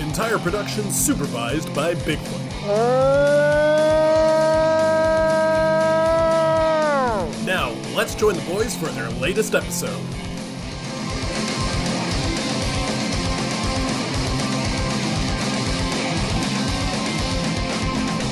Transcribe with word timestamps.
Entire 0.00 0.38
production 0.38 0.90
supervised 0.90 1.72
by 1.74 1.94
Bigfoot. 1.94 2.40
Now, 7.44 7.70
let's 7.94 8.14
join 8.14 8.34
the 8.34 8.42
boys 8.42 8.74
for 8.76 8.86
their 8.86 9.10
latest 9.10 9.54
episode. 9.54 10.00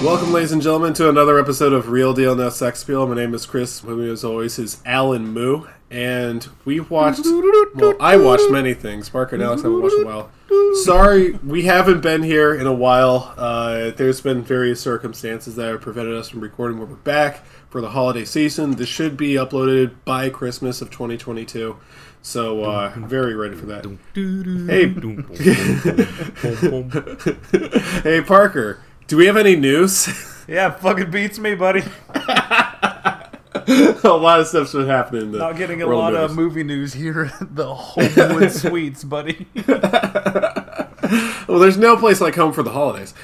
Welcome, 0.03 0.33
ladies 0.33 0.51
and 0.51 0.61
gentlemen, 0.61 0.95
to 0.95 1.09
another 1.09 1.39
episode 1.39 1.73
of 1.73 1.89
Real 1.89 2.13
Deal 2.13 2.35
No 2.35 2.51
Sex 2.51 2.83
Appeal. 2.83 3.07
My 3.07 3.15
name 3.15 3.35
is 3.35 3.47
Chris. 3.47 3.85
With 3.85 3.99
me, 3.99 4.11
as 4.11 4.25
always, 4.25 4.59
is 4.59 4.83
Alan 4.85 5.29
Moo, 5.29 5.67
and 5.93 6.49
we 6.65 6.81
watched. 6.81 7.25
Well, 7.25 7.95
I 8.01 8.17
watched 8.17 8.51
many 8.51 8.75
things. 8.75 9.09
Parker 9.09 9.37
and 9.37 9.45
Alex 9.45 9.63
haven't 9.63 9.81
watched 9.81 9.95
in 9.95 10.03
a 10.03 10.07
while. 10.07 10.31
Sorry, 10.83 11.35
we 11.35 11.63
haven't 11.63 12.01
been 12.01 12.25
here 12.25 12.53
in 12.53 12.67
a 12.67 12.73
while. 12.73 13.33
Uh, 13.37 13.93
there's 13.93 14.21
been 14.21 14.43
various 14.43 14.81
circumstances 14.81 15.55
that 15.55 15.71
have 15.71 15.81
prevented 15.83 16.17
us 16.17 16.31
from 16.31 16.41
recording. 16.41 16.81
But 16.81 16.89
we're 16.89 16.97
back 16.97 17.45
for 17.71 17.81
the 17.81 17.91
holiday 17.91 18.25
season. 18.25 18.73
This 18.73 18.89
should 18.89 19.17
be 19.17 19.35
uploaded 19.35 19.95
by 20.05 20.31
Christmas 20.31 20.83
of 20.83 20.91
2022. 20.91 21.77
So, 22.23 22.65
uh, 22.65 22.93
I'm 22.95 23.07
very 23.09 23.35
ready 23.35 23.55
for 23.55 23.67
that. 23.67 23.85
Hey, 24.69 24.89
hey, 28.03 28.21
Parker. 28.21 28.81
Do 29.13 29.19
we 29.19 29.27
have 29.27 29.37
any 29.37 29.57
news? 29.57 30.09
Yeah, 30.49 30.71
fucking 30.71 31.11
beats 31.11 31.39
me, 31.39 31.55
buddy. 31.55 31.85
a 32.15 33.29
lot 34.05 34.41
of 34.41 34.47
stuff's 34.49 34.73
been 34.73 34.87
happening. 34.89 35.23
In 35.23 35.33
the 35.33 35.39
Not 35.39 35.57
getting 35.57 35.83
a 35.83 35.87
world 35.87 36.01
lot 36.01 36.15
news. 36.15 36.31
of 36.31 36.37
movie 36.37 36.65
news 36.65 36.95
here 36.95 37.31
at 37.41 37.55
the 37.55 37.73
Homewood 37.75 38.51
Suites, 38.51 39.05
buddy. 39.05 39.47
Well, 41.47 41.59
there's 41.61 41.77
no 41.77 41.97
place 41.97 42.21
like 42.21 42.35
home 42.35 42.53
for 42.53 42.63
the 42.65 42.71
holidays. 42.73 43.15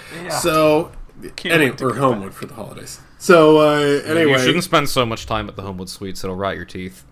So, 0.42 0.92
Can't 1.36 1.54
any, 1.54 1.70
or 1.70 1.74
go 1.74 1.92
Homewood 1.94 2.34
for 2.34 2.46
the 2.46 2.54
holidays. 2.54 3.00
So, 3.18 3.58
uh, 3.58 3.80
anyway, 4.04 4.32
You 4.32 4.38
shouldn't 4.38 4.64
spend 4.64 4.88
so 4.88 5.04
much 5.04 5.26
time 5.26 5.48
at 5.48 5.56
the 5.56 5.62
Homewood 5.62 5.88
Suites; 5.88 6.22
it'll 6.22 6.36
rot 6.36 6.54
your 6.54 6.66
teeth. 6.66 7.04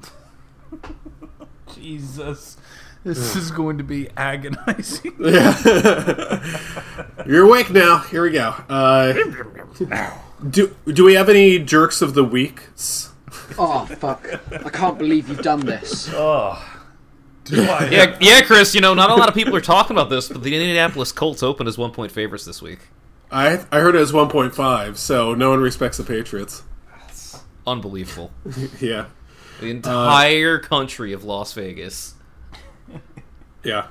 Jesus. 1.74 2.58
This 3.07 3.37
is 3.37 3.53
going 3.53 3.79
to 3.79 3.85
be 3.85 4.09
agonizing. 4.17 5.15
Yeah. 5.21 5.57
you're 7.27 7.45
awake 7.45 7.71
now. 7.71 7.99
Here 7.99 8.23
we 8.23 8.33
go. 8.33 8.49
Uh, 8.69 9.12
do 10.51 10.75
do 10.93 11.05
we 11.05 11.15
have 11.15 11.29
any 11.29 11.59
jerks 11.61 12.03
of 12.03 12.15
the 12.15 12.25
week? 12.25 12.62
Oh 13.59 13.87
fuck! 13.99 14.27
I 14.53 14.69
can't 14.71 14.99
believe 14.99 15.29
you've 15.29 15.43
done 15.43 15.61
this. 15.61 16.11
Oh. 16.12 16.61
Do 17.45 17.62
I? 17.62 17.89
Yeah, 17.91 18.17
yeah, 18.21 18.41
Chris. 18.43 18.75
You 18.75 18.81
know, 18.81 18.93
not 18.95 19.11
a 19.11 19.15
lot 19.15 19.29
of 19.29 19.34
people 19.34 19.55
are 19.55 19.61
talking 19.61 19.97
about 19.97 20.11
this, 20.11 20.29
but 20.29 20.43
the 20.43 20.53
Indianapolis 20.53 21.12
Colts 21.12 21.45
opened 21.45 21.69
as 21.69 21.79
one 21.79 21.93
point 21.93 22.11
favorites 22.11 22.45
this 22.45 22.61
week. 22.61 22.81
I 23.31 23.65
I 23.71 23.79
heard 23.81 23.95
it 23.95 24.01
as 24.01 24.11
1.5, 24.11 24.97
so 24.97 25.33
no 25.34 25.51
one 25.51 25.61
respects 25.61 25.97
the 25.97 26.05
Patriots. 26.05 26.65
That's 26.91 27.41
Unbelievable. 27.66 28.33
Yeah, 28.81 29.06
The 29.61 29.71
entire 29.71 30.59
country 30.59 31.12
of 31.12 31.22
Las 31.25 31.53
Vegas. 31.53 32.15
Yeah. 33.66 33.88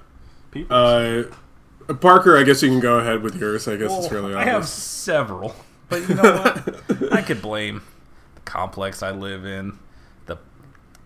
Uh, 0.70 1.24
Parker, 2.00 2.38
I 2.38 2.44
guess 2.44 2.64
you 2.64 2.70
can 2.70 2.80
go 2.80 3.00
ahead 3.00 3.22
with 3.22 3.36
yours. 3.40 3.68
I 3.68 3.76
guess 3.76 3.92
it's 3.98 4.08
fairly 4.08 4.34
I 4.34 4.46
have 4.46 4.68
several. 4.68 5.56
But 5.90 6.10
you 6.10 6.16
know 6.16 6.38
what? 6.38 7.14
I 7.14 7.22
could 7.22 7.42
blame 7.42 7.84
the 8.36 8.42
complex 8.42 9.04
I 9.04 9.12
live 9.12 9.46
in, 9.46 9.78
the 10.26 10.38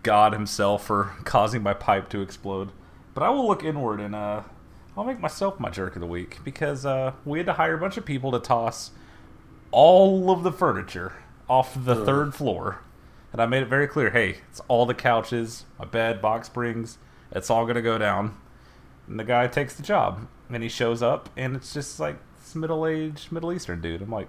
God 0.02 0.32
himself 0.32 0.86
for 0.86 1.12
causing 1.24 1.62
my 1.62 1.74
pipe 1.74 2.08
to 2.10 2.22
explode. 2.22 2.70
But 3.12 3.24
I 3.24 3.30
will 3.30 3.46
look 3.46 3.64
inward 3.64 4.00
and 4.00 4.14
uh, 4.14 4.42
I'll 4.96 5.04
make 5.04 5.20
myself 5.20 5.60
my 5.60 5.68
jerk 5.68 5.96
of 5.96 6.00
the 6.00 6.06
week 6.06 6.38
because 6.44 6.86
uh, 6.86 7.12
we 7.24 7.38
had 7.38 7.46
to 7.46 7.54
hire 7.54 7.74
a 7.74 7.78
bunch 7.78 7.96
of 7.96 8.06
people 8.06 8.30
to 8.32 8.38
toss 8.38 8.92
all 9.70 10.30
of 10.30 10.42
the 10.42 10.52
furniture 10.52 11.14
off 11.48 11.76
the 11.84 12.04
third 12.04 12.34
floor. 12.34 12.80
And 13.32 13.42
I 13.42 13.46
made 13.46 13.62
it 13.62 13.68
very 13.68 13.86
clear 13.86 14.10
hey, 14.10 14.38
it's 14.50 14.60
all 14.68 14.86
the 14.86 14.94
couches, 14.94 15.64
my 15.78 15.84
bed, 15.84 16.22
box 16.22 16.46
springs, 16.46 16.98
it's 17.32 17.50
all 17.50 17.64
going 17.64 17.76
to 17.76 17.82
go 17.82 17.98
down. 17.98 18.36
And 19.10 19.18
the 19.18 19.24
guy 19.24 19.48
takes 19.48 19.74
the 19.74 19.82
job. 19.82 20.28
And 20.48 20.62
he 20.62 20.68
shows 20.68 21.02
up, 21.02 21.28
and 21.36 21.54
it's 21.54 21.74
just 21.74 22.00
like 22.00 22.16
this 22.38 22.54
middle 22.54 22.86
aged 22.86 23.30
Middle 23.30 23.52
Eastern 23.52 23.80
dude. 23.80 24.02
I'm 24.02 24.10
like, 24.10 24.28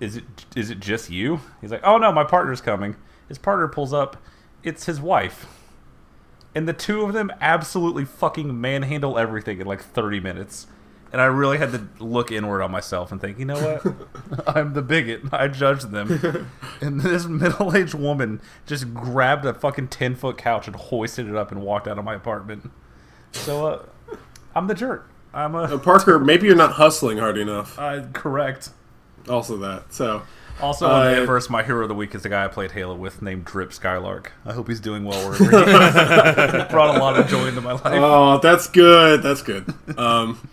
is 0.00 0.16
it 0.16 0.24
is 0.56 0.70
it 0.70 0.80
just 0.80 1.10
you? 1.10 1.40
He's 1.60 1.70
like, 1.70 1.82
oh 1.84 1.98
no, 1.98 2.10
my 2.10 2.24
partner's 2.24 2.60
coming. 2.60 2.96
His 3.28 3.38
partner 3.38 3.68
pulls 3.68 3.92
up. 3.92 4.16
It's 4.62 4.86
his 4.86 5.00
wife. 5.00 5.46
And 6.54 6.66
the 6.66 6.72
two 6.72 7.02
of 7.02 7.12
them 7.12 7.30
absolutely 7.40 8.04
fucking 8.04 8.60
manhandle 8.60 9.18
everything 9.18 9.60
in 9.60 9.66
like 9.66 9.82
30 9.82 10.20
minutes. 10.20 10.66
And 11.12 11.20
I 11.20 11.26
really 11.26 11.58
had 11.58 11.70
to 11.72 11.88
look 12.02 12.32
inward 12.32 12.62
on 12.62 12.70
myself 12.70 13.12
and 13.12 13.20
think, 13.20 13.38
you 13.38 13.44
know 13.44 13.60
what? 13.60 14.46
I'm 14.56 14.72
the 14.72 14.82
bigot. 14.82 15.22
I 15.32 15.48
judged 15.48 15.90
them. 15.90 16.48
and 16.80 17.00
this 17.00 17.26
middle 17.26 17.76
aged 17.76 17.94
woman 17.94 18.40
just 18.64 18.92
grabbed 18.92 19.44
a 19.44 19.54
fucking 19.54 19.88
10 19.88 20.16
foot 20.16 20.36
couch 20.36 20.66
and 20.66 20.74
hoisted 20.74 21.28
it 21.28 21.36
up 21.36 21.52
and 21.52 21.62
walked 21.62 21.86
out 21.86 21.98
of 21.98 22.04
my 22.04 22.14
apartment. 22.14 22.70
So, 23.44 23.66
uh, 23.66 23.86
I'm 24.54 24.66
the 24.66 24.74
jerk. 24.74 25.08
I'm 25.34 25.54
Uh, 25.54 25.68
a. 25.74 25.78
Parker, 25.78 26.18
maybe 26.30 26.46
you're 26.46 26.56
not 26.56 26.72
hustling 26.72 27.18
hard 27.18 27.38
enough. 27.38 27.78
Uh, 27.78 28.02
correct. 28.12 28.70
Also, 29.28 29.56
that. 29.58 29.92
So, 29.92 30.22
Also, 30.60 30.86
on 30.86 31.04
the 31.04 31.18
Uh, 31.18 31.22
Everest, 31.22 31.50
my 31.50 31.62
hero 31.62 31.82
of 31.82 31.88
the 31.88 31.94
week 31.94 32.14
is 32.14 32.22
the 32.22 32.28
guy 32.30 32.44
I 32.44 32.48
played 32.48 32.72
Halo 32.72 32.94
with 32.94 33.20
named 33.20 33.44
Drip 33.44 33.72
Skylark. 33.72 34.32
I 34.46 34.52
hope 34.54 34.68
he's 34.68 34.80
doing 34.80 35.04
well 35.04 35.18
wherever 35.28 35.44
he 35.44 35.44
is. 35.44 36.70
Brought 36.70 36.96
a 36.96 36.98
lot 36.98 37.18
of 37.18 37.26
joy 37.28 37.46
into 37.48 37.60
my 37.60 37.72
life. 37.72 37.82
oh, 37.86 38.38
that's 38.38 38.66
good. 38.68 39.22
That's 39.22 39.42
good. 39.42 39.66
Um, 39.98 40.48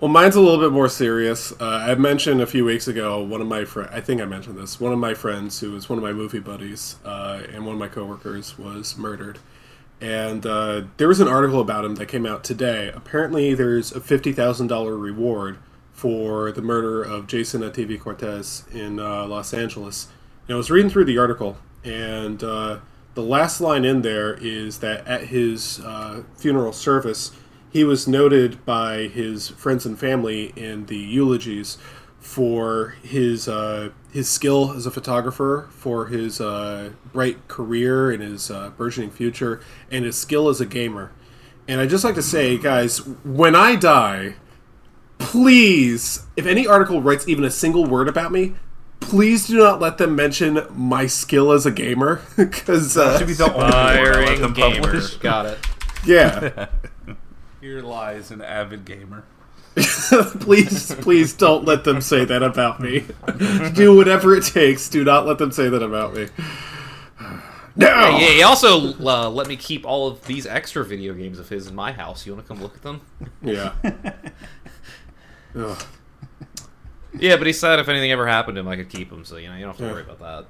well, 0.00 0.10
mine's 0.10 0.36
a 0.36 0.40
little 0.40 0.60
bit 0.60 0.72
more 0.72 0.88
serious. 0.88 1.52
Uh, 1.60 1.64
I 1.88 1.94
mentioned 1.96 2.40
a 2.40 2.46
few 2.46 2.64
weeks 2.64 2.86
ago 2.88 3.22
one 3.22 3.40
of 3.42 3.46
my 3.46 3.64
friends. 3.66 3.90
I 3.92 4.00
think 4.00 4.20
I 4.22 4.24
mentioned 4.24 4.56
this. 4.56 4.80
One 4.80 4.92
of 4.92 4.98
my 4.98 5.12
friends, 5.14 5.60
who 5.60 5.72
was 5.72 5.88
one 5.90 5.98
of 5.98 6.02
my 6.02 6.12
movie 6.12 6.38
buddies, 6.40 6.96
uh, 7.04 7.42
and 7.52 7.64
one 7.66 7.74
of 7.74 7.78
my 7.78 7.88
coworkers, 7.88 8.58
was 8.58 8.96
murdered. 8.96 9.38
And 10.00 10.44
uh, 10.44 10.82
there 10.98 11.08
was 11.08 11.20
an 11.20 11.28
article 11.28 11.60
about 11.60 11.84
him 11.84 11.94
that 11.94 12.06
came 12.06 12.26
out 12.26 12.44
today. 12.44 12.90
Apparently, 12.94 13.54
there's 13.54 13.92
a 13.92 14.00
fifty 14.00 14.32
thousand 14.32 14.66
dollar 14.66 14.96
reward 14.96 15.58
for 15.92 16.52
the 16.52 16.60
murder 16.60 17.02
of 17.02 17.26
Jason 17.26 17.62
TV 17.62 17.98
Cortez 17.98 18.64
in 18.72 19.00
uh, 19.00 19.26
Los 19.26 19.54
Angeles. 19.54 20.08
And 20.46 20.54
I 20.54 20.58
was 20.58 20.70
reading 20.70 20.90
through 20.90 21.06
the 21.06 21.16
article, 21.16 21.56
and 21.82 22.44
uh, 22.44 22.80
the 23.14 23.22
last 23.22 23.62
line 23.62 23.86
in 23.86 24.02
there 24.02 24.34
is 24.34 24.80
that 24.80 25.06
at 25.06 25.28
his 25.28 25.80
uh, 25.80 26.22
funeral 26.36 26.74
service, 26.74 27.32
he 27.72 27.82
was 27.82 28.06
noted 28.06 28.64
by 28.66 29.08
his 29.08 29.48
friends 29.48 29.86
and 29.86 29.98
family 29.98 30.52
in 30.54 30.86
the 30.86 30.98
eulogies 30.98 31.78
for 32.26 32.96
his 33.02 33.46
uh, 33.46 33.90
his 34.12 34.28
skill 34.28 34.72
as 34.72 34.84
a 34.84 34.90
photographer, 34.90 35.68
for 35.70 36.06
his 36.06 36.40
uh, 36.40 36.90
bright 37.12 37.46
career 37.46 38.10
and 38.10 38.20
his 38.20 38.50
uh, 38.50 38.70
burgeoning 38.70 39.12
future, 39.12 39.60
and 39.92 40.04
his 40.04 40.18
skill 40.18 40.48
as 40.48 40.60
a 40.60 40.66
gamer. 40.66 41.12
And 41.68 41.80
I'd 41.80 41.88
just 41.88 42.02
like 42.02 42.16
to 42.16 42.22
say, 42.22 42.58
guys, 42.58 42.98
when 43.24 43.54
I 43.54 43.76
die, 43.76 44.34
please, 45.18 46.26
if 46.36 46.46
any 46.46 46.66
article 46.66 47.00
writes 47.00 47.28
even 47.28 47.44
a 47.44 47.50
single 47.50 47.86
word 47.86 48.08
about 48.08 48.32
me, 48.32 48.54
please 48.98 49.46
do 49.46 49.56
not 49.58 49.80
let 49.80 49.96
them 49.98 50.16
mention 50.16 50.66
my 50.74 51.06
skill 51.06 51.52
as 51.52 51.64
a 51.64 51.70
gamer, 51.70 52.22
because 52.36 52.96
uh, 52.96 53.18
should 53.18 53.28
be 53.28 53.34
the 53.34 53.44
only 53.44 54.02
word 54.02 54.16
I 54.16 54.24
let 54.24 54.40
them 54.40 54.52
gamer. 54.52 54.82
publish. 54.82 55.14
Got 55.18 55.46
it. 55.46 55.58
yeah. 56.04 56.66
Here 57.60 57.80
lies 57.80 58.32
an 58.32 58.42
avid 58.42 58.84
gamer. 58.84 59.24
please, 60.40 60.94
please 60.96 61.32
don't 61.34 61.64
let 61.64 61.84
them 61.84 62.00
say 62.00 62.24
that 62.24 62.42
about 62.42 62.80
me. 62.80 63.04
Do 63.74 63.94
whatever 63.94 64.34
it 64.34 64.44
takes. 64.44 64.88
Do 64.88 65.04
not 65.04 65.26
let 65.26 65.38
them 65.38 65.52
say 65.52 65.68
that 65.68 65.82
about 65.82 66.14
me. 66.14 66.28
No. 67.78 67.88
Yeah, 67.88 68.28
he 68.30 68.42
also 68.42 68.94
uh, 69.04 69.28
let 69.28 69.48
me 69.48 69.56
keep 69.56 69.84
all 69.84 70.08
of 70.08 70.24
these 70.24 70.46
extra 70.46 70.82
video 70.82 71.12
games 71.12 71.38
of 71.38 71.50
his 71.50 71.66
in 71.66 71.74
my 71.74 71.92
house. 71.92 72.24
You 72.24 72.32
want 72.34 72.46
to 72.46 72.48
come 72.48 72.62
look 72.62 72.74
at 72.74 72.82
them? 72.82 73.02
Yeah. 73.42 73.74
Yeah, 77.18 77.36
but 77.36 77.46
he 77.46 77.52
said 77.52 77.78
if 77.78 77.88
anything 77.88 78.10
ever 78.12 78.26
happened 78.26 78.56
to 78.56 78.60
him, 78.60 78.68
I 78.68 78.76
could 78.76 78.88
keep 78.90 79.10
him. 79.10 79.24
So 79.24 79.36
you 79.36 79.48
know, 79.48 79.54
you 79.56 79.60
don't 79.62 79.70
have 79.70 79.78
to 79.78 79.84
Yeah. 79.84 79.92
worry 79.92 80.02
about 80.02 80.18
that. 80.20 80.46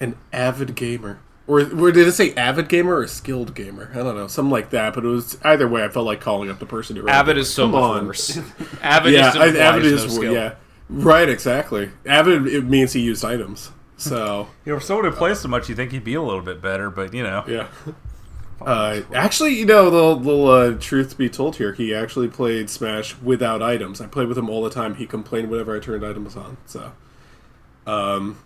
An 0.00 0.16
avid 0.32 0.74
gamer. 0.74 1.20
Or, 1.48 1.60
or 1.60 1.90
did 1.90 2.06
it 2.06 2.12
say 2.12 2.34
avid 2.34 2.68
gamer 2.68 2.94
or 2.98 3.06
skilled 3.08 3.54
gamer? 3.54 3.90
I 3.94 3.96
don't 3.96 4.14
know, 4.16 4.26
something 4.28 4.50
like 4.52 4.68
that. 4.70 4.94
But 4.94 5.04
it 5.04 5.08
was 5.08 5.38
either 5.42 5.66
way. 5.66 5.82
I 5.82 5.88
felt 5.88 6.04
like 6.06 6.20
calling 6.20 6.50
up 6.50 6.58
the 6.58 6.66
person 6.66 6.94
who 6.94 7.02
wrote 7.02 7.10
Avid 7.10 7.38
it. 7.38 7.40
is 7.40 7.52
so 7.52 7.64
Come 7.64 7.72
much 7.72 7.82
on. 7.82 8.06
worse. 8.06 8.38
Avid 8.82 9.14
yeah, 9.14 9.30
is 9.30 9.36
I, 9.36 9.46
avid 9.58 9.82
no 9.82 9.88
is 9.88 10.14
skill. 10.14 10.32
yeah. 10.34 10.54
Right, 10.90 11.28
exactly. 11.28 11.90
Avid 12.06 12.46
it 12.46 12.64
means 12.64 12.92
he 12.92 13.00
used 13.00 13.24
items. 13.24 13.70
So 13.96 14.48
You 14.66 14.72
know, 14.74 14.78
for 14.78 14.84
someone 14.84 15.06
who 15.06 15.12
plays 15.12 15.40
so 15.40 15.48
much, 15.48 15.68
you 15.70 15.74
think 15.74 15.90
he'd 15.92 16.04
be 16.04 16.14
a 16.14 16.22
little 16.22 16.42
bit 16.42 16.60
better, 16.62 16.90
but 16.90 17.14
you 17.14 17.22
know, 17.24 17.44
yeah. 17.48 17.68
Uh, 18.60 19.02
actually, 19.14 19.54
you 19.54 19.64
know, 19.64 19.88
the 19.88 20.16
little 20.16 20.48
uh, 20.48 20.72
truth 20.80 21.10
to 21.10 21.16
be 21.16 21.28
told 21.30 21.54
here, 21.56 21.72
he 21.74 21.94
actually 21.94 22.26
played 22.26 22.68
Smash 22.68 23.16
without 23.18 23.62
items. 23.62 24.00
I 24.00 24.08
played 24.08 24.26
with 24.26 24.36
him 24.36 24.50
all 24.50 24.64
the 24.64 24.70
time. 24.70 24.96
He 24.96 25.06
complained 25.06 25.48
whenever 25.48 25.76
I 25.76 25.78
turned 25.78 26.04
items 26.04 26.34
on. 26.36 26.56
So, 26.66 26.90
um, 27.86 28.38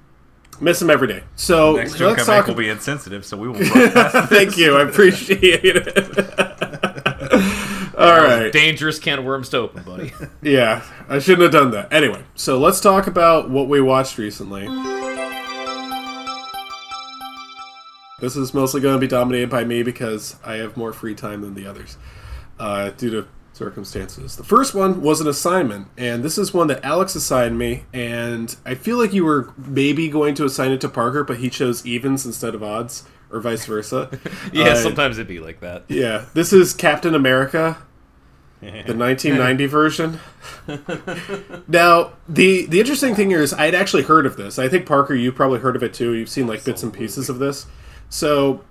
miss 0.61 0.81
him 0.81 0.91
every 0.91 1.09
day. 1.09 1.25
So 1.37 1.77
next 1.77 1.97
joke 1.97 2.17
let's 2.19 2.29
I 2.29 2.39
talk... 2.39 2.47
will 2.47 2.55
be 2.55 2.69
insensitive, 2.69 3.25
so 3.25 3.37
we 3.37 3.49
will. 3.49 3.59
Thank 4.27 4.57
you, 4.57 4.77
I 4.77 4.83
appreciate 4.83 5.61
it. 5.65 5.99
all 7.97 8.21
right. 8.21 8.53
Dangerous 8.53 8.99
can 8.99 9.19
of 9.21 9.25
worms 9.25 9.49
to 9.51 9.59
open, 9.59 9.83
buddy. 9.83 10.13
Yeah, 10.43 10.83
I 11.09 11.19
shouldn't 11.19 11.43
have 11.43 11.53
done 11.53 11.71
that. 11.71 11.93
Anyway, 11.93 12.25
so 12.35 12.59
let's 12.59 12.81
talk 12.81 13.07
about 13.07 13.49
what 13.49 13.69
we 13.69 13.81
watched 13.81 14.19
recently. 14.19 14.67
This 18.21 18.37
is 18.37 18.55
mostly 18.55 18.81
going 18.81 18.95
to 18.95 19.01
be 19.01 19.09
dominated 19.09 19.51
by 19.51 19.65
me 19.65 19.83
because 19.83 20.37
I 20.45 20.55
have 20.55 20.77
more 20.77 20.93
free 20.93 21.15
time 21.15 21.43
than 21.43 21.55
the 21.55 21.67
others 21.67 21.97
uh, 22.59 22.91
due 22.91 23.11
to 23.11 23.29
circumstances. 23.63 24.37
The 24.37 24.45
first 24.45 24.75
one 24.75 25.03
was 25.03 25.21
an 25.21 25.29
assignment, 25.29 25.89
and 25.97 26.23
this 26.23 26.37
is 26.39 26.53
one 26.53 26.67
that 26.69 26.85
Alex 26.85 27.15
assigned 27.15 27.59
me, 27.59 27.85
and 27.93 28.55
I 28.67 28.75
feel 28.75 28.99
like 28.99 29.13
you 29.13 29.25
were 29.25 29.53
maybe 29.57 30.09
going 30.09 30.35
to 30.37 30.45
assign 30.45 30.73
it 30.73 30.81
to 30.83 30.89
Parker, 30.89 31.25
but 31.25 31.39
he 31.39 31.49
chose 31.51 31.85
evens 31.87 32.27
instead 32.27 32.55
of 32.55 32.63
odds, 32.63 33.05
or 33.31 33.41
vice 33.41 33.65
versa. 33.67 34.11
yeah, 34.53 34.71
Uh, 34.71 34.75
sometimes 34.77 35.19
it'd 35.19 35.29
be 35.29 35.41
like 35.41 35.61
that. 35.61 35.85
yeah, 35.89 36.27
this 36.35 36.53
is 36.53 36.75
Captain 36.75 37.15
America, 37.15 37.79
the 38.61 38.95
1990 38.95 39.67
version. 39.67 40.21
now, 41.69 42.13
the 42.29 42.67
the 42.67 42.81
interesting 42.81 43.15
thing 43.15 43.31
here 43.31 43.43
is 43.43 43.53
I'd 43.55 43.75
actually 43.75 44.05
heard 44.05 44.27
of 44.27 44.37
this. 44.37 44.59
I 44.59 44.69
think 44.69 44.87
Parker, 44.87 45.15
you've 45.15 45.35
probably 45.35 45.61
heard 45.61 45.77
of 45.77 45.83
it 45.83 45.95
too. 45.95 46.13
You've 46.15 46.29
seen 46.29 46.47
like 46.47 46.65
bits 46.65 46.83
and 46.83 46.93
pieces 46.93 47.29
of 47.29 47.39
this. 47.39 47.67
So 48.09 48.63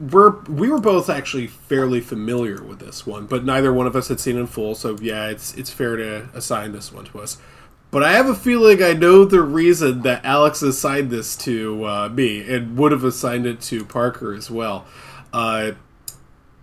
we're 0.00 0.40
we 0.44 0.70
were 0.70 0.80
both 0.80 1.10
actually 1.10 1.46
fairly 1.46 2.00
familiar 2.00 2.62
with 2.62 2.78
this 2.78 3.06
one, 3.06 3.26
but 3.26 3.44
neither 3.44 3.72
one 3.72 3.86
of 3.86 3.94
us 3.94 4.08
had 4.08 4.18
seen 4.18 4.36
it 4.36 4.40
in 4.40 4.46
full. 4.46 4.74
So 4.74 4.96
yeah, 5.00 5.28
it's 5.28 5.54
it's 5.54 5.70
fair 5.70 5.96
to 5.96 6.28
assign 6.34 6.72
this 6.72 6.90
one 6.90 7.04
to 7.06 7.20
us. 7.20 7.36
But 7.90 8.04
I 8.04 8.12
have 8.12 8.28
a 8.28 8.34
feeling 8.34 8.82
I 8.82 8.92
know 8.92 9.24
the 9.24 9.42
reason 9.42 10.02
that 10.02 10.24
Alex 10.24 10.62
assigned 10.62 11.10
this 11.10 11.36
to 11.38 11.84
uh, 11.84 12.08
me 12.08 12.40
and 12.48 12.78
would 12.78 12.92
have 12.92 13.04
assigned 13.04 13.46
it 13.46 13.60
to 13.62 13.84
Parker 13.84 14.32
as 14.32 14.50
well. 14.50 14.86
Uh, 15.32 15.72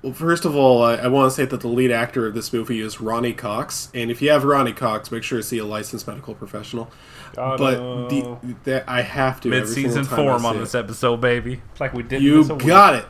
well, 0.01 0.13
first 0.13 0.45
of 0.45 0.55
all, 0.55 0.83
I, 0.83 0.95
I 0.95 1.07
want 1.07 1.31
to 1.31 1.35
say 1.35 1.45
that 1.45 1.59
the 1.59 1.67
lead 1.67 1.91
actor 1.91 2.27
of 2.27 2.33
this 2.33 2.53
movie 2.53 2.79
is 2.79 3.01
Ronny 3.01 3.33
Cox, 3.33 3.89
and 3.93 4.09
if 4.09 4.21
you 4.21 4.29
have 4.29 4.45
Ronny 4.45 4.71
Cox, 4.71 5.11
make 5.11 5.23
sure 5.23 5.39
to 5.39 5.43
see 5.43 5.57
a 5.57 5.65
licensed 5.65 6.07
medical 6.07 6.33
professional. 6.33 6.89
but 7.35 8.07
the, 8.09 8.55
that 8.63 8.87
I 8.87 9.01
have 9.01 9.41
to 9.41 9.49
every 9.49 9.59
Mid-season 9.61 10.05
single 10.05 10.15
form 10.15 10.45
on 10.45 10.57
this 10.59 10.75
episode, 10.75 11.17
baby. 11.17 11.61
It's 11.71 11.81
Like 11.81 11.93
we 11.93 12.03
did. 12.03 12.21
You 12.21 12.47
got 12.57 12.95
it. 12.95 13.05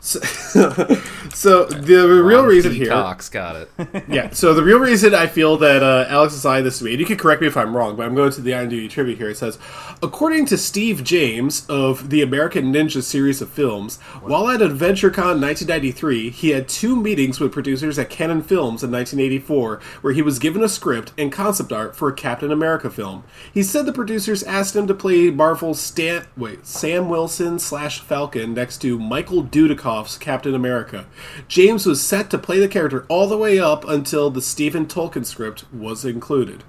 So, 0.00 0.20
so 1.34 1.64
the 1.64 2.22
real 2.24 2.44
reason 2.44 2.72
P. 2.72 2.78
here, 2.78 2.88
Cox 2.88 3.28
got 3.28 3.56
it. 3.56 3.70
yeah. 4.08 4.30
So 4.30 4.54
the 4.54 4.62
real 4.62 4.78
reason 4.78 5.14
I 5.14 5.26
feel 5.26 5.56
that 5.58 5.82
uh, 5.82 6.06
Alex 6.08 6.34
assigned 6.34 6.66
this 6.66 6.78
to 6.78 6.84
me, 6.84 6.92
and 6.92 7.00
you 7.00 7.06
can 7.06 7.16
correct 7.16 7.40
me 7.40 7.46
if 7.46 7.56
I'm 7.56 7.76
wrong, 7.76 7.96
but 7.96 8.06
I'm 8.06 8.14
going 8.14 8.30
to 8.32 8.40
the 8.40 8.52
IMDb 8.52 8.88
trivia 8.88 9.16
here. 9.16 9.30
It 9.30 9.36
says, 9.36 9.58
according 10.02 10.46
to 10.46 10.58
Steve 10.58 11.04
James 11.04 11.66
of 11.68 12.10
the 12.10 12.22
American 12.22 12.72
Ninja 12.72 13.02
series 13.02 13.42
of 13.42 13.50
films, 13.50 13.98
while 14.22 14.48
at 14.48 14.60
AdventureCon 14.60 15.40
1993, 15.40 16.30
he 16.30 16.50
had 16.50 16.68
two 16.68 16.96
meetings 16.96 17.40
with 17.40 17.52
producers 17.52 17.98
at 17.98 18.10
Cannon 18.10 18.42
Films 18.42 18.82
in 18.82 18.90
1984, 18.92 19.80
where 20.00 20.12
he 20.12 20.22
was 20.22 20.38
given 20.38 20.62
a 20.62 20.68
script 20.68 21.12
and 21.18 21.32
concept 21.32 21.72
art 21.72 21.96
for 21.96 22.08
a 22.08 22.14
Captain 22.14 22.52
America 22.52 22.90
film. 22.90 23.24
He 23.52 23.62
said 23.62 23.86
the 23.86 23.92
producers 23.92 24.42
asked 24.44 24.76
him 24.76 24.86
to 24.86 24.94
play 24.94 25.30
Marvel's 25.30 25.80
Stan, 25.80 26.26
wait, 26.36 26.66
Sam 26.66 27.08
Wilson 27.08 27.58
slash 27.58 28.00
Falcon 28.00 28.54
next 28.54 28.78
to 28.78 28.98
Michael 28.98 29.42
Dudikoff's 29.88 30.18
Captain 30.18 30.54
America. 30.54 31.06
James 31.46 31.86
was 31.86 32.02
set 32.02 32.30
to 32.30 32.38
play 32.38 32.58
the 32.58 32.68
character 32.68 33.06
all 33.08 33.26
the 33.26 33.38
way 33.38 33.58
up 33.58 33.86
until 33.88 34.30
the 34.30 34.42
Stephen 34.42 34.86
Tolkin 34.86 35.24
script 35.24 35.70
was 35.72 36.04
included. 36.04 36.64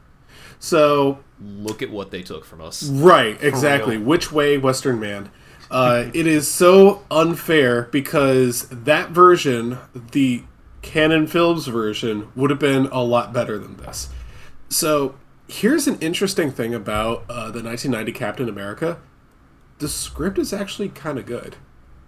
So, 0.60 1.20
Look 1.42 1.82
at 1.82 1.90
what 1.90 2.12
they 2.12 2.22
took 2.22 2.46
from 2.46 2.62
us. 2.62 2.84
right, 2.84 3.42
exactly. 3.42 3.98
Which 3.98 4.32
way, 4.32 4.58
Western 4.58 5.00
man? 5.00 5.32
Uh, 5.72 6.10
it 6.14 6.28
is 6.28 6.50
so 6.50 7.06
unfair 7.12 7.84
because 7.84 8.68
that 8.70 9.12
version, 9.12 9.78
the 10.12 10.44
Cannon 10.82 11.28
Films 11.28 11.68
version, 11.68 12.30
would 12.36 12.50
have 12.50 12.60
been 12.60 12.88
a 12.88 13.04
lot 13.04 13.32
better 13.32 13.58
than 13.58 13.78
this. 13.78 14.10
So, 14.68 15.16
here's 15.48 15.88
an 15.88 15.98
interesting 16.00 16.52
thing 16.52 16.74
about 16.74 17.24
uh, 17.30 17.52
the 17.52 17.64
1990 17.64 18.12
Captain 18.12 18.50
America 18.50 19.00
the 19.80 19.88
script 19.88 20.38
is 20.38 20.52
actually 20.52 20.90
kind 20.90 21.18
of 21.18 21.26
good. 21.26 21.56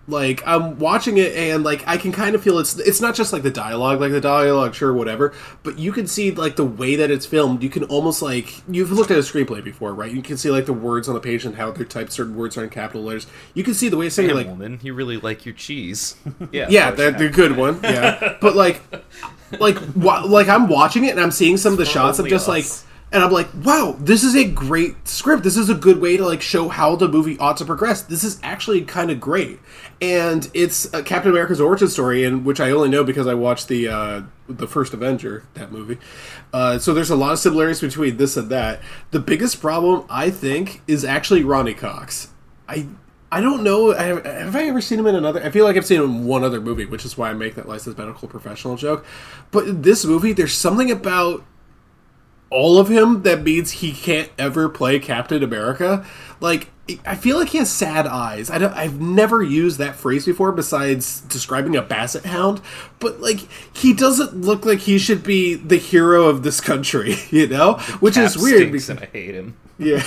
Like 0.08 0.42
I'm 0.48 0.80
watching 0.80 1.18
it 1.18 1.36
and 1.36 1.64
like 1.64 1.88
I 1.88 1.98
can 1.98 2.12
kind 2.12 2.34
of 2.34 2.42
feel 2.44 2.58
it's 2.58 2.78
it's 2.80 3.00
not 3.00 3.14
just 3.14 3.32
like 3.32 3.44
the 3.44 3.52
dialogue, 3.52 4.02
like 4.02 4.12
the 4.12 4.20
dialogue, 4.20 4.74
sure, 4.74 4.92
whatever, 4.92 5.32
but 5.62 5.78
you 5.78 5.92
can 5.92 6.08
see 6.08 6.32
like 6.32 6.56
the 6.56 6.66
way 6.66 6.96
that 6.96 7.12
it's 7.12 7.26
filmed. 7.26 7.62
You 7.62 7.70
can 7.70 7.84
almost 7.84 8.22
like 8.22 8.64
you've 8.68 8.92
looked 8.92 9.12
at 9.12 9.18
a 9.18 9.22
screenplay 9.22 9.64
before, 9.64 9.94
right? 9.94 10.12
You 10.12 10.24
can 10.24 10.38
see 10.38 10.50
like 10.50 10.66
the 10.66 10.74
words 10.74 11.08
on 11.08 11.14
the 11.14 11.20
page 11.20 11.46
and 11.46 11.56
how 11.56 11.72
they're 11.72 11.86
typed. 11.86 12.12
Certain 12.12 12.36
words 12.36 12.58
are 12.58 12.64
in 12.64 12.72
capital 12.72 13.04
letters. 13.04 13.28
You 13.54 13.64
can 13.64 13.76
see 13.76 13.90
the 13.90 13.98
way 13.98 14.08
it's 14.08 14.16
saying 14.16 14.30
Damn, 14.30 14.38
like 14.38 14.48
woman, 14.48 14.80
you 14.82 14.94
really 14.96 15.18
like 15.18 15.46
your 15.46 15.54
cheese. 15.54 16.16
yeah, 16.52 16.66
yeah, 16.70 16.90
of 16.90 16.96
course. 16.96 16.98
they're, 16.98 17.12
they're 17.12 17.28
a 17.28 17.32
good 17.32 17.56
one. 17.56 17.80
Yeah, 17.84 18.38
but 18.42 18.56
like, 18.56 18.82
like, 19.60 19.78
wa- 19.96 20.24
like 20.24 20.48
I'm 20.50 20.68
watching 20.68 21.06
it 21.06 21.12
and 21.12 21.20
I'm 21.20 21.32
seeing 21.32 21.58
some 21.58 21.74
of 21.74 21.78
the 21.78 21.86
shots. 21.86 22.18
I'm 22.18 22.24
only 22.24 22.32
just 22.32 22.48
like, 22.48 22.64
us. 22.64 22.86
And 23.14 23.22
I'm 23.22 23.32
like, 23.32 23.50
wow, 23.64 23.96
this 24.00 24.24
is 24.24 24.36
a 24.36 24.46
great 24.46 25.06
script. 25.06 25.44
This 25.44 25.58
is 25.58 25.70
a 25.70 25.76
good 25.76 26.00
way 26.00 26.16
to 26.16 26.26
like 26.26 26.42
show 26.42 26.70
how 26.70 26.96
the 26.96 27.10
movie 27.10 27.38
ought 27.40 27.58
to 27.58 27.66
progress. 27.66 28.02
This 28.02 28.24
is 28.24 28.40
actually 28.42 28.84
kind 28.84 29.12
of 29.12 29.20
great, 29.20 29.60
and 30.02 30.50
it's 30.54 30.90
Captain 30.90 31.30
America's 31.30 31.60
origin 31.60 31.90
story, 31.90 32.24
and 32.24 32.46
which 32.46 32.62
I 32.62 32.72
only 32.72 32.88
know 32.88 33.04
because 33.04 33.28
I 33.28 33.34
watched 33.34 33.68
the 33.68 33.90
uh, 33.90 34.22
the 34.48 34.68
first 34.68 34.94
Avenger 34.94 35.44
that 35.56 35.74
movie. 35.74 35.98
Uh, 36.54 36.80
so 36.80 36.94
there's 36.94 37.10
a 37.10 37.16
lot 37.18 37.34
of 37.34 37.40
similarities 37.40 37.82
between 37.82 38.16
this 38.16 38.38
and 38.38 38.50
that. 38.50 38.82
The 39.12 39.20
biggest 39.20 39.60
problem 39.60 40.06
I 40.10 40.30
think 40.30 40.82
is 40.88 41.04
actually 41.04 41.44
Ronny 41.44 41.74
Cox. 41.74 42.30
I 42.70 42.88
I 43.30 43.40
don't 43.40 43.64
know. 43.64 43.94
I 43.94 44.04
have, 44.04 44.26
have 44.26 44.56
I 44.56 44.64
ever 44.64 44.82
seen 44.82 45.00
him 45.00 45.08
in 45.08 45.16
another? 45.16 45.42
I 45.42 45.50
feel 45.52 45.64
like 45.64 45.78
I've 45.78 45.86
seen 45.86 46.02
him 46.02 46.10
in 46.10 46.26
one 46.26 46.44
other 46.44 46.60
movie, 46.60 46.86
which 46.86 47.06
is 47.06 47.18
why 47.18 47.30
I 47.30 47.34
make 47.34 47.56
that 47.56 47.68
licensed 47.68 47.98
medical 47.98 48.28
professional 48.28 48.76
joke. 48.76 49.06
But 49.52 49.68
in 49.68 49.82
this 49.82 50.04
movie, 50.04 50.34
there's 50.34 50.54
something 50.54 50.92
about 50.92 51.46
all 52.52 52.78
of 52.78 52.90
him 52.90 53.24
that 53.24 53.42
means 53.44 53.72
he 53.72 53.92
can't 53.92 54.30
ever 54.38 54.70
play 54.70 55.00
Captain 55.00 55.42
America. 55.42 56.06
Like 56.40 56.68
I 57.06 57.16
feel 57.16 57.38
like 57.38 57.50
he 57.50 57.58
has 57.60 57.72
sad 57.72 58.06
eyes. 58.06 58.50
I 58.50 58.58
don't. 58.58 58.74
I've 58.74 59.00
never 59.00 59.42
used 59.42 59.78
that 59.78 59.96
phrase 59.96 60.26
before, 60.26 60.52
besides 60.52 61.22
describing 61.22 61.76
a 61.78 61.82
basset 61.82 62.26
hound. 62.26 62.60
But 63.00 63.22
like 63.22 63.40
he 63.74 63.94
doesn't 63.94 64.42
look 64.42 64.66
like 64.66 64.80
he 64.80 64.98
should 65.00 65.24
be 65.24 65.56
the 65.56 65.78
hero 65.78 66.28
of 66.28 66.44
this 66.44 66.60
country, 66.60 67.16
you 67.30 67.48
know, 67.48 67.76
which 68.02 68.18
is 68.18 68.36
weird. 68.38 68.72
because- 68.72 68.90
I 68.90 69.06
hate 69.06 69.36
him. 69.36 69.56
Yeah. 69.82 69.98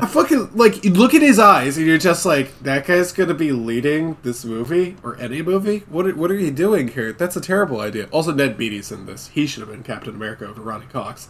I 0.00 0.06
fucking 0.06 0.56
like 0.56 0.82
look 0.84 1.12
at 1.12 1.20
his 1.20 1.38
eyes 1.38 1.76
and 1.76 1.86
you're 1.86 1.98
just 1.98 2.24
like 2.24 2.58
that 2.60 2.86
guy's 2.86 3.12
gonna 3.12 3.34
be 3.34 3.52
leading 3.52 4.16
this 4.22 4.42
movie 4.44 4.96
or 5.02 5.16
any 5.18 5.42
movie. 5.42 5.80
What 5.90 6.06
are, 6.06 6.14
what 6.14 6.30
are 6.30 6.38
you 6.38 6.50
doing 6.50 6.88
here? 6.88 7.12
That's 7.12 7.36
a 7.36 7.42
terrible 7.42 7.80
idea. 7.80 8.08
Also, 8.10 8.32
Ned 8.32 8.56
Beatty's 8.56 8.90
in 8.90 9.04
this. 9.04 9.28
He 9.28 9.46
should 9.46 9.60
have 9.60 9.70
been 9.70 9.82
Captain 9.82 10.14
America 10.14 10.46
over 10.46 10.62
Ronny 10.62 10.86
Cox. 10.86 11.28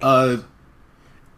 Uh, 0.00 0.38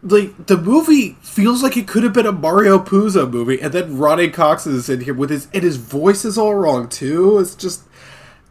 like 0.01 0.47
the 0.47 0.57
movie 0.57 1.17
feels 1.21 1.61
like 1.61 1.75
it 1.75 1.89
could 1.89 2.03
have 2.03 2.13
been 2.13 2.25
a 2.25 2.31
Mario 2.31 2.79
Puzo 2.79 3.29
movie, 3.29 3.61
and 3.61 3.73
then 3.73 3.97
Ronny 3.97 4.29
Cox 4.29 4.65
is 4.65 4.89
in 4.89 5.01
here 5.01 5.13
with 5.13 5.29
his 5.29 5.47
and 5.53 5.61
his 5.63 5.75
voice 5.75 6.23
is 6.23 6.37
all 6.37 6.55
wrong 6.55 6.87
too. 6.87 7.37
It's 7.37 7.53
just 7.53 7.83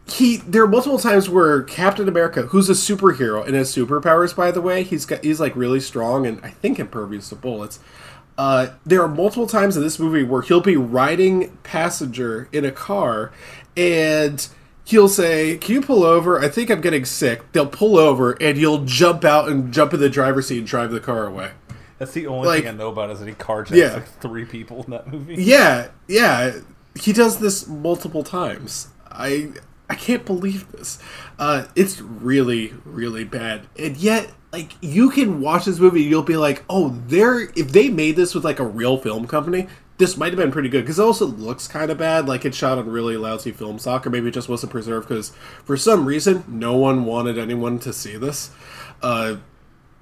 he 0.08 0.38
there 0.38 0.62
are 0.64 0.68
multiple 0.68 0.98
times 0.98 1.28
where 1.28 1.62
Captain 1.62 2.08
America, 2.08 2.42
who's 2.42 2.68
a 2.68 2.72
superhero 2.72 3.44
and 3.46 3.54
has 3.54 3.74
superpowers, 3.74 4.34
by 4.34 4.50
the 4.50 4.60
way, 4.60 4.82
he's 4.82 5.06
got 5.06 5.22
he's 5.24 5.40
like 5.40 5.54
really 5.56 5.80
strong 5.80 6.26
and 6.26 6.40
I 6.44 6.50
think 6.50 6.78
impervious 6.78 7.28
to 7.30 7.36
bullets. 7.36 7.78
Uh, 8.38 8.68
there 8.86 9.02
are 9.02 9.08
multiple 9.08 9.46
times 9.46 9.76
in 9.76 9.82
this 9.82 9.98
movie 9.98 10.22
where 10.24 10.40
he'll 10.42 10.62
be 10.62 10.76
riding 10.76 11.56
passenger 11.62 12.48
in 12.52 12.64
a 12.64 12.72
car 12.72 13.30
and 13.76 14.48
he'll 14.84 15.08
say, 15.08 15.58
Can 15.58 15.74
you 15.74 15.80
pull 15.82 16.02
over? 16.04 16.40
I 16.40 16.48
think 16.48 16.70
I'm 16.70 16.80
getting 16.80 17.04
sick. 17.04 17.52
They'll 17.52 17.66
pull 17.66 17.98
over 17.98 18.32
and 18.42 18.56
he'll 18.56 18.84
jump 18.84 19.24
out 19.24 19.48
and 19.48 19.72
jump 19.72 19.92
in 19.94 20.00
the 20.00 20.08
driver's 20.08 20.46
seat 20.48 20.58
and 20.58 20.66
drive 20.66 20.90
the 20.90 21.00
car 21.00 21.26
away. 21.26 21.50
That's 21.98 22.12
the 22.12 22.26
only 22.28 22.48
Like- 22.48 22.64
thing 22.64 22.74
I 22.74 22.76
know 22.78 22.88
about 22.88 23.10
is 23.10 23.20
that 23.20 23.28
he 23.28 23.34
carjacks 23.34 23.76
Yeah. 23.76 23.94
like 23.94 24.08
three 24.20 24.46
people 24.46 24.82
in 24.84 24.90
that 24.92 25.12
movie. 25.12 25.34
Yeah, 25.36 25.88
yeah. 26.08 26.52
He 26.94 27.12
does 27.12 27.38
this 27.40 27.68
multiple 27.68 28.24
times. 28.24 28.88
I 29.10 29.50
I 29.90 29.96
can't 29.96 30.24
believe 30.24 30.70
this. 30.70 31.00
Uh, 31.36 31.66
it's 31.74 32.00
really, 32.00 32.72
really 32.84 33.24
bad. 33.24 33.66
And 33.76 33.96
yet, 33.96 34.30
like, 34.52 34.72
you 34.80 35.10
can 35.10 35.40
watch 35.40 35.64
this 35.64 35.80
movie, 35.80 36.02
and 36.02 36.10
you'll 36.10 36.22
be 36.22 36.36
like, 36.36 36.64
oh, 36.70 36.90
they're 37.08 37.50
if 37.56 37.72
they 37.72 37.88
made 37.88 38.14
this 38.14 38.32
with 38.32 38.44
like 38.44 38.60
a 38.60 38.64
real 38.64 38.98
film 38.98 39.26
company, 39.26 39.66
this 39.98 40.16
might 40.16 40.32
have 40.32 40.38
been 40.38 40.52
pretty 40.52 40.68
good. 40.68 40.82
Because 40.82 41.00
it 41.00 41.02
also 41.02 41.26
looks 41.26 41.66
kind 41.66 41.90
of 41.90 41.98
bad, 41.98 42.28
like 42.28 42.44
it's 42.44 42.56
shot 42.56 42.78
on 42.78 42.88
really 42.88 43.16
lousy 43.16 43.50
film 43.50 43.80
stock, 43.80 44.06
or 44.06 44.10
maybe 44.10 44.28
it 44.28 44.34
just 44.34 44.48
wasn't 44.48 44.70
preserved 44.70 45.08
because 45.08 45.30
for 45.64 45.76
some 45.76 46.06
reason 46.06 46.44
no 46.46 46.76
one 46.76 47.04
wanted 47.04 47.36
anyone 47.36 47.80
to 47.80 47.92
see 47.92 48.16
this. 48.16 48.50
Uh, 49.02 49.36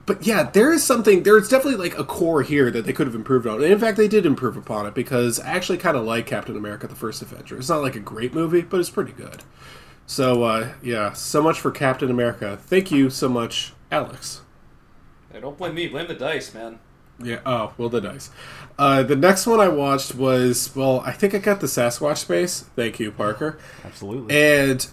but 0.09 0.27
yeah, 0.27 0.45
there 0.45 0.73
is 0.73 0.83
something. 0.83 1.23
There's 1.23 1.51
definitely 1.51 1.79
like 1.79 1.99
a 1.99 2.03
core 2.03 2.43
here 2.43 2.71
that 2.71 2.87
they 2.87 2.95
could 2.95 3.07
have 3.07 3.15
improved 3.15 3.47
on. 3.47 3.63
And 3.63 3.71
in 3.71 3.79
fact, 3.79 3.99
they 3.99 4.09
did 4.09 4.25
improve 4.25 4.57
upon 4.57 4.87
it 4.87 4.95
because 4.95 5.39
I 5.39 5.51
actually 5.51 5.77
kind 5.77 5.99
of 5.99 6.05
like 6.05 6.27
Captain 6.27 6.57
America: 6.57 6.89
The 6.89 6.97
First 6.97 7.21
Avenger. 7.21 7.59
It's 7.59 7.69
not 7.69 7.83
like 7.83 7.95
a 7.95 8.01
great 8.01 8.33
movie, 8.33 8.63
but 8.63 8.81
it's 8.81 8.89
pretty 8.89 9.13
good. 9.13 9.45
So 10.07 10.45
uh, 10.45 10.71
yeah, 10.83 11.13
so 11.13 11.43
much 11.43 11.61
for 11.61 11.71
Captain 11.71 12.11
America. 12.11 12.57
Thank 12.57 12.91
you 12.91 13.11
so 13.11 13.29
much, 13.29 13.75
Alex. 13.93 14.41
Hey, 15.31 15.41
don't 15.41 15.59
blame 15.59 15.75
me. 15.75 15.89
Blame 15.89 16.09
the 16.09 16.15
dice, 16.15 16.55
man. 16.55 16.79
Yeah. 17.23 17.41
Oh, 17.45 17.75
well, 17.77 17.91
the 17.91 18.01
dice. 18.01 18.31
Uh, 18.79 19.03
the 19.03 19.17
next 19.17 19.47
one 19.47 19.61
I 19.61 19.69
watched 19.69 20.15
was 20.15 20.75
well, 20.75 21.01
I 21.05 21.13
think 21.13 21.35
I 21.35 21.39
got 21.39 21.61
the 21.61 21.67
Sasquatch 21.67 22.17
space. 22.17 22.61
Thank 22.75 22.99
you, 22.99 23.13
Parker. 23.13 23.59
Absolutely. 23.85 24.35
And 24.35 24.89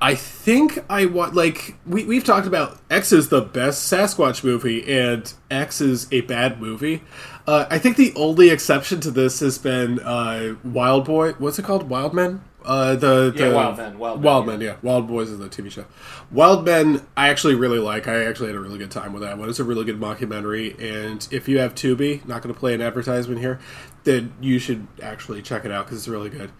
I 0.00 0.14
think 0.14 0.78
I 0.88 1.06
want 1.06 1.34
like 1.34 1.74
we 1.86 2.04
we've 2.04 2.24
talked 2.24 2.46
about 2.46 2.78
X 2.90 3.12
is 3.12 3.28
the 3.28 3.40
best 3.40 3.92
Sasquatch 3.92 4.44
movie 4.44 4.88
and 4.88 5.32
X 5.50 5.80
is 5.80 6.06
a 6.12 6.20
bad 6.22 6.60
movie. 6.60 7.02
Uh, 7.46 7.66
I 7.70 7.78
think 7.78 7.96
the 7.96 8.12
only 8.14 8.50
exception 8.50 9.00
to 9.00 9.10
this 9.10 9.40
has 9.40 9.58
been 9.58 9.98
uh, 10.00 10.56
Wild 10.62 11.06
Boy. 11.06 11.32
What's 11.32 11.58
it 11.58 11.64
called? 11.64 11.88
Wild 11.88 12.14
Men. 12.14 12.42
Uh, 12.64 12.96
the, 12.96 13.32
Yeah, 13.34 13.52
Wild 13.54 13.78
Men, 13.78 13.98
Wild 13.98 14.20
Men, 14.20 14.24
Wild 14.24 14.62
yeah. 14.62 14.68
Yeah, 14.68 14.76
Wild 14.82 15.08
Boys 15.08 15.30
is 15.30 15.38
the 15.38 15.48
TV 15.48 15.70
show. 15.70 15.86
Wild 16.30 16.66
Men, 16.66 17.06
I 17.16 17.30
actually 17.30 17.54
really 17.54 17.78
like. 17.78 18.06
I 18.06 18.26
actually 18.26 18.48
had 18.48 18.56
a 18.56 18.60
really 18.60 18.78
good 18.78 18.90
time 18.90 19.14
with 19.14 19.22
that 19.22 19.38
one. 19.38 19.48
It's 19.48 19.60
a 19.60 19.64
really 19.64 19.86
good 19.86 19.98
mockumentary, 19.98 20.78
and 20.78 21.26
if 21.30 21.48
you 21.48 21.58
have 21.60 21.74
Tubi, 21.74 22.26
not 22.26 22.42
going 22.42 22.52
to 22.52 22.58
play 22.58 22.74
an 22.74 22.82
advertisement 22.82 23.40
here, 23.40 23.58
then 24.04 24.34
you 24.40 24.58
should 24.58 24.86
actually 25.02 25.40
check 25.40 25.64
it 25.64 25.70
out 25.70 25.86
because 25.86 25.98
it's 25.98 26.08
really 26.08 26.28
good. 26.28 26.50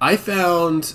I 0.00 0.16
found 0.16 0.94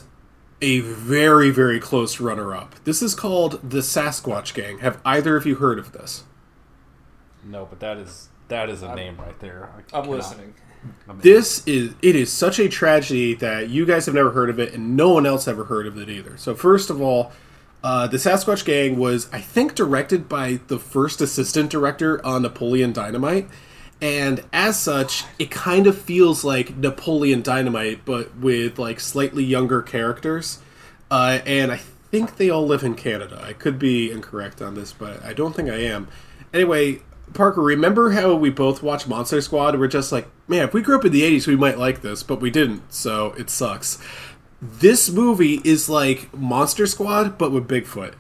a 0.62 0.80
very 0.82 1.50
very 1.52 1.80
close 1.80 2.20
runner 2.20 2.56
up. 2.56 2.76
This 2.84 3.02
is 3.02 3.16
called 3.16 3.60
the 3.70 3.80
Sasquatch 3.80 4.54
Gang. 4.54 4.80
Have 4.80 5.00
either 5.06 5.36
of 5.38 5.46
you 5.46 5.56
heard 5.56 5.80
of 5.80 5.92
this? 5.94 6.24
no, 7.46 7.66
but 7.66 7.80
that 7.80 7.98
is 7.98 8.30
that 8.50 8.70
is 8.70 8.82
a 8.84 8.94
name 8.96 9.18
right 9.18 9.40
there. 9.40 9.70
I 9.74 9.78
I'm 9.78 9.84
cannot- 10.04 10.10
listening. 10.10 10.54
This 11.22 11.62
is 11.68 11.94
it 12.02 12.16
is 12.16 12.32
such 12.32 12.58
a 12.60 12.70
tragedy 12.70 13.34
that 13.36 13.70
you 13.70 13.86
guys 13.86 14.06
have 14.06 14.16
never 14.16 14.32
heard 14.32 14.50
of 14.50 14.60
it 14.60 14.74
and 14.74 14.96
no 14.96 15.10
one 15.10 15.26
else 15.26 15.46
ever 15.48 15.66
heard 15.66 15.86
of 15.88 15.98
it 15.98 16.10
either. 16.10 16.38
So 16.38 16.56
first 16.56 16.90
of 16.90 17.02
all, 17.02 17.34
uh, 17.84 18.08
the 18.08 18.16
Sasquatch 18.18 18.64
Gang 18.64 18.98
was 18.98 19.28
I 19.34 19.42
think 19.42 19.76
directed 19.76 20.30
by 20.30 20.60
the 20.68 20.80
first 20.80 21.20
assistant 21.20 21.70
director 21.70 22.26
on 22.26 22.44
Napoleon 22.44 22.94
Dynamite. 22.94 23.50
And 24.02 24.44
as 24.54 24.80
such, 24.80 25.26
it 25.38 25.52
kind 25.52 25.86
of 25.86 25.98
feels 25.98 26.44
like 26.44 26.78
Napoleon 26.78 27.42
Dynamite, 27.42 28.06
but 28.06 28.36
with 28.38 28.80
like 28.80 29.00
slightly 29.00 29.44
younger 29.44 29.82
characters. 29.82 30.60
Uh, 31.12 31.40
and 31.46 31.72
I 31.72 31.78
think 32.12 32.38
they 32.38 32.50
all 32.50 32.66
live 32.66 32.84
in 32.84 32.96
Canada. 32.96 33.42
I 33.44 33.54
could 33.54 33.78
be 33.78 34.12
incorrect 34.12 34.62
on 34.62 34.76
this, 34.76 34.94
but 34.94 35.24
I 35.24 35.34
don't 35.34 35.56
think 35.56 35.70
I 35.70 35.78
am. 35.78 36.08
Anyway, 36.54 37.02
Parker, 37.34 37.62
remember 37.62 38.12
how 38.12 38.34
we 38.36 38.50
both 38.50 38.82
watched 38.82 39.08
Monster 39.08 39.42
Squad? 39.42 39.78
We're 39.78 39.88
just 39.88 40.12
like, 40.12 40.28
man, 40.48 40.64
if 40.64 40.74
we 40.74 40.82
grew 40.82 40.98
up 40.98 41.06
in 41.06 41.12
the 41.12 41.22
80s, 41.22 41.46
we 41.46 41.56
might 41.56 41.78
like 41.78 42.02
this, 42.02 42.24
but 42.24 42.42
we 42.42 42.50
didn't, 42.50 42.94
so 42.94 43.34
it 43.38 43.50
sucks. 43.50 44.00
This 44.62 45.10
movie 45.10 45.62
is 45.64 45.90
like 45.90 46.34
Monster 46.34 46.88
Squad, 46.88 47.38
but 47.38 47.52
with 47.52 47.68
Bigfoot. 47.68 48.14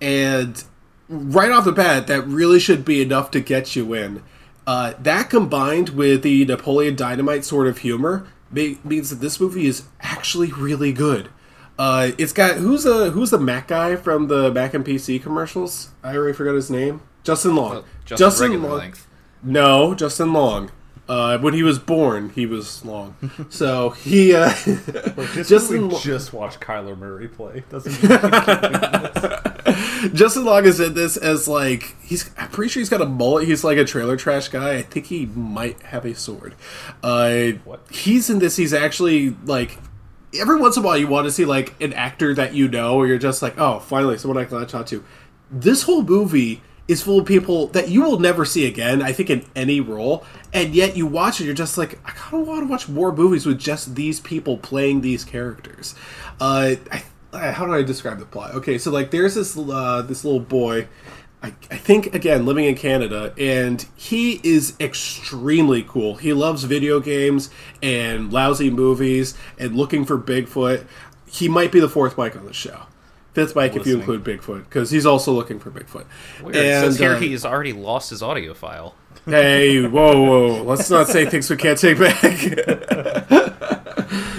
And 0.00 0.62
right 1.08 1.50
off 1.50 1.64
the 1.64 1.72
bat, 1.72 2.06
that 2.08 2.26
really 2.26 2.58
should 2.58 2.84
be 2.84 3.00
enough 3.00 3.30
to 3.32 3.40
get 3.40 3.76
you 3.76 3.94
in. 3.94 4.22
Uh, 4.68 4.92
that 5.00 5.30
combined 5.30 5.88
with 5.88 6.20
the 6.20 6.44
Napoleon 6.44 6.94
Dynamite 6.94 7.42
sort 7.42 7.66
of 7.66 7.78
humor 7.78 8.26
ma- 8.50 8.74
means 8.84 9.08
that 9.08 9.16
this 9.22 9.40
movie 9.40 9.64
is 9.66 9.84
actually 10.02 10.52
really 10.52 10.92
good. 10.92 11.30
Uh, 11.78 12.10
it's 12.18 12.34
got 12.34 12.56
who's 12.56 12.82
the 12.84 13.10
who's 13.12 13.30
the 13.30 13.38
Mac 13.38 13.68
guy 13.68 13.96
from 13.96 14.26
the 14.28 14.52
Mac 14.52 14.74
and 14.74 14.84
PC 14.84 15.22
commercials? 15.22 15.88
I 16.02 16.14
already 16.14 16.34
forgot 16.34 16.54
his 16.54 16.70
name. 16.70 17.00
Justin 17.24 17.56
Long. 17.56 17.82
Justin, 18.04 18.50
Reagan, 18.52 18.66
I 18.70 18.80
think. 18.80 18.98
No, 19.42 19.94
Justin 19.94 20.34
Long. 20.34 20.70
Uh, 21.08 21.38
when 21.38 21.54
he 21.54 21.62
was 21.62 21.78
born, 21.78 22.28
he 22.34 22.44
was 22.44 22.84
long. 22.84 23.16
So 23.48 23.90
he 23.90 24.34
uh, 24.34 24.50
Just 25.32 25.48
Justin 25.48 25.88
we 25.88 25.94
Lo- 25.94 25.98
just 26.00 26.34
watched 26.34 26.60
Kyler 26.60 26.98
Murray 26.98 27.28
play. 27.28 27.64
Doesn't 27.70 27.94
mean 29.78 29.84
we 29.84 29.90
can 29.90 30.02
keep 30.02 30.02
doing 30.02 30.10
this. 30.10 30.20
Justin 30.20 30.44
Long 30.44 30.64
is 30.64 30.80
in 30.80 30.94
this 30.94 31.16
as 31.16 31.48
like 31.48 31.96
he's. 32.02 32.30
I'm 32.36 32.48
pretty 32.50 32.70
sure 32.70 32.80
he's 32.80 32.88
got 32.88 33.00
a 33.00 33.06
mullet. 33.06 33.46
He's 33.46 33.64
like 33.64 33.78
a 33.78 33.84
trailer 33.84 34.16
trash 34.16 34.48
guy. 34.48 34.74
I 34.74 34.82
think 34.82 35.06
he 35.06 35.26
might 35.26 35.82
have 35.84 36.04
a 36.04 36.14
sword. 36.14 36.54
Uh, 37.02 37.52
What? 37.64 37.80
He's 37.90 38.28
in 38.30 38.38
this. 38.38 38.56
He's 38.56 38.72
actually 38.74 39.30
like. 39.44 39.78
Every 40.38 40.56
once 40.60 40.76
in 40.76 40.82
a 40.82 40.86
while, 40.86 40.98
you 40.98 41.06
want 41.06 41.26
to 41.26 41.32
see 41.32 41.46
like 41.46 41.80
an 41.80 41.94
actor 41.94 42.34
that 42.34 42.52
you 42.54 42.68
know, 42.68 42.96
or 42.96 43.06
you're 43.06 43.16
just 43.16 43.40
like, 43.40 43.58
oh, 43.58 43.78
finally, 43.78 44.18
someone 44.18 44.36
I 44.36 44.44
can 44.44 44.58
latch 44.58 44.74
on 44.74 44.84
to. 44.86 45.02
This 45.50 45.84
whole 45.84 46.02
movie 46.02 46.60
is 46.86 47.02
full 47.02 47.20
of 47.20 47.26
people 47.26 47.68
that 47.68 47.88
you 47.88 48.02
will 48.02 48.18
never 48.18 48.44
see 48.44 48.66
again. 48.66 49.00
I 49.00 49.12
think 49.12 49.30
in 49.30 49.44
any 49.56 49.80
role, 49.80 50.24
and 50.52 50.74
yet 50.74 50.96
you 50.96 51.06
watch 51.06 51.40
it, 51.40 51.44
you're 51.44 51.54
just 51.54 51.78
like, 51.78 51.98
I 52.04 52.10
kind 52.10 52.42
of 52.42 52.48
want 52.48 52.62
to 52.62 52.66
watch 52.66 52.88
more 52.88 53.10
movies 53.14 53.46
with 53.46 53.58
just 53.58 53.94
these 53.94 54.20
people 54.20 54.58
playing 54.58 55.00
these 55.00 55.24
characters. 55.24 55.94
Uh, 56.40 56.76
I, 56.90 57.04
how 57.32 57.66
do 57.66 57.74
I 57.74 57.82
describe 57.82 58.18
the 58.18 58.24
plot? 58.24 58.54
Okay, 58.54 58.78
so 58.78 58.90
like, 58.90 59.10
there's 59.10 59.34
this 59.34 59.56
uh, 59.56 60.02
this 60.02 60.24
little 60.24 60.40
boy. 60.40 60.88
I, 61.40 61.48
I 61.70 61.76
think 61.76 62.14
again 62.14 62.46
living 62.46 62.64
in 62.64 62.74
Canada, 62.74 63.32
and 63.38 63.84
he 63.94 64.40
is 64.42 64.74
extremely 64.80 65.84
cool. 65.84 66.16
He 66.16 66.32
loves 66.32 66.64
video 66.64 66.98
games 66.98 67.50
and 67.80 68.32
lousy 68.32 68.70
movies 68.70 69.34
and 69.58 69.76
looking 69.76 70.04
for 70.04 70.18
Bigfoot. 70.18 70.86
He 71.26 71.48
might 71.48 71.70
be 71.70 71.78
the 71.78 71.88
fourth 71.88 72.18
mic 72.18 72.34
on 72.34 72.44
the 72.44 72.52
show, 72.52 72.86
fifth 73.34 73.54
mic 73.54 73.76
if 73.76 73.86
you 73.86 73.98
include 73.98 74.24
Bigfoot, 74.24 74.64
because 74.64 74.90
he's 74.90 75.06
also 75.06 75.32
looking 75.32 75.60
for 75.60 75.70
Bigfoot. 75.70 76.06
Weird. 76.42 76.56
it 76.56 76.80
says 76.80 76.98
here 76.98 77.12
uh, 77.12 77.20
he's 77.20 77.44
already 77.44 77.72
lost 77.72 78.10
his 78.10 78.20
audio 78.22 78.52
file. 78.52 78.96
hey, 79.24 79.86
whoa, 79.86 80.20
whoa! 80.20 80.62
Let's 80.64 80.90
not 80.90 81.06
say 81.06 81.26
things 81.26 81.48
we 81.48 81.56
can't 81.56 81.78
take 81.78 81.98
back. 81.98 82.24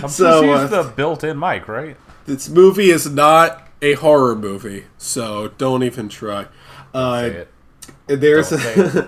I'm 0.04 0.10
So, 0.10 0.54
uh, 0.54 0.62
use 0.62 0.70
the 0.72 0.92
built-in 0.96 1.40
mic, 1.40 1.68
right? 1.70 1.96
This 2.30 2.48
movie 2.50 2.90
is 2.92 3.10
not 3.10 3.68
a 3.82 3.94
horror 3.94 4.36
movie, 4.36 4.86
so 4.98 5.50
don't 5.58 5.84
even 5.84 6.10
try. 6.10 6.46
Uh, 6.94 7.22
Say 7.22 7.36
it. 7.36 7.48
There's 8.08 8.48
say 8.48 8.74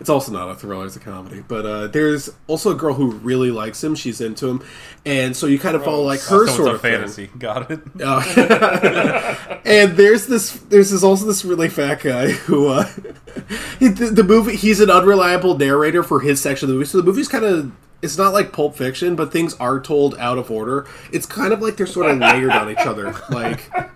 it's 0.00 0.08
also 0.08 0.32
not 0.32 0.48
a 0.50 0.54
thriller; 0.54 0.86
it's 0.86 0.96
a 0.96 1.00
comedy. 1.00 1.44
But 1.46 1.66
uh, 1.66 1.86
there's 1.88 2.30
also 2.46 2.70
a 2.70 2.74
girl 2.74 2.94
who 2.94 3.12
really 3.12 3.50
likes 3.50 3.84
him. 3.84 3.94
She's 3.94 4.20
into 4.22 4.48
him, 4.48 4.64
and 5.04 5.36
so 5.36 5.46
you 5.46 5.58
kind 5.58 5.76
of 5.76 5.84
follow 5.84 6.02
like 6.04 6.20
her 6.22 6.46
so 6.46 6.56
sort 6.56 6.68
a 6.68 6.72
of 6.72 6.80
thing. 6.80 6.92
fantasy. 6.92 7.26
Got 7.38 7.70
it. 7.70 7.80
And 9.66 9.96
there's 9.96 10.26
this, 10.26 10.52
there's 10.68 10.90
this 10.90 11.02
also 11.02 11.24
this 11.26 11.42
really 11.44 11.70
fat 11.70 12.00
guy 12.02 12.30
who, 12.32 12.68
uh, 12.68 12.84
he, 13.78 13.88
the, 13.88 14.06
the 14.06 14.22
movie, 14.22 14.56
he's 14.56 14.78
an 14.80 14.90
unreliable 14.90 15.56
narrator 15.56 16.02
for 16.02 16.20
his 16.20 16.38
section 16.40 16.66
of 16.66 16.68
the 16.68 16.74
movie. 16.74 16.86
So 16.86 16.98
the 16.98 17.04
movie's 17.04 17.28
kind 17.28 17.44
of, 17.46 17.72
it's 18.04 18.18
not 18.18 18.32
like 18.32 18.52
Pulp 18.52 18.76
Fiction, 18.76 19.16
but 19.16 19.32
things 19.32 19.54
are 19.54 19.80
told 19.80 20.14
out 20.18 20.38
of 20.38 20.50
order. 20.50 20.86
It's 21.10 21.26
kind 21.26 21.52
of 21.52 21.60
like 21.60 21.76
they're 21.76 21.86
sort 21.86 22.10
of 22.10 22.18
layered 22.18 22.52
on 22.52 22.70
each 22.70 22.78
other. 22.78 23.12
Like 23.30 23.70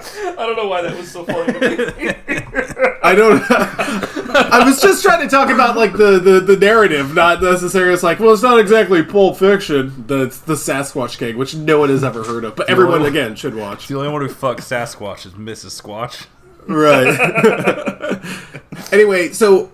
I 0.00 0.34
don't 0.36 0.56
know 0.56 0.66
why 0.66 0.82
that 0.82 0.96
was 0.96 1.10
so 1.10 1.24
funny. 1.24 1.52
I 3.02 3.14
don't. 3.14 3.42
I 3.50 4.64
was 4.64 4.80
just 4.80 5.02
trying 5.02 5.20
to 5.22 5.28
talk 5.28 5.50
about 5.50 5.76
like 5.76 5.92
the, 5.92 6.18
the, 6.18 6.40
the 6.40 6.56
narrative, 6.56 7.14
not 7.14 7.42
necessarily. 7.42 7.92
It's 7.92 8.02
like, 8.02 8.18
well, 8.18 8.32
it's 8.32 8.42
not 8.42 8.58
exactly 8.58 9.02
Pulp 9.02 9.36
Fiction. 9.36 10.04
That's 10.06 10.38
the 10.38 10.54
Sasquatch 10.54 11.18
Gang, 11.18 11.36
which 11.36 11.54
no 11.54 11.80
one 11.80 11.90
has 11.90 12.02
ever 12.02 12.24
heard 12.24 12.44
of, 12.44 12.56
but 12.56 12.70
everyone 12.70 13.04
again 13.04 13.34
should 13.34 13.54
watch. 13.54 13.88
The 13.88 13.96
only 13.96 14.08
one 14.08 14.22
who 14.22 14.28
fucks 14.28 14.60
Sasquatch 14.60 15.26
is 15.26 15.32
Mrs. 15.32 15.80
Squatch. 15.80 16.26
Right. 16.66 17.10
anyway, 18.92 19.32
so 19.32 19.70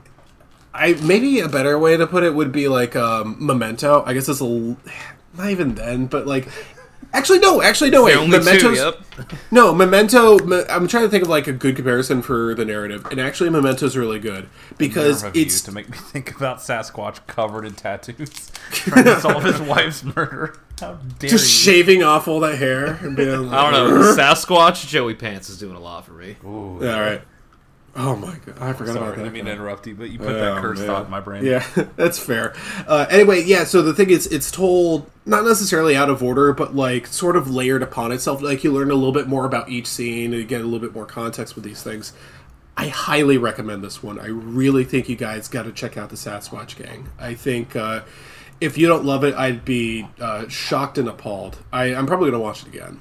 I 0.76 0.94
maybe 1.02 1.40
a 1.40 1.48
better 1.48 1.78
way 1.78 1.96
to 1.96 2.06
put 2.06 2.22
it 2.22 2.34
would 2.34 2.52
be 2.52 2.68
like 2.68 2.94
um, 2.96 3.36
Memento. 3.44 4.02
I 4.06 4.14
guess 4.14 4.28
it's 4.28 4.40
a 4.40 4.44
l- 4.44 4.76
not 5.36 5.50
even 5.50 5.74
then, 5.74 6.06
but 6.06 6.26
like 6.26 6.48
actually 7.12 7.38
no, 7.38 7.62
actually 7.62 7.90
no. 7.90 8.04
Wait, 8.04 8.14
The 8.30 8.58
two, 8.60 8.74
yep. 8.74 9.00
no 9.50 9.74
Memento. 9.74 10.38
Me- 10.40 10.64
I'm 10.68 10.86
trying 10.88 11.04
to 11.04 11.08
think 11.08 11.22
of 11.24 11.28
like 11.28 11.46
a 11.46 11.52
good 11.52 11.76
comparison 11.76 12.22
for 12.22 12.54
the 12.54 12.64
narrative, 12.64 13.06
and 13.10 13.20
actually 13.20 13.50
Memento's 13.50 13.96
really 13.96 14.18
good 14.18 14.48
because 14.78 15.22
Nerve 15.22 15.32
of 15.32 15.36
it's 15.40 15.60
to 15.62 15.72
make 15.72 15.88
me 15.90 15.96
think 15.98 16.34
about 16.36 16.58
Sasquatch 16.58 17.26
covered 17.26 17.64
in 17.64 17.72
tattoos, 17.74 18.50
trying 18.70 19.04
to 19.04 19.20
solve 19.20 19.44
his 19.44 19.60
wife's 19.68 20.04
murder. 20.04 20.58
How 20.80 20.94
dare 21.18 21.30
just 21.30 21.44
you? 21.66 21.72
shaving 21.72 22.02
off 22.02 22.28
all 22.28 22.40
that 22.40 22.58
hair 22.58 22.86
and 23.02 23.16
being 23.16 23.46
like, 23.46 23.58
I 23.58 23.70
don't 23.70 23.88
know. 23.90 24.14
Sasquatch 24.14 24.86
Joey 24.86 25.14
Pants 25.14 25.48
is 25.48 25.58
doing 25.58 25.74
a 25.74 25.80
lot 25.80 26.04
for 26.04 26.12
me. 26.12 26.36
Ooh, 26.44 26.86
All 26.86 27.00
right. 27.00 27.22
Oh 27.98 28.14
my 28.14 28.36
god, 28.44 28.56
I 28.60 28.72
forgot 28.74 28.92
sorry, 28.94 28.98
about 28.98 29.02
I 29.04 29.10
that. 29.10 29.16
didn't 29.16 29.32
mean 29.32 29.44
to 29.46 29.52
interrupt 29.52 29.86
you, 29.86 29.94
but 29.94 30.10
you 30.10 30.18
put 30.18 30.28
Oh, 30.28 30.34
that 30.34 30.60
cursed 30.60 30.80
man. 30.82 30.88
thought 30.90 31.04
in 31.06 31.10
my 31.10 31.20
brain. 31.20 31.44
Yeah, 31.44 31.64
that's 31.96 32.18
fair. 32.18 32.54
Uh, 32.86 33.06
anyway, 33.08 33.42
yeah. 33.42 33.64
So 33.64 33.80
the 33.80 33.94
thing 33.94 34.10
is, 34.10 34.26
it's 34.26 34.50
told 34.50 35.10
not 35.24 35.44
necessarily 35.44 35.96
out 35.96 36.10
of 36.10 36.22
order, 36.22 36.52
but 36.52 36.76
like 36.76 37.06
sort 37.06 37.36
of 37.36 37.50
layered 37.50 37.82
upon 37.82 38.12
itself. 38.12 38.42
Like 38.42 38.62
you 38.64 38.72
learn 38.72 38.90
a 38.90 38.94
little 38.94 39.12
bit 39.12 39.28
more 39.28 39.46
about 39.46 39.70
each 39.70 39.86
scene 39.86 40.32
and 40.32 40.42
you 40.42 40.44
get 40.44 40.60
a 40.60 40.64
little 40.64 40.78
bit 40.80 40.94
more 40.94 41.06
context 41.06 41.54
with 41.54 41.64
these 41.64 41.82
things. 41.82 42.12
I 42.76 42.88
highly 42.88 43.38
recommend 43.38 43.82
this 43.82 44.02
one. 44.02 44.20
I 44.20 44.26
really 44.26 44.84
think 44.84 45.08
you 45.08 45.16
guys 45.16 45.48
got 45.48 45.62
to 45.62 45.72
check 45.72 45.96
out 45.96 46.10
the 46.10 46.16
Sasquatch 46.16 46.76
Gang. 46.76 47.08
I 47.18 47.32
think 47.32 47.74
uh, 47.74 48.02
if 48.60 48.76
you 48.76 48.86
don't 48.86 49.06
love 49.06 49.24
it, 49.24 49.34
I'd 49.34 49.64
be 49.64 50.06
uh, 50.20 50.46
shocked 50.48 50.98
and 50.98 51.08
appalled. 51.08 51.56
I, 51.72 51.94
I'm 51.94 52.06
probably 52.06 52.30
gonna 52.30 52.42
watch 52.42 52.60
it 52.62 52.68
again. 52.68 53.00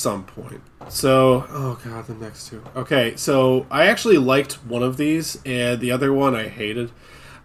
Some 0.00 0.24
point. 0.24 0.62
So, 0.88 1.44
oh 1.50 1.78
god, 1.84 2.06
the 2.06 2.14
next 2.14 2.48
two. 2.48 2.62
Okay, 2.74 3.14
so 3.16 3.66
I 3.70 3.86
actually 3.86 4.18
liked 4.18 4.54
one 4.64 4.82
of 4.82 4.96
these, 4.96 5.38
and 5.44 5.80
the 5.80 5.92
other 5.92 6.12
one 6.12 6.34
I 6.34 6.48
hated. 6.48 6.90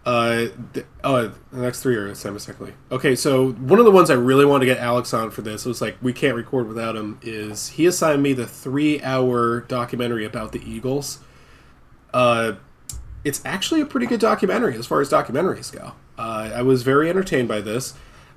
Uh, 0.04 0.46
th- 0.72 0.86
oh, 1.02 1.32
the 1.50 1.60
next 1.60 1.82
three 1.82 1.96
are 1.96 2.14
semi-secondly. 2.14 2.74
Okay, 2.92 3.16
so 3.16 3.50
one 3.52 3.80
of 3.80 3.84
the 3.84 3.90
ones 3.90 4.08
I 4.08 4.14
really 4.14 4.44
wanted 4.44 4.66
to 4.66 4.72
get 4.72 4.80
Alex 4.80 5.12
on 5.12 5.32
for 5.32 5.42
this 5.42 5.64
was 5.64 5.80
like 5.80 5.96
we 6.00 6.12
can't 6.12 6.36
record 6.36 6.68
without 6.68 6.96
him. 6.96 7.18
Is 7.22 7.70
he 7.70 7.86
assigned 7.86 8.22
me 8.22 8.32
the 8.32 8.46
three-hour 8.46 9.62
documentary 9.62 10.24
about 10.24 10.52
the 10.52 10.62
Eagles? 10.64 11.18
Uh, 12.14 12.54
it's 13.24 13.42
actually 13.44 13.80
a 13.80 13.86
pretty 13.86 14.06
good 14.06 14.20
documentary 14.20 14.76
as 14.76 14.86
far 14.86 15.00
as 15.00 15.10
documentaries 15.10 15.72
go. 15.72 15.92
Uh, 16.16 16.52
I 16.54 16.62
was 16.62 16.84
very 16.84 17.10
entertained 17.10 17.48
by 17.48 17.60
this. 17.60 17.94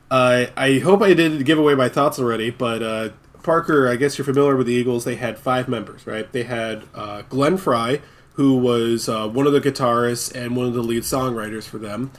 Uh, 0.10 0.48
I 0.58 0.80
hope 0.80 1.04
I 1.04 1.14
didn't 1.14 1.44
give 1.44 1.60
away 1.60 1.76
my 1.76 1.88
thoughts 1.88 2.18
already, 2.18 2.50
but 2.50 2.82
uh, 2.82 3.10
Parker, 3.43 3.88
I 3.88 3.96
guess 3.96 4.17
you're 4.17 4.25
familiar 4.25 4.55
with 4.55 4.67
the 4.67 4.74
Eagles. 4.74 5.05
They 5.05 5.15
had 5.15 5.38
five 5.38 5.67
members, 5.67 6.05
right? 6.05 6.31
They 6.31 6.43
had 6.43 6.84
uh, 6.93 7.24
Glenn 7.24 7.58
Frey, 7.58 8.01
who 8.34 8.58
was 8.58 9.10
uh, 9.10 9.27
one 9.27 9.48
of 9.48 9.53
the 9.53 9.62
guitarists 9.62 10.34
and 10.34 10.55
one 10.55 10.65
of 10.65 10.74
the 10.74 10.84
lead 10.84 11.03
songwriters 11.03 11.63
for 11.63 11.77
them. 11.77 12.12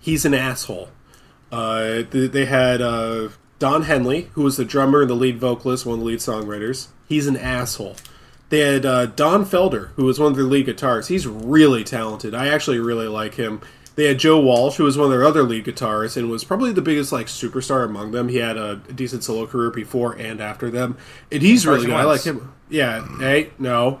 He's 0.00 0.24
an 0.24 0.34
asshole. 0.34 0.90
Uh, 1.52 2.02
th- 2.02 2.32
they 2.32 2.46
had 2.46 2.80
uh, 2.80 3.28
Don 3.58 3.82
Henley, 3.82 4.30
who 4.32 4.42
was 4.42 4.56
the 4.56 4.64
drummer 4.64 5.02
and 5.02 5.10
the 5.10 5.14
lead 5.14 5.38
vocalist, 5.38 5.86
one 5.86 5.94
of 5.94 6.00
the 6.00 6.06
lead 6.06 6.18
songwriters. 6.18 6.88
He's 7.08 7.26
an 7.26 7.36
asshole. 7.36 7.96
They 8.50 8.60
had 8.60 8.86
uh, 8.86 9.06
Don 9.06 9.44
Felder, 9.44 9.88
who 9.90 10.04
was 10.04 10.18
one 10.18 10.32
of 10.32 10.36
their 10.36 10.44
lead 10.46 10.66
guitarists. 10.66 11.08
He's 11.08 11.26
really 11.26 11.84
talented. 11.84 12.34
I 12.34 12.48
actually 12.48 12.78
really 12.78 13.08
like 13.08 13.34
him. 13.34 13.60
They 13.98 14.04
had 14.04 14.20
Joe 14.20 14.38
Walsh, 14.38 14.76
who 14.76 14.84
was 14.84 14.96
one 14.96 15.06
of 15.06 15.10
their 15.10 15.24
other 15.24 15.42
lead 15.42 15.64
guitarists 15.64 16.16
and 16.16 16.30
was 16.30 16.44
probably 16.44 16.70
the 16.70 16.80
biggest 16.80 17.10
like 17.10 17.26
superstar 17.26 17.84
among 17.84 18.12
them. 18.12 18.28
He 18.28 18.36
had 18.36 18.56
a 18.56 18.76
decent 18.76 19.24
solo 19.24 19.44
career 19.44 19.72
before 19.72 20.12
and 20.12 20.40
after 20.40 20.70
them, 20.70 20.96
and 21.32 21.42
he's 21.42 21.66
really 21.66 21.86
good. 21.86 21.96
I 21.96 22.04
like 22.04 22.22
him. 22.22 22.54
Yeah. 22.68 23.04
Hey, 23.18 23.50
no. 23.58 24.00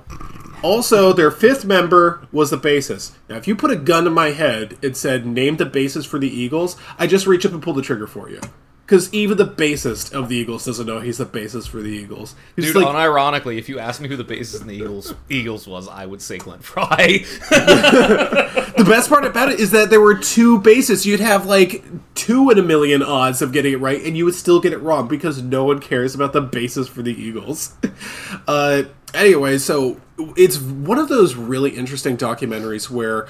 Also, 0.62 1.12
their 1.12 1.32
fifth 1.32 1.64
member 1.64 2.28
was 2.30 2.50
the 2.50 2.58
bassist. 2.58 3.16
Now, 3.28 3.38
if 3.38 3.48
you 3.48 3.56
put 3.56 3.72
a 3.72 3.76
gun 3.76 4.04
to 4.04 4.10
my 4.10 4.28
head 4.30 4.78
and 4.84 4.96
said 4.96 5.26
name 5.26 5.56
the 5.56 5.66
bassist 5.66 6.06
for 6.06 6.20
the 6.20 6.30
Eagles, 6.30 6.76
I 6.96 7.08
just 7.08 7.26
reach 7.26 7.44
up 7.44 7.50
and 7.50 7.60
pull 7.60 7.74
the 7.74 7.82
trigger 7.82 8.06
for 8.06 8.30
you. 8.30 8.40
Because 8.88 9.12
even 9.12 9.36
the 9.36 9.46
bassist 9.46 10.14
of 10.14 10.30
the 10.30 10.36
Eagles 10.36 10.64
doesn't 10.64 10.86
know 10.86 11.00
he's 11.00 11.18
the 11.18 11.26
bassist 11.26 11.68
for 11.68 11.82
the 11.82 11.90
Eagles. 11.90 12.34
He's 12.56 12.72
Dude, 12.72 12.76
like, 12.76 12.86
unironically, 12.86 13.58
if 13.58 13.68
you 13.68 13.78
asked 13.78 14.00
me 14.00 14.08
who 14.08 14.16
the 14.16 14.24
bassist 14.24 14.62
in 14.62 14.66
the 14.66 14.76
Eagles 14.76 15.12
Eagles 15.28 15.68
was, 15.68 15.88
I 15.88 16.06
would 16.06 16.22
say 16.22 16.38
Glenn 16.38 16.60
Frey. 16.60 17.26
The 18.78 18.84
best 18.84 19.08
part 19.10 19.24
about 19.24 19.50
it 19.50 19.58
is 19.58 19.72
that 19.72 19.90
there 19.90 20.00
were 20.00 20.14
two 20.14 20.60
bases. 20.60 21.04
You'd 21.04 21.18
have 21.18 21.46
like 21.46 21.82
two 22.14 22.48
in 22.50 22.60
a 22.60 22.62
million 22.62 23.02
odds 23.02 23.42
of 23.42 23.52
getting 23.52 23.72
it 23.72 23.80
right, 23.80 24.00
and 24.00 24.16
you 24.16 24.24
would 24.24 24.36
still 24.36 24.60
get 24.60 24.72
it 24.72 24.78
wrong 24.78 25.08
because 25.08 25.42
no 25.42 25.64
one 25.64 25.80
cares 25.80 26.14
about 26.14 26.32
the 26.32 26.40
bases 26.40 26.88
for 26.88 27.02
the 27.02 27.12
Eagles. 27.12 27.74
Uh, 28.46 28.84
anyway, 29.14 29.58
so 29.58 30.00
it's 30.36 30.58
one 30.58 30.98
of 30.98 31.08
those 31.08 31.34
really 31.34 31.70
interesting 31.70 32.16
documentaries 32.16 32.88
where 32.88 33.26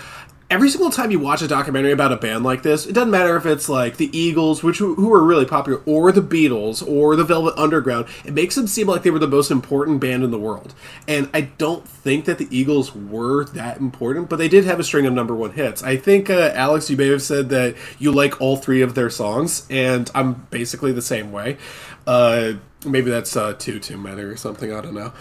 every 0.51 0.71
single 0.71 0.91
time 0.91 1.11
you 1.11 1.19
watch 1.19 1.43
a 1.43 1.49
documentary 1.49 1.93
about 1.93 2.13
a 2.13 2.17
band 2.17 2.43
like 2.43 2.63
this, 2.63 2.87
it 2.87 2.93
doesn't 2.93 3.11
matter 3.11 3.37
if 3.37 3.45
it's 3.45 3.69
like 3.69 3.97
the 3.97 4.17
Eagles, 4.17 4.63
which 4.63 4.79
who 4.79 5.09
were 5.09 5.23
really 5.23 5.45
popular, 5.45 5.83
or 5.85 6.11
the 6.11 6.23
Beatles, 6.23 6.87
or 6.87 7.17
the 7.17 7.25
Velvet 7.25 7.55
Underground. 7.57 8.07
It 8.25 8.33
makes 8.33 8.55
them 8.55 8.67
seem 8.67 8.87
like 8.87 9.03
they 9.03 9.11
were 9.11 9.19
the 9.19 9.29
most 9.29 9.51
important 9.51 10.01
band 10.01 10.25
in 10.25 10.31
the 10.31 10.39
world. 10.39 10.75
And 11.07 11.29
I 11.35 11.43
don't 11.43 11.87
think 11.87 12.25
that 12.25 12.39
the 12.39 12.49
Eagles 12.51 12.95
were 12.95 13.45
that 13.47 13.79
important, 13.79 14.29
but 14.29 14.37
they 14.37 14.49
did 14.49 14.65
have 14.65 14.81
a 14.81 14.85
string 14.85 15.07
of 15.07 15.13
number 15.13 15.35
one 15.35 15.53
hits. 15.53 15.83
I 15.83 15.97
think 15.97 16.31
uh, 16.31 16.53
Alex, 16.55 16.89
you 16.89 16.97
may 16.97 17.09
have 17.09 17.23
said 17.23 17.51
that 17.51 17.77
you 17.99 18.11
like 18.11 18.41
all 18.41 18.57
three 18.57 18.83
of 18.83 18.95
their 18.95 19.11
songs, 19.11 19.67
and 19.69 20.11
I'm 20.15 20.47
basically 20.51 20.93
the 20.93 21.03
same 21.03 21.31
way. 21.31 21.59
Uh, 22.07 22.55
maybe 22.87 23.11
that's 23.11 23.37
uh, 23.37 23.53
two 23.53 23.79
too 23.79 23.99
many 23.99 24.23
or 24.23 24.37
something. 24.37 24.73
I 24.73 24.81
don't 24.81 24.95
know. 24.95 25.13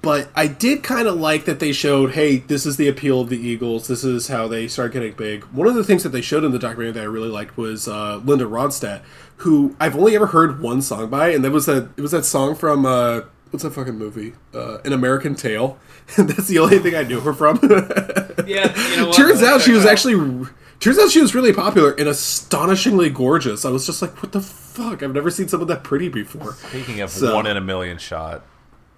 But 0.00 0.30
I 0.34 0.46
did 0.46 0.82
kind 0.82 1.06
of 1.06 1.16
like 1.16 1.44
that 1.44 1.60
they 1.60 1.72
showed, 1.72 2.12
hey, 2.12 2.38
this 2.38 2.64
is 2.64 2.78
the 2.78 2.88
appeal 2.88 3.20
of 3.20 3.28
the 3.28 3.36
Eagles. 3.38 3.86
This 3.86 4.02
is 4.02 4.28
how 4.28 4.48
they 4.48 4.66
start 4.66 4.92
getting 4.94 5.12
big. 5.12 5.44
One 5.44 5.68
of 5.68 5.74
the 5.74 5.84
things 5.84 6.02
that 6.04 6.08
they 6.08 6.22
showed 6.22 6.42
in 6.42 6.52
the 6.52 6.58
documentary 6.58 6.92
that 6.92 7.00
I 7.02 7.04
really 7.04 7.28
liked 7.28 7.58
was 7.58 7.86
uh, 7.86 8.16
Linda 8.24 8.46
Ronstadt, 8.46 9.02
who 9.38 9.76
I've 9.78 9.94
only 9.94 10.14
ever 10.16 10.28
heard 10.28 10.60
one 10.62 10.80
song 10.80 11.10
by, 11.10 11.28
and 11.30 11.44
that 11.44 11.50
was 11.50 11.66
that 11.66 11.90
it 11.98 12.00
was 12.00 12.12
that 12.12 12.24
song 12.24 12.54
from 12.54 12.86
uh, 12.86 13.22
what's 13.50 13.62
that 13.62 13.72
fucking 13.72 13.98
movie? 13.98 14.32
Uh, 14.54 14.78
An 14.86 14.94
American 14.94 15.34
Tail. 15.34 15.78
That's 16.16 16.48
the 16.48 16.60
only 16.60 16.78
thing 16.78 16.94
I 16.94 17.02
knew 17.02 17.20
her 17.20 17.34
from. 17.34 17.58
yeah, 18.46 18.74
you 18.90 18.96
know 18.96 19.06
what? 19.08 19.16
Turns 19.16 19.42
out 19.42 19.60
she 19.60 19.72
was 19.72 19.84
out. 19.84 19.92
actually. 19.92 20.46
Turns 20.80 20.98
out 20.98 21.10
she 21.10 21.20
was 21.20 21.34
really 21.34 21.52
popular 21.52 21.92
and 21.92 22.08
astonishingly 22.08 23.08
gorgeous. 23.10 23.64
I 23.64 23.70
was 23.70 23.86
just 23.86 24.02
like, 24.02 24.22
what 24.22 24.32
the 24.32 24.40
fuck? 24.40 25.02
I've 25.02 25.14
never 25.14 25.30
seen 25.30 25.48
someone 25.48 25.68
that 25.68 25.84
pretty 25.84 26.08
before. 26.08 26.54
Speaking 26.54 27.00
of 27.00 27.10
So- 27.10 27.34
one 27.34 27.46
in 27.46 27.56
a 27.56 27.60
million 27.60 27.96
shot, 27.98 28.44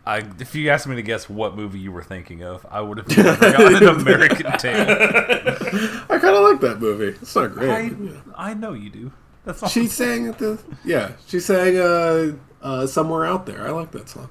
I 0.07 0.19
if 0.39 0.55
you 0.55 0.71
asked 0.71 0.87
me 0.87 0.97
to 0.97 1.03
guess 1.03 1.29
what 1.29 1.57
movie 1.57 1.81
you 1.81 1.91
were 1.91 2.03
thinking 2.03 2.43
of, 2.45 2.65
I 2.71 2.81
would 2.81 2.99
have 2.99 3.09
gotten 3.17 3.89
American 3.89 4.53
Tail. 4.59 4.87
I 4.89 6.19
kind 6.19 6.37
of 6.37 6.45
like 6.45 6.61
that 6.61 6.79
movie. 6.79 7.19
It's 7.21 7.35
not 7.35 7.53
great. 7.53 7.71
I, 7.71 8.51
I 8.51 8.55
know 8.55 8.73
you 8.73 8.91
do. 8.91 9.13
That's 9.45 9.63
all. 9.63 9.69
She 9.69 9.87
sang 9.89 10.29
at 10.29 10.39
the 10.39 10.63
yeah. 10.85 11.13
She 11.27 11.41
sang 11.41 11.77
uh, 11.77 12.37
uh, 12.63 12.87
somewhere 12.87 13.27
out 13.27 13.47
there. 13.47 13.67
I 13.67 13.71
like 13.71 13.91
that 13.93 14.09
song. 14.09 14.31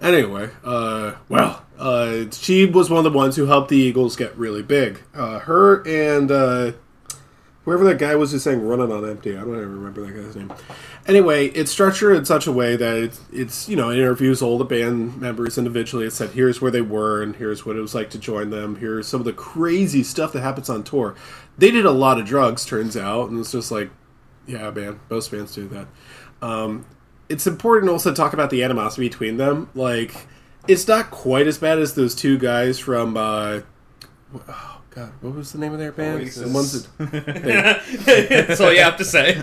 Anyway, 0.00 0.50
uh, 0.64 1.14
well, 1.28 1.64
uh, 1.78 2.26
she 2.30 2.66
was 2.66 2.88
one 2.88 2.98
of 2.98 3.04
the 3.10 3.16
ones 3.16 3.34
who 3.36 3.46
helped 3.46 3.70
the 3.70 3.76
Eagles 3.76 4.14
get 4.14 4.36
really 4.36 4.62
big. 4.62 5.00
Uh, 5.14 5.40
her 5.40 5.86
and 5.86 6.30
uh, 6.30 6.72
whoever 7.68 7.84
that 7.84 7.98
guy 7.98 8.16
was 8.16 8.32
who 8.32 8.38
sang 8.38 8.66
"Running 8.66 8.90
on 8.90 9.08
Empty." 9.08 9.36
I 9.36 9.40
don't 9.40 9.54
even 9.56 9.76
remember 9.76 10.06
that 10.06 10.12
guy's 10.12 10.34
name. 10.34 10.50
Anyway, 11.06 11.48
it's 11.48 11.70
structured 11.70 12.16
in 12.16 12.24
such 12.24 12.46
a 12.46 12.52
way 12.52 12.76
that 12.76 12.96
it's, 12.96 13.20
it's 13.30 13.68
you 13.68 13.76
know 13.76 13.90
it 13.90 13.98
interviews 13.98 14.40
all 14.40 14.56
the 14.56 14.64
band 14.64 15.20
members 15.20 15.58
individually. 15.58 16.06
It 16.06 16.12
said 16.12 16.30
here's 16.30 16.62
where 16.62 16.70
they 16.70 16.80
were 16.80 17.22
and 17.22 17.36
here's 17.36 17.66
what 17.66 17.76
it 17.76 17.80
was 17.80 17.94
like 17.94 18.08
to 18.10 18.18
join 18.18 18.48
them. 18.48 18.76
Here's 18.76 19.06
some 19.06 19.20
of 19.20 19.26
the 19.26 19.34
crazy 19.34 20.02
stuff 20.02 20.32
that 20.32 20.40
happens 20.40 20.70
on 20.70 20.82
tour. 20.82 21.14
They 21.58 21.70
did 21.70 21.84
a 21.84 21.90
lot 21.90 22.18
of 22.18 22.26
drugs, 22.26 22.64
turns 22.64 22.96
out, 22.96 23.28
and 23.28 23.38
it's 23.38 23.52
just 23.52 23.70
like 23.70 23.90
yeah, 24.46 24.70
man. 24.70 24.98
Most 25.10 25.30
bands 25.30 25.54
do 25.54 25.68
that. 25.68 25.86
Um, 26.40 26.86
it's 27.28 27.46
important 27.46 27.92
also 27.92 28.10
to 28.10 28.16
talk 28.16 28.32
about 28.32 28.48
the 28.48 28.64
animosity 28.64 29.08
between 29.08 29.36
them. 29.36 29.68
Like, 29.74 30.26
it's 30.66 30.88
not 30.88 31.10
quite 31.10 31.46
as 31.46 31.58
bad 31.58 31.78
as 31.78 31.94
those 31.94 32.14
two 32.14 32.38
guys 32.38 32.78
from. 32.78 33.16
Uh, 33.16 33.60
God, 34.90 35.12
what 35.20 35.34
was 35.34 35.52
the 35.52 35.58
name 35.58 35.72
of 35.72 35.78
their 35.78 35.92
band? 35.92 36.26
The 36.26 36.48
ones 36.48 36.72
that, 36.98 38.38
That's 38.48 38.60
all 38.60 38.72
you 38.72 38.80
have 38.82 38.96
to 38.96 39.04
say. 39.04 39.36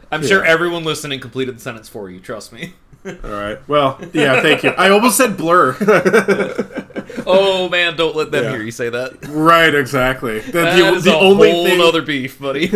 I'm 0.12 0.22
sure 0.24 0.44
everyone 0.44 0.84
listening 0.84 1.18
completed 1.20 1.56
the 1.56 1.60
sentence 1.60 1.88
for 1.88 2.08
you. 2.10 2.20
Trust 2.20 2.52
me. 2.52 2.74
all 3.06 3.14
right. 3.24 3.58
Well, 3.68 3.98
yeah. 4.12 4.40
Thank 4.42 4.62
you. 4.62 4.70
I 4.70 4.90
almost 4.90 5.16
said 5.16 5.36
Blur. 5.36 5.76
Oh 7.26 7.68
man, 7.68 7.94
don't 7.96 8.16
let 8.16 8.30
them 8.32 8.44
Yeah. 8.44 8.50
hear 8.52 8.62
you 8.62 8.70
say 8.70 8.88
that. 8.88 9.26
right. 9.28 9.72
Exactly. 9.74 10.40
The, 10.40 10.52
That 10.52 10.76
the, 10.76 10.86
is 10.94 11.04
the 11.04 11.12
a 11.12 11.18
only 11.18 11.50
whole 11.50 11.66
thing. 11.66 11.80
other 11.80 12.00
beef, 12.00 12.40
buddy. 12.40 12.66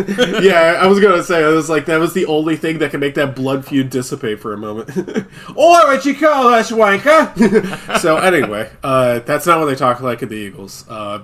yeah, 0.43 0.79
I 0.79 0.87
was 0.87 1.01
gonna 1.01 1.23
say 1.23 1.43
I 1.43 1.49
was 1.49 1.71
like 1.71 1.87
that 1.87 1.99
was 1.99 2.13
the 2.13 2.27
only 2.27 2.57
thing 2.57 2.79
that 2.81 2.91
can 2.91 3.01
make 3.01 3.15
that 3.15 3.35
blood 3.35 3.65
feud 3.65 3.89
dissipate 3.89 4.39
for 4.41 4.53
a 4.53 4.59
moment. 4.59 4.91
or 5.57 5.87
what 5.87 6.05
you 6.05 6.15
call 6.15 6.49
us, 6.49 6.71
wanker? 6.71 7.99
so 7.99 8.19
anyway, 8.19 8.71
uh, 8.85 9.21
that's 9.21 9.47
not 9.47 9.59
what 9.59 9.67
they 9.67 9.75
talk 9.75 10.01
like 10.01 10.23
at 10.23 10.29
the 10.29 10.37
Eagles. 10.37 10.85
Uh, 10.89 11.21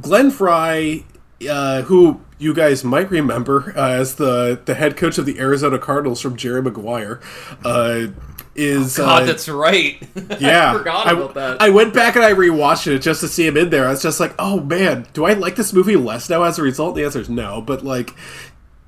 Glenn 0.00 0.30
Frey, 0.30 1.04
uh, 1.48 1.82
who 1.82 2.20
you 2.38 2.54
guys 2.54 2.82
might 2.82 3.10
remember 3.10 3.72
uh, 3.76 3.90
as 3.90 4.16
the 4.16 4.60
the 4.64 4.74
head 4.74 4.96
coach 4.96 5.18
of 5.18 5.26
the 5.26 5.38
Arizona 5.38 5.78
Cardinals 5.78 6.20
from 6.20 6.36
Jerry 6.36 6.62
Maguire, 6.62 7.20
uh, 7.64 8.08
is 8.54 8.96
God, 8.96 9.22
uh, 9.22 9.26
that's 9.26 9.48
right. 9.48 10.02
yeah, 10.40 10.70
I 10.70 10.78
forgot 10.78 11.06
I, 11.06 11.12
about 11.12 11.34
that. 11.34 11.62
I 11.62 11.70
went 11.70 11.94
back 11.94 12.16
and 12.16 12.24
I 12.24 12.32
rewatched 12.32 12.86
it 12.86 12.98
just 13.00 13.20
to 13.20 13.28
see 13.28 13.46
him 13.46 13.56
in 13.56 13.70
there. 13.70 13.86
I 13.86 13.90
was 13.90 14.02
just 14.02 14.20
like, 14.20 14.34
oh 14.38 14.60
man, 14.60 15.06
do 15.12 15.24
I 15.24 15.32
like 15.34 15.56
this 15.56 15.72
movie 15.72 15.96
less 15.96 16.28
now 16.28 16.42
as 16.42 16.58
a 16.58 16.62
result? 16.62 16.94
The 16.94 17.04
answer 17.04 17.20
is 17.20 17.30
no, 17.30 17.62
but 17.62 17.84
like, 17.84 18.14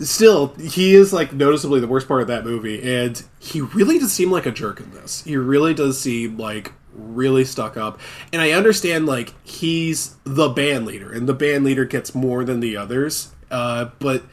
still, 0.01 0.55
he 0.55 0.95
is 0.95 1.13
like 1.13 1.33
noticeably 1.33 1.81
the 1.81 1.89
worst 1.89 2.09
part 2.09 2.23
of 2.23 2.29
that 2.29 2.45
movie, 2.45 2.83
and 2.83 3.23
he 3.39 3.61
really 3.61 3.99
does 3.99 4.13
seem 4.13 4.31
like 4.31 4.47
a 4.47 4.53
jerk 4.53 4.81
in 4.81 4.91
this. 4.93 5.23
He 5.25 5.37
really 5.37 5.75
does 5.75 6.01
seem 6.01 6.37
like 6.37 6.73
really 6.95 7.45
stuck 7.45 7.77
up, 7.77 8.01
and 8.33 8.41
I 8.41 8.53
understand 8.53 9.07
like 9.07 9.35
he's 9.47 10.17
the 10.25 10.49
band 10.49 10.87
leader, 10.87 11.13
and 11.13 11.29
the 11.29 11.35
band 11.35 11.65
leader 11.65 11.85
gets 11.85 12.15
more 12.15 12.45
than 12.45 12.61
the 12.61 12.77
others, 12.77 13.33
uh, 13.51 13.91
but 13.99 14.25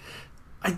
I. 0.64 0.78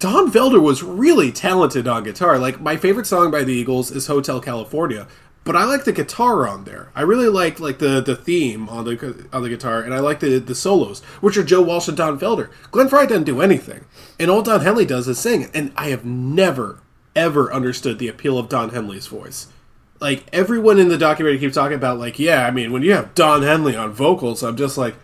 Don 0.00 0.30
Felder 0.30 0.60
was 0.60 0.82
really 0.82 1.32
talented 1.32 1.88
on 1.88 2.04
guitar. 2.04 2.38
Like 2.38 2.60
my 2.60 2.76
favorite 2.76 3.06
song 3.06 3.30
by 3.30 3.42
the 3.42 3.54
Eagles 3.54 3.90
is 3.90 4.06
Hotel 4.06 4.38
California, 4.38 5.06
but 5.44 5.56
I 5.56 5.64
like 5.64 5.84
the 5.84 5.92
guitar 5.92 6.48
on 6.48 6.64
there. 6.64 6.90
I 6.94 7.02
really 7.02 7.28
like 7.28 7.60
like 7.60 7.78
the 7.78 8.00
the 8.00 8.16
theme 8.16 8.68
on 8.68 8.84
the 8.84 9.28
on 9.32 9.42
the 9.42 9.48
guitar, 9.48 9.80
and 9.80 9.94
I 9.94 10.00
like 10.00 10.20
the 10.20 10.38
the 10.38 10.54
solos, 10.54 11.02
which 11.20 11.36
are 11.36 11.44
Joe 11.44 11.62
Walsh 11.62 11.88
and 11.88 11.96
Don 11.96 12.18
Felder. 12.18 12.50
Glenn 12.70 12.88
Frey 12.88 13.06
doesn't 13.06 13.24
do 13.24 13.40
anything, 13.40 13.84
and 14.18 14.30
all 14.30 14.42
Don 14.42 14.60
Henley 14.60 14.86
does 14.86 15.06
is 15.06 15.18
sing. 15.18 15.50
And 15.54 15.72
I 15.76 15.88
have 15.88 16.04
never 16.04 16.80
ever 17.14 17.52
understood 17.52 17.98
the 17.98 18.08
appeal 18.08 18.38
of 18.38 18.48
Don 18.48 18.70
Henley's 18.70 19.06
voice. 19.06 19.48
Like 20.04 20.26
everyone 20.34 20.78
in 20.78 20.88
the 20.88 20.98
documentary 20.98 21.38
keeps 21.38 21.54
talking 21.54 21.78
about, 21.78 21.98
like, 21.98 22.18
yeah, 22.18 22.46
I 22.46 22.50
mean, 22.50 22.72
when 22.72 22.82
you 22.82 22.92
have 22.92 23.14
Don 23.14 23.40
Henley 23.40 23.74
on 23.74 23.90
vocals, 23.90 24.42
I'm 24.42 24.54
just 24.54 24.76
like, 24.76 24.96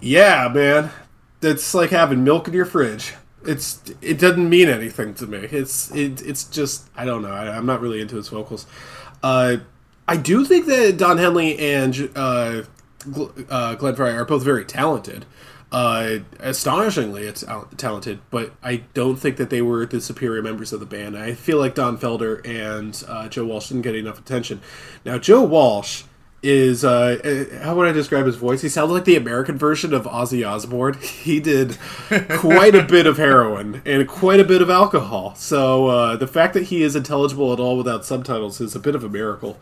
yeah, 0.00 0.48
man, 0.48 0.90
that's 1.42 1.74
like 1.74 1.90
having 1.90 2.24
milk 2.24 2.48
in 2.48 2.54
your 2.54 2.64
fridge. 2.64 3.12
It's 3.44 3.82
it 4.00 4.18
doesn't 4.18 4.48
mean 4.48 4.70
anything 4.70 5.12
to 5.16 5.26
me. 5.26 5.40
It's 5.40 5.94
it, 5.94 6.22
it's 6.22 6.44
just 6.44 6.88
I 6.96 7.04
don't 7.04 7.20
know. 7.20 7.28
I, 7.32 7.54
I'm 7.54 7.66
not 7.66 7.82
really 7.82 8.00
into 8.00 8.16
his 8.16 8.30
vocals. 8.30 8.64
Uh, 9.22 9.58
I 10.08 10.16
do 10.16 10.42
think 10.46 10.64
that 10.68 10.96
Don 10.96 11.18
Henley 11.18 11.58
and 11.58 12.10
uh, 12.16 12.62
uh, 13.50 13.74
Glenn 13.74 13.94
Frey 13.94 14.12
are 14.12 14.24
both 14.24 14.42
very 14.42 14.64
talented. 14.64 15.26
Uh, 15.70 16.20
astonishingly, 16.40 17.24
it's 17.24 17.44
talented, 17.76 18.20
but 18.30 18.52
I 18.62 18.84
don't 18.94 19.16
think 19.16 19.36
that 19.36 19.50
they 19.50 19.60
were 19.60 19.84
the 19.84 20.00
superior 20.00 20.42
members 20.42 20.72
of 20.72 20.80
the 20.80 20.86
band. 20.86 21.16
I 21.16 21.34
feel 21.34 21.58
like 21.58 21.74
Don 21.74 21.98
Felder 21.98 22.46
and 22.46 23.02
uh, 23.06 23.28
Joe 23.28 23.44
Walsh 23.44 23.68
didn't 23.68 23.82
get 23.82 23.94
enough 23.94 24.18
attention. 24.18 24.62
Now, 25.04 25.18
Joe 25.18 25.42
Walsh 25.42 26.04
is 26.42 26.84
uh, 26.84 27.18
uh, 27.22 27.64
how 27.64 27.74
would 27.74 27.88
I 27.88 27.92
describe 27.92 28.24
his 28.24 28.36
voice? 28.36 28.62
He 28.62 28.68
sounds 28.68 28.92
like 28.92 29.04
the 29.04 29.16
American 29.16 29.58
version 29.58 29.92
of 29.92 30.04
Ozzy 30.04 30.48
Osbourne. 30.48 30.96
He 31.28 31.40
did 31.40 31.76
quite 32.30 32.74
a 32.74 32.82
bit 32.82 33.06
of 33.06 33.18
heroin 33.18 33.82
and 33.84 34.06
quite 34.08 34.40
a 34.40 34.44
bit 34.44 34.62
of 34.62 34.70
alcohol. 34.70 35.34
So 35.34 35.88
uh, 35.88 36.16
the 36.16 36.28
fact 36.28 36.54
that 36.54 36.64
he 36.64 36.82
is 36.82 36.96
intelligible 36.96 37.52
at 37.52 37.60
all 37.60 37.76
without 37.76 38.06
subtitles 38.06 38.60
is 38.60 38.74
a 38.74 38.80
bit 38.80 38.94
of 38.94 39.04
a 39.04 39.08
miracle. 39.08 39.58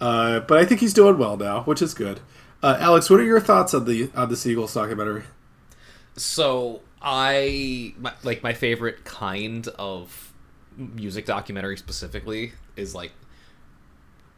Uh, 0.00 0.40
but 0.40 0.58
I 0.58 0.64
think 0.64 0.80
he's 0.80 0.94
doing 0.94 1.18
well 1.18 1.36
now, 1.36 1.62
which 1.62 1.80
is 1.80 1.94
good. 1.94 2.20
Uh, 2.62 2.76
Alex, 2.80 3.10
what 3.10 3.20
are 3.20 3.24
your 3.24 3.40
thoughts 3.40 3.74
on 3.74 3.84
the 3.84 4.10
on 4.16 4.28
the 4.28 4.36
Seagulls 4.36 4.74
documentary? 4.74 5.24
So 6.16 6.80
I 7.02 7.94
my, 7.98 8.12
like 8.22 8.42
my 8.42 8.52
favorite 8.52 9.04
kind 9.04 9.66
of 9.78 10.32
music 10.76 11.26
documentary 11.26 11.76
specifically 11.76 12.52
is 12.76 12.94
like 12.94 13.12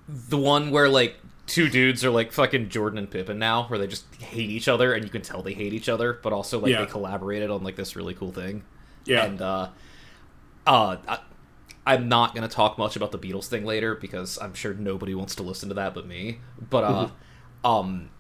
the 0.08 0.36
one 0.38 0.70
where 0.70 0.88
like 0.88 1.16
two 1.46 1.68
dudes 1.68 2.04
are 2.04 2.10
like 2.10 2.32
fucking 2.32 2.68
Jordan 2.68 2.98
and 2.98 3.10
Pippin 3.10 3.38
now, 3.38 3.64
where 3.64 3.78
they 3.78 3.86
just 3.86 4.04
hate 4.16 4.50
each 4.50 4.68
other 4.68 4.92
and 4.94 5.04
you 5.04 5.10
can 5.10 5.22
tell 5.22 5.42
they 5.42 5.54
hate 5.54 5.72
each 5.72 5.88
other, 5.88 6.18
but 6.22 6.32
also 6.32 6.58
like 6.58 6.70
Yeah. 6.72 6.80
they 6.80 6.86
collaborated 6.90 7.50
on 7.50 7.62
like 7.62 7.76
this 7.76 7.94
really 7.96 8.14
cool 8.14 8.32
thing. 8.32 8.64
Yeah. 9.04 9.24
And 9.24 9.40
uh, 9.40 9.68
uh, 10.66 10.96
I, 11.06 11.18
I'm 11.86 12.08
not 12.08 12.34
gonna 12.34 12.48
talk 12.48 12.78
much 12.78 12.96
about 12.96 13.12
the 13.12 13.18
Beatles 13.18 13.46
thing 13.46 13.64
later 13.64 13.94
because 13.94 14.38
I'm 14.40 14.54
sure 14.54 14.74
nobody 14.74 15.14
wants 15.14 15.34
to 15.36 15.42
listen 15.42 15.68
to 15.68 15.74
that 15.76 15.94
but 15.94 16.06
me. 16.06 16.40
But 16.70 16.84
uh, 16.84 17.08
um, 17.64 18.10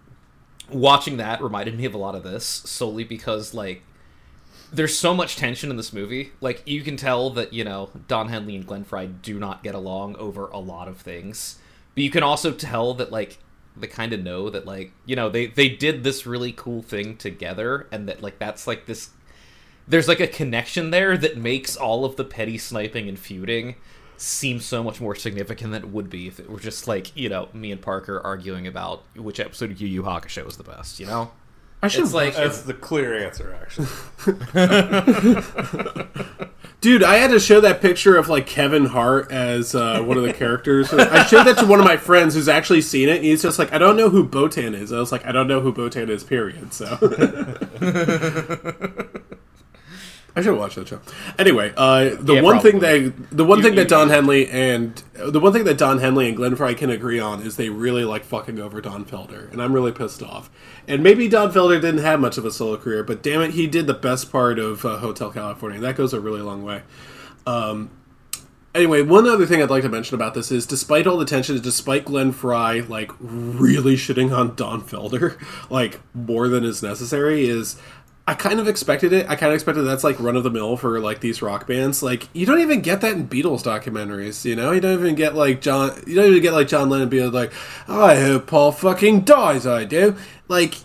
watching 0.70 1.16
that 1.18 1.42
reminded 1.42 1.76
me 1.76 1.84
of 1.84 1.94
a 1.94 1.98
lot 1.98 2.14
of 2.14 2.22
this 2.22 2.44
solely 2.44 3.04
because 3.04 3.54
like 3.54 3.82
there's 4.72 4.98
so 4.98 5.14
much 5.14 5.36
tension 5.36 5.70
in 5.70 5.76
this 5.76 5.92
movie. 5.92 6.32
Like 6.40 6.62
you 6.66 6.82
can 6.82 6.96
tell 6.96 7.30
that 7.30 7.52
you 7.52 7.64
know 7.64 7.90
Don 8.08 8.28
Henley 8.28 8.56
and 8.56 8.66
Glenn 8.66 8.84
Frey 8.84 9.06
do 9.06 9.38
not 9.38 9.62
get 9.62 9.74
along 9.74 10.16
over 10.16 10.48
a 10.48 10.58
lot 10.58 10.88
of 10.88 10.98
things, 10.98 11.58
but 11.94 12.04
you 12.04 12.10
can 12.10 12.22
also 12.22 12.52
tell 12.52 12.94
that 12.94 13.12
like 13.12 13.38
they 13.76 13.86
kind 13.86 14.12
of 14.12 14.22
know 14.22 14.50
that 14.50 14.66
like 14.66 14.92
you 15.04 15.16
know 15.16 15.28
they 15.28 15.46
they 15.46 15.68
did 15.68 16.02
this 16.02 16.26
really 16.26 16.52
cool 16.52 16.82
thing 16.82 17.16
together, 17.16 17.86
and 17.92 18.08
that 18.08 18.22
like 18.22 18.38
that's 18.38 18.66
like 18.66 18.86
this. 18.86 19.10
There's 19.88 20.08
like 20.08 20.20
a 20.20 20.26
connection 20.26 20.90
there 20.90 21.16
that 21.16 21.36
makes 21.36 21.76
all 21.76 22.04
of 22.04 22.16
the 22.16 22.24
petty 22.24 22.58
sniping 22.58 23.08
and 23.08 23.16
feuding 23.16 23.76
seem 24.16 24.60
so 24.60 24.82
much 24.82 25.00
more 25.00 25.14
significant 25.14 25.72
than 25.72 25.82
it 25.82 25.90
would 25.90 26.10
be 26.10 26.26
if 26.26 26.40
it 26.40 26.50
were 26.50 26.60
just 26.60 26.88
like 26.88 27.16
you 27.16 27.28
know 27.28 27.48
me 27.52 27.72
and 27.72 27.80
Parker 27.80 28.20
arguing 28.20 28.66
about 28.66 29.02
which 29.14 29.40
episode 29.40 29.70
of 29.70 29.80
Yu 29.80 29.88
Yu 29.88 30.02
Hakusho 30.02 30.44
was 30.44 30.56
the 30.56 30.64
best. 30.64 31.00
You 31.00 31.06
know. 31.06 31.30
I 31.82 31.88
should 31.88 32.04
It's 32.04 32.14
like 32.14 32.34
That's 32.34 32.62
the 32.62 32.74
clear 32.74 33.14
answer, 33.14 33.56
actually. 33.60 33.86
Dude, 36.80 37.02
I 37.02 37.16
had 37.16 37.30
to 37.30 37.40
show 37.40 37.60
that 37.60 37.80
picture 37.80 38.16
of 38.16 38.28
like 38.28 38.46
Kevin 38.46 38.86
Hart 38.86 39.30
as 39.30 39.74
uh, 39.74 40.02
one 40.02 40.16
of 40.16 40.22
the 40.22 40.32
characters. 40.32 40.92
I 40.92 41.24
showed 41.24 41.44
that 41.44 41.58
to 41.58 41.66
one 41.66 41.78
of 41.78 41.84
my 41.84 41.96
friends 41.96 42.34
who's 42.34 42.48
actually 42.48 42.80
seen 42.80 43.08
it, 43.08 43.16
and 43.16 43.24
he's 43.24 43.42
just 43.42 43.58
like, 43.58 43.72
I 43.72 43.78
don't 43.78 43.96
know 43.96 44.08
who 44.08 44.26
Botan 44.26 44.74
is. 44.74 44.92
I 44.92 44.98
was 44.98 45.12
like, 45.12 45.26
I 45.26 45.32
don't 45.32 45.48
know 45.48 45.60
who 45.60 45.72
Botan 45.72 46.08
is, 46.08 46.24
period. 46.24 46.72
So. 46.72 46.86
I 50.38 50.42
should 50.42 50.56
watch 50.58 50.74
that 50.74 50.86
show. 50.86 51.00
Anyway, 51.38 51.72
uh, 51.78 52.10
the 52.20 52.34
Yeah, 52.34 52.42
one 52.42 52.60
thing 52.60 52.78
probably. 52.78 53.08
that 53.08 53.30
the 53.36 53.44
one 53.44 53.58
You- 53.58 53.64
thing 53.64 53.72
you- 53.72 53.78
that 53.80 53.88
Don 53.88 54.10
Henley 54.10 54.46
and 54.48 55.02
the 55.14 55.40
one 55.40 55.52
thing 55.54 55.64
that 55.64 55.78
Don 55.78 55.98
Henley 55.98 56.28
and 56.28 56.36
Glenn 56.36 56.54
Frey 56.56 56.74
can 56.74 56.90
agree 56.90 57.18
on 57.18 57.40
is 57.40 57.56
they 57.56 57.70
really 57.70 58.04
like 58.04 58.22
fucking 58.24 58.60
over 58.60 58.82
Don 58.82 59.06
Felder, 59.06 59.50
and 59.50 59.62
I'm 59.62 59.72
really 59.72 59.92
pissed 59.92 60.22
off. 60.22 60.50
And 60.86 61.02
maybe 61.02 61.26
Don 61.26 61.50
Felder 61.50 61.80
didn't 61.80 62.02
have 62.02 62.20
much 62.20 62.36
of 62.36 62.44
a 62.44 62.50
solo 62.50 62.76
career, 62.76 63.02
but 63.02 63.22
damn 63.22 63.40
it, 63.40 63.52
he 63.52 63.66
did 63.66 63.86
the 63.86 63.94
best 63.94 64.30
part 64.30 64.58
of 64.58 64.84
uh, 64.84 64.98
Hotel 64.98 65.30
California. 65.30 65.80
That 65.80 65.96
goes 65.96 66.12
a 66.12 66.20
really 66.20 66.42
long 66.42 66.62
way. 66.62 66.82
Um, 67.46 67.88
anyway, 68.74 69.00
one 69.02 69.26
other 69.26 69.46
thing 69.46 69.62
I'd 69.62 69.70
like 69.70 69.84
to 69.84 69.88
mention 69.88 70.14
about 70.16 70.34
this 70.34 70.52
is, 70.52 70.66
despite 70.66 71.06
all 71.06 71.16
the 71.16 71.24
tension, 71.24 71.58
despite 71.60 72.04
Glenn 72.04 72.32
Frey 72.32 72.82
like 72.82 73.10
really 73.20 73.94
shitting 73.96 74.36
on 74.36 74.54
Don 74.54 74.82
Felder 74.82 75.36
like 75.70 76.00
more 76.14 76.48
than 76.48 76.62
is 76.64 76.82
necessary, 76.82 77.48
is 77.48 77.76
I 78.28 78.34
kind 78.34 78.58
of 78.58 78.66
expected 78.66 79.12
it. 79.12 79.28
I 79.28 79.36
kind 79.36 79.52
of 79.52 79.54
expected 79.54 79.82
that's 79.82 80.02
like 80.02 80.18
run 80.18 80.36
of 80.36 80.42
the 80.42 80.50
mill 80.50 80.76
for 80.76 80.98
like 80.98 81.20
these 81.20 81.42
rock 81.42 81.66
bands. 81.68 82.02
Like 82.02 82.28
you 82.32 82.44
don't 82.44 82.58
even 82.58 82.80
get 82.80 83.00
that 83.02 83.12
in 83.12 83.28
Beatles 83.28 83.62
documentaries. 83.62 84.44
You 84.44 84.56
know, 84.56 84.72
you 84.72 84.80
don't 84.80 84.98
even 84.98 85.14
get 85.14 85.36
like 85.36 85.60
John. 85.60 86.02
You 86.06 86.16
don't 86.16 86.26
even 86.26 86.42
get 86.42 86.52
like 86.52 86.66
John 86.66 86.88
Lennon 86.88 87.08
being 87.08 87.30
like, 87.30 87.52
"I 87.86 88.16
hope 88.16 88.48
Paul 88.48 88.72
fucking 88.72 89.20
dies." 89.20 89.64
I 89.64 89.84
do. 89.84 90.16
Like 90.48 90.78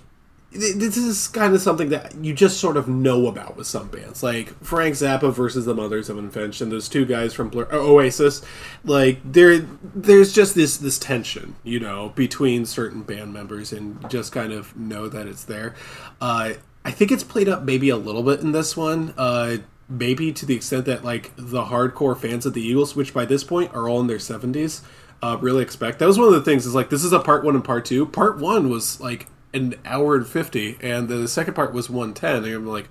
th- 0.52 0.76
this 0.76 0.98
is 0.98 1.28
kind 1.28 1.54
of 1.54 1.62
something 1.62 1.90
that 1.90 2.14
you 2.24 2.34
just 2.34 2.60
sort 2.60 2.78
of 2.78 2.88
know 2.88 3.28
about 3.28 3.58
with 3.58 3.68
some 3.68 3.88
bands, 3.88 4.22
like 4.22 4.54
Frank 4.64 4.96
Zappa 4.96 5.34
versus 5.34 5.66
the 5.66 5.74
Mothers 5.74 6.10
of 6.10 6.18
Invention. 6.18 6.70
Those 6.70 6.90
two 6.90 7.06
guys 7.06 7.34
from 7.34 7.50
Blur- 7.50 7.70
Oasis, 7.72 8.44
like 8.84 9.20
there, 9.26 9.60
there's 9.96 10.34
just 10.34 10.56
this 10.56 10.78
this 10.78 11.00
tension, 11.00 11.56
you 11.64 11.80
know, 11.80 12.10
between 12.10 12.66
certain 12.66 13.02
band 13.02 13.34
members, 13.34 13.72
and 13.72 14.10
just 14.10 14.32
kind 14.32 14.54
of 14.54 14.76
know 14.76 15.08
that 15.08 15.28
it's 15.28 15.44
there. 15.44 15.76
Uh, 16.20 16.54
I 16.84 16.92
think 16.92 17.12
it's 17.12 17.24
played 17.24 17.48
up 17.48 17.64
maybe 17.64 17.90
a 17.90 17.98
little 17.98 18.24
bit 18.24 18.40
in 18.40 18.52
this 18.52 18.76
one. 18.76 19.14
Uh, 19.18 19.58
maybe 19.88 20.32
to 20.32 20.46
the 20.46 20.56
extent 20.56 20.86
that 20.86 21.04
like 21.04 21.32
the 21.36 21.66
hardcore 21.66 22.18
fans 22.18 22.46
of 22.46 22.54
the 22.54 22.62
Eagles, 22.62 22.96
which 22.96 23.14
by 23.14 23.26
this 23.26 23.44
point 23.44 23.74
are 23.74 23.88
all 23.88 24.00
in 24.00 24.08
their 24.08 24.20
seventies, 24.20 24.82
uh, 25.22 25.38
really 25.40 25.62
expect. 25.62 26.00
That 26.00 26.08
was 26.08 26.18
one 26.18 26.28
of 26.28 26.34
the 26.34 26.42
things. 26.42 26.66
Is 26.66 26.76
like 26.76 26.90
this 26.90 27.04
is 27.04 27.14
a 27.14 27.20
part 27.20 27.44
one 27.44 27.56
and 27.56 27.64
part 27.64 27.86
two. 27.86 28.06
Part 28.06 28.40
one 28.40 28.70
was 28.70 29.00
like 29.00 29.28
an 29.54 29.76
hour 29.86 30.16
and 30.16 30.28
fifty, 30.28 30.78
and 30.82 31.08
the 31.08 31.28
second 31.28 31.54
part 31.54 31.74
was 31.74 31.90
one 31.90 32.14
ten. 32.14 32.44
And 32.44 32.54
I'm 32.54 32.66
like, 32.66 32.90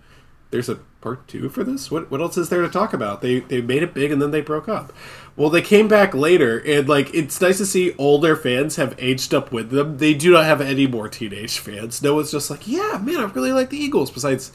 there's 0.51 0.69
a 0.69 0.77
part 1.01 1.27
two 1.27 1.49
for 1.49 1.65
this. 1.65 1.91
What 1.91 2.11
what 2.11 2.21
else 2.21 2.37
is 2.37 2.49
there 2.49 2.63
to 2.63 2.69
talk 2.69 2.93
about? 2.93 3.23
They 3.23 3.41
they 3.41 3.61
made 3.61 3.83
it 3.83 3.95
big 3.95 4.13
and 4.13 4.21
then 4.21 4.31
they 4.31 4.41
broke 4.41 4.69
up. 4.69 4.93
Well, 5.37 5.49
they 5.49 5.63
came 5.63 5.89
back 5.89 6.15
later, 6.15 6.59
and 6.67 6.89
like 6.89 7.15
it's 7.15 7.41
nice 7.41 7.59
to 7.59 7.67
see 7.67 7.95
older 7.97 8.37
fans 8.37 8.77
have 8.77 8.95
aged 8.99 9.33
up 9.33 9.53
with 9.53 9.71
them. 9.71 9.99
They 9.99 10.13
do 10.13 10.33
not 10.33 10.45
have 10.45 10.61
any 10.61 10.87
more 10.87 11.09
teenage 11.09 11.59
fans. 11.59 12.03
No 12.03 12.15
one's 12.15 12.31
just 12.31 12.51
like, 12.51 12.69
yeah, 12.69 13.01
man, 13.03 13.17
I 13.17 13.25
really 13.25 13.53
like 13.53 13.71
the 13.71 13.79
Eagles. 13.79 14.11
Besides 14.11 14.53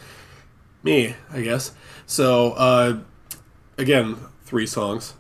me, 0.84 1.16
I 1.32 1.42
guess. 1.42 1.72
So 2.06 2.52
uh, 2.54 3.00
again, 3.78 4.18
three 4.44 4.68
songs. 4.68 5.14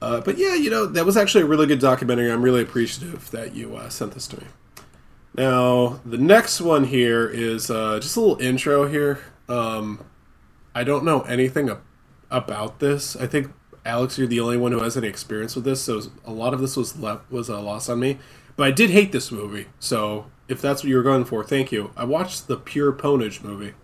Uh, 0.00 0.20
but 0.20 0.36
yeah, 0.36 0.54
you 0.54 0.68
know 0.68 0.84
that 0.86 1.06
was 1.06 1.16
actually 1.16 1.44
a 1.44 1.46
really 1.46 1.66
good 1.66 1.80
documentary. 1.80 2.30
I'm 2.30 2.42
really 2.42 2.62
appreciative 2.62 3.30
that 3.30 3.54
you 3.54 3.76
uh, 3.76 3.88
sent 3.88 4.12
this 4.12 4.26
to 4.28 4.40
me. 4.40 4.46
Now 5.36 6.00
the 6.04 6.18
next 6.18 6.60
one 6.60 6.84
here 6.84 7.26
is 7.26 7.70
uh, 7.70 7.98
just 8.00 8.16
a 8.16 8.20
little 8.20 8.40
intro 8.40 8.86
here. 8.86 9.20
Um, 9.48 10.04
I 10.74 10.84
don't 10.84 11.04
know 11.04 11.22
anything 11.22 11.70
ab- 11.70 11.82
about 12.30 12.80
this. 12.80 13.16
I 13.16 13.26
think 13.26 13.52
Alex, 13.84 14.16
you're 14.18 14.26
the 14.26 14.40
only 14.40 14.56
one 14.56 14.72
who 14.72 14.80
has 14.80 14.96
any 14.96 15.08
experience 15.08 15.54
with 15.54 15.64
this, 15.64 15.82
so 15.82 16.00
a 16.24 16.32
lot 16.32 16.54
of 16.54 16.60
this 16.60 16.76
was 16.76 16.98
left 16.98 17.30
was 17.30 17.48
a 17.48 17.58
loss 17.58 17.88
on 17.88 18.00
me. 18.00 18.18
But 18.56 18.66
I 18.68 18.70
did 18.70 18.90
hate 18.90 19.12
this 19.12 19.30
movie, 19.32 19.66
so 19.78 20.26
if 20.48 20.60
that's 20.62 20.82
what 20.82 20.88
you 20.88 20.96
were 20.96 21.02
going 21.02 21.24
for, 21.24 21.42
thank 21.44 21.70
you. 21.72 21.90
I 21.96 22.04
watched 22.04 22.46
the 22.48 22.56
Pure 22.56 22.92
Pwnage 22.94 23.42
movie, 23.42 23.74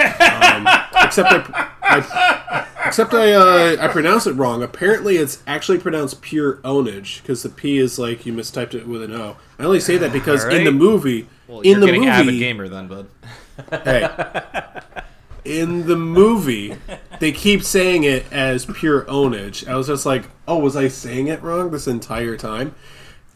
um, 0.00 0.66
except 1.04 1.50
I, 1.54 1.68
I 1.82 2.66
except 2.86 3.12
I 3.14 3.32
uh, 3.32 3.76
I 3.80 3.88
pronounced 3.88 4.26
it 4.26 4.32
wrong. 4.32 4.62
Apparently, 4.62 5.18
it's 5.18 5.42
actually 5.46 5.78
pronounced 5.78 6.20
Pure 6.22 6.54
Onage 6.58 7.20
because 7.22 7.42
the 7.42 7.48
P 7.48 7.78
is 7.78 7.98
like 7.98 8.24
you 8.26 8.32
mistyped 8.32 8.74
it 8.74 8.88
with 8.88 9.02
an 9.02 9.12
O. 9.12 9.36
I 9.58 9.64
only 9.64 9.80
say 9.80 9.98
that 9.98 10.12
because 10.12 10.44
in 10.46 10.64
the 10.64 10.72
movie, 10.72 11.28
Well, 11.46 11.60
in 11.60 11.72
you're 11.78 11.80
the 11.80 11.92
movie, 11.92 12.08
avid 12.08 12.38
gamer 12.38 12.68
then, 12.68 12.88
bud. 12.88 13.06
hey, 13.84 14.08
in 15.44 15.86
the 15.86 15.96
movie, 15.96 16.76
they 17.20 17.32
keep 17.32 17.62
saying 17.62 18.04
it 18.04 18.24
as 18.32 18.66
pure 18.66 19.02
ownage. 19.02 19.66
I 19.68 19.76
was 19.76 19.86
just 19.86 20.06
like, 20.06 20.24
oh, 20.48 20.58
was 20.58 20.76
I 20.76 20.88
saying 20.88 21.28
it 21.28 21.42
wrong 21.42 21.70
this 21.70 21.86
entire 21.86 22.36
time? 22.36 22.74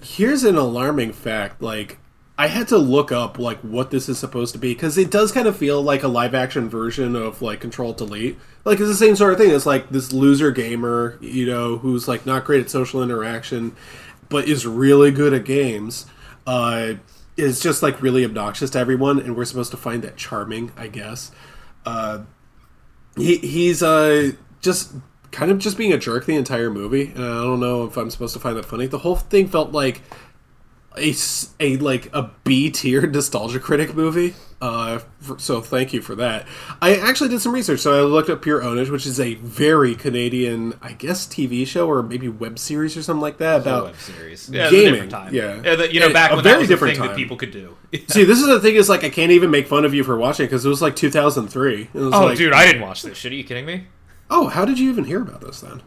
Here's 0.00 0.44
an 0.44 0.56
alarming 0.56 1.12
fact. 1.12 1.60
Like, 1.60 1.98
I 2.38 2.46
had 2.46 2.68
to 2.68 2.78
look 2.78 3.10
up 3.10 3.36
like 3.38 3.58
what 3.60 3.90
this 3.90 4.08
is 4.08 4.16
supposed 4.16 4.52
to 4.52 4.60
be 4.60 4.72
because 4.72 4.96
it 4.96 5.10
does 5.10 5.32
kind 5.32 5.48
of 5.48 5.56
feel 5.56 5.82
like 5.82 6.04
a 6.04 6.08
live 6.08 6.36
action 6.36 6.68
version 6.68 7.16
of 7.16 7.42
like 7.42 7.60
Control 7.60 7.92
Delete. 7.92 8.38
Like 8.64 8.78
it's 8.78 8.88
the 8.88 8.94
same 8.94 9.16
sort 9.16 9.32
of 9.32 9.40
thing. 9.40 9.50
It's 9.50 9.66
like 9.66 9.88
this 9.90 10.12
loser 10.12 10.52
gamer, 10.52 11.18
you 11.20 11.46
know, 11.46 11.78
who's 11.78 12.06
like 12.06 12.26
not 12.26 12.44
great 12.44 12.60
at 12.60 12.70
social 12.70 13.02
interaction, 13.02 13.74
but 14.28 14.48
is 14.48 14.66
really 14.66 15.10
good 15.10 15.32
at 15.34 15.44
games. 15.44 16.06
Uh, 16.46 16.94
is 17.36 17.60
just 17.60 17.82
like 17.82 18.00
really 18.02 18.24
obnoxious 18.24 18.70
to 18.70 18.78
everyone, 18.78 19.18
and 19.18 19.36
we're 19.36 19.44
supposed 19.44 19.70
to 19.72 19.76
find 19.76 20.02
that 20.02 20.16
charming, 20.16 20.72
I 20.76 20.88
guess. 20.88 21.30
Uh, 21.88 22.24
he 23.16 23.38
he's 23.38 23.82
uh 23.82 24.32
just 24.60 24.92
kind 25.30 25.50
of 25.50 25.58
just 25.58 25.76
being 25.76 25.92
a 25.92 25.98
jerk 25.98 26.26
the 26.26 26.36
entire 26.36 26.70
movie, 26.70 27.12
and 27.14 27.24
I 27.24 27.42
don't 27.42 27.60
know 27.60 27.84
if 27.84 27.96
I'm 27.96 28.10
supposed 28.10 28.34
to 28.34 28.40
find 28.40 28.56
that 28.56 28.64
funny. 28.64 28.86
The 28.86 28.98
whole 28.98 29.16
thing 29.16 29.48
felt 29.48 29.72
like 29.72 30.02
a, 30.96 31.14
a, 31.60 31.76
like 31.78 32.12
a 32.14 32.30
B 32.44 32.70
tier 32.70 33.06
nostalgia 33.10 33.60
critic 33.60 33.94
movie. 33.94 34.34
Uh, 34.60 34.98
for, 35.20 35.38
so 35.38 35.60
thank 35.60 35.92
you 35.92 36.02
for 36.02 36.16
that. 36.16 36.44
I 36.82 36.96
actually 36.96 37.28
did 37.28 37.40
some 37.40 37.52
research, 37.54 37.78
so 37.78 37.96
I 37.96 38.02
looked 38.02 38.28
up 38.28 38.42
Pure 38.42 38.62
Ownage, 38.62 38.90
which 38.90 39.06
is 39.06 39.20
a 39.20 39.34
very 39.34 39.94
Canadian, 39.94 40.74
I 40.82 40.94
guess, 40.94 41.26
TV 41.28 41.64
show 41.64 41.88
or 41.88 42.02
maybe 42.02 42.28
web 42.28 42.58
series 42.58 42.96
or 42.96 43.02
something 43.04 43.20
like 43.20 43.38
that 43.38 43.60
about 43.60 43.84
web 43.84 43.96
series. 43.96 44.48
Yeah, 44.50 44.68
gaming. 44.68 44.92
different 44.94 45.10
time. 45.12 45.32
Yeah, 45.34 45.60
Yeah, 45.64 45.76
the- 45.76 45.92
you 45.94 46.00
know, 46.00 46.06
And 46.06 46.14
back 46.14 46.32
a 46.32 46.34
when 46.34 46.42
very 46.42 46.54
that 46.54 46.58
was 46.60 46.68
a 46.68 46.72
different 46.72 46.94
thing 46.94 47.02
that 47.02 47.08
time. 47.10 47.16
people 47.16 47.36
could 47.36 47.52
do. 47.52 47.76
See, 48.08 48.24
this 48.24 48.40
is 48.40 48.46
the 48.48 48.58
thing 48.58 48.74
is 48.74 48.88
like 48.88 49.04
I 49.04 49.10
can't 49.10 49.30
even 49.30 49.50
make 49.52 49.68
fun 49.68 49.84
of 49.84 49.94
you 49.94 50.02
for 50.02 50.16
watching 50.16 50.46
because 50.46 50.66
it 50.66 50.68
was 50.68 50.82
like 50.82 50.96
2003. 50.96 51.82
It 51.82 51.94
was 51.94 52.12
Oh, 52.12 52.24
like, 52.26 52.36
dude, 52.36 52.52
I 52.52 52.66
didn't 52.66 52.82
watch 52.82 53.02
this 53.02 53.16
shit. 53.16 53.30
Are 53.30 53.36
you 53.36 53.44
kidding 53.44 53.64
me? 53.64 53.86
Oh, 54.28 54.48
how 54.48 54.64
did 54.64 54.80
you 54.80 54.90
even 54.90 55.04
hear 55.04 55.22
about 55.22 55.40
this 55.40 55.60
then? 55.60 55.82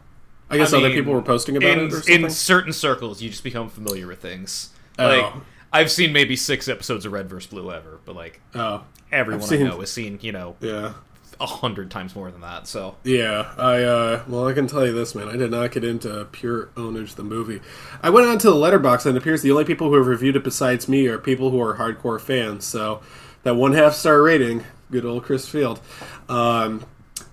I 0.48 0.56
guess 0.56 0.72
I 0.72 0.78
other 0.78 0.90
people 0.90 1.12
were 1.12 1.22
posting 1.22 1.56
about 1.58 1.70
in, 1.70 1.78
it 1.80 1.92
or 1.92 1.96
something. 1.96 2.24
In 2.24 2.30
certain 2.30 2.72
circles, 2.72 3.20
you 3.20 3.28
just 3.28 3.44
become 3.44 3.68
familiar 3.68 4.06
with 4.06 4.20
things. 4.20 4.70
Oh. 4.98 5.42
I've 5.72 5.90
seen 5.90 6.12
maybe 6.12 6.36
six 6.36 6.68
episodes 6.68 7.06
of 7.06 7.12
Red 7.12 7.28
vs. 7.30 7.50
Blue 7.50 7.72
ever, 7.72 7.98
but 8.04 8.14
like, 8.14 8.40
oh, 8.54 8.84
everyone 9.10 9.42
seen- 9.46 9.66
I 9.66 9.70
know 9.70 9.80
has 9.80 9.90
seen, 9.90 10.18
you 10.20 10.30
know, 10.32 10.56
yeah. 10.60 10.92
a 11.40 11.46
hundred 11.46 11.90
times 11.90 12.14
more 12.14 12.30
than 12.30 12.42
that. 12.42 12.68
So, 12.68 12.96
Yeah, 13.04 13.52
I 13.56 13.82
uh 13.82 14.22
well 14.28 14.46
I 14.46 14.52
can 14.52 14.66
tell 14.66 14.86
you 14.86 14.92
this 14.92 15.14
man, 15.14 15.28
I 15.28 15.36
did 15.36 15.50
not 15.50 15.72
get 15.72 15.82
into 15.82 16.26
pure 16.30 16.66
ownage 16.76 17.14
the 17.14 17.24
movie. 17.24 17.60
I 18.02 18.10
went 18.10 18.26
on 18.26 18.38
to 18.40 18.50
the 18.50 18.56
Letterboxd 18.56 19.06
and 19.06 19.16
it 19.16 19.20
appears 19.20 19.40
the 19.42 19.50
only 19.50 19.64
people 19.64 19.88
who 19.88 19.94
have 19.94 20.06
reviewed 20.06 20.36
it 20.36 20.44
besides 20.44 20.88
me 20.88 21.06
are 21.06 21.18
people 21.18 21.50
who 21.50 21.60
are 21.60 21.76
hardcore 21.76 22.20
fans. 22.20 22.64
So 22.66 23.00
that 23.44 23.54
one 23.56 23.72
half 23.72 23.94
star 23.94 24.20
rating, 24.22 24.64
good 24.90 25.06
old 25.06 25.24
Chris 25.24 25.48
Field. 25.48 25.80
Um 26.28 26.84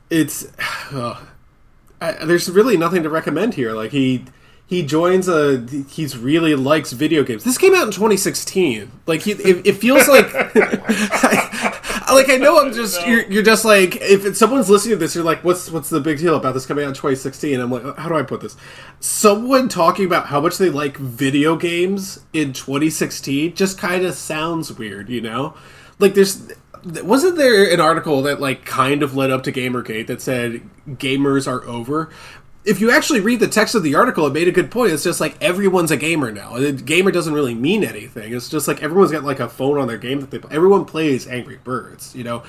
it's 0.10 0.48
uh, 0.92 1.20
I, 2.02 2.14
there's 2.26 2.50
really 2.50 2.78
nothing 2.78 3.04
to 3.04 3.10
recommend 3.10 3.56
here. 3.56 3.74
Like 3.74 3.92
he 3.92 4.24
he 4.70 4.84
joins 4.84 5.28
a 5.28 5.66
he's 5.90 6.16
really 6.16 6.54
likes 6.54 6.92
video 6.92 7.24
games. 7.24 7.44
This 7.44 7.58
came 7.58 7.74
out 7.74 7.88
in 7.88 7.92
2016. 7.92 8.92
Like 9.08 9.24
he, 9.24 9.32
it, 9.32 9.66
it 9.66 9.74
feels 9.74 10.08
like 10.08 10.32
like 10.54 12.30
I 12.30 12.38
know 12.40 12.60
I'm 12.60 12.72
just 12.72 13.04
you're, 13.08 13.26
you're 13.32 13.42
just 13.42 13.66
like 13.66 13.96
if 13.96 14.38
someone's 14.38 14.70
listening 14.70 14.94
to 14.94 15.00
this 15.00 15.16
you're 15.16 15.24
like 15.24 15.44
what's 15.44 15.72
what's 15.72 15.90
the 15.90 16.00
big 16.00 16.20
deal 16.20 16.36
about 16.36 16.54
this 16.54 16.68
coming 16.68 16.86
out 16.86 16.90
in 16.90 16.94
2016 16.94 17.60
I'm 17.60 17.72
like 17.72 17.84
oh, 17.84 17.96
how 17.98 18.10
do 18.10 18.16
I 18.16 18.22
put 18.22 18.42
this? 18.42 18.56
Someone 19.00 19.70
talking 19.70 20.06
about 20.06 20.28
how 20.28 20.40
much 20.40 20.60
they 20.60 20.70
like 20.70 20.98
video 20.98 21.56
games 21.56 22.20
in 22.32 22.54
2016 22.54 23.56
just 23.56 23.80
kind 23.80 24.06
of 24.06 24.14
sounds 24.14 24.72
weird 24.72 25.10
you 25.10 25.20
know? 25.20 25.56
Like 25.98 26.14
there's 26.14 26.48
wasn't 26.84 27.38
there 27.38 27.74
an 27.74 27.80
article 27.80 28.22
that 28.22 28.40
like 28.40 28.66
kind 28.66 29.02
of 29.02 29.16
led 29.16 29.32
up 29.32 29.42
to 29.44 29.52
Gamergate 29.52 30.06
that 30.08 30.22
said 30.22 30.62
gamers 30.88 31.48
are 31.48 31.64
over 31.66 32.12
if 32.66 32.82
you 32.82 32.92
actually 32.92 33.22
read 33.22 33.40
the 33.40 33.48
text 33.48 33.74
of 33.74 33.84
the 33.84 33.96
article, 33.96 34.28
it 34.28 34.34
made 34.34 34.48
a 34.48 34.52
good 34.52 34.70
point. 34.70 34.92
It's 34.92 35.04
just 35.04 35.22
like 35.22 35.42
everyone's 35.42 35.92
a 35.92 35.98
gamer 35.98 36.32
now. 36.32 36.56
A 36.56 36.72
gamer 36.72 37.12
doesn't 37.12 37.34
really 37.34 37.56
mean 37.56 37.84
anything. 37.84 38.34
It's 38.34 38.50
just 38.50 38.68
like 38.68 38.84
everyone's 38.84 39.12
got 39.12 39.24
like 39.24 39.40
a 39.40 39.48
phone 39.48 39.78
on 39.78 39.88
their 39.88 39.98
game 39.98 40.20
that 40.20 40.30
they 40.30 40.40
play. 40.40 40.54
Everyone 40.54 40.86
plays 40.86 41.26
Angry 41.26 41.58
Birds, 41.64 42.16
you 42.16 42.24
know. 42.24 42.44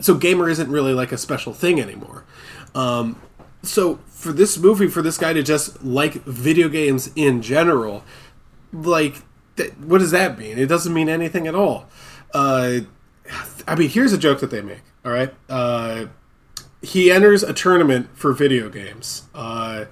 So 0.00 0.14
gamer 0.14 0.48
isn't 0.48 0.70
really 0.70 0.94
like 0.94 1.12
a 1.12 1.18
special 1.18 1.52
thing 1.52 1.80
anymore. 1.80 2.24
Um, 2.74 3.20
so 3.62 3.96
for 4.06 4.32
this 4.32 4.58
movie, 4.58 4.86
for 4.86 5.02
this 5.02 5.18
guy 5.18 5.32
to 5.32 5.42
just 5.42 5.82
like 5.84 6.14
video 6.24 6.68
games 6.68 7.10
in 7.16 7.42
general, 7.42 8.04
like 8.72 9.22
th- 9.56 9.72
what 9.74 9.98
does 9.98 10.12
that 10.12 10.38
mean? 10.38 10.58
It 10.58 10.66
doesn't 10.66 10.94
mean 10.94 11.08
anything 11.08 11.46
at 11.46 11.54
all. 11.54 11.88
Uh, 12.32 12.80
I 13.66 13.74
mean, 13.74 13.88
here's 13.90 14.12
a 14.12 14.18
joke 14.18 14.40
that 14.40 14.50
they 14.50 14.62
make. 14.62 14.82
All 15.04 15.12
right. 15.12 15.34
Uh, 15.48 16.06
he 16.82 17.10
enters 17.10 17.42
a 17.42 17.52
tournament 17.52 18.08
for 18.14 18.32
video 18.32 18.68
games, 18.68 19.24
uh, 19.34 19.86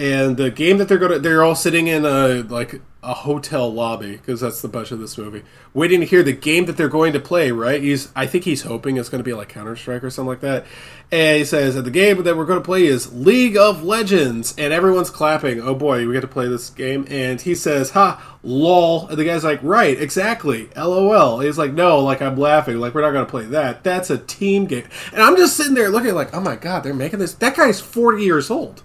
and 0.00 0.38
the 0.38 0.50
game 0.50 0.78
that 0.78 0.88
they're 0.88 0.96
going 0.96 1.12
to 1.12 1.18
they're 1.18 1.44
all 1.44 1.54
sitting 1.54 1.86
in 1.86 2.06
a 2.06 2.42
like 2.42 2.80
a 3.02 3.12
hotel 3.12 3.72
lobby 3.72 4.12
because 4.12 4.40
that's 4.40 4.62
the 4.62 4.68
budget 4.68 4.92
of 4.92 5.00
this 5.00 5.18
movie, 5.18 5.42
waiting 5.74 6.00
to 6.00 6.06
hear 6.06 6.22
the 6.22 6.32
game 6.32 6.64
that 6.66 6.78
they're 6.78 6.88
going 6.88 7.12
to 7.12 7.20
play. 7.20 7.50
Right? 7.50 7.82
He's 7.82 8.10
I 8.16 8.26
think 8.26 8.44
he's 8.44 8.62
hoping 8.62 8.96
it's 8.96 9.10
going 9.10 9.22
to 9.22 9.28
be 9.28 9.34
like 9.34 9.50
Counter 9.50 9.76
Strike 9.76 10.02
or 10.02 10.08
something 10.08 10.30
like 10.30 10.40
that, 10.40 10.64
and 11.12 11.36
he 11.36 11.44
says 11.44 11.74
that 11.74 11.82
the 11.82 11.90
game 11.90 12.22
that 12.22 12.34
we're 12.34 12.46
going 12.46 12.58
to 12.58 12.64
play 12.64 12.86
is 12.86 13.12
League 13.12 13.58
of 13.58 13.84
Legends, 13.84 14.54
and 14.56 14.72
everyone's 14.72 15.10
clapping. 15.10 15.60
Oh 15.60 15.74
boy, 15.74 16.06
we 16.06 16.14
get 16.14 16.22
to 16.22 16.26
play 16.26 16.48
this 16.48 16.70
game, 16.70 17.06
and 17.10 17.38
he 17.38 17.54
says, 17.54 17.90
"Ha." 17.90 18.38
lol. 18.42 19.06
And 19.08 19.18
the 19.18 19.24
guy's 19.26 19.44
like 19.44 19.62
right 19.62 20.00
exactly. 20.00 20.70
Lol. 20.74 21.40
He's 21.40 21.58
like 21.58 21.74
no 21.74 22.00
like 22.00 22.22
i'm 22.22 22.38
laughing. 22.38 22.78
Like 22.78 22.94
we're 22.94 23.02
not 23.02 23.12
gonna 23.12 23.26
play 23.26 23.44
that. 23.44 23.84
That's 23.84 24.08
a 24.08 24.16
team 24.16 24.64
game. 24.64 24.88
And 25.12 25.22
i'm 25.22 25.36
just 25.36 25.58
sitting 25.58 25.74
there 25.74 25.90
looking 25.90 26.14
like 26.14 26.32
oh 26.32 26.40
my 26.40 26.56
god 26.56 26.84
they're 26.84 26.94
making 26.94 27.18
this 27.18 27.34
that 27.34 27.54
guy's 27.54 27.82
40 27.82 28.24
years 28.24 28.50
old 28.50 28.82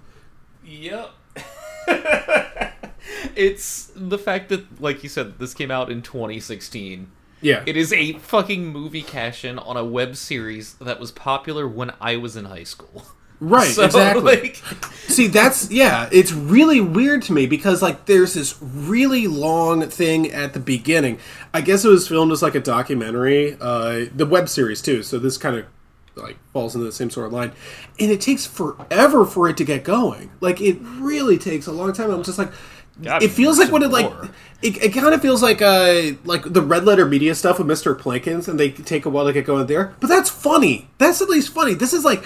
Yep. 0.86 1.10
it's 3.36 3.92
the 3.96 4.18
fact 4.18 4.50
that, 4.50 4.82
like 4.82 5.02
you 5.04 5.10
said, 5.10 5.40
this 5.40 5.54
came 5.54 5.72
out 5.72 5.90
in 5.92 6.02
2016. 6.02 7.12
yeah 7.42 7.64
It 7.66 7.76
is 7.76 7.92
a 7.92 8.14
fucking 8.14 8.68
movie 8.68 9.02
cash 9.02 9.44
in 9.44 9.58
on 9.60 9.78
a 9.78 9.86
web 9.86 10.16
series 10.16 10.76
that 10.76 11.00
was 11.00 11.12
popular 11.12 11.68
when 11.68 11.92
I 12.00 12.18
was 12.18 12.36
in 12.36 12.46
high 12.46 12.64
school. 12.64 13.06
right 13.40 13.68
So, 13.74 13.84
exactly 13.86 14.22
like- 14.24 14.64
see 15.08 15.28
that's 15.28 15.70
yeah 15.72 16.08
it's 16.12 16.32
really 16.32 16.80
weird 16.82 17.22
to 17.24 17.34
me 17.34 17.46
because 17.48 17.82
like 17.82 18.06
there's 18.06 18.34
this 18.36 18.56
really 18.62 19.28
long 19.28 19.90
thing 19.90 20.32
at 20.32 20.54
the 20.54 20.60
beginning 20.60 21.20
i 21.54 21.60
guess 21.62 21.84
it 21.86 21.90
was 21.90 22.08
filmed 22.08 22.32
as 22.32 22.42
like 22.42 22.56
a 22.56 22.60
documentary 22.62 23.58
uh 23.60 24.06
the 24.16 24.26
web 24.26 24.48
series 24.50 24.82
too 24.82 25.04
so 25.04 25.20
this 25.20 25.38
kind 25.38 25.58
of 25.58 25.66
like 26.16 26.38
falls 26.54 26.76
into 26.76 26.86
the 26.86 26.92
same 26.92 27.10
sort 27.10 27.28
of 27.28 27.34
line. 27.34 27.52
And 28.00 28.12
it 28.12 28.22
takes 28.22 28.46
forever 28.46 29.26
for 29.26 29.50
it 29.50 29.58
to 29.58 29.64
get 29.64 29.84
going. 29.84 30.32
Like 30.42 30.62
it 30.62 30.78
really 30.82 31.38
takes 31.38 31.68
a 31.68 31.72
long 31.72 31.94
time. 31.94 32.10
I'm 32.12 32.24
just 32.24 32.38
like 32.38 32.52
God, 33.02 33.22
it 33.22 33.30
feels 33.30 33.60
like 33.60 33.72
what 33.72 33.84
it 33.84 33.90
like 33.90 34.10
it, 34.62 34.82
it 34.82 34.94
kind 34.94 35.14
of 35.14 35.22
feels 35.22 35.44
like 35.44 35.62
uh 35.62 36.14
like 36.24 36.44
the 36.44 36.62
red 36.62 36.86
letter 36.86 37.06
media 37.06 37.36
stuff 37.36 37.60
with 37.60 37.68
mr 37.68 37.98
plankins 37.98 38.48
and 38.48 38.58
they 38.58 38.72
take 38.72 39.06
a 39.06 39.10
while 39.10 39.26
to 39.26 39.34
get 39.34 39.46
going 39.46 39.68
there. 39.68 39.94
But 40.00 40.08
that's 40.08 40.30
funny. 40.30 40.90
That's 40.98 41.22
at 41.22 41.30
least 41.30 41.54
funny. 41.54 41.74
This 41.74 41.92
is 41.92 42.06
like 42.06 42.24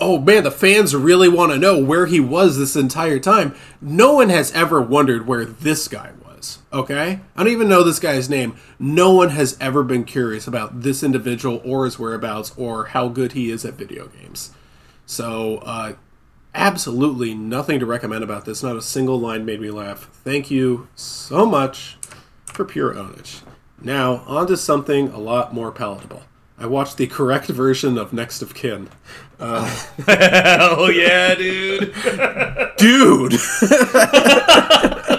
oh 0.00 0.18
man 0.20 0.42
the 0.42 0.50
fans 0.50 0.94
really 0.94 1.28
want 1.28 1.52
to 1.52 1.58
know 1.58 1.78
where 1.82 2.06
he 2.06 2.18
was 2.18 2.58
this 2.58 2.74
entire 2.74 3.20
time. 3.20 3.54
No 3.80 4.14
one 4.14 4.28
has 4.28 4.50
ever 4.52 4.82
wondered 4.82 5.26
where 5.26 5.44
this 5.44 5.86
guy 5.86 6.10
was 6.38 6.58
okay 6.72 7.20
i 7.36 7.42
don't 7.42 7.52
even 7.52 7.68
know 7.68 7.82
this 7.82 7.98
guy's 8.00 8.30
name 8.30 8.56
no 8.78 9.12
one 9.12 9.30
has 9.30 9.56
ever 9.60 9.82
been 9.82 10.04
curious 10.04 10.46
about 10.46 10.80
this 10.82 11.02
individual 11.02 11.60
or 11.64 11.84
his 11.84 11.98
whereabouts 11.98 12.52
or 12.56 12.86
how 12.86 13.08
good 13.08 13.32
he 13.32 13.50
is 13.50 13.64
at 13.64 13.74
video 13.74 14.06
games 14.08 14.52
so 15.04 15.58
uh 15.58 15.92
absolutely 16.54 17.34
nothing 17.34 17.78
to 17.78 17.86
recommend 17.86 18.24
about 18.24 18.44
this. 18.44 18.62
Not 18.62 18.76
a 18.76 18.82
single 18.82 19.18
line 19.20 19.44
made 19.44 19.60
me 19.60 19.70
laugh. 19.70 20.08
Thank 20.24 20.50
you 20.50 20.88
so 20.94 21.46
much 21.46 21.96
for 22.46 22.64
pure 22.64 22.94
ownage. 22.94 23.42
Now, 23.80 24.24
on 24.26 24.46
to 24.48 24.56
something 24.56 25.08
a 25.08 25.18
lot 25.18 25.54
more 25.54 25.70
palatable. 25.70 26.22
I 26.58 26.66
watched 26.66 26.96
the 26.96 27.06
correct 27.06 27.46
version 27.46 27.96
of 27.96 28.12
Next 28.12 28.42
of 28.42 28.54
Kin. 28.54 28.88
Uh, 29.38 29.64
Hell 30.06 30.90
yeah, 30.92 31.36
dude. 31.36 31.94
dude! 32.76 33.34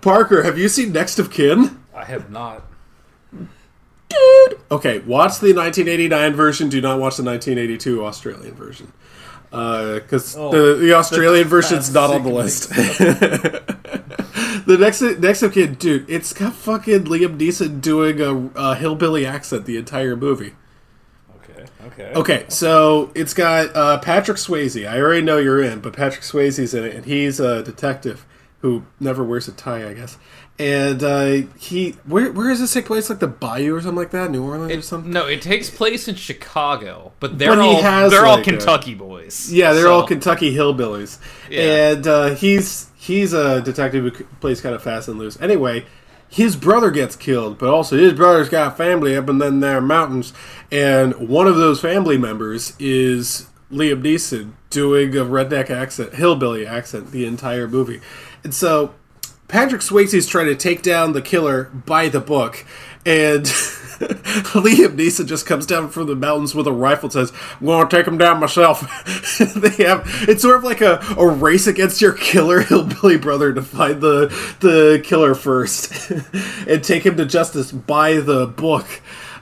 Parker, 0.00 0.42
have 0.42 0.58
you 0.58 0.68
seen 0.68 0.92
Next 0.92 1.18
of 1.18 1.30
Kin? 1.30 1.82
I 1.94 2.04
have 2.04 2.30
not. 2.30 2.64
Dude. 3.32 4.60
Okay, 4.70 5.00
watch 5.00 5.38
the 5.40 5.52
1989 5.52 6.34
version. 6.34 6.68
Do 6.68 6.80
not 6.80 6.98
watch 6.98 7.16
the 7.16 7.24
1982 7.24 8.04
Australian 8.04 8.54
version. 8.54 8.92
Because 9.50 10.36
Oh, 10.36 10.50
the, 10.50 10.74
the 10.76 10.92
Australian 10.92 11.48
version's 11.48 11.92
not 11.92 12.10
on 12.10 12.22
the 12.22 12.30
list. 12.30 12.68
the 14.66 14.76
next 14.78 15.00
next 15.00 15.42
of 15.42 15.52
kin, 15.52 15.74
dude, 15.74 16.08
it's 16.08 16.32
got 16.32 16.52
fucking 16.54 17.04
Liam 17.04 17.38
Neeson 17.38 17.80
doing 17.80 18.20
a, 18.20 18.50
a 18.54 18.74
hillbilly 18.74 19.24
accent 19.26 19.64
the 19.64 19.76
entire 19.78 20.16
movie. 20.16 20.54
Okay. 21.36 21.64
Okay. 21.86 22.12
Okay, 22.14 22.44
so 22.48 23.10
it's 23.14 23.32
got 23.34 23.74
uh, 23.74 23.98
Patrick 23.98 24.36
Swayze. 24.36 24.86
I 24.88 25.00
already 25.00 25.22
know 25.22 25.38
you're 25.38 25.62
in, 25.62 25.80
but 25.80 25.94
Patrick 25.94 26.22
Swayze's 26.22 26.74
in 26.74 26.84
it, 26.84 26.94
and 26.94 27.06
he's 27.06 27.40
a 27.40 27.62
detective 27.62 28.26
who 28.60 28.84
never 29.00 29.22
wears 29.22 29.46
a 29.48 29.52
tie, 29.52 29.88
I 29.88 29.94
guess. 29.94 30.18
And 30.58 31.02
uh, 31.04 31.42
he, 31.56 31.92
where 32.04 32.32
where 32.32 32.48
does 32.48 32.58
this 32.60 32.72
take 32.74 32.86
place? 32.86 33.08
Like 33.08 33.20
the 33.20 33.28
Bayou 33.28 33.76
or 33.76 33.80
something 33.80 33.96
like 33.96 34.10
that, 34.10 34.30
New 34.32 34.42
Orleans 34.44 34.72
or 34.76 34.82
something. 34.82 35.12
no, 35.12 35.26
it 35.26 35.40
takes 35.40 35.70
place 35.70 36.08
in 36.08 36.16
Chicago, 36.16 37.12
but 37.20 37.38
they're 37.38 37.50
But 37.50 37.58
all 37.60 38.10
they're 38.10 38.26
all 38.26 38.36
like, 38.38 38.46
a- 38.46 38.50
Kentucky 38.50 38.94
boys. 38.94 39.52
Yeah, 39.52 39.72
they're 39.72 39.84
So- 39.84 39.92
all 39.94 40.06
Kentucky 40.06 40.52
hillbillies, 40.54 41.18
Yeah. 41.48 41.60
and 41.92 42.06
uh, 42.08 42.34
he's 42.34 42.88
he's 42.96 43.32
a 43.32 43.60
detective 43.60 44.02
who 44.16 44.24
plays 44.40 44.60
kind 44.60 44.74
of 44.74 44.82
fast 44.82 45.06
and 45.06 45.16
loose. 45.18 45.40
Anyway, 45.40 45.86
his 46.28 46.56
brother 46.56 46.90
gets 46.90 47.14
killed, 47.14 47.56
but 47.58 47.68
also 47.68 47.96
his 47.96 48.12
brother's 48.14 48.48
got 48.48 48.76
family 48.76 49.16
up 49.16 49.28
in 49.28 49.38
them 49.38 49.60
there 49.60 49.80
mountains, 49.80 50.32
and 50.72 51.14
one 51.28 51.46
of 51.46 51.54
those 51.56 51.80
family 51.80 52.18
members 52.18 52.72
is 52.80 53.46
Liam 53.70 54.02
Neeson 54.02 54.52
doing 54.70 55.16
a 55.16 55.24
redneck 55.24 55.70
accent, 55.70 56.14
hillbilly 56.14 56.66
accent, 56.66 57.12
the 57.12 57.24
entire 57.24 57.68
movie, 57.68 58.00
and 58.44 58.54
so 58.54 58.94
Patrick 59.48 59.80
Swayze's 59.80 60.26
trying 60.26 60.46
to 60.46 60.54
take 60.54 60.82
down 60.82 61.12
the 61.12 61.22
killer 61.22 61.64
by 61.64 62.08
the 62.08 62.20
book, 62.20 62.66
and 63.06 63.44
Liam 63.98 64.96
Neeson 64.96 65.26
just 65.26 65.46
comes 65.46 65.66
down 65.66 65.88
from 65.88 66.06
the 66.06 66.14
mountains 66.14 66.54
with 66.54 66.66
a 66.66 66.72
rifle 66.72 67.06
and 67.06 67.12
says, 67.12 67.32
I'm 67.58 67.66
going 67.66 67.88
to 67.88 67.96
take 67.96 68.06
him 68.06 68.18
down 68.18 68.38
myself. 68.38 68.80
they 69.56 69.84
have 69.84 70.04
It's 70.28 70.42
sort 70.42 70.56
of 70.56 70.64
like 70.64 70.80
a, 70.80 71.02
a 71.18 71.26
race 71.26 71.66
against 71.66 72.00
your 72.00 72.12
killer 72.12 72.60
hillbilly 72.68 73.16
brother 73.16 73.52
to 73.52 73.62
find 73.62 74.00
the, 74.00 74.26
the 74.60 75.00
killer 75.02 75.34
first 75.34 76.10
and 76.68 76.84
take 76.84 77.04
him 77.04 77.16
to 77.16 77.26
justice 77.26 77.72
by 77.72 78.14
the 78.14 78.46
book. 78.46 78.86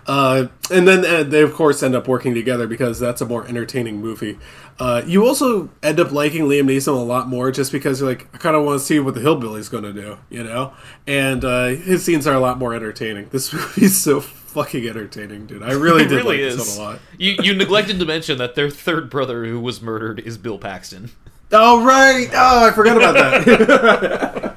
Uh, 0.07 0.47
and 0.71 0.87
then 0.87 1.05
uh, 1.05 1.23
they, 1.23 1.43
of 1.43 1.53
course, 1.53 1.83
end 1.83 1.95
up 1.95 2.07
working 2.07 2.35
together 2.35 2.67
because 2.67 3.01
that's 3.01 3.21
a 3.21 3.27
more 3.27 3.47
entertaining 3.47 4.01
movie. 4.01 4.39
Uh, 4.79 5.03
you 5.07 5.27
also 5.27 5.69
end 5.83 5.99
up 5.99 6.13
liking 6.13 6.45
Liam 6.45 6.65
Neeson 6.65 6.89
a 6.89 6.91
lot 6.93 7.29
more 7.29 7.51
just 7.51 7.73
because 7.73 8.01
you're 8.01 8.09
like, 8.09 8.29
I 8.35 8.39
kind 8.39 8.55
of 8.55 8.65
want 8.65 8.81
to 8.81 8.85
see 8.87 9.01
what 9.01 9.15
the 9.15 9.21
hillbilly's 9.21 9.69
going 9.69 9.85
to 9.85 9.93
do, 9.93 10.19
you 10.31 10.45
know? 10.45 10.73
And 11.07 11.45
uh, 11.45 11.67
his 11.69 12.05
scenes 12.05 12.27
are 12.27 12.35
a 12.35 12.41
lot 12.41 12.59
more 12.59 12.75
entertaining. 12.75 13.29
This 13.31 13.53
movie's 13.55 13.97
so 13.97 14.21
fucking 14.21 14.87
entertaining, 14.89 15.47
dude. 15.47 15.63
I 15.63 15.73
really 15.73 16.05
did 16.05 16.13
really 16.13 16.39
like 16.39 16.47
is. 16.47 16.57
this 16.57 16.79
one 16.79 16.87
a 16.87 16.91
lot. 16.91 17.01
You 17.19 17.37
you 17.43 17.55
neglected 17.55 17.99
to 17.99 18.07
mention 18.07 18.39
that 18.39 18.55
their 18.55 18.71
third 18.71 19.11
brother 19.11 19.45
who 19.45 19.61
was 19.61 19.83
murdered 19.83 20.21
is 20.21 20.39
Bill 20.39 20.59
Paxton. 20.59 21.11
Oh, 21.53 21.85
right! 21.85 22.29
Oh, 22.33 22.67
I 22.67 22.73
forgot 22.73 22.97
about 22.97 23.15
that. 23.45 24.57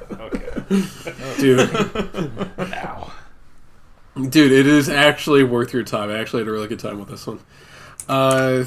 Dude. 1.38 1.70
Ow. 2.58 2.99
Dude, 4.16 4.52
it 4.52 4.66
is 4.66 4.88
actually 4.88 5.44
worth 5.44 5.72
your 5.72 5.84
time. 5.84 6.10
I 6.10 6.18
actually 6.18 6.40
had 6.40 6.48
a 6.48 6.52
really 6.52 6.68
good 6.68 6.80
time 6.80 6.98
with 6.98 7.08
this 7.08 7.26
one. 7.26 7.40
Uh, 8.08 8.64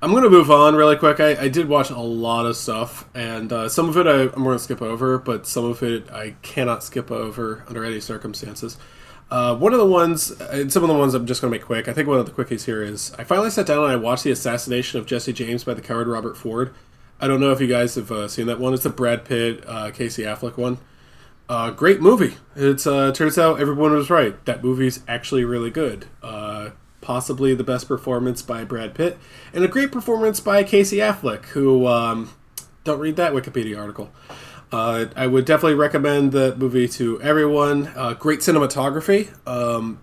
I'm 0.00 0.10
going 0.10 0.22
to 0.22 0.30
move 0.30 0.50
on 0.50 0.76
really 0.76 0.96
quick. 0.96 1.18
I, 1.18 1.44
I 1.44 1.48
did 1.48 1.68
watch 1.68 1.90
a 1.90 1.98
lot 1.98 2.46
of 2.46 2.56
stuff, 2.56 3.08
and 3.14 3.52
uh, 3.52 3.68
some 3.68 3.88
of 3.88 3.96
it 3.96 4.06
I, 4.06 4.22
I'm 4.22 4.44
going 4.44 4.56
to 4.56 4.62
skip 4.62 4.80
over, 4.80 5.18
but 5.18 5.46
some 5.46 5.64
of 5.64 5.82
it 5.82 6.10
I 6.10 6.36
cannot 6.42 6.84
skip 6.84 7.10
over 7.10 7.64
under 7.68 7.84
any 7.84 8.00
circumstances. 8.00 8.76
Uh, 9.30 9.56
one 9.56 9.72
of 9.72 9.78
the 9.78 9.86
ones, 9.86 10.30
and 10.30 10.72
some 10.72 10.82
of 10.84 10.88
the 10.88 10.94
ones 10.94 11.14
I'm 11.14 11.26
just 11.26 11.40
going 11.40 11.52
to 11.52 11.58
make 11.58 11.66
quick. 11.66 11.88
I 11.88 11.92
think 11.92 12.06
one 12.06 12.18
of 12.18 12.26
the 12.26 12.32
quickies 12.32 12.64
here 12.66 12.82
is 12.82 13.12
I 13.18 13.24
finally 13.24 13.50
sat 13.50 13.66
down 13.66 13.82
and 13.82 13.92
I 13.92 13.96
watched 13.96 14.22
the 14.22 14.30
assassination 14.30 15.00
of 15.00 15.06
Jesse 15.06 15.32
James 15.32 15.64
by 15.64 15.74
the 15.74 15.82
coward 15.82 16.06
Robert 16.06 16.36
Ford. 16.36 16.72
I 17.20 17.26
don't 17.26 17.40
know 17.40 17.50
if 17.50 17.60
you 17.60 17.66
guys 17.66 17.94
have 17.96 18.12
uh, 18.12 18.28
seen 18.28 18.46
that 18.46 18.60
one. 18.60 18.74
It's 18.74 18.84
the 18.84 18.90
Brad 18.90 19.24
Pitt, 19.24 19.64
uh, 19.66 19.90
Casey 19.90 20.22
Affleck 20.22 20.56
one. 20.56 20.78
Uh, 21.48 21.70
great 21.70 22.00
movie. 22.00 22.36
It's 22.56 22.86
uh, 22.86 23.12
turns 23.12 23.38
out 23.38 23.60
everyone 23.60 23.92
was 23.92 24.10
right. 24.10 24.42
That 24.46 24.64
movie's 24.64 25.00
actually 25.06 25.44
really 25.44 25.70
good. 25.70 26.06
Uh, 26.22 26.70
possibly 27.00 27.54
the 27.54 27.64
best 27.64 27.86
performance 27.86 28.40
by 28.40 28.64
Brad 28.64 28.94
Pitt, 28.94 29.18
and 29.52 29.62
a 29.62 29.68
great 29.68 29.92
performance 29.92 30.40
by 30.40 30.64
Casey 30.64 30.98
Affleck, 30.98 31.44
who 31.46 31.86
um, 31.86 32.32
don't 32.82 32.98
read 32.98 33.16
that 33.16 33.32
Wikipedia 33.32 33.78
article. 33.78 34.10
Uh, 34.72 35.06
I 35.14 35.26
would 35.26 35.44
definitely 35.44 35.76
recommend 35.76 36.32
the 36.32 36.56
movie 36.56 36.88
to 36.88 37.20
everyone. 37.20 37.88
Uh, 37.94 38.14
great 38.14 38.40
cinematography. 38.40 39.30
Um, 39.46 40.00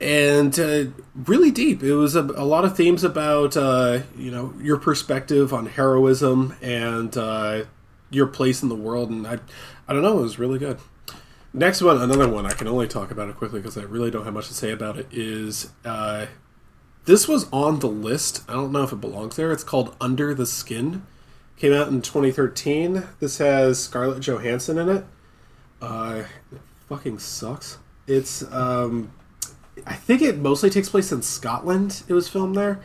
and 0.00 0.58
uh, 0.58 0.84
really 1.14 1.50
deep. 1.52 1.82
It 1.82 1.94
was 1.94 2.16
a, 2.16 2.22
a 2.22 2.44
lot 2.44 2.64
of 2.64 2.76
themes 2.76 3.04
about 3.04 3.56
uh, 3.56 4.00
you 4.16 4.30
know 4.30 4.52
your 4.60 4.76
perspective 4.76 5.54
on 5.54 5.66
heroism 5.66 6.56
and 6.60 7.16
uh, 7.16 7.64
your 8.10 8.26
place 8.26 8.62
in 8.62 8.68
the 8.68 8.74
world, 8.74 9.10
and 9.10 9.26
I, 9.26 9.38
I 9.88 9.92
don't 9.92 10.02
know, 10.02 10.18
it 10.18 10.22
was 10.22 10.38
really 10.38 10.58
good. 10.58 10.78
Next 11.54 11.82
one, 11.82 12.00
another 12.00 12.28
one 12.28 12.46
I 12.46 12.52
can 12.52 12.66
only 12.66 12.88
talk 12.88 13.10
about 13.10 13.28
it 13.28 13.36
quickly 13.36 13.60
because 13.60 13.76
I 13.76 13.82
really 13.82 14.10
don't 14.10 14.24
have 14.24 14.32
much 14.32 14.48
to 14.48 14.54
say 14.54 14.70
about 14.70 14.96
it. 14.96 15.06
Is 15.12 15.70
uh, 15.84 16.26
this 17.04 17.28
was 17.28 17.46
on 17.52 17.80
the 17.80 17.88
list? 17.88 18.42
I 18.48 18.54
don't 18.54 18.72
know 18.72 18.84
if 18.84 18.92
it 18.92 19.00
belongs 19.00 19.36
there. 19.36 19.52
It's 19.52 19.64
called 19.64 19.94
Under 20.00 20.34
the 20.34 20.46
Skin. 20.46 21.04
Came 21.56 21.74
out 21.74 21.88
in 21.88 22.00
2013. 22.00 23.04
This 23.20 23.38
has 23.38 23.82
Scarlett 23.82 24.20
Johansson 24.20 24.78
in 24.78 24.88
it. 24.88 25.04
Uh, 25.82 26.24
it 26.50 26.60
fucking 26.88 27.18
sucks. 27.18 27.78
It's 28.06 28.42
um, 28.50 29.12
I 29.86 29.94
think 29.94 30.22
it 30.22 30.38
mostly 30.38 30.70
takes 30.70 30.88
place 30.88 31.12
in 31.12 31.20
Scotland. 31.20 32.02
It 32.08 32.14
was 32.14 32.28
filmed 32.28 32.56
there, 32.56 32.80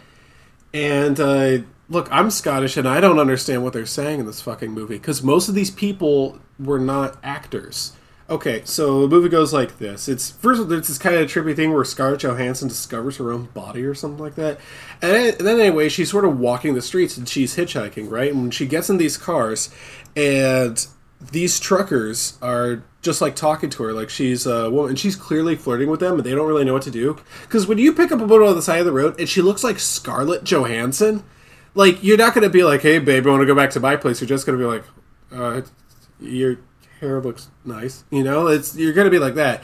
and 0.73 1.19
uh, 1.19 1.59
look, 1.89 2.07
I'm 2.11 2.29
Scottish, 2.31 2.75
and 2.75 2.87
I 2.87 2.99
don't 2.99 3.19
understand 3.19 3.63
what 3.63 3.73
they're 3.73 3.85
saying 3.85 4.19
in 4.19 4.25
this 4.25 4.41
fucking 4.41 4.71
movie 4.71 4.97
because 4.97 5.23
most 5.23 5.47
of 5.47 5.55
these 5.55 5.71
people 5.71 6.39
were 6.59 6.79
not 6.79 7.17
actors. 7.23 7.93
Okay, 8.29 8.61
so 8.65 9.07
the 9.07 9.15
movie 9.15 9.29
goes 9.29 9.53
like 9.53 9.77
this. 9.77 10.09
It's 10.09 10.31
first 10.31 10.59
of 10.59 10.65
all, 10.65 10.69
there's 10.69 10.89
this 10.89 10.97
kind 10.97 11.15
of 11.15 11.31
trippy 11.31 11.55
thing 11.55 11.71
where 11.71 11.85
Scarlett 11.85 12.19
Johansson 12.19 12.67
discovers 12.67 13.17
her 13.17 13.31
own 13.31 13.45
body 13.53 13.85
or 13.85 13.95
something 13.95 14.21
like 14.21 14.35
that, 14.35 14.59
and 15.01 15.13
then, 15.13 15.33
and 15.37 15.47
then 15.47 15.59
anyway, 15.61 15.87
she's 15.87 16.11
sort 16.11 16.25
of 16.25 16.37
walking 16.37 16.73
the 16.73 16.81
streets 16.81 17.15
and 17.15 17.27
she's 17.27 17.55
hitchhiking, 17.55 18.11
right? 18.11 18.31
And 18.31 18.41
when 18.41 18.51
she 18.51 18.65
gets 18.65 18.89
in 18.89 18.97
these 18.97 19.15
cars, 19.15 19.73
and 20.15 20.85
these 21.31 21.59
truckers 21.59 22.37
are 22.41 22.83
just 23.01 23.21
like 23.21 23.35
talking 23.35 23.69
to 23.69 23.83
her 23.83 23.93
like 23.93 24.09
she's 24.09 24.45
a 24.45 24.69
woman 24.69 24.89
and 24.89 24.99
she's 24.99 25.15
clearly 25.15 25.55
flirting 25.55 25.89
with 25.89 25.99
them 25.99 26.15
and 26.15 26.23
they 26.23 26.31
don't 26.31 26.47
really 26.47 26.65
know 26.65 26.73
what 26.73 26.83
to 26.83 26.91
do 26.91 27.17
because 27.43 27.65
when 27.65 27.77
you 27.77 27.93
pick 27.93 28.11
up 28.11 28.19
a 28.19 28.25
woman 28.25 28.49
on 28.49 28.55
the 28.55 28.61
side 28.61 28.79
of 28.79 28.85
the 28.85 28.91
road 28.91 29.17
and 29.19 29.27
she 29.27 29.41
looks 29.41 29.63
like 29.63 29.79
scarlett 29.79 30.43
johansson 30.43 31.23
like 31.73 32.03
you're 32.03 32.17
not 32.17 32.33
going 32.33 32.43
to 32.43 32.49
be 32.49 32.63
like 32.63 32.81
hey 32.81 32.99
babe 32.99 33.25
i 33.25 33.29
want 33.29 33.41
to 33.41 33.45
go 33.45 33.55
back 33.55 33.69
to 33.69 33.79
my 33.79 33.95
place 33.95 34.21
you're 34.21 34.27
just 34.27 34.45
going 34.45 34.59
to 34.59 34.63
be 34.63 34.67
like 34.67 34.83
uh, 35.31 35.61
your 36.19 36.59
hair 36.99 37.21
looks 37.21 37.49
nice. 37.65 38.03
You 38.09 38.23
know 38.23 38.47
it's 38.47 38.75
you're 38.75 38.93
to 38.93 39.09
be 39.09 39.19
like 39.19 39.35
that. 39.35 39.63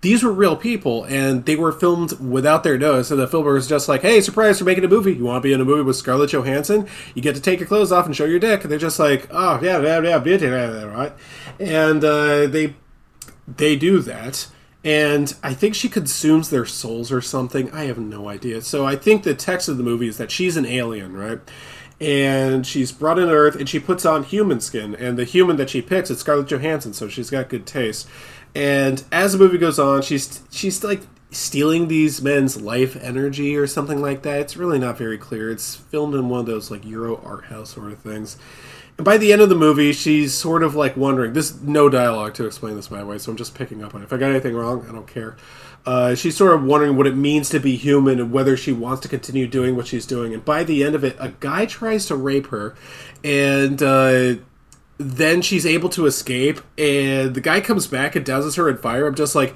These 0.00 0.24
were 0.24 0.32
real 0.32 0.56
people 0.56 1.04
and 1.04 1.46
they 1.46 1.54
were 1.54 1.70
filmed 1.70 2.18
without 2.18 2.64
their 2.64 2.76
notice 2.76 3.12
and 3.12 3.20
the 3.20 3.28
filmer 3.28 3.52
was 3.52 3.68
just 3.68 3.88
like 3.88 4.02
hey 4.02 4.20
surprise 4.20 4.60
we're 4.60 4.66
making 4.66 4.84
a 4.84 4.88
movie. 4.88 5.14
You 5.14 5.24
want 5.24 5.42
to 5.42 5.48
be 5.48 5.52
in 5.52 5.60
a 5.60 5.64
movie 5.64 5.82
with 5.82 5.96
scarlett 5.96 6.30
johansson? 6.30 6.88
You 7.14 7.22
get 7.22 7.36
to 7.36 7.40
take 7.40 7.60
your 7.60 7.68
clothes 7.68 7.92
off 7.92 8.06
and 8.06 8.16
show 8.16 8.24
your 8.24 8.40
dick. 8.40 8.62
And 8.62 8.70
they're 8.70 8.78
just 8.78 8.98
like 8.98 9.28
oh 9.30 9.60
yeah 9.62 9.80
yeah 9.80 10.00
yeah, 10.00 10.22
yeah, 10.24 10.36
yeah, 10.36 10.80
yeah 10.80 10.84
right. 10.84 11.12
And 11.60 12.04
uh, 12.04 12.46
they 12.46 12.74
they 13.46 13.76
do 13.76 14.00
that. 14.00 14.48
And 14.84 15.32
i 15.44 15.54
think 15.54 15.76
she 15.76 15.88
consumes 15.88 16.50
their 16.50 16.66
souls 16.66 17.12
or 17.12 17.20
something. 17.20 17.70
I 17.70 17.84
have 17.84 17.98
no 17.98 18.28
idea. 18.28 18.62
So 18.62 18.84
i 18.84 18.96
think 18.96 19.22
the 19.22 19.34
text 19.34 19.68
of 19.68 19.76
the 19.76 19.84
movie 19.84 20.08
is 20.08 20.18
that 20.18 20.32
she's 20.32 20.56
an 20.56 20.66
alien 20.66 21.12
right 21.12 21.38
and 22.02 22.66
she's 22.66 22.90
brought 22.90 23.18
in 23.18 23.28
earth 23.28 23.54
and 23.54 23.68
she 23.68 23.78
puts 23.78 24.04
on 24.04 24.24
human 24.24 24.60
skin 24.60 24.94
and 24.96 25.16
the 25.16 25.24
human 25.24 25.56
that 25.56 25.70
she 25.70 25.80
picks 25.80 26.10
is 26.10 26.18
scarlett 26.18 26.48
johansson 26.48 26.92
so 26.92 27.08
she's 27.08 27.30
got 27.30 27.48
good 27.48 27.64
taste 27.64 28.08
and 28.54 29.04
as 29.12 29.32
the 29.32 29.38
movie 29.38 29.56
goes 29.56 29.78
on 29.78 30.02
she's 30.02 30.42
she's 30.50 30.82
like 30.82 31.02
stealing 31.30 31.88
these 31.88 32.20
men's 32.20 32.60
life 32.60 32.96
energy 33.02 33.56
or 33.56 33.66
something 33.66 34.02
like 34.02 34.22
that 34.22 34.40
it's 34.40 34.56
really 34.56 34.78
not 34.78 34.98
very 34.98 35.16
clear 35.16 35.50
it's 35.50 35.76
filmed 35.76 36.14
in 36.14 36.28
one 36.28 36.40
of 36.40 36.46
those 36.46 36.70
like 36.70 36.84
euro 36.84 37.22
art 37.24 37.44
house 37.44 37.70
sort 37.70 37.92
of 37.92 37.98
things 38.00 38.36
and 38.98 39.04
by 39.04 39.16
the 39.16 39.32
end 39.32 39.40
of 39.40 39.48
the 39.48 39.54
movie, 39.54 39.92
she's 39.92 40.34
sort 40.34 40.62
of 40.62 40.74
like 40.74 40.96
wondering. 40.96 41.32
There's 41.32 41.60
no 41.62 41.88
dialogue 41.88 42.34
to 42.34 42.46
explain 42.46 42.76
this 42.76 42.90
my 42.90 43.02
way, 43.02 43.18
so 43.18 43.30
I'm 43.30 43.38
just 43.38 43.54
picking 43.54 43.82
up 43.82 43.94
on 43.94 44.02
it. 44.02 44.04
If 44.04 44.12
I 44.12 44.18
got 44.18 44.30
anything 44.30 44.54
wrong, 44.54 44.86
I 44.88 44.92
don't 44.92 45.06
care. 45.06 45.36
Uh, 45.84 46.14
she's 46.14 46.36
sort 46.36 46.54
of 46.54 46.62
wondering 46.62 46.96
what 46.96 47.06
it 47.06 47.16
means 47.16 47.48
to 47.48 47.58
be 47.58 47.76
human 47.76 48.20
and 48.20 48.32
whether 48.32 48.56
she 48.56 48.72
wants 48.72 49.00
to 49.02 49.08
continue 49.08 49.48
doing 49.48 49.74
what 49.74 49.86
she's 49.86 50.06
doing. 50.06 50.32
And 50.32 50.44
by 50.44 50.62
the 50.62 50.84
end 50.84 50.94
of 50.94 51.02
it, 51.02 51.16
a 51.18 51.30
guy 51.40 51.66
tries 51.66 52.06
to 52.06 52.16
rape 52.16 52.48
her, 52.48 52.74
and 53.24 53.82
uh, 53.82 54.34
then 54.98 55.42
she's 55.42 55.66
able 55.66 55.88
to 55.90 56.06
escape. 56.06 56.60
And 56.78 57.34
the 57.34 57.40
guy 57.40 57.60
comes 57.60 57.86
back 57.86 58.14
and 58.14 58.24
douses 58.24 58.56
her 58.56 58.68
in 58.68 58.78
fire. 58.78 59.06
I'm 59.06 59.16
just 59.16 59.34
like, 59.34 59.54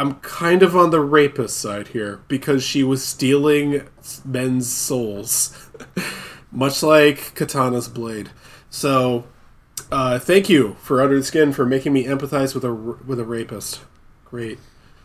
I'm 0.00 0.14
kind 0.16 0.62
of 0.62 0.76
on 0.76 0.90
the 0.90 1.00
rapist 1.00 1.58
side 1.58 1.88
here 1.88 2.20
because 2.28 2.62
she 2.62 2.84
was 2.84 3.04
stealing 3.04 3.88
men's 4.24 4.70
souls, 4.70 5.70
much 6.52 6.82
like 6.82 7.34
Katana's 7.34 7.88
blade. 7.88 8.30
So, 8.70 9.26
uh, 9.90 10.18
thank 10.18 10.48
you 10.48 10.76
for 10.80 11.00
Under 11.00 11.16
the 11.16 11.24
Skin 11.24 11.52
for 11.52 11.64
making 11.64 11.92
me 11.92 12.04
empathize 12.04 12.54
with 12.54 12.64
a 12.64 12.72
with 12.72 13.18
a 13.18 13.24
rapist. 13.24 13.80
Great. 14.24 14.58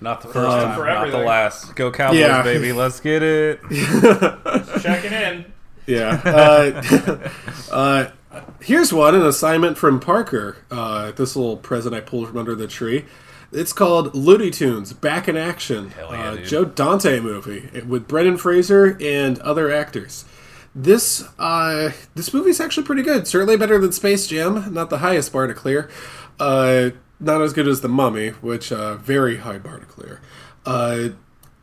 Not 0.03 0.19
the 0.21 0.27
first 0.27 0.49
Um, 0.49 0.61
time, 0.63 0.75
for 0.77 0.85
not 0.85 1.09
the 1.11 1.17
last. 1.19 1.75
Go 1.75 1.89
Cowboys, 1.89 2.19
Yeah. 2.19 2.43
baby. 2.43 2.73
Let's 2.73 2.99
get 2.99 3.23
it. 3.23 3.61
Checking 4.81 5.13
in. 5.13 5.45
Yeah. 5.85 6.19
Uh, 6.25 7.29
uh, 7.71 8.07
here's 8.61 8.91
one 8.91 9.15
an 9.15 9.25
assignment 9.25 9.77
from 9.77 9.99
Parker. 10.01 10.57
Uh, 10.69 11.11
this 11.11 11.35
little 11.37 11.55
present 11.57 11.95
I 11.95 12.01
pulled 12.01 12.27
from 12.27 12.37
under 12.37 12.53
the 12.53 12.67
tree. 12.67 13.05
It's 13.53 13.71
called 13.71 14.13
Looney 14.13 14.49
Tunes 14.51 14.91
Back 14.91 15.27
in 15.29 15.37
Action. 15.37 15.91
Hell 15.91 16.09
yeah, 16.11 16.31
uh, 16.31 16.35
dude. 16.35 16.45
Joe 16.45 16.65
Dante 16.65 17.19
movie 17.21 17.69
with 17.87 18.07
Brendan 18.07 18.37
Fraser 18.37 18.97
and 18.99 19.39
other 19.39 19.71
actors. 19.71 20.25
This 20.75 21.23
uh, 21.39 21.91
this 22.15 22.33
movie's 22.33 22.59
actually 22.59 22.85
pretty 22.85 23.03
good. 23.03 23.25
Certainly 23.27 23.55
better 23.57 23.77
than 23.79 23.91
Space 23.93 24.27
Jam. 24.27 24.73
Not 24.73 24.89
the 24.89 24.97
highest 24.97 25.31
bar 25.31 25.47
to 25.47 25.53
clear. 25.53 25.89
Not 27.23 27.41
as 27.41 27.53
good 27.53 27.69
as 27.69 27.79
The 27.79 27.87
Mummy, 27.87 28.29
which 28.29 28.71
uh, 28.71 28.95
very 28.97 29.37
high 29.37 29.57
bar 29.57 29.79
to 29.79 29.85
clear. 29.85 30.21
Uh, 30.65 31.09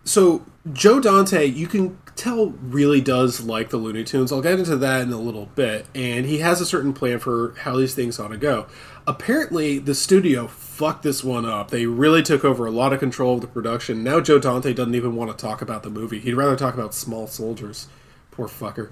so 0.04 0.46
Joe 0.72 1.00
Dante, 1.00 1.44
you 1.44 1.66
can 1.66 1.98
tell, 2.16 2.48
really 2.62 3.02
does 3.02 3.42
like 3.42 3.68
the 3.68 3.76
Looney 3.76 4.02
Tunes. 4.02 4.32
I'll 4.32 4.40
get 4.40 4.58
into 4.58 4.76
that 4.76 5.02
in 5.02 5.12
a 5.12 5.20
little 5.20 5.46
bit, 5.54 5.86
and 5.94 6.24
he 6.24 6.38
has 6.38 6.62
a 6.62 6.66
certain 6.66 6.94
plan 6.94 7.18
for 7.18 7.54
how 7.58 7.76
these 7.76 7.94
things 7.94 8.18
ought 8.18 8.28
to 8.28 8.38
go. 8.38 8.68
Apparently, 9.06 9.78
the 9.78 9.94
studio 9.94 10.46
fucked 10.46 11.02
this 11.02 11.22
one 11.22 11.44
up. 11.44 11.70
They 11.70 11.84
really 11.84 12.22
took 12.22 12.42
over 12.42 12.64
a 12.64 12.70
lot 12.70 12.94
of 12.94 12.98
control 12.98 13.34
of 13.34 13.42
the 13.42 13.46
production. 13.46 14.02
Now 14.02 14.20
Joe 14.20 14.38
Dante 14.38 14.72
doesn't 14.72 14.94
even 14.94 15.14
want 15.14 15.30
to 15.30 15.36
talk 15.36 15.60
about 15.60 15.82
the 15.82 15.90
movie. 15.90 16.20
He'd 16.20 16.34
rather 16.34 16.56
talk 16.56 16.72
about 16.72 16.94
small 16.94 17.26
soldiers. 17.26 17.86
Poor 18.30 18.48
fucker. 18.48 18.90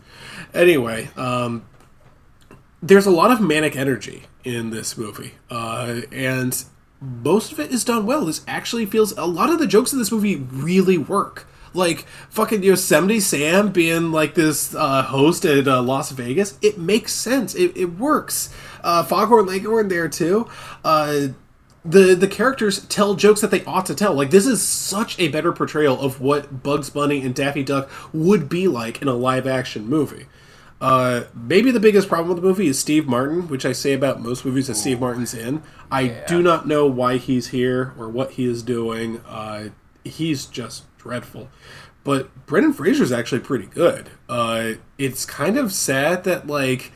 Anyway, 0.52 1.08
um, 1.16 1.64
there's 2.82 3.06
a 3.06 3.10
lot 3.10 3.30
of 3.30 3.40
manic 3.40 3.74
energy 3.74 4.24
in 4.48 4.70
this 4.70 4.96
movie, 4.96 5.34
uh, 5.50 6.00
and 6.10 6.64
most 7.00 7.52
of 7.52 7.60
it 7.60 7.70
is 7.70 7.84
done 7.84 8.06
well. 8.06 8.24
This 8.24 8.44
actually 8.48 8.86
feels 8.86 9.12
a 9.12 9.26
lot 9.26 9.50
of 9.50 9.58
the 9.58 9.66
jokes 9.66 9.92
in 9.92 9.98
this 9.98 10.10
movie 10.10 10.36
really 10.36 10.98
work. 10.98 11.46
Like 11.74 12.06
fucking 12.30 12.62
Yosemite 12.62 13.20
Sam 13.20 13.70
being 13.72 14.10
like 14.10 14.34
this 14.34 14.74
uh, 14.74 15.02
host 15.02 15.44
at 15.44 15.68
uh, 15.68 15.82
Las 15.82 16.10
Vegas, 16.12 16.58
it 16.62 16.78
makes 16.78 17.12
sense. 17.12 17.54
It, 17.54 17.76
it 17.76 17.98
works. 17.98 18.52
Uh, 18.82 19.02
Foghorn 19.02 19.46
Leghorn 19.46 19.88
there 19.88 20.08
too. 20.08 20.48
Uh, 20.82 21.28
the 21.84 22.14
the 22.14 22.26
characters 22.26 22.84
tell 22.86 23.14
jokes 23.14 23.40
that 23.42 23.50
they 23.50 23.64
ought 23.64 23.86
to 23.86 23.94
tell. 23.94 24.14
Like 24.14 24.30
this 24.30 24.46
is 24.46 24.62
such 24.62 25.18
a 25.18 25.28
better 25.28 25.52
portrayal 25.52 26.00
of 26.00 26.20
what 26.20 26.62
Bugs 26.62 26.90
Bunny 26.90 27.20
and 27.22 27.34
Daffy 27.34 27.62
Duck 27.62 27.90
would 28.14 28.48
be 28.48 28.66
like 28.66 29.02
in 29.02 29.08
a 29.08 29.14
live 29.14 29.46
action 29.46 29.86
movie. 29.86 30.26
Uh, 30.80 31.24
maybe 31.34 31.70
the 31.70 31.80
biggest 31.80 32.08
problem 32.08 32.28
with 32.28 32.36
the 32.36 32.46
movie 32.46 32.68
is 32.68 32.78
Steve 32.78 33.06
Martin, 33.06 33.48
which 33.48 33.66
I 33.66 33.72
say 33.72 33.92
about 33.94 34.20
most 34.20 34.44
movies 34.44 34.68
that 34.68 34.76
Steve 34.76 35.00
Martin's 35.00 35.34
in. 35.34 35.62
I 35.90 36.22
do 36.28 36.40
not 36.42 36.68
know 36.68 36.86
why 36.86 37.16
he's 37.16 37.48
here 37.48 37.94
or 37.98 38.08
what 38.08 38.32
he 38.32 38.46
is 38.46 38.62
doing. 38.62 39.20
Uh, 39.26 39.70
he's 40.04 40.46
just 40.46 40.84
dreadful. 40.98 41.48
But 42.04 42.46
Brendan 42.46 42.72
Fraser's 42.72 43.12
actually 43.12 43.40
pretty 43.40 43.66
good. 43.66 44.10
Uh, 44.28 44.74
it's 44.98 45.26
kind 45.26 45.58
of 45.58 45.72
sad 45.72 46.24
that 46.24 46.46
like 46.46 46.92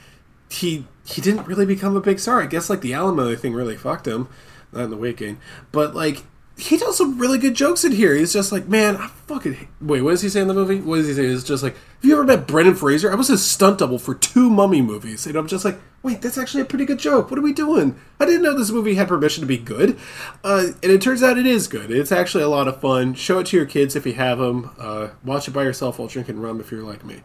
he 0.48 0.86
he 1.04 1.20
didn't 1.20 1.46
really 1.46 1.66
become 1.66 1.96
a 1.96 2.00
big 2.00 2.20
star. 2.20 2.40
I 2.40 2.46
guess 2.46 2.70
like 2.70 2.80
the 2.80 2.94
Alamo 2.94 3.34
thing 3.34 3.52
really 3.52 3.76
fucked 3.76 4.06
him, 4.06 4.28
not 4.72 4.84
in 4.84 4.90
the 4.90 4.96
weight 4.96 5.16
gain. 5.16 5.38
But 5.72 5.94
like 5.94 6.22
he 6.58 6.78
tells 6.78 6.98
some 6.98 7.18
really 7.18 7.38
good 7.38 7.54
jokes 7.54 7.84
in 7.84 7.92
here. 7.92 8.14
He's 8.14 8.32
just 8.32 8.52
like, 8.52 8.68
man, 8.68 8.96
I 8.96 9.08
fucking 9.08 9.54
hate- 9.54 9.68
wait. 9.80 10.02
What 10.02 10.10
does 10.12 10.22
he 10.22 10.28
say 10.28 10.40
in 10.40 10.48
the 10.48 10.54
movie? 10.54 10.80
What 10.80 10.96
does 10.96 11.08
he 11.08 11.14
say? 11.14 11.24
It's 11.26 11.42
just 11.44 11.62
like, 11.62 11.74
have 11.74 12.04
you 12.04 12.12
ever 12.14 12.24
met 12.24 12.46
Brendan 12.46 12.74
Fraser? 12.74 13.10
I 13.10 13.14
was 13.14 13.28
his 13.28 13.44
stunt 13.44 13.78
double 13.78 13.98
for 13.98 14.14
two 14.14 14.50
Mummy 14.50 14.82
movies, 14.82 15.26
and 15.26 15.34
I'm 15.36 15.46
just 15.48 15.64
like, 15.64 15.78
wait, 16.02 16.20
that's 16.20 16.36
actually 16.38 16.62
a 16.62 16.66
pretty 16.66 16.84
good 16.84 16.98
joke. 16.98 17.30
What 17.30 17.38
are 17.38 17.42
we 17.42 17.52
doing? 17.52 17.98
I 18.20 18.26
didn't 18.26 18.42
know 18.42 18.56
this 18.56 18.70
movie 18.70 18.94
had 18.94 19.08
permission 19.08 19.40
to 19.40 19.46
be 19.46 19.56
good, 19.58 19.98
uh, 20.44 20.66
and 20.82 20.92
it 20.92 21.00
turns 21.00 21.22
out 21.22 21.38
it 21.38 21.46
is 21.46 21.68
good. 21.68 21.90
It's 21.90 22.12
actually 22.12 22.44
a 22.44 22.48
lot 22.48 22.68
of 22.68 22.80
fun. 22.80 23.14
Show 23.14 23.38
it 23.38 23.46
to 23.48 23.56
your 23.56 23.66
kids 23.66 23.96
if 23.96 24.04
you 24.06 24.14
have 24.14 24.38
them. 24.38 24.70
Uh, 24.78 25.08
watch 25.24 25.48
it 25.48 25.52
by 25.52 25.62
yourself 25.62 25.98
while 25.98 26.08
drinking 26.08 26.40
rum 26.40 26.60
if 26.60 26.70
you're 26.70 26.82
like 26.84 27.04
me. 27.04 27.22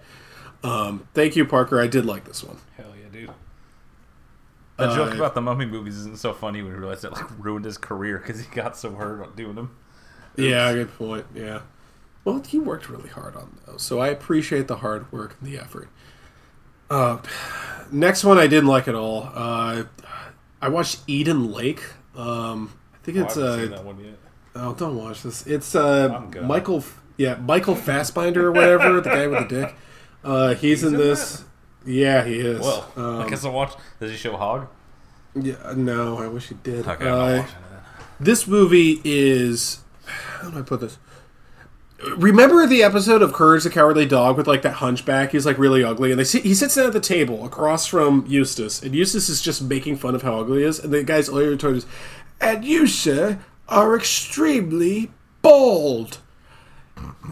Um, 0.64 1.08
thank 1.14 1.36
you, 1.36 1.46
Parker. 1.46 1.80
I 1.82 1.88
did 1.88 2.06
like 2.06 2.24
this 2.26 2.44
one. 2.44 2.58
Hell. 2.76 2.86
The 4.78 4.94
joke 4.94 5.14
Uh, 5.14 5.16
about 5.18 5.34
the 5.36 5.42
mummy 5.42 5.66
movies 5.66 5.98
isn't 5.98 6.20
so 6.20 6.34
funny 6.34 6.62
when 6.62 6.72
you 6.72 6.78
realize 6.78 7.04
it 7.04 7.12
like 7.12 7.26
ruined 7.40 7.66
his 7.66 7.78
career 7.78 8.18
because 8.20 8.40
he 8.40 8.46
got 8.56 8.78
so 8.78 8.92
hurt 8.92 9.22
on 9.24 9.36
doing 9.36 9.56
them. 9.56 9.76
Yeah, 10.36 10.72
good 10.74 10.96
point. 10.98 11.26
Yeah. 11.34 11.62
Well, 12.24 12.44
he 12.46 12.60
worked 12.60 12.90
really 12.90 13.10
hard 13.10 13.36
on 13.36 13.58
those, 13.66 13.82
so 13.82 14.00
I 14.00 14.10
appreciate 14.10 14.68
the 14.68 14.78
hard 14.78 15.12
work 15.12 15.36
and 15.42 15.50
the 15.52 15.58
effort. 15.58 15.90
Uh, 16.90 17.18
next 17.92 18.24
one 18.24 18.38
I 18.38 18.48
didn't 18.48 18.68
like 18.70 18.88
at 18.88 18.96
all. 18.96 19.32
Uh, 19.34 19.84
I 20.62 20.70
watched 20.70 21.00
Eden 21.08 21.52
Lake. 21.52 21.82
Um, 22.16 22.72
I 22.94 22.98
think 23.04 23.18
Oh, 23.18 23.22
it's 23.24 23.38
I 23.38 23.42
haven't 23.42 23.54
uh, 23.56 23.62
seen 23.62 23.72
that 23.72 23.84
one 23.86 24.00
yet. 24.04 24.18
oh, 24.56 24.74
don't 24.76 24.96
watch 24.98 25.24
this. 25.24 25.48
It's 25.48 25.74
uh, 25.76 26.22
Michael. 26.44 26.84
Yeah, 27.18 27.36
Michael 27.36 27.76
Fassbender 27.76 28.48
or 28.48 28.52
whatever, 28.52 29.02
the 29.02 29.10
guy 29.10 29.26
with 29.28 29.50
the 29.50 29.62
dick. 29.62 29.76
Uh, 30.24 30.54
he's, 30.54 30.84
in, 30.84 30.94
in 30.94 31.00
this. 31.00 31.44
Yeah, 31.88 32.24
he 32.24 32.36
is. 32.40 32.60
Well, 32.60 32.92
um, 32.98 33.22
I 33.22 33.30
guess 33.30 33.44
I'll 33.46 33.54
watch. 33.54 33.74
Does 34.00 34.12
he 34.12 34.18
show 34.18 34.36
Hog? 34.38 34.68
yeah, 35.36 35.56
no, 35.76 36.18
I 36.20 36.28
wish 36.28 36.48
he 36.50 36.56
did. 36.56 36.88
Okay, 36.88 37.06
Uh, 37.08 37.16
not 37.16 37.38
watching 37.40 37.56
that. 37.72 37.84
this 38.20 38.46
movie 38.48 39.02
is 39.04 39.80
how 40.06 40.50
do 40.50 40.60
I 40.60 40.62
put 40.62 40.82
this? 40.82 40.98
Remember 42.18 42.68
the 42.68 42.84
episode 42.84 43.22
of 43.24 43.34
Courage 43.34 43.64
the 43.64 43.72
Cowardly 43.72 44.06
Dog 44.06 44.38
with 44.38 44.46
like 44.48 44.62
that 44.62 44.74
hunchback? 44.76 45.32
He's 45.32 45.46
like 45.48 45.58
really 45.58 45.84
ugly, 45.84 46.12
and 46.12 46.20
they 46.20 46.24
sit, 46.26 46.44
he 46.44 46.54
sits 46.54 46.76
down 46.76 46.86
at 46.88 46.94
the 46.94 47.00
table 47.00 47.44
across 47.46 47.88
from 47.88 48.24
Eustace, 48.28 48.84
and 48.84 48.94
Eustace 48.94 49.30
is 49.30 49.42
just 49.42 49.64
making 49.64 49.96
fun 49.98 50.14
of 50.14 50.22
how 50.22 50.40
ugly 50.40 50.60
he 50.60 50.66
is, 50.66 50.78
and 50.80 50.94
the 50.94 51.04
guy's 51.04 51.28
only 51.30 51.48
retort 51.48 51.76
is, 51.78 51.86
"And 52.40 52.64
you, 52.64 52.86
sir, 52.86 53.40
are 53.68 53.96
extremely 53.96 55.12
bald." 55.42 56.20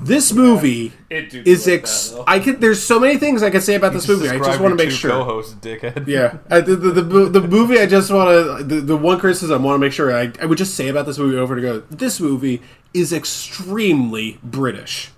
This 0.01 0.34
movie 0.34 0.91
It 1.09 1.30
do 1.32 1.41
is 1.45 1.68
ex. 1.68 2.09
that. 2.09 2.26
I 2.28 2.39
could. 2.39 2.61
There's 2.61 2.84
so 2.84 2.99
many 2.99 3.18
things 3.18 3.41
I 3.41 3.49
could 3.49 3.63
say 3.63 3.76
about 3.76 3.93
this 3.93 4.07
movie. 4.07 4.30
I 4.30 4.38
just 4.38 4.59
want 4.59 4.78
to 4.78 4.84
make 4.86 4.91
sure. 4.91 5.09
Co-host, 5.09 5.61
dickhead. 5.61 6.05
Yeah, 6.07 6.38
uh, 6.51 6.61
the, 6.61 6.76
the, 6.76 7.01
the 7.01 7.30
the 7.39 7.47
movie. 7.47 7.80
I 7.80 7.86
just 7.88 8.11
want 8.11 8.30
to 8.59 8.63
the, 8.63 8.82
the 8.82 8.97
one 8.97 9.20
criticism 9.20 9.61
I 9.61 9.66
want 9.66 9.76
to 9.76 9.80
make 9.80 9.93
sure 9.93 10.16
I, 10.16 10.32
I 10.41 10.45
would 10.45 10.57
just 10.57 10.76
say 10.76 10.89
about 10.89 11.05
this 11.07 11.18
movie 11.18 11.38
over 11.38 11.55
to 11.55 11.61
go. 11.61 11.80
This 11.89 12.20
movie 12.20 12.61
is 12.93 13.11
extremely 13.13 14.38
British, 14.43 15.11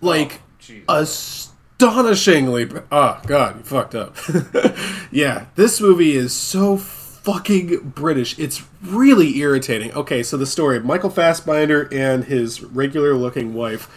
like 0.00 0.40
astonishingly. 0.88 2.64
Br- 2.66 2.78
Oh 2.90 3.20
God, 3.26 3.56
you 3.58 3.62
fucked 3.62 3.94
up. 3.94 4.16
yeah, 5.10 5.46
this 5.54 5.80
movie 5.80 6.14
is 6.16 6.32
so 6.32 6.76
fucking 7.24 7.90
British. 7.90 8.38
It's 8.38 8.62
really 8.82 9.38
irritating. 9.38 9.92
Okay, 9.92 10.22
so 10.22 10.36
the 10.36 10.46
story: 10.46 10.78
Michael 10.78 11.10
Fassbender 11.10 11.88
and 11.90 12.24
his 12.24 12.62
regular-looking 12.62 13.54
wife 13.54 13.88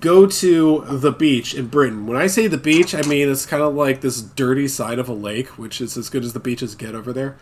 go 0.00 0.26
to 0.26 0.84
the 0.86 1.10
beach 1.10 1.54
in 1.54 1.66
Britain. 1.66 2.06
When 2.06 2.16
I 2.16 2.26
say 2.26 2.46
the 2.46 2.58
beach, 2.58 2.94
I 2.94 3.02
mean 3.02 3.28
it's 3.28 3.46
kind 3.46 3.62
of 3.62 3.74
like 3.74 4.00
this 4.00 4.20
dirty 4.20 4.68
side 4.68 4.98
of 4.98 5.08
a 5.08 5.14
lake, 5.14 5.58
which 5.58 5.80
is 5.80 5.96
as 5.96 6.08
good 6.08 6.24
as 6.24 6.34
the 6.34 6.40
beaches 6.40 6.74
get 6.74 6.94
over 6.94 7.12
there. 7.12 7.36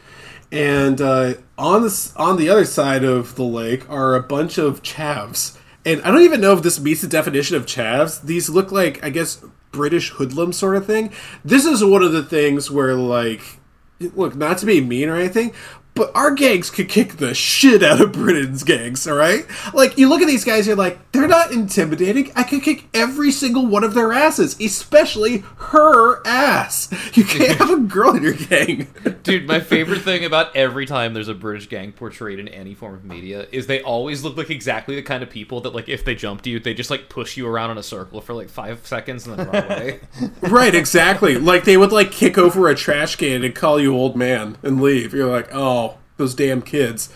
And 0.53 1.01
uh, 1.01 1.34
on 1.59 1.82
this, 1.82 2.14
on 2.14 2.37
the 2.37 2.49
other 2.49 2.64
side 2.64 3.05
of 3.05 3.34
the 3.34 3.45
lake 3.45 3.89
are 3.91 4.14
a 4.14 4.22
bunch 4.22 4.59
of 4.59 4.82
chavs. 4.82 5.59
And 5.84 6.01
I 6.03 6.11
don't 6.11 6.22
even 6.22 6.41
know 6.41 6.53
if 6.53 6.62
this 6.62 6.80
meets 6.80 7.03
the 7.03 7.09
definition 7.09 7.57
of 7.57 7.66
chavs. 7.66 8.22
These 8.22 8.49
look 8.49 8.72
like, 8.72 9.03
I 9.05 9.11
guess, 9.11 9.45
British 9.72 10.11
hoodlum 10.11 10.53
sort 10.53 10.76
of 10.76 10.87
thing. 10.87 11.12
This 11.45 11.64
is 11.64 11.84
one 11.84 12.03
of 12.03 12.12
the 12.12 12.22
things 12.22 12.70
where, 12.70 12.95
like, 12.95 13.59
look, 14.01 14.34
not 14.36 14.59
to 14.59 14.66
be 14.66 14.80
mean 14.80 15.09
or 15.09 15.16
anything, 15.16 15.53
but 15.97 16.14
our 16.14 16.30
gangs 16.30 16.70
could 16.70 16.88
kick 16.90 17.16
the 17.16 17.34
shit 17.34 17.82
out 17.82 18.03
of 18.03 18.12
Britain's 18.12 18.62
gangs, 18.62 19.09
all 19.09 19.16
right? 19.16 19.47
Like, 19.72 19.97
you 19.97 20.09
look 20.09 20.20
at 20.20 20.28
these 20.28 20.44
guys, 20.44 20.66
you're 20.66 20.76
like, 20.76 21.11
they're 21.12 21.26
not 21.26 21.53
intimidating. 21.53 22.30
I 22.36 22.42
could 22.42 22.62
kick 22.62 22.84
every 22.92 23.32
single 23.32 23.66
one 23.66 23.82
of 23.82 23.94
their 23.94 24.12
asses, 24.12 24.61
especially 24.61 25.38
her 25.38 26.24
ass. 26.26 26.92
You 27.16 27.24
can't 27.24 27.59
have 27.59 27.70
a 27.70 27.78
girl 27.78 28.14
in 28.14 28.22
your 28.22 28.34
gang. 28.34 28.88
Dude, 29.22 29.47
my 29.47 29.59
favorite 29.59 30.03
thing 30.03 30.26
about 30.26 30.55
every 30.55 30.84
time 30.84 31.14
there's 31.14 31.28
a 31.28 31.34
British 31.34 31.68
gang 31.68 31.92
portrayed 31.92 32.38
in 32.38 32.49
any 32.49 32.74
form 32.74 32.94
of 32.94 33.05
media 33.05 33.47
is 33.51 33.66
they 33.66 33.80
always 33.80 34.22
look 34.22 34.36
like 34.36 34.51
exactly 34.51 34.97
the 34.97 35.03
kind 35.03 35.22
of 35.22 35.30
people 35.30 35.62
that, 35.62 35.74
like, 35.74 35.88
if 35.88 36.05
they 36.05 36.14
jumped 36.14 36.47
you, 36.47 36.61
they 36.61 36.74
just, 36.74 36.90
like, 36.90 37.09
push 37.09 37.38
you 37.38 37.49
around 37.49 37.70
in 37.70 37.78
a 37.78 37.82
circle 37.82 38.20
for, 38.20 38.34
like, 38.34 38.51
five 38.51 38.86
seconds 38.86 39.26
and 39.26 39.38
then 39.38 39.49
run 39.49 39.64
away. 39.64 40.01
right, 40.42 40.74
exactly. 40.74 41.38
Like, 41.38 41.64
they 41.64 41.78
would, 41.78 41.92
like, 41.92 42.12
kick 42.12 42.36
over 42.36 42.68
a 42.68 42.74
trash 42.74 43.16
can 43.16 43.42
and 43.42 43.55
call 43.55 43.80
you 43.80 43.97
old 43.97 44.14
man 44.14 44.59
and 44.62 44.82
leave. 44.82 45.14
You're 45.14 45.30
like, 45.30 45.49
oh, 45.55 45.86
those 46.17 46.35
damn 46.35 46.62
kids. 46.62 47.09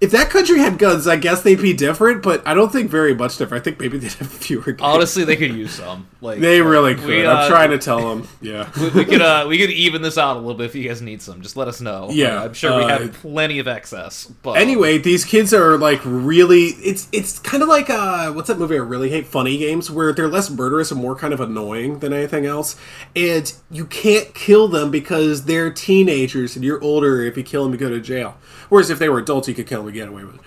If 0.00 0.10
that 0.12 0.30
country 0.30 0.60
had 0.60 0.78
guns, 0.78 1.06
I 1.06 1.16
guess 1.16 1.42
they'd 1.42 1.60
be 1.60 1.74
different, 1.74 2.22
but 2.22 2.42
I 2.46 2.54
don't 2.54 2.72
think 2.72 2.90
very 2.90 3.14
much 3.14 3.36
different. 3.36 3.60
I 3.60 3.64
think 3.64 3.78
maybe 3.78 3.98
they'd 3.98 4.12
have 4.14 4.32
fewer 4.32 4.72
guns. 4.72 4.80
Honestly, 4.80 5.24
they 5.24 5.36
could 5.36 5.54
use 5.54 5.72
some. 5.72 6.08
Like 6.22 6.40
They 6.40 6.60
uh, 6.60 6.64
really 6.64 6.94
could. 6.94 7.06
we, 7.06 7.26
I'm 7.26 7.36
uh, 7.36 7.48
trying 7.48 7.70
to 7.70 7.78
tell 7.78 8.08
them. 8.08 8.28
Yeah. 8.42 8.70
we, 8.78 8.88
we 8.90 9.04
could 9.04 9.22
uh, 9.22 9.46
we 9.48 9.58
could 9.58 9.70
even 9.86 10.02
this 10.02 10.16
out 10.18 10.36
a 10.36 10.40
little 10.40 10.54
bit 10.54 10.66
if 10.66 10.74
you 10.74 10.86
guys 10.88 11.00
need 11.02 11.22
some. 11.22 11.40
Just 11.42 11.56
let 11.56 11.68
us 11.68 11.80
know. 11.80 12.08
Yeah, 12.10 12.40
Uh, 12.40 12.44
I'm 12.44 12.54
sure 12.54 12.76
we 12.76 12.84
uh, 12.84 12.98
have 12.98 13.12
plenty 13.14 13.58
of 13.58 13.68
excess. 13.68 14.26
But 14.42 14.52
Anyway, 14.58 14.98
these 14.98 15.24
kids 15.24 15.52
are 15.54 15.76
like 15.78 16.00
really. 16.04 16.66
It's 16.66 17.08
it's 17.12 17.38
kind 17.38 17.62
of 17.62 17.68
like 17.68 17.90
uh, 17.90 18.32
what's 18.32 18.48
that 18.48 18.58
movie 18.58 18.76
I 18.76 18.78
really 18.78 19.10
hate? 19.10 19.26
Funny 19.26 19.58
Games, 19.58 19.90
where 19.90 20.12
they're 20.12 20.28
less 20.28 20.50
murderous 20.50 20.90
and 20.90 21.00
more 21.00 21.14
kind 21.16 21.32
of 21.34 21.40
annoying 21.40 22.00
than 22.00 22.12
anything 22.12 22.46
else. 22.46 22.76
And 23.16 23.52
you 23.70 23.84
can't 23.86 24.34
kill 24.34 24.68
them 24.68 24.90
because 24.90 25.44
they're 25.44 25.70
teenagers, 25.70 26.56
and 26.56 26.64
you're 26.64 26.82
older. 26.82 27.22
If 27.22 27.36
you 27.36 27.42
kill 27.42 27.64
them, 27.64 27.72
you 27.72 27.78
go 27.78 27.88
to 27.90 28.00
jail. 28.00 28.36
Whereas 28.68 28.90
if 28.90 28.98
they 28.98 29.08
were 29.08 29.18
adults, 29.18 29.48
you 29.48 29.54
could 29.54 29.66
kill 29.66 29.80
them 29.80 29.88
and 29.88 29.94
get 29.94 30.08
away 30.08 30.24
with 30.24 30.36
it. 30.36 30.40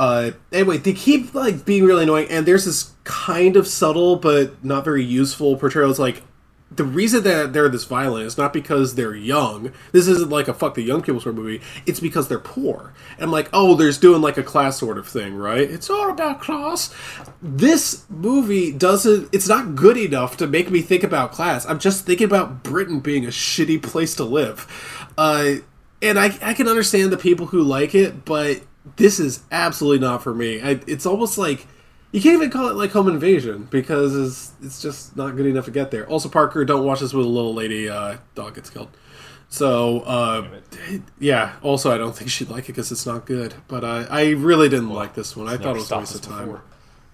Uh, 0.00 0.30
anyway, 0.50 0.78
they 0.78 0.94
keep 0.94 1.34
like 1.34 1.66
being 1.66 1.84
really 1.84 2.04
annoying, 2.04 2.26
and 2.30 2.46
there's 2.46 2.64
this 2.64 2.94
kind 3.04 3.54
of 3.54 3.68
subtle 3.68 4.16
but 4.16 4.64
not 4.64 4.82
very 4.82 5.04
useful 5.04 5.58
portrayal. 5.58 5.90
It's 5.90 5.98
like 5.98 6.22
the 6.70 6.84
reason 6.84 7.22
that 7.24 7.52
they're 7.52 7.68
this 7.68 7.84
violent 7.84 8.24
is 8.24 8.38
not 8.38 8.54
because 8.54 8.94
they're 8.94 9.14
young. 9.14 9.74
This 9.92 10.08
isn't 10.08 10.30
like 10.30 10.48
a 10.48 10.54
fuck 10.54 10.72
the 10.72 10.80
young 10.80 11.02
people 11.02 11.20
sort 11.20 11.36
of 11.36 11.44
movie. 11.44 11.60
It's 11.84 12.00
because 12.00 12.28
they're 12.28 12.38
poor. 12.38 12.94
And 13.18 13.30
like, 13.30 13.50
oh, 13.52 13.74
there's 13.74 13.98
doing 13.98 14.22
like 14.22 14.38
a 14.38 14.42
class 14.42 14.78
sort 14.78 14.96
of 14.96 15.06
thing, 15.06 15.34
right? 15.34 15.70
It's 15.70 15.90
all 15.90 16.08
about 16.08 16.40
class. 16.40 16.94
This 17.42 18.06
movie 18.08 18.72
doesn't. 18.72 19.28
It's 19.32 19.48
not 19.48 19.74
good 19.74 19.98
enough 19.98 20.38
to 20.38 20.46
make 20.46 20.70
me 20.70 20.80
think 20.80 21.04
about 21.04 21.32
class. 21.32 21.66
I'm 21.66 21.78
just 21.78 22.06
thinking 22.06 22.24
about 22.24 22.62
Britain 22.62 23.00
being 23.00 23.26
a 23.26 23.28
shitty 23.28 23.82
place 23.82 24.14
to 24.14 24.24
live. 24.24 24.66
Uh, 25.18 25.56
and 26.00 26.18
I, 26.18 26.38
I 26.40 26.54
can 26.54 26.68
understand 26.68 27.12
the 27.12 27.18
people 27.18 27.48
who 27.48 27.62
like 27.62 27.94
it, 27.94 28.24
but 28.24 28.62
this 28.96 29.20
is 29.20 29.42
absolutely 29.50 30.06
not 30.06 30.22
for 30.22 30.34
me. 30.34 30.60
I, 30.60 30.80
it's 30.86 31.06
almost 31.06 31.38
like 31.38 31.66
you 32.12 32.20
can't 32.20 32.34
even 32.34 32.50
call 32.50 32.68
it 32.68 32.74
like 32.74 32.90
home 32.90 33.08
invasion 33.08 33.68
because 33.70 34.16
it's, 34.16 34.52
it's 34.62 34.82
just 34.82 35.16
not 35.16 35.36
good 35.36 35.46
enough 35.46 35.66
to 35.66 35.70
get 35.70 35.90
there. 35.90 36.06
Also, 36.08 36.28
Parker, 36.28 36.64
don't 36.64 36.84
watch 36.84 37.00
this 37.00 37.12
with 37.12 37.24
a 37.24 37.28
little 37.28 37.54
lady 37.54 37.88
uh, 37.88 38.18
dog 38.34 38.54
gets 38.54 38.70
killed. 38.70 38.88
So, 39.48 40.00
uh, 40.00 40.60
yeah. 41.18 41.56
Also, 41.62 41.92
I 41.92 41.98
don't 41.98 42.16
think 42.16 42.30
she'd 42.30 42.50
like 42.50 42.64
it 42.64 42.68
because 42.68 42.92
it's 42.92 43.06
not 43.06 43.26
good. 43.26 43.54
But 43.68 43.84
uh, 43.84 44.06
I 44.08 44.30
really 44.30 44.68
didn't 44.68 44.90
like 44.90 45.14
this 45.14 45.36
one. 45.36 45.48
I 45.48 45.56
thought 45.56 45.76
it 45.76 45.80
was 45.80 45.90
a 45.90 45.98
waste 45.98 46.14
of 46.14 46.22
time. 46.22 46.46
before. 46.46 46.62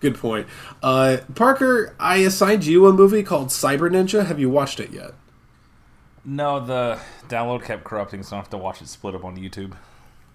Good 0.00 0.16
point. 0.16 0.46
Uh, 0.82 1.18
Parker, 1.34 1.94
I 1.98 2.16
assigned 2.18 2.66
you 2.66 2.86
a 2.86 2.92
movie 2.92 3.22
called 3.22 3.48
Cyber 3.48 3.90
Ninja. 3.90 4.26
Have 4.26 4.38
you 4.38 4.50
watched 4.50 4.80
it 4.80 4.90
yet? 4.90 5.12
No, 6.24 6.64
the 6.64 6.98
download 7.28 7.64
kept 7.64 7.84
corrupting, 7.84 8.22
so 8.22 8.36
I 8.36 8.40
have 8.40 8.50
to 8.50 8.58
watch 8.58 8.82
it 8.82 8.88
split 8.88 9.14
up 9.14 9.24
on 9.24 9.36
YouTube. 9.36 9.72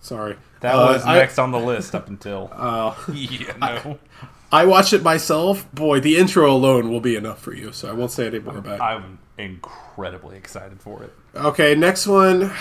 Sorry. 0.01 0.35
That 0.61 0.75
Uh, 0.75 0.93
was 0.93 1.05
I- 1.05 1.15
next 1.19 1.37
on 1.39 1.51
the 1.51 1.59
list 1.59 1.95
up 1.95 2.07
until. 2.09 2.51
Oh. 2.55 3.01
yeah, 3.13 3.53
no. 3.59 3.99
I 4.51 4.65
watched 4.65 4.91
it 4.93 5.01
myself. 5.03 5.71
Boy, 5.73 6.01
the 6.01 6.17
intro 6.17 6.51
alone 6.51 6.89
will 6.91 6.99
be 6.99 7.15
enough 7.15 7.39
for 7.39 7.53
you, 7.53 7.71
so 7.71 7.87
I 7.89 7.93
won't 7.93 8.11
say 8.11 8.27
any 8.27 8.39
more 8.39 8.57
about 8.57 8.75
it. 8.79 8.81
I'm 8.83 9.19
incredibly 9.37 10.35
excited 10.35 10.81
for 10.81 11.03
it. 11.03 11.13
Okay, 11.35 11.73
next 11.75 12.05
one. 12.05 12.51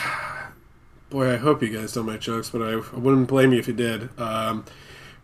Boy, 1.09 1.33
I 1.33 1.37
hope 1.37 1.61
you 1.63 1.69
guys 1.77 1.93
don't 1.93 2.07
make 2.07 2.21
jokes, 2.21 2.49
but 2.51 2.63
I, 2.63 2.75
I 2.75 2.97
wouldn't 2.99 3.27
blame 3.27 3.53
you 3.53 3.59
if 3.59 3.67
you 3.67 3.75
did. 3.75 4.09
Um, 4.21 4.65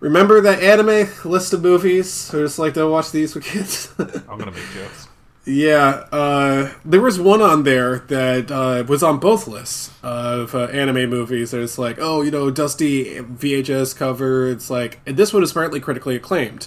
remember 0.01 0.41
that 0.41 0.61
anime 0.61 1.09
list 1.25 1.53
of 1.53 1.63
movies? 1.63 2.29
I 2.35 2.39
just 2.39 2.59
like 2.59 2.75
to 2.75 2.89
watch 2.89 3.13
these 3.13 3.37
with 3.37 3.45
kids. 3.45 3.95
I'm 3.99 4.37
gonna 4.39 4.51
make 4.51 4.69
jokes. 4.75 5.06
Yeah, 5.47 6.07
uh, 6.11 6.73
there 6.85 7.01
was 7.01 7.21
one 7.21 7.41
on 7.41 7.63
there 7.63 8.01
that 8.01 8.51
uh, 8.51 8.83
was 8.89 9.05
on 9.05 9.21
both 9.21 9.47
lists 9.47 9.93
of 10.03 10.57
uh, 10.57 10.65
anime 10.65 11.09
movies. 11.09 11.53
There's 11.53 11.79
like, 11.79 11.99
oh, 12.01 12.23
you 12.23 12.33
know, 12.33 12.51
dusty 12.51 13.15
VHS 13.21 13.97
cover. 13.97 14.49
It's 14.49 14.71
like, 14.71 14.99
and 15.07 15.17
this 15.17 15.33
one 15.33 15.45
is 15.45 15.53
apparently 15.53 15.79
critically 15.79 16.17
acclaimed. 16.17 16.67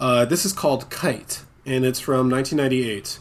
Uh, 0.00 0.24
this 0.24 0.44
is 0.44 0.52
called 0.52 0.90
Kite, 0.90 1.44
and 1.64 1.84
it's 1.84 2.00
from 2.00 2.28
1998. 2.28 3.20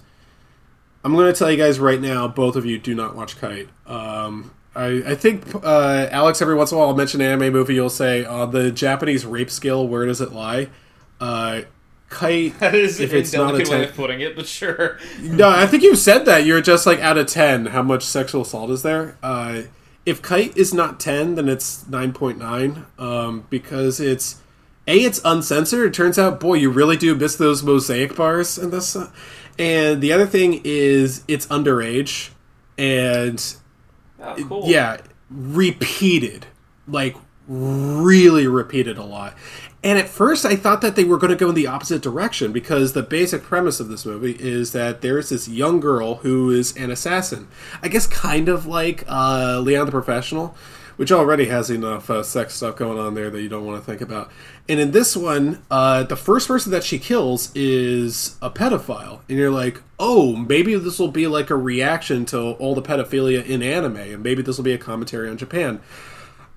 I'm 1.04 1.14
going 1.14 1.32
to 1.32 1.38
tell 1.38 1.52
you 1.52 1.58
guys 1.58 1.80
right 1.80 2.02
now, 2.02 2.28
both 2.28 2.56
of 2.56 2.66
you 2.66 2.80
do 2.80 2.96
not 2.96 3.16
watch 3.16 3.38
Kite. 3.40 3.70
Um, 3.86 4.56
I, 4.76 5.04
I 5.06 5.16
think, 5.16 5.54
uh, 5.64 6.08
Alex, 6.10 6.42
every 6.42 6.56
once 6.56 6.72
in 6.72 6.78
a 6.78 6.80
while 6.80 6.90
I'll 6.90 6.96
mention 6.96 7.22
an 7.22 7.28
anime 7.28 7.54
movie, 7.54 7.76
you'll 7.76 7.92
say, 7.92 8.26
on 8.26 8.50
the 8.50 8.72
Japanese 8.72 9.24
rape 9.24 9.52
scale, 9.52 9.88
where 9.88 10.08
does 10.08 10.20
it 10.20 10.34
lie? 10.34 10.70
Kite, 12.10 12.58
That 12.60 12.76
is 12.76 13.00
if 13.00 13.12
a 13.14 13.18
it's 13.18 13.34
not 13.34 13.56
a 13.56 13.58
delicate 13.58 13.70
way 13.72 13.84
of 13.90 13.96
putting 13.96 14.22
it, 14.22 14.36
but 14.36 14.46
sure. 14.48 15.00
No, 15.22 15.50
I 15.50 15.66
think 15.68 15.84
you 15.84 15.96
said 15.96 16.26
that. 16.26 16.46
You're 16.46 16.62
just 16.62 16.86
like, 16.86 17.00
out 17.00 17.18
of 17.18 17.28
10, 17.28 17.68
how 17.68 17.82
much 17.84 18.04
sexual 18.04 18.42
assault 18.44 18.70
is 18.70 18.84
there? 18.84 19.18
Uh, 19.24 19.64
if 20.06 20.22
Kite 20.22 20.56
is 20.56 20.74
not 20.74 21.00
10, 21.00 21.36
then 21.36 21.50
it's 21.50 21.84
9.9, 21.86 22.86
um, 23.00 23.46
because 23.50 24.00
it's... 24.00 24.42
A, 24.88 24.96
it's 25.00 25.20
uncensored. 25.26 25.88
It 25.88 25.94
turns 25.96 26.20
out, 26.20 26.40
boy, 26.40 26.54
you 26.56 26.70
really 26.70 26.96
do 26.96 27.16
miss 27.16 27.36
those 27.36 27.64
mosaic 27.64 28.16
bars 28.16 28.60
in 28.60 28.70
this. 28.70 28.96
uh, 28.96 29.10
And 29.58 30.00
the 30.00 30.14
other 30.14 30.28
thing 30.28 30.62
is, 30.64 31.24
it's 31.28 31.48
underage, 31.48 32.30
and 32.78 33.44
Oh, 34.22 34.36
cool. 34.48 34.68
yeah, 34.68 34.98
repeated, 35.32 36.46
like 36.88 37.16
really 37.48 38.48
repeated 38.48 38.98
a 39.00 39.04
lot. 39.04 39.36
And 39.86 40.00
at 40.00 40.10
first, 40.10 40.46
I 40.46 40.56
thought 40.56 40.82
that 40.82 40.96
they 40.96 41.04
were 41.04 41.20
going 41.20 41.30
to 41.30 41.38
go 41.38 41.50
in 41.50 41.56
the 41.56 41.68
opposite 41.68 42.02
direction 42.02 42.52
because 42.52 42.94
the 42.94 43.04
basic 43.04 43.44
premise 43.44 43.80
of 43.80 43.88
this 43.88 44.04
movie 44.04 44.36
is 44.40 44.72
that 44.72 45.02
there's 45.02 45.30
this 45.30 45.48
young 45.48 45.80
girl 45.80 46.16
who 46.16 46.50
is 46.50 46.76
an 46.76 46.90
assassin. 46.90 47.48
I 47.84 47.88
guess 47.88 48.08
kind 48.08 48.50
of 48.50 48.66
like 48.66 49.04
uh, 49.08 49.60
Leon 49.60 49.86
the 49.86 49.92
Professional, 49.92 50.56
which 50.96 51.12
already 51.12 51.46
has 51.46 51.70
enough 51.70 52.10
uh, 52.10 52.24
sex 52.24 52.56
stuff 52.56 52.78
going 52.78 52.98
on 52.98 53.14
there 53.14 53.30
that 53.30 53.40
you 53.40 53.48
don't 53.48 53.64
want 53.64 53.80
to 53.80 53.86
think 53.86 54.02
about. 54.02 54.32
And 54.68 54.80
in 54.80 54.90
this 54.90 55.16
one, 55.16 55.62
uh, 55.70 56.02
the 56.02 56.16
first 56.16 56.48
person 56.48 56.72
that 56.72 56.84
she 56.84 56.98
kills 56.98 57.52
is 57.54 58.40
a 58.42 58.50
pedophile. 58.50 59.20
And 59.30 59.38
you're 59.38 59.52
like, 59.52 59.84
oh, 60.00 60.36
maybe 60.36 60.76
this 60.78 60.98
will 60.98 61.12
be 61.12 61.28
like 61.28 61.52
a 61.52 61.56
reaction 61.56 62.26
to 62.28 62.54
all 62.54 62.74
the 62.74 62.82
pedophilia 62.82 63.46
in 63.46 63.62
anime, 63.62 63.98
and 63.98 64.24
maybe 64.24 64.42
this 64.42 64.58
will 64.58 64.66
be 64.66 64.74
a 64.74 64.80
commentary 64.80 65.30
on 65.30 65.38
Japan. 65.38 65.80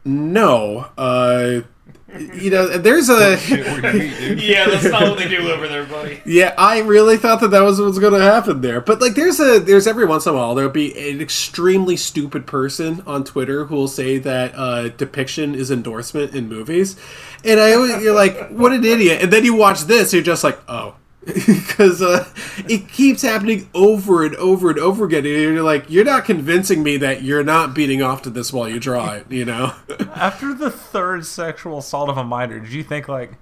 No. 0.02 0.86
Uh, 0.96 1.60
you 2.18 2.50
know, 2.50 2.78
there's 2.78 3.10
a. 3.10 3.32
yeah, 4.36 4.66
that's 4.66 4.84
not 4.84 5.02
what 5.02 5.18
they 5.18 5.28
do 5.28 5.50
over 5.50 5.68
there, 5.68 5.84
buddy. 5.84 6.22
Yeah, 6.24 6.54
I 6.56 6.78
really 6.78 7.18
thought 7.18 7.40
that 7.42 7.48
that 7.48 7.60
was 7.60 7.78
what 7.78 7.86
was 7.86 7.98
going 7.98 8.14
to 8.14 8.22
happen 8.22 8.62
there. 8.62 8.80
But 8.80 9.02
like, 9.02 9.14
there's 9.14 9.38
a 9.40 9.58
there's 9.58 9.86
every 9.86 10.06
once 10.06 10.24
in 10.24 10.32
a 10.32 10.36
while 10.36 10.54
there'll 10.54 10.70
be 10.70 11.10
an 11.10 11.20
extremely 11.20 11.98
stupid 11.98 12.46
person 12.46 13.02
on 13.06 13.24
Twitter 13.24 13.66
who 13.66 13.74
will 13.74 13.88
say 13.88 14.16
that 14.18 14.54
uh, 14.54 14.88
depiction 14.88 15.54
is 15.54 15.70
endorsement 15.70 16.34
in 16.34 16.48
movies, 16.48 16.96
and 17.44 17.60
I 17.60 17.74
always, 17.74 18.02
you're 18.02 18.14
like, 18.14 18.48
what 18.48 18.72
an 18.72 18.86
idiot. 18.86 19.22
And 19.22 19.30
then 19.30 19.44
you 19.44 19.54
watch 19.54 19.82
this, 19.82 20.14
you're 20.14 20.22
just 20.22 20.44
like, 20.44 20.58
oh. 20.66 20.94
Because 21.34 22.00
uh, 22.00 22.26
it 22.68 22.88
keeps 22.88 23.22
happening 23.22 23.68
over 23.74 24.24
and 24.24 24.34
over 24.36 24.70
and 24.70 24.78
over 24.78 25.04
again. 25.04 25.26
And 25.26 25.34
you're 25.54 25.62
like, 25.62 25.90
you're 25.90 26.04
not 26.04 26.24
convincing 26.24 26.82
me 26.82 26.96
that 26.98 27.22
you're 27.22 27.44
not 27.44 27.74
beating 27.74 28.02
off 28.02 28.22
to 28.22 28.30
this 28.30 28.52
while 28.52 28.68
you 28.68 28.80
draw 28.80 29.12
it, 29.12 29.30
you 29.30 29.44
know? 29.44 29.74
After 30.14 30.54
the 30.54 30.70
third 30.70 31.26
sexual 31.26 31.78
assault 31.78 32.08
of 32.08 32.16
a 32.16 32.24
minor, 32.24 32.58
did 32.60 32.72
you 32.72 32.82
think 32.82 33.08
like 33.08 33.32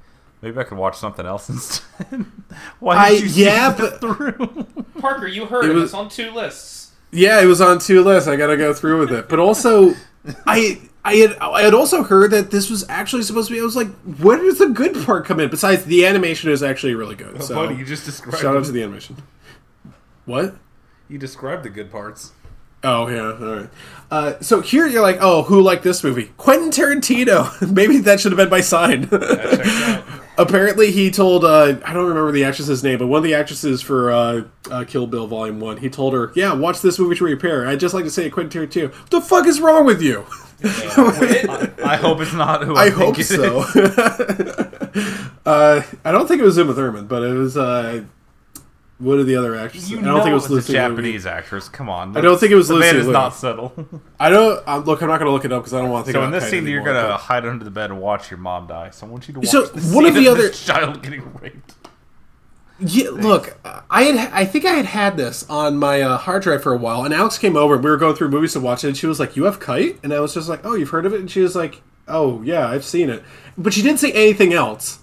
maybe 0.42 0.58
I 0.58 0.64
could 0.64 0.78
watch 0.78 0.96
something 0.98 1.24
else 1.26 1.48
instead? 1.48 2.26
Why 2.80 2.96
I- 2.96 3.08
you 3.10 3.26
yeah, 3.26 3.72
it 3.72 3.78
but- 3.78 4.00
through? 4.00 4.66
Parker, 4.98 5.26
you 5.28 5.46
heard 5.46 5.64
It 5.66 5.70
it. 5.70 5.74
was- 5.74 5.84
It's 5.84 5.94
on 5.94 6.08
two 6.08 6.30
lists. 6.32 6.90
Yeah, 7.12 7.40
it 7.40 7.46
was 7.46 7.60
on 7.60 7.78
two 7.78 8.02
lists. 8.02 8.28
I 8.28 8.34
got 8.36 8.48
to 8.48 8.56
go 8.56 8.74
through 8.74 8.98
with 9.00 9.12
it. 9.12 9.28
But 9.28 9.38
also, 9.38 9.94
I 10.46 10.80
I 11.06 11.14
had 11.14 11.36
I 11.38 11.62
had 11.62 11.72
also 11.72 12.02
heard 12.02 12.32
that 12.32 12.50
this 12.50 12.68
was 12.68 12.84
actually 12.88 13.22
supposed 13.22 13.46
to 13.48 13.54
be. 13.54 13.60
I 13.60 13.62
was 13.62 13.76
like, 13.76 13.88
where 14.18 14.38
does 14.38 14.58
the 14.58 14.70
good 14.70 14.94
part 15.06 15.24
come 15.24 15.38
in? 15.38 15.48
Besides, 15.48 15.84
the 15.84 16.04
animation 16.04 16.50
is 16.50 16.64
actually 16.64 16.96
really 16.96 17.14
good. 17.14 17.40
So 17.44 17.54
Buddy, 17.54 17.76
you 17.76 17.84
just 17.84 18.04
described. 18.04 18.38
shout 18.38 18.56
out 18.56 18.64
to 18.64 18.72
the 18.72 18.82
animation. 18.82 19.16
What? 20.24 20.56
You 21.08 21.18
described 21.18 21.62
the 21.62 21.70
good 21.70 21.92
parts. 21.92 22.32
Oh 22.82 23.06
yeah, 23.06 23.38
all 23.40 23.56
right. 23.56 23.70
Uh, 24.10 24.40
so 24.40 24.60
here 24.60 24.88
you're 24.88 25.02
like, 25.02 25.18
oh, 25.20 25.44
who 25.44 25.62
liked 25.62 25.84
this 25.84 26.02
movie? 26.02 26.32
Quentin 26.36 26.70
Tarantino. 26.70 27.70
Maybe 27.72 27.98
that 27.98 28.18
should 28.18 28.32
have 28.32 28.36
been 28.36 28.50
my 28.50 28.60
sign. 28.60 29.08
Apparently, 30.38 30.90
he 30.90 31.12
told 31.12 31.44
uh, 31.44 31.78
I 31.84 31.92
don't 31.92 32.08
remember 32.08 32.32
the 32.32 32.44
actress's 32.44 32.82
name, 32.82 32.98
but 32.98 33.06
one 33.06 33.18
of 33.18 33.24
the 33.24 33.34
actresses 33.34 33.80
for 33.80 34.10
uh, 34.10 34.42
uh, 34.72 34.84
Kill 34.84 35.06
Bill 35.06 35.28
Volume 35.28 35.60
One. 35.60 35.76
He 35.76 35.88
told 35.88 36.14
her, 36.14 36.32
"Yeah, 36.34 36.52
watch 36.52 36.80
this 36.82 36.98
movie 36.98 37.14
to 37.14 37.24
repair." 37.24 37.66
I'd 37.66 37.78
just 37.78 37.94
like 37.94 38.04
to 38.04 38.10
say, 38.10 38.28
Quentin 38.28 38.68
Tarantino, 38.68 38.92
what 38.92 39.10
the 39.10 39.20
fuck 39.20 39.46
is 39.46 39.60
wrong 39.60 39.84
with 39.86 40.02
you? 40.02 40.26
I 41.84 41.96
hope 42.00 42.20
it's 42.20 42.32
not 42.32 42.64
who 42.64 42.74
I, 42.76 42.84
I 42.84 42.90
think 42.90 43.02
hope 43.02 43.18
it 43.18 43.24
so. 43.24 43.60
is. 43.60 43.76
uh, 45.46 45.82
I 46.04 46.12
don't 46.12 46.26
think 46.26 46.40
it 46.40 46.44
was 46.44 46.56
Uma 46.56 46.74
Thurman, 46.74 47.06
but 47.06 47.22
it 47.22 47.32
was 47.34 47.56
uh, 47.56 48.04
one 48.98 49.18
of 49.18 49.26
the 49.26 49.36
other 49.36 49.54
actresses. 49.54 49.90
You 49.90 49.98
I 49.98 50.02
don't 50.02 50.14
know 50.14 50.18
think 50.22 50.30
it 50.30 50.34
was 50.34 50.48
Lucy. 50.50 50.72
Japanese 50.72 51.26
actress. 51.26 51.68
Come 51.68 51.90
on. 51.90 52.16
I 52.16 52.22
don't 52.22 52.40
think 52.40 52.52
it 52.52 52.56
was 52.56 52.68
the 52.68 52.74
Lucy 52.74 52.86
man 52.92 52.96
is 52.96 53.06
not 53.08 53.34
subtle. 53.34 53.74
I 54.20 54.30
don't 54.30 54.66
um, 54.66 54.84
look. 54.84 55.02
I'm 55.02 55.08
not 55.08 55.18
going 55.18 55.28
to 55.28 55.32
look 55.32 55.44
it 55.44 55.52
up 55.52 55.62
because 55.62 55.74
I 55.74 55.80
don't 55.82 55.90
want 55.90 56.06
to 56.06 56.12
think 56.12 56.22
so 56.22 56.24
in 56.24 56.30
this 56.30 56.48
scene, 56.48 56.66
you're 56.66 56.82
gonna 56.82 57.16
hide 57.18 57.44
under 57.44 57.64
the 57.64 57.70
bed 57.70 57.90
and 57.90 58.00
watch 58.00 58.30
your 58.30 58.38
mom 58.38 58.66
die. 58.66 58.90
So 58.90 59.06
I 59.06 59.10
want 59.10 59.28
you 59.28 59.34
to 59.34 59.40
watch 59.40 59.48
So, 59.50 59.66
the 59.66 59.94
one 59.94 60.06
of 60.06 60.14
the 60.14 60.28
other- 60.28 60.48
child 60.48 61.02
getting 61.02 61.30
raped. 61.34 61.74
Yeah, 62.78 63.08
look, 63.10 63.58
I 63.90 64.02
had 64.02 64.30
I 64.32 64.44
think 64.44 64.66
I 64.66 64.72
had 64.72 64.84
had 64.84 65.16
this 65.16 65.48
on 65.48 65.78
my 65.78 66.02
uh, 66.02 66.18
hard 66.18 66.42
drive 66.42 66.62
for 66.62 66.74
a 66.74 66.76
while, 66.76 67.04
and 67.04 67.14
Alex 67.14 67.38
came 67.38 67.56
over 67.56 67.74
and 67.74 67.84
we 67.84 67.90
were 67.90 67.96
going 67.96 68.14
through 68.14 68.28
movies 68.28 68.52
to 68.52 68.60
watch 68.60 68.84
it, 68.84 68.88
and 68.88 68.96
she 68.96 69.06
was 69.06 69.18
like, 69.18 69.34
"You 69.34 69.44
have 69.44 69.60
Kite," 69.60 69.98
and 70.02 70.12
I 70.12 70.20
was 70.20 70.34
just 70.34 70.48
like, 70.48 70.60
"Oh, 70.64 70.74
you've 70.74 70.90
heard 70.90 71.06
of 71.06 71.14
it?" 71.14 71.20
And 71.20 71.30
she 71.30 71.40
was 71.40 71.56
like, 71.56 71.80
"Oh, 72.06 72.42
yeah, 72.42 72.68
I've 72.68 72.84
seen 72.84 73.08
it," 73.08 73.22
but 73.56 73.72
she 73.72 73.80
didn't 73.80 74.00
say 74.00 74.12
anything 74.12 74.52
else. 74.52 74.98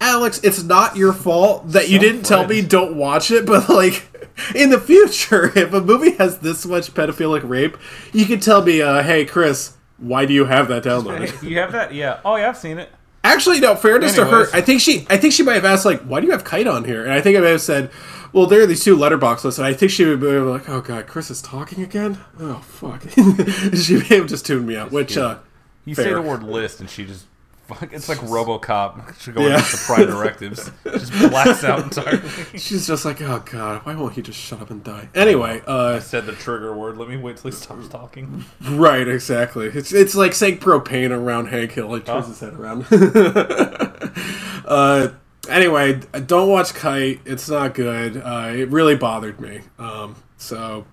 Alex, 0.00 0.40
it's 0.44 0.62
not 0.62 0.96
your 0.96 1.12
fault 1.12 1.70
that 1.70 1.88
you 1.88 1.98
didn't 1.98 2.24
tell 2.24 2.46
me 2.46 2.62
don't 2.62 2.96
watch 2.96 3.30
it, 3.30 3.44
but 3.46 3.68
like 3.68 4.08
in 4.54 4.70
the 4.70 4.80
future, 4.80 5.46
if 5.58 5.72
a 5.72 5.80
movie 5.80 6.12
has 6.16 6.38
this 6.38 6.64
much 6.64 6.94
pedophilic 6.94 7.48
rape, 7.48 7.76
you 8.12 8.24
can 8.24 8.38
tell 8.38 8.62
me, 8.62 8.80
uh, 8.80 9.02
"Hey, 9.02 9.24
Chris, 9.24 9.74
why 9.98 10.26
do 10.26 10.32
you 10.32 10.44
have 10.44 10.68
that 10.68 10.84
downloaded?" 10.84 11.42
you 11.48 11.58
have 11.58 11.72
that? 11.72 11.92
Yeah. 11.92 12.20
Oh 12.24 12.36
yeah, 12.36 12.50
I've 12.50 12.56
seen 12.56 12.78
it. 12.78 12.90
Actually, 13.24 13.58
no. 13.58 13.74
Fairness 13.74 14.14
to 14.16 14.24
her, 14.26 14.46
I 14.52 14.60
think 14.60 14.80
she, 14.82 15.06
I 15.10 15.16
think 15.16 15.32
she 15.32 15.42
might 15.42 15.54
have 15.54 15.64
asked 15.64 15.84
like, 15.86 16.02
"Why 16.02 16.20
do 16.20 16.26
you 16.26 16.32
have 16.32 16.44
kite 16.44 16.66
on 16.66 16.84
here?" 16.84 17.02
And 17.02 17.12
I 17.12 17.20
think 17.20 17.36
I 17.36 17.40
might 17.40 17.48
have 17.48 17.60
said, 17.62 17.90
"Well, 18.32 18.46
there 18.46 18.60
are 18.60 18.66
these 18.66 18.84
two 18.84 18.96
Letterboxd 18.96 19.44
lists," 19.44 19.58
and 19.58 19.66
I 19.66 19.72
think 19.72 19.90
she 19.90 20.04
would 20.04 20.20
be 20.20 20.26
like, 20.26 20.68
"Oh 20.68 20.82
God, 20.82 21.06
Chris 21.06 21.30
is 21.30 21.40
talking 21.40 21.82
again." 21.82 22.18
Oh 22.38 22.56
fuck, 22.56 23.02
she 23.74 23.96
may 23.96 24.16
have 24.16 24.26
just 24.26 24.44
tuned 24.46 24.66
me 24.66 24.76
out. 24.76 24.92
Which, 24.92 25.16
uh, 25.16 25.38
You 25.86 25.94
fair. 25.94 26.04
say 26.04 26.12
the 26.14 26.22
word 26.22 26.42
list, 26.42 26.80
and 26.80 26.88
she 26.90 27.04
just. 27.06 27.24
Fuck, 27.66 27.92
it's 27.94 28.08
like 28.10 28.18
RoboCop. 28.18 29.18
She 29.20 29.32
going 29.32 29.46
Yeah. 29.48 29.54
against 29.54 29.72
the 29.72 29.94
prime 29.94 30.06
directives. 30.06 30.70
Just 30.84 31.12
blacks 31.12 31.64
out 31.64 31.78
entirely. 31.84 32.28
she's 32.58 32.86
just 32.86 33.04
like, 33.06 33.22
"Oh 33.22 33.42
God, 33.50 33.84
why 33.86 33.94
won't 33.94 34.14
he 34.14 34.22
just 34.22 34.38
shut 34.38 34.60
up 34.60 34.70
and 34.70 34.84
die?" 34.84 35.08
Anyway, 35.14 35.62
uh, 35.66 35.98
Said 36.00 36.26
the 36.26 36.32
trigger 36.32 36.74
word. 36.76 36.98
Let 36.98 37.08
me 37.08 37.16
wait 37.16 37.38
till 37.38 37.50
he 37.50 37.56
stops 37.56 37.88
talking. 37.88 38.44
right, 38.60 39.08
exactly. 39.08 39.66
It's 39.68 39.92
it's 39.92 40.14
like 40.14 40.34
saying 40.34 40.58
propane 40.58 41.10
around 41.10 41.46
Hank 41.46 41.72
Hill. 41.72 41.94
He 41.94 42.00
turns 42.00 42.26
Oh. 42.26 42.28
his 42.28 42.40
head 42.40 42.54
around. 42.54 42.86
uh, 44.66 45.08
anyway, 45.48 46.00
don't 46.26 46.48
watch 46.48 46.74
Kite. 46.74 47.20
It's 47.24 47.48
not 47.48 47.74
good. 47.74 48.16
Uh, 48.16 48.52
it 48.54 48.68
really 48.70 48.96
bothered 48.96 49.40
me. 49.40 49.60
Um, 49.78 50.16
so 50.36 50.84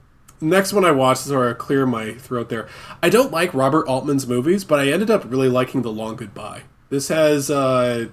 next 0.42 0.74
one 0.74 0.84
I 0.86 0.92
watched 0.92 1.26
is 1.26 1.32
where 1.32 1.50
I 1.50 1.54
clear 1.54 1.86
my 1.86 2.14
throat 2.14 2.50
there. 2.50 2.68
I 3.02 3.10
don't 3.10 3.32
like 3.32 3.54
Robert 3.54 3.88
Altman's 3.88 4.28
movies, 4.28 4.64
but 4.64 4.80
I 4.80 4.90
ended 4.92 5.10
up 5.10 5.24
really 5.30 5.50
liking 5.50 5.82
The 5.84 5.92
Long 5.92 6.16
Goodbye. 6.16 6.64
This 6.90 7.08
has 7.10 7.50
uh, 7.50 8.08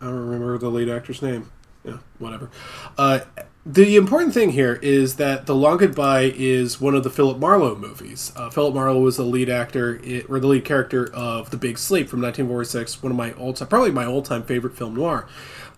I 0.00 0.04
don't 0.04 0.14
remember 0.14 0.56
the 0.58 0.70
lead 0.70 0.88
actor's 0.88 1.20
name. 1.22 1.50
Yeah, 1.84 1.98
whatever. 2.18 2.50
Uh, 2.98 3.20
the 3.64 3.96
important 3.96 4.32
thing 4.34 4.50
here 4.50 4.74
is 4.82 5.16
that 5.16 5.46
The 5.46 5.54
Long 5.54 5.76
Goodbye 5.76 6.32
is 6.36 6.80
one 6.80 6.94
of 6.94 7.04
the 7.04 7.10
Philip 7.10 7.38
Marlowe 7.38 7.76
movies. 7.76 8.32
Uh, 8.36 8.50
Philip 8.50 8.74
Marlowe 8.74 9.00
was 9.00 9.16
the 9.18 9.24
lead 9.24 9.48
actor, 9.48 10.00
i- 10.04 10.24
or 10.28 10.40
the 10.40 10.46
lead 10.48 10.64
character 10.64 11.08
of 11.12 11.50
The 11.50 11.56
Big 11.56 11.78
Sleep 11.78 12.08
from 12.08 12.20
1946, 12.20 13.02
one 13.02 13.12
of 13.12 13.16
my 13.18 13.32
old, 13.34 13.56
probably 13.70 13.90
my 13.92 14.04
all-time 14.06 14.42
favorite 14.44 14.76
film 14.76 14.94
noir. 14.94 15.28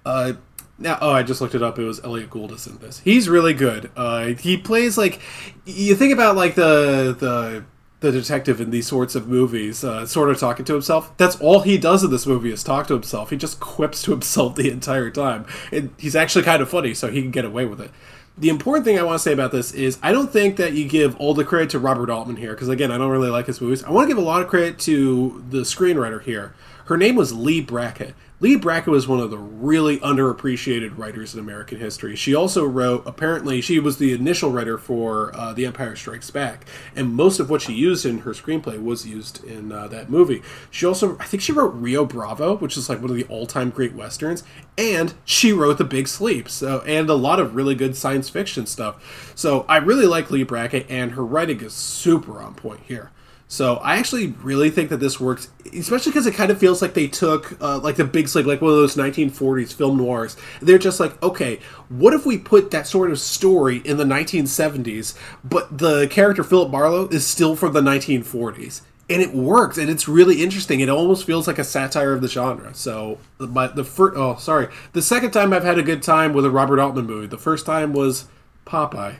Uh, 0.06 0.34
now, 0.78 0.98
oh, 1.00 1.10
I 1.10 1.24
just 1.24 1.40
looked 1.40 1.56
it 1.56 1.62
up. 1.62 1.78
It 1.78 1.84
was 1.84 2.02
Elliott 2.04 2.30
Gould 2.30 2.52
is 2.52 2.66
in 2.66 2.78
this. 2.78 3.00
He's 3.00 3.28
really 3.28 3.52
good. 3.52 3.90
Uh, 3.96 4.26
he 4.26 4.56
plays 4.56 4.96
like 4.96 5.20
you 5.66 5.94
think 5.96 6.12
about 6.12 6.36
like 6.36 6.54
the 6.54 7.16
the 7.18 7.64
the 8.00 8.12
detective 8.12 8.60
in 8.60 8.70
these 8.70 8.86
sorts 8.86 9.16
of 9.16 9.26
movies, 9.26 9.82
uh, 9.82 10.06
sort 10.06 10.30
of 10.30 10.38
talking 10.38 10.64
to 10.64 10.72
himself. 10.72 11.16
That's 11.16 11.34
all 11.40 11.60
he 11.60 11.78
does 11.78 12.04
in 12.04 12.12
this 12.12 12.26
movie 12.26 12.52
is 12.52 12.62
talk 12.62 12.86
to 12.88 12.94
himself. 12.94 13.30
He 13.30 13.36
just 13.36 13.58
quips 13.58 14.02
to 14.02 14.12
himself 14.12 14.54
the 14.56 14.70
entire 14.70 15.10
time. 15.10 15.46
And 15.72 15.90
he's 15.98 16.14
actually 16.14 16.44
kind 16.44 16.62
of 16.62 16.68
funny, 16.68 16.94
so 16.94 17.10
he 17.10 17.22
can 17.22 17.32
get 17.32 17.44
away 17.44 17.64
with 17.64 17.80
it. 17.80 17.90
The 18.36 18.50
important 18.50 18.84
thing 18.84 19.00
I 19.00 19.02
want 19.02 19.16
to 19.16 19.22
say 19.22 19.32
about 19.32 19.50
this 19.50 19.72
is 19.72 19.98
I 20.00 20.12
don't 20.12 20.32
think 20.32 20.58
that 20.58 20.74
you 20.74 20.88
give 20.88 21.16
all 21.16 21.34
the 21.34 21.44
credit 21.44 21.70
to 21.70 21.80
Robert 21.80 22.08
Altman 22.08 22.36
here, 22.36 22.52
because 22.54 22.68
again, 22.68 22.92
I 22.92 22.98
don't 22.98 23.10
really 23.10 23.30
like 23.30 23.46
his 23.46 23.60
movies. 23.60 23.82
I 23.82 23.90
want 23.90 24.08
to 24.08 24.14
give 24.14 24.22
a 24.22 24.26
lot 24.26 24.42
of 24.42 24.48
credit 24.48 24.78
to 24.80 25.44
the 25.50 25.62
screenwriter 25.62 26.22
here. 26.22 26.54
Her 26.84 26.96
name 26.96 27.16
was 27.16 27.34
Leigh 27.34 27.60
Brackett. 27.62 28.14
Leigh 28.40 28.54
Brackett 28.54 28.92
was 28.92 29.08
one 29.08 29.18
of 29.18 29.32
the 29.32 29.38
really 29.38 29.98
underappreciated 29.98 30.96
writers 30.96 31.34
in 31.34 31.40
American 31.40 31.80
history. 31.80 32.14
She 32.14 32.36
also 32.36 32.64
wrote, 32.64 33.02
apparently, 33.04 33.60
she 33.60 33.80
was 33.80 33.98
the 33.98 34.12
initial 34.12 34.52
writer 34.52 34.78
for 34.78 35.34
uh, 35.34 35.52
The 35.52 35.66
Empire 35.66 35.96
Strikes 35.96 36.30
Back, 36.30 36.64
and 36.94 37.12
most 37.12 37.40
of 37.40 37.50
what 37.50 37.62
she 37.62 37.72
used 37.72 38.06
in 38.06 38.20
her 38.20 38.30
screenplay 38.30 38.80
was 38.80 39.04
used 39.04 39.42
in 39.42 39.72
uh, 39.72 39.88
that 39.88 40.08
movie. 40.08 40.40
She 40.70 40.86
also, 40.86 41.18
I 41.18 41.24
think 41.24 41.42
she 41.42 41.50
wrote 41.50 41.74
Rio 41.74 42.04
Bravo, 42.04 42.56
which 42.58 42.76
is 42.76 42.88
like 42.88 43.00
one 43.00 43.10
of 43.10 43.16
the 43.16 43.24
all 43.24 43.44
time 43.44 43.70
great 43.70 43.94
westerns, 43.94 44.44
and 44.76 45.14
she 45.24 45.52
wrote 45.52 45.78
The 45.78 45.84
Big 45.84 46.06
Sleep, 46.06 46.48
so 46.48 46.80
and 46.86 47.10
a 47.10 47.14
lot 47.14 47.40
of 47.40 47.56
really 47.56 47.74
good 47.74 47.96
science 47.96 48.28
fiction 48.28 48.66
stuff. 48.66 49.32
So 49.34 49.66
I 49.68 49.78
really 49.78 50.06
like 50.06 50.30
Leigh 50.30 50.44
Brackett, 50.44 50.86
and 50.88 51.12
her 51.12 51.24
writing 51.24 51.60
is 51.60 51.72
super 51.72 52.40
on 52.40 52.54
point 52.54 52.82
here. 52.84 53.10
So 53.50 53.76
I 53.76 53.96
actually 53.96 54.28
really 54.42 54.68
think 54.68 54.90
that 54.90 54.98
this 54.98 55.18
works, 55.18 55.48
especially 55.72 56.12
because 56.12 56.26
it 56.26 56.34
kind 56.34 56.50
of 56.50 56.58
feels 56.58 56.82
like 56.82 56.92
they 56.92 57.08
took 57.08 57.60
uh, 57.62 57.78
like 57.78 57.96
the 57.96 58.04
big 58.04 58.28
sleep, 58.28 58.44
like 58.44 58.60
one 58.60 58.70
of 58.72 58.76
those 58.76 58.94
1940s 58.94 59.72
film 59.72 59.96
noirs. 59.96 60.36
They're 60.60 60.76
just 60.76 61.00
like, 61.00 61.20
okay, 61.22 61.58
what 61.88 62.12
if 62.12 62.26
we 62.26 62.36
put 62.36 62.70
that 62.72 62.86
sort 62.86 63.10
of 63.10 63.18
story 63.18 63.78
in 63.78 63.96
the 63.96 64.04
1970s, 64.04 65.18
but 65.42 65.78
the 65.78 66.06
character 66.08 66.44
Philip 66.44 66.70
Marlowe 66.70 67.08
is 67.08 67.26
still 67.26 67.56
from 67.56 67.72
the 67.72 67.80
1940s, 67.80 68.82
and 69.08 69.22
it 69.22 69.32
works, 69.32 69.78
and 69.78 69.88
it's 69.88 70.06
really 70.06 70.42
interesting. 70.42 70.80
It 70.80 70.90
almost 70.90 71.24
feels 71.24 71.46
like 71.46 71.58
a 71.58 71.64
satire 71.64 72.12
of 72.12 72.20
the 72.20 72.28
genre. 72.28 72.74
So, 72.74 73.16
but 73.38 73.76
the 73.76 73.84
first, 73.84 74.14
oh, 74.18 74.36
sorry, 74.36 74.68
the 74.92 75.00
second 75.00 75.30
time 75.30 75.54
I've 75.54 75.64
had 75.64 75.78
a 75.78 75.82
good 75.82 76.02
time 76.02 76.34
with 76.34 76.44
a 76.44 76.50
Robert 76.50 76.78
Altman 76.80 77.06
movie. 77.06 77.26
The 77.26 77.38
first 77.38 77.64
time 77.64 77.94
was 77.94 78.26
Popeye. 78.66 79.16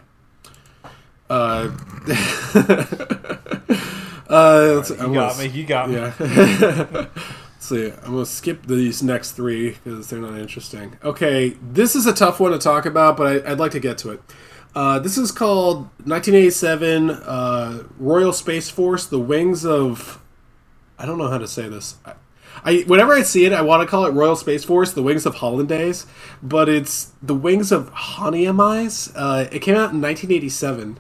Uh. 1.30 1.70
Uh, 4.28 4.82
you 4.88 5.14
got 5.14 5.38
me. 5.38 5.46
You 5.46 5.64
got 5.64 5.88
me. 5.88 5.96
Yeah. 5.96 6.12
Let's 7.58 7.66
see. 7.66 7.90
I'm 7.90 8.12
gonna 8.12 8.26
skip 8.26 8.66
these 8.66 9.02
next 9.02 9.32
three 9.32 9.70
because 9.70 10.08
they're 10.10 10.20
not 10.20 10.38
interesting. 10.38 10.98
Okay, 11.02 11.56
this 11.62 11.96
is 11.96 12.06
a 12.06 12.12
tough 12.12 12.38
one 12.38 12.52
to 12.52 12.58
talk 12.58 12.84
about, 12.84 13.16
but 13.16 13.46
I, 13.46 13.50
would 13.50 13.58
like 13.58 13.72
to 13.72 13.80
get 13.80 13.98
to 13.98 14.10
it. 14.10 14.22
Uh, 14.74 14.98
this 14.98 15.16
is 15.16 15.32
called 15.32 15.88
1987 16.04 17.10
uh, 17.10 17.84
Royal 17.98 18.32
Space 18.32 18.68
Force: 18.68 19.06
The 19.06 19.18
Wings 19.18 19.64
of. 19.64 20.22
I 20.98 21.06
don't 21.06 21.18
know 21.18 21.28
how 21.28 21.38
to 21.38 21.48
say 21.48 21.68
this. 21.68 21.96
I, 22.04 22.12
I 22.64 22.78
whenever 22.86 23.14
I 23.14 23.22
see 23.22 23.46
it, 23.46 23.52
I 23.52 23.62
want 23.62 23.82
to 23.82 23.88
call 23.88 24.04
it 24.04 24.10
Royal 24.10 24.36
Space 24.36 24.62
Force: 24.62 24.92
The 24.92 25.02
Wings 25.02 25.24
of 25.24 25.36
Hollandaise, 25.36 26.06
but 26.42 26.68
it's 26.68 27.12
the 27.22 27.34
Wings 27.34 27.72
of 27.72 27.92
Honnêamise. 27.94 29.10
Uh, 29.16 29.48
it 29.50 29.60
came 29.60 29.74
out 29.74 29.92
in 29.92 30.02
1987 30.02 30.98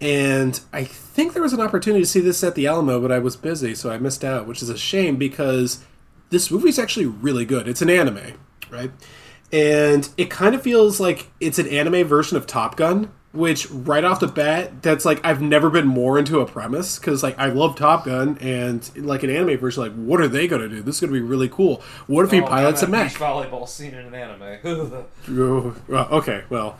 and 0.00 0.60
I 0.72 0.84
think 0.84 1.32
there 1.34 1.42
was 1.42 1.52
an 1.52 1.60
opportunity 1.60 2.02
to 2.02 2.08
see 2.08 2.20
this 2.20 2.42
at 2.42 2.54
the 2.54 2.66
Alamo, 2.66 3.00
but 3.00 3.12
I 3.12 3.18
was 3.18 3.36
busy, 3.36 3.74
so 3.74 3.90
I 3.90 3.98
missed 3.98 4.24
out, 4.24 4.46
which 4.46 4.62
is 4.62 4.68
a 4.70 4.78
shame 4.78 5.16
because 5.16 5.84
this 6.30 6.50
movie's 6.50 6.78
actually 6.78 7.06
really 7.06 7.44
good. 7.44 7.68
It's 7.68 7.82
an 7.82 7.90
anime, 7.90 8.38
right? 8.70 8.90
And 9.52 10.08
it 10.16 10.30
kind 10.30 10.54
of 10.54 10.62
feels 10.62 11.00
like 11.00 11.30
it's 11.40 11.58
an 11.58 11.66
anime 11.68 12.06
version 12.06 12.36
of 12.36 12.46
Top 12.46 12.76
Gun, 12.76 13.10
which 13.32 13.68
right 13.70 14.02
off 14.04 14.20
the 14.20 14.26
bat, 14.28 14.80
that's 14.82 15.04
like 15.04 15.24
I've 15.24 15.42
never 15.42 15.68
been 15.70 15.86
more 15.86 16.18
into 16.18 16.40
a 16.40 16.46
premise 16.46 16.98
because 16.98 17.22
like 17.22 17.38
I 17.38 17.46
love 17.46 17.76
Top 17.76 18.04
Gun 18.04 18.38
and 18.40 18.88
like 18.96 19.22
an 19.24 19.30
anime 19.30 19.58
version, 19.58 19.82
like 19.82 19.92
what 19.94 20.20
are 20.20 20.28
they 20.28 20.46
gonna 20.48 20.68
do? 20.68 20.82
This 20.82 20.96
is 20.96 21.00
gonna 21.00 21.12
be 21.12 21.20
really 21.20 21.48
cool. 21.48 21.82
What 22.06 22.24
if 22.24 22.30
he 22.30 22.40
Oh, 22.40 22.46
pilots 22.46 22.82
a 22.82 22.86
mech? 22.88 23.12
volleyball 23.12 23.68
scene 23.68 23.92
in 23.94 24.06
an 24.06 24.14
anime. 24.14 24.58
Oh, 25.28 25.76
well, 25.88 26.08
okay, 26.12 26.44
well, 26.48 26.78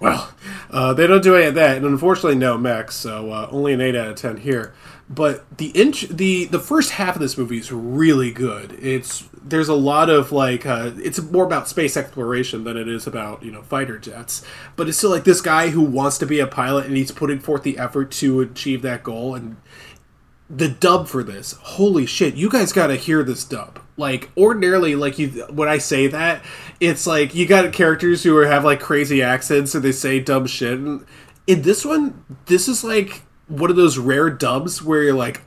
well, 0.00 0.32
uh, 0.70 0.94
they 0.94 1.06
don't 1.06 1.22
do 1.22 1.36
any 1.36 1.46
of 1.46 1.54
that, 1.54 1.76
and 1.76 1.86
unfortunately, 1.86 2.36
no 2.36 2.56
mechs, 2.56 2.96
so 2.96 3.30
uh, 3.30 3.48
only 3.50 3.72
an 3.74 3.80
eight 3.80 3.94
out 3.94 4.08
of 4.08 4.16
ten 4.16 4.38
here. 4.38 4.74
But 5.08 5.58
the 5.58 5.68
inch, 5.68 6.08
the 6.08 6.46
the 6.46 6.60
first 6.60 6.92
half 6.92 7.16
of 7.16 7.20
this 7.20 7.36
movie 7.36 7.58
is 7.58 7.70
really 7.70 8.30
good. 8.30 8.78
It's 8.80 9.28
there's 9.42 9.68
a 9.68 9.74
lot 9.74 10.08
of 10.08 10.32
like 10.32 10.64
uh, 10.64 10.92
it's 10.96 11.20
more 11.20 11.44
about 11.44 11.68
space 11.68 11.96
exploration 11.96 12.64
than 12.64 12.76
it 12.76 12.88
is 12.88 13.06
about 13.06 13.42
you 13.42 13.50
know 13.50 13.62
fighter 13.62 13.98
jets. 13.98 14.42
But 14.76 14.88
it's 14.88 14.98
still 14.98 15.10
like 15.10 15.24
this 15.24 15.40
guy 15.40 15.68
who 15.70 15.82
wants 15.82 16.16
to 16.18 16.26
be 16.26 16.40
a 16.40 16.46
pilot 16.46 16.86
and 16.86 16.96
he's 16.96 17.10
putting 17.10 17.40
forth 17.40 17.62
the 17.62 17.78
effort 17.78 18.10
to 18.12 18.40
achieve 18.40 18.82
that 18.82 19.02
goal 19.02 19.34
and 19.34 19.56
the 20.48 20.68
dub 20.68 21.06
for 21.06 21.22
this 21.22 21.52
holy 21.60 22.04
shit 22.04 22.34
you 22.34 22.50
guys 22.50 22.72
gotta 22.72 22.96
hear 22.96 23.22
this 23.22 23.44
dub 23.44 23.78
like 23.96 24.30
ordinarily 24.36 24.94
like 24.94 25.18
you 25.18 25.28
when 25.50 25.68
i 25.68 25.78
say 25.78 26.06
that 26.06 26.42
it's 26.80 27.06
like 27.06 27.34
you 27.34 27.46
got 27.46 27.72
characters 27.72 28.22
who 28.22 28.36
have 28.38 28.64
like 28.64 28.80
crazy 28.80 29.22
accents 29.22 29.74
and 29.74 29.84
they 29.84 29.92
say 29.92 30.20
dumb 30.20 30.46
shit. 30.46 30.78
And 30.78 31.04
in 31.46 31.62
this 31.62 31.84
one 31.84 32.24
this 32.46 32.68
is 32.68 32.82
like 32.82 33.22
one 33.48 33.70
of 33.70 33.76
those 33.76 33.98
rare 33.98 34.30
dubs 34.30 34.82
where 34.82 35.02
you're 35.02 35.14
like 35.14 35.42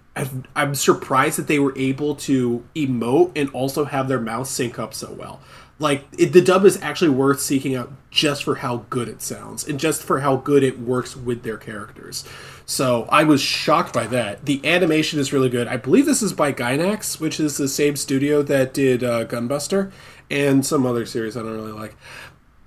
i'm 0.55 0.75
surprised 0.75 1.39
that 1.39 1.47
they 1.47 1.57
were 1.59 1.75
able 1.77 2.15
to 2.15 2.63
emote 2.75 3.31
and 3.35 3.49
also 3.49 3.85
have 3.85 4.07
their 4.07 4.19
mouth 4.19 4.47
sync 4.47 4.77
up 4.77 4.93
so 4.93 5.11
well. 5.11 5.39
Like 5.79 6.05
it, 6.17 6.33
the 6.33 6.41
dub 6.41 6.65
is 6.65 6.79
actually 6.81 7.09
worth 7.09 7.39
seeking 7.39 7.75
out 7.75 7.91
just 8.11 8.43
for 8.43 8.55
how 8.55 8.85
good 8.89 9.07
it 9.07 9.21
sounds 9.21 9.67
and 9.67 9.79
just 9.79 10.03
for 10.03 10.19
how 10.19 10.35
good 10.37 10.63
it 10.63 10.79
works 10.79 11.15
with 11.15 11.41
their 11.41 11.57
characters 11.57 12.25
so 12.65 13.07
I 13.11 13.23
was 13.23 13.41
shocked 13.41 13.93
by 13.93 14.07
that. 14.07 14.45
The 14.45 14.65
animation 14.65 15.19
is 15.19 15.33
really 15.33 15.49
good. 15.49 15.67
I 15.67 15.77
believe 15.77 16.05
this 16.05 16.21
is 16.21 16.33
by 16.33 16.53
Gainax, 16.53 17.19
which 17.19 17.39
is 17.39 17.57
the 17.57 17.67
same 17.67 17.95
studio 17.95 18.41
that 18.43 18.73
did 18.73 19.03
uh, 19.03 19.25
Gunbuster 19.25 19.91
and 20.29 20.65
some 20.65 20.85
other 20.85 21.05
series 21.05 21.35
I 21.35 21.41
don't 21.41 21.55
really 21.55 21.71
like. 21.71 21.95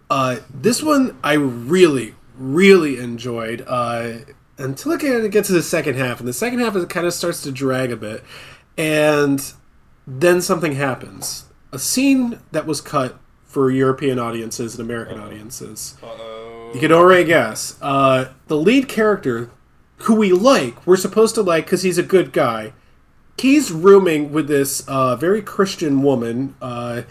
Uh, 0.09 0.36
this 0.53 0.82
one 0.82 1.18
I 1.24 1.34
really, 1.34 2.14
really 2.36 2.99
enjoyed 2.99 3.64
uh, 3.66 4.18
until 4.59 4.92
it 4.92 5.01
kind 5.01 5.14
of 5.14 5.30
gets 5.30 5.49
to 5.49 5.55
the 5.55 5.62
second 5.62 5.97
half, 5.97 6.20
and 6.20 6.28
the 6.28 6.32
second 6.32 6.61
half 6.61 6.76
it 6.76 6.88
kind 6.88 7.07
of 7.07 7.14
starts 7.14 7.42
to 7.42 7.53
drag 7.53 7.90
a 7.90 7.97
bit, 7.97 8.22
and 8.76 9.53
then 10.07 10.40
something 10.40 10.72
happens. 10.72 11.47
A 11.72 11.78
scene 11.78 12.38
that 12.53 12.66
was 12.66 12.80
cut 12.80 13.18
for 13.44 13.70
European 13.70 14.18
audiences 14.18 14.78
and 14.78 14.88
American 14.88 15.18
audiences. 15.18 15.97
You 16.74 16.80
can 16.80 16.92
already 16.92 17.24
guess. 17.24 17.78
Uh, 17.80 18.32
the 18.49 18.57
lead 18.57 18.88
character, 18.88 19.51
who 19.99 20.14
we 20.14 20.32
like, 20.32 20.86
we're 20.86 20.97
supposed 20.97 21.34
to 21.36 21.42
like 21.42 21.64
because 21.64 21.82
he's 21.82 21.99
a 21.99 22.03
good 22.03 22.32
guy. 22.32 22.72
He's 23.38 23.70
rooming 23.70 24.32
with 24.32 24.49
this 24.49 24.86
uh, 24.88 25.16
very 25.16 25.42
Christian 25.42 26.03
woman, 26.03 26.55
uh, 26.61 27.03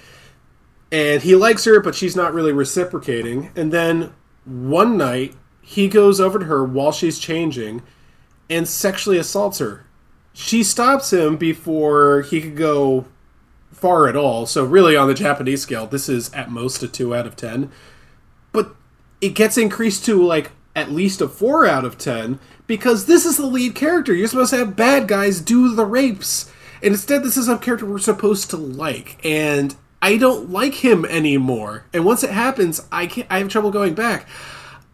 and 0.92 1.22
he 1.22 1.36
likes 1.36 1.66
her, 1.66 1.80
but 1.80 1.96
she's 1.96 2.16
not 2.16 2.34
really 2.34 2.52
reciprocating. 2.52 3.52
And 3.56 3.72
then 3.72 4.14
one 4.46 4.98
night, 4.98 5.36
he 5.62 5.88
goes 5.88 6.22
over 6.22 6.40
to 6.40 6.46
her 6.46 6.64
while 6.64 6.92
she's 6.92 7.18
changing 7.20 7.82
and 8.50 8.68
sexually 8.68 9.18
assaults 9.18 9.58
her. 9.60 9.86
She 10.34 10.64
stops 10.64 11.12
him 11.12 11.38
before 11.38 12.22
he 12.22 12.42
could 12.42 12.56
go 12.56 13.06
far 13.72 14.08
at 14.08 14.16
all. 14.16 14.46
So, 14.46 14.64
really, 14.64 14.96
on 14.96 15.08
the 15.08 15.14
Japanese 15.14 15.62
scale, 15.62 15.88
this 15.88 16.08
is 16.08 16.32
at 16.34 16.52
most 16.52 16.84
a 16.84 16.88
2 16.88 17.16
out 17.16 17.26
of 17.26 17.36
10. 17.36 17.72
But 18.52 18.76
it 19.22 19.30
gets 19.30 19.58
increased 19.58 20.06
to 20.06 20.24
like 20.24 20.52
at 20.76 20.92
least 20.92 21.22
a 21.22 21.28
4 21.28 21.66
out 21.66 21.86
of 21.86 21.98
10 21.98 22.40
because 22.68 23.06
this 23.06 23.26
is 23.26 23.38
the 23.38 23.46
lead 23.46 23.76
character. 23.76 24.14
You're 24.14 24.28
supposed 24.28 24.52
to 24.52 24.58
have 24.58 24.76
bad 24.76 25.08
guys 25.08 25.42
do 25.42 25.74
the 25.74 25.86
rapes. 25.86 26.52
And 26.82 26.94
instead, 26.94 27.24
this 27.24 27.38
is 27.38 27.48
a 27.48 27.58
character 27.58 27.86
we're 27.86 28.00
supposed 28.00 28.50
to 28.52 28.58
like. 28.58 29.24
And 29.26 29.76
I 30.02 30.18
don't 30.18 30.50
like 30.50 30.76
him 30.76 31.06
anymore. 31.06 31.86
And 31.94 32.06
once 32.06 32.24
it 32.24 32.30
happens, 32.30 32.82
I 32.92 33.08
can't, 33.08 33.28
I 33.30 33.40
have 33.40 33.50
trouble 33.50 33.72
going 33.72 33.94
back. 33.94 34.28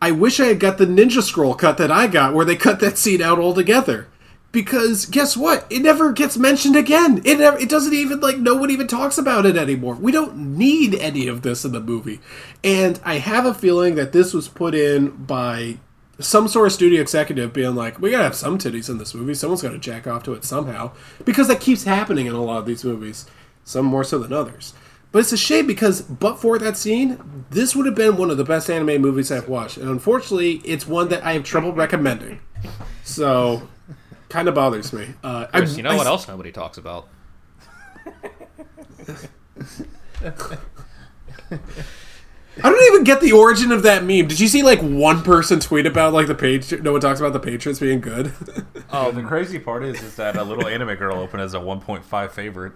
I 0.02 0.12
wish 0.12 0.40
I 0.40 0.46
had 0.46 0.60
got 0.60 0.78
the 0.78 0.86
Ninja 0.86 1.22
Scroll 1.22 1.54
cut 1.54 1.78
that 1.78 1.92
I 1.92 2.08
got, 2.08 2.34
where 2.34 2.46
they 2.46 2.56
cut 2.56 2.80
that 2.80 2.98
scene 2.98 3.22
out 3.22 3.40
altogether. 3.40 4.08
Because 4.52 5.06
guess 5.06 5.38
what? 5.38 5.66
It 5.70 5.82
never 5.82 6.12
gets 6.12 6.38
mentioned 6.38 6.76
again. 6.76 7.22
It 7.24 7.40
never, 7.40 7.58
it 7.58 7.70
doesn't 7.70 7.94
even 7.94 8.20
like 8.20 8.38
no 8.38 8.56
one 8.56 8.70
even 8.70 8.88
talks 8.88 9.18
about 9.18 9.46
it 9.46 9.56
anymore. 9.56 9.96
We 9.96 10.12
don't 10.12 10.58
need 10.58 10.96
any 10.96 11.28
of 11.28 11.42
this 11.42 11.64
in 11.64 11.72
the 11.72 11.80
movie. 11.80 12.20
And 12.64 13.00
I 13.06 13.20
have 13.20 13.46
a 13.46 13.54
feeling 13.54 13.96
that 13.96 14.12
this 14.12 14.34
was 14.34 14.50
put 14.50 14.76
in 14.76 15.12
by 15.12 15.78
some 16.22 16.48
sort 16.48 16.68
of 16.68 16.74
studio 16.74 17.02
executive 17.02 17.54
being 17.54 17.76
like, 17.76 18.00
we 18.00 18.12
gotta 18.12 18.24
have 18.24 18.36
some 18.36 18.58
titties 18.58 18.90
in 18.90 18.98
this 18.98 19.14
movie. 19.14 19.34
Someone's 19.34 19.62
gotta 19.62 19.78
jack 19.78 20.08
off 20.08 20.24
to 20.24 20.34
it 20.34 20.44
somehow. 20.44 20.92
Because 21.26 21.48
that 21.48 21.60
keeps 21.62 21.84
happening 21.84 22.26
in 22.28 22.34
a 22.34 22.42
lot 22.44 22.60
of 22.60 22.66
these 22.66 22.84
movies. 22.84 23.26
Some 23.64 23.86
more 23.86 24.04
so 24.04 24.18
than 24.20 24.34
others. 24.34 24.74
But 25.12 25.20
it's 25.20 25.32
a 25.34 25.38
shame 25.38 25.68
because, 25.68 26.02
but 26.02 26.40
for 26.40 26.58
that 26.60 26.78
scene, 26.78 27.44
this 27.50 27.76
would 27.76 27.86
have 27.86 27.96
been 27.96 28.16
one 28.16 28.30
of 28.32 28.38
the 28.38 28.46
best 28.46 28.70
anime 28.70 29.02
movies 29.02 29.30
I've 29.32 29.50
watched. 29.50 29.78
And 29.78 29.90
unfortunately, 29.90 30.62
it's 30.64 30.88
one 30.88 31.10
that 31.10 31.24
I 31.24 31.34
have 31.34 31.44
trouble 31.44 31.74
recommending. 31.74 32.40
So, 33.04 33.68
kind 34.30 34.48
of 34.48 34.56
bothers 34.56 34.94
me. 34.94 35.10
Uh, 35.22 35.48
I, 35.52 35.58
Chris, 35.60 35.76
you 35.76 35.84
know 35.84 35.90
I- 35.92 35.98
what 35.98 36.08
else 36.08 36.28
nobody 36.30 36.52
talks 36.54 36.78
about? 36.78 37.08
I 42.58 42.70
don't 42.70 42.84
even 42.94 43.04
get 43.06 43.22
the 43.22 43.32
origin 43.32 43.72
of 43.72 43.84
that 43.84 44.04
meme. 44.04 44.28
Did 44.28 44.40
you 44.40 44.48
see 44.48 44.62
like 44.64 44.80
one 44.82 45.24
person 45.24 45.60
tweet 45.60 45.86
about 45.86 46.12
like 46.14 46.28
the 46.28 46.36
page? 46.36 46.72
No 46.82 46.92
one 46.92 47.02
talks 47.02 47.20
about 47.20 47.34
the 47.34 47.40
Patriots 47.40 47.80
being 47.80 48.02
good. 48.02 48.34
Oh, 48.94 49.10
the 49.10 49.24
crazy 49.24 49.58
part 49.58 49.86
is, 49.86 50.04
is 50.04 50.18
that 50.18 50.36
a 50.36 50.44
little 50.44 50.68
anime 50.68 50.96
girl 50.96 51.18
opened 51.18 51.42
as 51.42 51.54
a 51.54 51.60
1.5 51.60 52.32
favorite. 52.32 52.74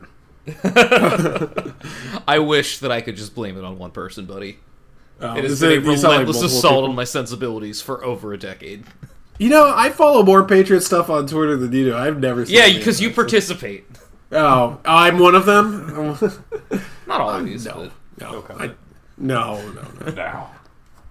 I 2.25 2.39
wish 2.39 2.79
that 2.79 2.89
I 2.89 3.01
could 3.01 3.17
just 3.17 3.35
blame 3.35 3.57
it 3.57 3.65
on 3.65 3.77
one 3.77 3.91
person, 3.91 4.25
buddy. 4.25 4.59
Um, 5.19 5.37
It 5.37 5.43
has 5.43 5.59
been 5.59 5.71
a 5.71 5.73
it- 5.73 5.83
you 5.83 5.97
sound 5.97 6.03
like 6.03 6.19
relentless 6.27 6.43
assault 6.53 6.73
people? 6.75 6.83
on 6.89 6.95
my 6.95 7.03
sensibilities 7.03 7.81
for 7.81 8.01
over 8.05 8.31
a 8.31 8.37
decade. 8.37 8.85
You 9.39 9.49
know, 9.49 9.73
I 9.75 9.89
follow 9.89 10.23
more 10.23 10.45
Patriot 10.45 10.81
stuff 10.81 11.09
on 11.09 11.27
Twitter 11.27 11.57
than 11.57 11.73
you 11.73 11.85
do. 11.85 11.95
I've 11.97 12.19
never 12.21 12.45
seen. 12.45 12.55
Yeah, 12.55 12.71
because 12.71 13.01
you 13.01 13.09
participate. 13.11 13.85
Oh, 14.31 14.79
I'm 14.85 15.19
one 15.19 15.35
of 15.35 15.45
them. 15.45 16.17
Not 17.07 17.19
always, 17.21 17.65
no, 17.65 17.91
but 18.17 18.31
no, 18.31 18.45
I, 18.57 18.71
no, 19.17 19.61
no, 19.71 19.81
no. 20.05 20.11
Now. 20.11 20.51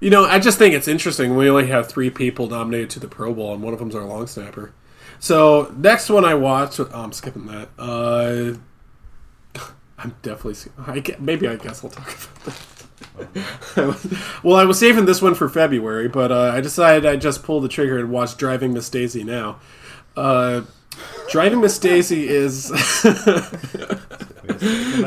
You 0.01 0.11
know, 0.11 0.25
I 0.25 0.39
just 0.39 0.59
think 0.59 0.75
it's 0.75 0.89
interesting. 0.89 1.35
We 1.37 1.49
only 1.49 1.69
have 1.69 1.89
three 1.89 2.11
people 2.11 2.49
nominated 2.49 2.91
to 2.91 3.01
the 3.01 3.09
Pro 3.09 3.33
Bowl, 3.33 3.55
and 3.55 3.63
one 3.63 3.73
of 3.73 3.79
them's 3.79 3.95
our 3.95 4.05
long 4.05 4.27
snapper. 4.27 4.73
So 5.19 5.73
next 5.77 6.11
one 6.11 6.25
I 6.25 6.35
watched, 6.35 6.81
oh, 6.81 6.91
I'm 6.93 7.13
skipping 7.13 7.47
that. 7.47 7.69
Uh, 7.79 8.59
I'm 9.99 10.15
definitely. 10.23 10.71
I 10.87 11.01
gue- 11.01 11.17
maybe 11.19 11.49
I 11.49 11.57
guess 11.57 11.83
I'll 11.83 11.91
talk 11.91 12.09
about 12.09 12.55
that. 13.77 14.21
well, 14.43 14.57
I 14.57 14.65
was 14.65 14.79
saving 14.79 15.07
this 15.07 15.23
one 15.23 15.35
for 15.35 15.49
February, 15.49 16.09
but 16.09 16.31
uh, 16.33 16.51
I 16.55 16.61
decided 16.61 17.07
I'd 17.07 17.21
just 17.21 17.43
pull 17.43 17.61
the 17.61 17.69
trigger 17.69 17.99
and 17.99 18.11
watch 18.11 18.37
Driving 18.37 18.75
Miss 18.75 18.91
Daisy 18.91 19.25
now. 19.25 19.61
Uh, 20.17 20.63
Driving 21.35 21.61
Miss 21.63 21.77
Daisy 21.81 22.29
is. 22.29 22.71
I 22.73 22.77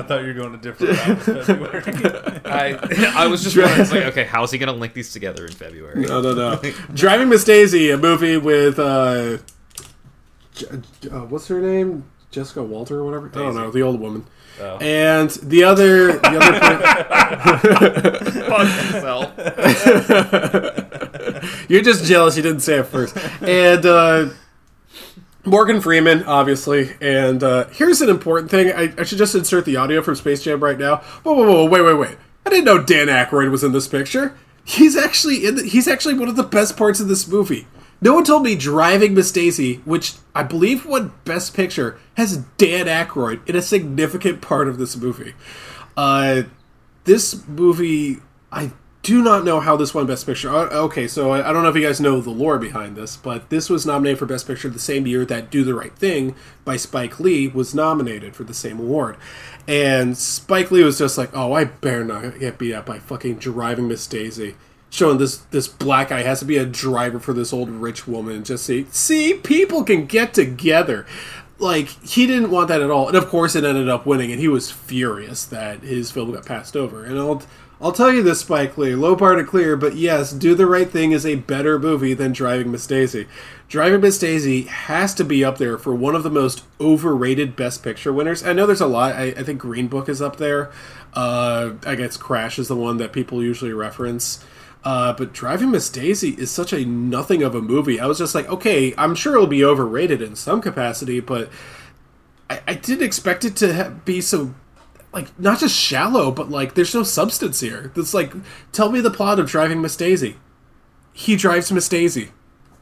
thought 0.03 0.23
you 0.23 0.27
were 0.27 0.33
going 0.33 0.51
to 0.51 0.57
different 0.57 0.97
route 1.07 1.45
February. 1.45 1.83
I 2.43 2.77
I 3.15 3.27
was 3.27 3.43
just 3.43 3.55
wondering, 3.55 3.79
it's 3.79 3.93
like, 3.93 4.03
okay, 4.07 4.25
how's 4.25 4.51
he 4.51 4.57
gonna 4.57 4.73
link 4.73 4.93
these 4.93 5.13
together 5.13 5.45
in 5.45 5.53
February? 5.53 6.01
No, 6.01 6.19
no, 6.19 6.33
no. 6.33 6.59
Driving 6.93 7.29
Miss 7.29 7.45
Daisy, 7.45 7.91
a 7.91 7.97
movie 7.97 8.35
with 8.35 8.77
uh, 8.77 9.37
J- 10.53 10.67
uh, 11.09 11.21
what's 11.27 11.47
her 11.47 11.61
name? 11.61 12.03
Jessica 12.29 12.61
Walter 12.61 12.99
or 12.99 13.05
whatever. 13.05 13.29
I 13.33 13.43
don't 13.43 13.55
know, 13.55 13.71
the 13.71 13.83
old 13.83 14.01
woman. 14.01 14.25
Oh. 14.59 14.79
And 14.79 15.29
the 15.29 15.63
other, 15.63 16.11
the 16.11 16.39
other. 16.41 16.59
per- 21.47 21.65
You're 21.69 21.83
just 21.83 22.03
jealous 22.03 22.35
you 22.35 22.43
didn't 22.43 22.63
say 22.63 22.79
it 22.79 22.87
first. 22.87 23.15
And 23.41 23.85
uh, 23.85 24.31
Morgan 25.47 25.81
Freeman, 25.81 26.23
obviously. 26.23 26.95
And 27.01 27.43
uh, 27.43 27.67
here's 27.69 28.01
an 28.01 28.09
important 28.09 28.51
thing. 28.51 28.71
I, 28.71 28.93
I 28.97 29.03
should 29.03 29.17
just 29.17 29.33
insert 29.33 29.65
the 29.65 29.77
audio 29.77 30.01
from 30.01 30.15
Space 30.15 30.43
Jam 30.43 30.63
right 30.63 30.77
now. 30.77 30.97
Whoa, 31.23 31.33
whoa, 31.33 31.45
whoa! 31.45 31.65
Wait, 31.65 31.81
wait, 31.81 31.93
wait! 31.93 32.17
I 32.45 32.49
didn't 32.49 32.65
know 32.65 32.83
Dan 32.83 33.07
Aykroyd 33.07 33.49
was 33.51 33.63
in 33.63 33.71
this 33.71 33.87
picture. 33.87 34.37
He's 34.63 34.95
actually 34.95 35.45
in. 35.45 35.55
The, 35.55 35.63
he's 35.63 35.87
actually 35.87 36.15
one 36.15 36.29
of 36.29 36.35
the 36.35 36.43
best 36.43 36.77
parts 36.77 36.99
of 36.99 37.07
this 37.07 37.27
movie. 37.27 37.67
No 37.99 38.13
one 38.13 38.23
told 38.23 38.43
me 38.43 38.55
Driving 38.55 39.15
Miss 39.15 39.31
Daisy, 39.31 39.75
which 39.85 40.13
I 40.35 40.43
believe 40.43 40.85
won 40.85 41.13
Best 41.25 41.55
Picture, 41.55 41.97
has 42.13 42.37
Dan 42.57 42.85
Aykroyd 42.85 43.47
in 43.49 43.55
a 43.55 43.61
significant 43.61 44.39
part 44.39 44.67
of 44.67 44.77
this 44.77 44.95
movie. 44.95 45.33
Uh, 45.95 46.43
this 47.05 47.47
movie, 47.47 48.17
I 48.51 48.71
do 49.07 49.23
not 49.23 49.45
know 49.45 49.61
how 49.61 49.77
this 49.77 49.93
won 49.93 50.05
Best 50.05 50.25
Picture. 50.25 50.53
Uh, 50.53 50.67
Okay, 50.69 51.07
so 51.07 51.31
I 51.31 51.53
don't 51.53 51.63
know 51.63 51.69
if 51.69 51.77
you 51.77 51.81
guys 51.81 52.01
know 52.01 52.19
the 52.19 52.29
lore 52.29 52.59
behind 52.59 52.97
this, 52.97 53.15
but 53.15 53.49
this 53.49 53.69
was 53.69 53.85
nominated 53.85 54.19
for 54.19 54.25
Best 54.25 54.45
Picture 54.45 54.67
the 54.67 54.79
same 54.79 55.07
year 55.07 55.23
that 55.23 55.49
Do 55.49 55.63
the 55.63 55.73
Right 55.73 55.95
Thing 55.95 56.35
by 56.65 56.75
Spike 56.75 57.17
Lee 57.17 57.47
was 57.47 57.73
nominated 57.73 58.35
for 58.35 58.43
the 58.43 58.53
same 58.53 58.79
award. 58.81 59.15
And 59.65 60.17
Spike 60.17 60.71
Lee 60.71 60.83
was 60.83 60.97
just 60.97 61.17
like, 61.17 61.29
oh, 61.33 61.53
I 61.53 61.63
better 61.63 62.03
not 62.03 62.37
get 62.37 62.57
beat 62.57 62.73
up 62.73 62.85
by 62.85 62.99
fucking 62.99 63.35
Driving 63.35 63.87
Miss 63.87 64.05
Daisy. 64.07 64.55
Showing 64.89 65.19
this 65.19 65.37
this 65.37 65.69
black 65.69 66.09
guy 66.09 66.23
has 66.23 66.39
to 66.39 66.45
be 66.45 66.57
a 66.57 66.65
driver 66.65 67.19
for 67.19 67.31
this 67.31 67.53
old 67.53 67.69
rich 67.69 68.07
woman 68.07 68.43
just 68.43 68.65
say, 68.65 68.87
see, 68.91 69.35
people 69.35 69.85
can 69.85 70.05
get 70.05 70.33
together 70.33 71.05
like 71.59 71.87
he 72.05 72.27
didn't 72.27 72.51
want 72.51 72.67
that 72.67 72.81
at 72.81 72.91
all 72.91 73.07
and 73.07 73.17
of 73.17 73.27
course 73.27 73.55
it 73.55 73.63
ended 73.63 73.89
up 73.89 74.05
winning 74.05 74.31
and 74.31 74.39
he 74.39 74.47
was 74.47 74.69
furious 74.69 75.43
that 75.43 75.79
his 75.81 76.11
film 76.11 76.31
got 76.31 76.45
passed 76.45 76.77
over 76.77 77.03
and 77.03 77.17
i'll 77.17 77.41
i'll 77.79 77.91
tell 77.91 78.11
you 78.11 78.23
this 78.23 78.41
spike 78.41 78.77
lee. 78.77 78.95
Low 78.95 79.15
bar 79.15 79.35
to 79.35 79.43
clear 79.43 79.75
but 79.75 79.95
yes 79.95 80.31
do 80.31 80.55
the 80.55 80.65
right 80.65 80.89
thing 80.89 81.11
is 81.11 81.25
a 81.25 81.35
better 81.35 81.79
movie 81.79 82.13
than 82.13 82.31
driving 82.31 82.71
miss 82.71 82.87
daisy. 82.87 83.27
Driving 83.67 84.01
miss 84.01 84.17
daisy 84.19 84.63
has 84.63 85.13
to 85.15 85.23
be 85.23 85.43
up 85.43 85.57
there 85.57 85.77
for 85.77 85.93
one 85.93 86.15
of 86.15 86.23
the 86.23 86.29
most 86.29 86.63
overrated 86.79 87.55
best 87.55 87.83
picture 87.83 88.13
winners. 88.13 88.43
I 88.43 88.53
know 88.53 88.65
there's 88.65 88.81
a 88.81 88.87
lot. 88.87 89.13
I, 89.13 89.25
I 89.27 89.43
think 89.43 89.59
green 89.59 89.87
book 89.87 90.07
is 90.09 90.21
up 90.21 90.37
there. 90.37 90.71
Uh, 91.13 91.73
i 91.85 91.95
guess 91.95 92.17
crash 92.17 92.59
is 92.59 92.67
the 92.67 92.75
one 92.75 92.97
that 92.97 93.11
people 93.11 93.43
usually 93.43 93.73
reference. 93.73 94.43
Uh, 94.83 95.11
but 95.11 95.33
Driving 95.33 95.71
Miss 95.71 95.89
Daisy 95.89 96.29
is 96.29 96.49
such 96.49 96.71
a 96.71 96.85
nothing 96.85 97.43
of 97.43 97.53
a 97.53 97.61
movie. 97.61 97.99
I 97.99 98.05
was 98.05 98.19
just 98.19 98.33
like, 98.33 98.47
okay, 98.47 98.93
I'm 98.97 99.15
sure 99.15 99.35
it'll 99.35 99.45
be 99.45 99.63
overrated 99.63 100.21
in 100.21 100.37
some 100.37 100.61
capacity, 100.61 101.19
but 101.19 101.49
I, 102.49 102.61
I 102.67 102.73
didn't 102.75 103.03
expect 103.03 103.43
it 103.43 103.57
to 103.57 103.99
be 104.05 104.21
so, 104.21 104.53
like, 105.13 105.37
not 105.39 105.59
just 105.59 105.75
shallow, 105.75 106.31
but 106.31 106.49
like, 106.49 106.75
there's 106.75 106.93
no 106.93 107.03
substance 107.03 107.59
here. 107.59 107.91
It's 107.95 108.13
like, 108.13 108.33
tell 108.71 108.91
me 108.91 109.01
the 109.01 109.11
plot 109.11 109.39
of 109.39 109.47
Driving 109.47 109.81
Miss 109.81 109.95
Daisy. 109.95 110.37
He 111.13 111.35
drives 111.35 111.71
Miss 111.71 111.89
Daisy. 111.89 112.31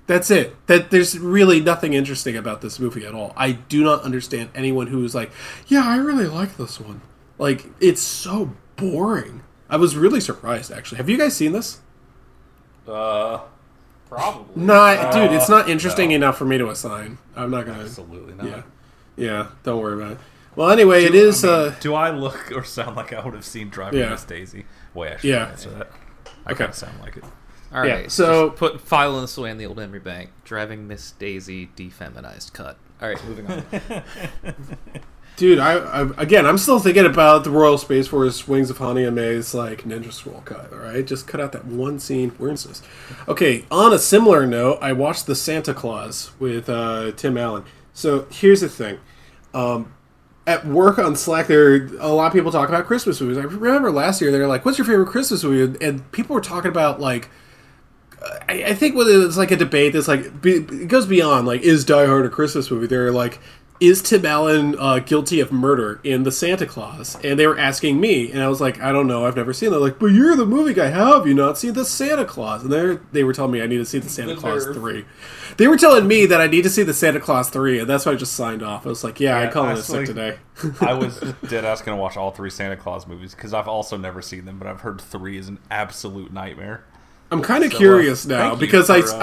That's 0.07 0.30
it. 0.30 0.55
That 0.67 0.91
there's 0.91 1.17
really 1.17 1.59
nothing 1.61 1.93
interesting 1.93 2.36
about 2.36 2.61
this 2.61 2.80
movie 2.80 3.05
at 3.05 3.15
all. 3.15 3.34
I 3.36 3.53
do 3.53 3.84
not 3.84 4.03
understand 4.03 4.49
anyone 4.53 4.88
who 4.88 5.03
is 5.03 5.15
like, 5.15 5.32
yeah, 5.67 5.84
I 5.86 5.97
really 5.97 6.28
like 6.28 6.57
this 6.57 6.80
one. 6.80 7.01
Like, 7.38 7.65
it's 7.80 8.01
so 8.01 8.53
boring. 8.76 9.43
I 9.69 9.78
was 9.78 9.95
really 9.95 10.21
surprised, 10.21 10.71
actually. 10.71 10.97
Have 10.97 11.09
you 11.09 11.17
guys 11.17 11.36
seen 11.36 11.53
this? 11.53 11.82
Uh, 12.88 13.39
probably. 14.07 14.63
Not, 14.63 15.11
dude. 15.11 15.32
It's 15.32 15.49
not 15.49 15.69
interesting 15.69 16.09
no. 16.09 16.17
enough 16.17 16.38
for 16.38 16.45
me 16.45 16.57
to 16.59 16.69
assign. 16.69 17.17
I'm 17.36 17.49
not 17.49 17.65
gonna. 17.65 17.84
Absolutely 17.84 18.36
not. 18.36 18.45
Yeah, 18.45 18.61
yeah. 19.15 19.47
Don't 19.63 19.82
worry 19.82 19.95
about 20.01 20.13
it. 20.13 20.17
Well, 20.56 20.70
anyway, 20.70 21.03
it 21.06 21.16
is. 21.16 21.43
I 21.43 21.47
mean, 21.47 21.56
uh, 21.72 21.76
do 21.80 21.93
I 21.93 22.10
look 22.12 22.51
or 22.56 22.64
sound 22.64 22.95
like 22.95 23.12
I 23.14 23.24
would 23.24 23.34
have 23.34 23.45
seen 23.45 23.70
Driving 23.70 23.99
Yeah. 23.99 24.10
Miss 24.10 24.24
Daisy? 24.24 24.66
Wait, 24.93 25.14
I 25.14 25.18
should 25.18 25.30
Yeah. 25.30 25.45
answer 25.47 25.70
that. 25.72 25.91
I 26.45 26.51
Okay. 26.51 26.60
kind 26.60 26.70
of 26.70 26.76
sound 26.76 26.99
like 27.01 27.18
it. 27.18 27.24
All 27.74 27.82
right, 27.82 28.03
Yeah, 28.03 28.08
so- 28.08 28.47
just 28.49 28.60
put 28.60 28.80
filing 28.82 29.22
this 29.22 29.38
away 29.38 29.51
in 29.51 29.58
the 29.58 29.66
old 29.66 29.78
memory 29.78 29.99
bank. 29.99 30.30
Driving 30.45 30.88
Miss 30.88 31.12
Daisy 31.12 31.70
defeminized 31.76 32.53
cut. 32.53 32.78
All 33.01 33.10
right, 33.10 33.26
moving 33.26 33.47
on. 33.47 33.64
dude, 35.36 35.60
I, 35.60 35.74
I 35.80 36.01
again, 36.18 36.45
I'm 36.45 36.58
still 36.58 36.80
thinking 36.80 37.06
about 37.06 37.43
the 37.43 37.49
Royal 37.49 37.78
Space 37.78 38.08
Force 38.08 38.47
Wings 38.47 38.70
of 38.70 38.78
Honey 38.78 39.03
and 39.03 39.16
May's 39.16 39.53
like 39.53 39.84
Ninja 39.84 40.14
Scroll 40.14 40.41
cut. 40.45 40.72
All 40.72 40.80
right, 40.80 41.06
just 41.06 41.28
cut 41.28 41.41
out 41.41 41.51
that 41.51 41.66
one 41.66 41.99
scene. 41.99 42.30
Where 42.38 42.51
is 42.51 42.64
this? 42.64 42.82
Okay. 43.28 43.66
On 43.70 43.91
a 43.91 43.99
similar 43.99 44.45
note, 44.47 44.80
I 44.82 44.93
watched 44.93 45.26
The 45.26 45.36
Santa 45.36 45.74
Clause 45.74 46.32
with 46.39 46.70
uh, 46.70 47.12
Tim 47.18 47.38
Allen. 47.38 47.64
So 47.93 48.28
here's 48.32 48.62
the 48.62 48.70
thing. 48.70 48.99
Um, 49.53 49.93
at 50.47 50.65
work 50.65 50.99
on 50.99 51.15
Slack, 51.15 51.47
there 51.47 51.73
are 51.73 51.89
a 51.99 52.09
lot 52.09 52.27
of 52.27 52.33
people 52.33 52.51
talk 52.51 52.69
about 52.69 52.85
Christmas 52.85 53.19
movies. 53.19 53.37
I 53.37 53.41
remember 53.41 53.91
last 53.91 54.21
year 54.21 54.31
they 54.31 54.39
were 54.39 54.47
like, 54.47 54.65
"What's 54.65 54.77
your 54.77 54.85
favorite 54.85 55.07
Christmas 55.07 55.43
movie?" 55.43 55.77
And- 55.85 56.11
people 56.11 56.33
were 56.35 56.41
talking 56.41 56.69
about 56.69 56.99
like 56.99 57.29
I, 58.47 58.63
I 58.67 58.73
think 58.73 58.95
whether 58.95 59.21
it's 59.21 59.37
like 59.37 59.51
a 59.51 59.55
debate 59.55 59.93
that's 59.93 60.07
like 60.07 60.41
be, 60.41 60.55
it 60.55 60.87
goes 60.87 61.05
beyond 61.05 61.47
like 61.47 61.61
is 61.61 61.85
Die 61.85 62.05
Hard 62.05 62.25
a 62.25 62.29
Christmas 62.29 62.69
movie? 62.71 62.87
They're 62.87 63.11
like, 63.11 63.39
is 63.79 64.01
Tim 64.01 64.25
Allen 64.25 64.75
uh, 64.79 64.99
guilty 64.99 65.39
of 65.39 65.51
murder 65.51 65.99
in 66.03 66.23
the 66.23 66.31
Santa 66.31 66.65
Clause? 66.65 67.17
And 67.23 67.37
they 67.37 67.45
were 67.45 67.57
asking 67.57 67.99
me, 67.99 68.31
and 68.31 68.41
I 68.41 68.47
was 68.47 68.61
like, 68.61 68.79
I 68.79 68.91
don't 68.91 69.07
know, 69.07 69.25
I've 69.25 69.35
never 69.35 69.53
seen 69.53 69.71
that. 69.71 69.79
Like, 69.79 69.99
but 69.99 70.07
you're 70.07 70.35
the 70.35 70.45
movie 70.45 70.73
guy. 70.73 70.91
How 70.91 71.17
have 71.17 71.27
you 71.27 71.33
not 71.33 71.57
seen 71.57 71.73
the 71.73 71.85
Santa 71.85 72.25
Clause? 72.25 72.63
And 72.63 72.71
they 72.71 72.99
they 73.11 73.23
were 73.23 73.33
telling 73.33 73.51
me 73.51 73.61
I 73.61 73.67
need 73.67 73.77
to 73.77 73.85
see 73.85 73.99
the 73.99 74.09
Santa 74.09 74.35
Clause 74.35 74.65
three. 74.65 75.05
They 75.58 75.68
were 75.68 75.78
telling 75.78 76.08
me 76.08 76.26
that 76.26 76.41
I 76.41 76.47
need 76.47 76.64
to 76.64 76.70
see 76.70 76.84
the 76.84 76.93
Santa 76.93 77.20
Clause 77.20 77.49
three, 77.49 77.80
and 77.80 77.89
that's 77.89 78.06
why 78.06 78.12
I 78.12 78.16
just 78.16 78.34
signed 78.34 78.62
off. 78.62 78.86
I 78.86 78.89
was 78.89 79.03
like, 79.03 79.20
yeah, 79.20 79.39
Yeah, 79.39 79.45
I'm 79.45 79.51
calling 79.51 79.78
it 79.78 79.84
sick 79.84 80.06
today. 80.06 80.38
I 80.82 80.93
was 80.97 81.20
dead 81.47 81.66
ass 81.66 81.82
gonna 81.82 81.97
watch 81.97 82.18
all 82.18 82.32
three 82.32 82.49
Santa 82.49 82.76
Clause 82.76 83.08
movies 83.08 83.34
because 83.34 83.53
I've 83.53 83.68
also 83.68 83.97
never 83.97 84.22
seen 84.22 84.45
them, 84.45 84.60
but 84.60 84.68
I've 84.68 84.82
heard 84.82 84.99
three 84.99 85.38
is 85.38 85.47
an 85.47 85.60
absolute 85.72 86.34
nightmare. 86.34 86.84
I'm 87.32 87.41
kind 87.41 87.63
of 87.63 87.71
So, 87.71 87.78
uh, 87.78 87.80
curious 87.80 88.26
now 88.28 88.49
thank 88.49 88.61
you 88.61 88.67
because 88.67 88.89
I 88.89 88.99
uh, 88.99 89.17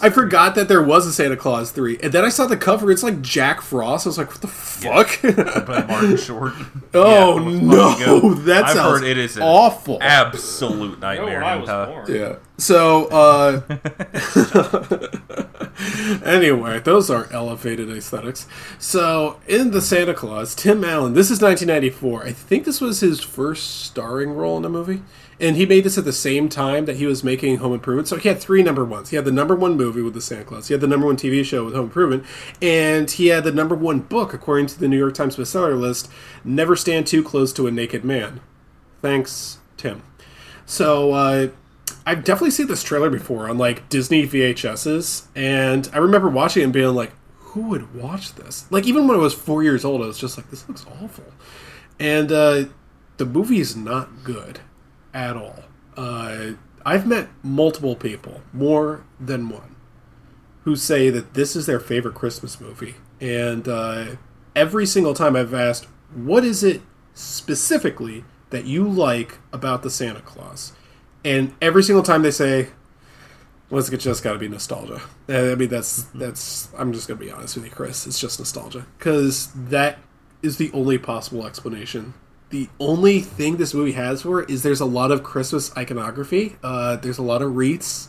I, 0.00 0.06
I 0.06 0.10
forgot 0.10 0.54
that 0.54 0.68
there 0.68 0.82
was 0.82 1.06
a 1.06 1.12
Santa 1.12 1.36
Clause 1.36 1.72
three, 1.72 1.98
and 2.02 2.12
then 2.12 2.24
I 2.24 2.28
saw 2.28 2.46
the 2.46 2.56
cover. 2.56 2.90
It's 2.92 3.02
like 3.02 3.20
Jack 3.22 3.60
Frost. 3.60 4.06
I 4.06 4.08
was 4.10 4.18
like, 4.18 4.28
what 4.30 4.40
the 4.40 4.46
fuck? 4.46 5.20
By 5.66 5.84
Martin 5.88 6.16
Short. 6.16 6.52
Oh, 6.94 7.38
Yeah, 7.38 7.60
no, 7.60 7.90
fucking 7.92 8.20
good. 8.20 8.44
that 8.46 8.64
I've 8.64 8.74
sounds 8.76 9.00
heard 9.00 9.08
it 9.08 9.16
is 9.18 9.36
an 9.36 9.42
awful. 9.44 9.98
absolute 10.00 10.98
nightmare. 11.00 11.38
when 11.40 11.44
I 11.48 11.56
was 11.56 11.68
uh, 11.68 11.86
born. 11.86 12.06
yeah. 12.14 12.36
So, 12.58 13.06
uh, 13.06 13.60
anyway, 16.24 16.80
those 16.80 17.10
are 17.10 17.28
elevated 17.32 17.90
aesthetics. 17.90 18.46
So, 18.78 19.40
in 19.46 19.70
the 19.70 19.80
Santa 19.80 20.14
Clause, 20.14 20.54
Tim 20.54 20.84
Allen. 20.84 21.14
This 21.14 21.30
is 21.30 21.40
1994. 21.40 22.24
I 22.26 22.32
think 22.32 22.64
this 22.64 22.80
was 22.80 23.00
his 23.00 23.20
first 23.20 23.82
starring 23.84 24.30
role 24.32 24.56
in 24.58 24.64
a 24.64 24.68
movie. 24.68 25.02
And 25.40 25.56
he 25.56 25.64
made 25.64 25.84
this 25.84 25.96
at 25.96 26.04
the 26.04 26.12
same 26.12 26.50
time 26.50 26.84
that 26.84 26.96
he 26.96 27.06
was 27.06 27.24
making 27.24 27.56
Home 27.56 27.72
Improvement. 27.72 28.08
So 28.08 28.16
he 28.16 28.28
had 28.28 28.38
three 28.38 28.62
number 28.62 28.84
ones. 28.84 29.08
He 29.08 29.16
had 29.16 29.24
the 29.24 29.32
number 29.32 29.54
one 29.54 29.76
movie 29.76 30.02
with 30.02 30.12
the 30.12 30.20
Santa 30.20 30.44
Clause. 30.44 30.68
He 30.68 30.74
had 30.74 30.82
the 30.82 30.86
number 30.86 31.06
one 31.06 31.16
TV 31.16 31.42
show 31.44 31.64
with 31.64 31.74
Home 31.74 31.84
Improvement. 31.84 32.24
And 32.60 33.10
he 33.10 33.28
had 33.28 33.44
the 33.44 33.52
number 33.52 33.74
one 33.74 34.00
book, 34.00 34.34
according 34.34 34.66
to 34.66 34.78
the 34.78 34.86
New 34.86 34.98
York 34.98 35.14
Times 35.14 35.36
bestseller 35.36 35.80
list, 35.80 36.10
Never 36.44 36.76
Stand 36.76 37.06
Too 37.06 37.22
Close 37.22 37.54
to 37.54 37.66
a 37.66 37.70
Naked 37.70 38.04
Man. 38.04 38.40
Thanks, 39.00 39.58
Tim. 39.78 40.02
So 40.66 41.12
uh, 41.12 41.48
I've 42.04 42.22
definitely 42.22 42.50
seen 42.50 42.66
this 42.66 42.82
trailer 42.82 43.08
before 43.08 43.48
on 43.48 43.56
like 43.56 43.88
Disney 43.88 44.26
VHSs, 44.26 45.26
and 45.34 45.88
I 45.92 45.98
remember 45.98 46.28
watching 46.28 46.60
it 46.60 46.64
and 46.64 46.72
being 46.72 46.94
like, 46.94 47.12
"Who 47.38 47.62
would 47.68 47.94
watch 47.94 48.34
this?" 48.34 48.70
Like 48.70 48.86
even 48.86 49.08
when 49.08 49.16
I 49.16 49.20
was 49.20 49.34
four 49.34 49.62
years 49.62 49.84
old, 49.84 50.02
I 50.02 50.06
was 50.06 50.18
just 50.18 50.36
like, 50.36 50.50
"This 50.50 50.68
looks 50.68 50.86
awful," 51.02 51.32
and 51.98 52.30
uh, 52.30 52.64
the 53.16 53.26
movie 53.26 53.58
is 53.58 53.74
not 53.74 54.22
good 54.22 54.60
at 55.12 55.36
all. 55.36 55.64
Uh, 55.96 56.52
I've 56.84 57.06
met 57.06 57.28
multiple 57.42 57.96
people, 57.96 58.40
more 58.52 59.04
than 59.18 59.48
one, 59.48 59.76
who 60.64 60.76
say 60.76 61.10
that 61.10 61.34
this 61.34 61.54
is 61.54 61.66
their 61.66 61.80
favorite 61.80 62.14
Christmas 62.14 62.60
movie, 62.60 62.94
and 63.20 63.68
uh, 63.68 64.16
every 64.56 64.86
single 64.86 65.14
time 65.14 65.36
I've 65.36 65.54
asked, 65.54 65.86
"What 66.14 66.44
is 66.44 66.62
it 66.62 66.80
specifically 67.14 68.24
that 68.50 68.64
you 68.64 68.88
like 68.88 69.38
about 69.52 69.82
the 69.82 69.90
Santa 69.90 70.20
Clause?" 70.20 70.72
and 71.24 71.54
every 71.60 71.82
single 71.82 72.02
time 72.02 72.22
they 72.22 72.30
say, 72.30 72.68
"Well, 73.68 73.78
it's 73.78 73.90
just 73.90 74.22
got 74.22 74.32
to 74.32 74.38
be 74.38 74.48
nostalgia." 74.48 75.02
I 75.28 75.54
mean, 75.54 75.68
that's 75.68 76.04
that's. 76.14 76.68
I'm 76.76 76.92
just 76.92 77.08
gonna 77.08 77.20
be 77.20 77.30
honest 77.30 77.56
with 77.56 77.64
you, 77.64 77.70
Chris. 77.70 78.06
It's 78.06 78.20
just 78.20 78.38
nostalgia 78.38 78.86
because 78.98 79.48
that 79.54 79.98
is 80.42 80.56
the 80.56 80.70
only 80.72 80.98
possible 80.98 81.46
explanation. 81.46 82.14
The 82.50 82.68
only 82.80 83.20
thing 83.20 83.56
this 83.56 83.72
movie 83.72 83.92
has 83.92 84.22
for 84.22 84.42
it 84.42 84.50
is 84.50 84.64
there's 84.64 84.80
a 84.80 84.86
lot 84.86 85.12
of 85.12 85.22
Christmas 85.22 85.74
iconography. 85.76 86.56
Uh, 86.64 86.96
there's 86.96 87.18
a 87.18 87.22
lot 87.22 87.42
of 87.42 87.54
wreaths, 87.54 88.08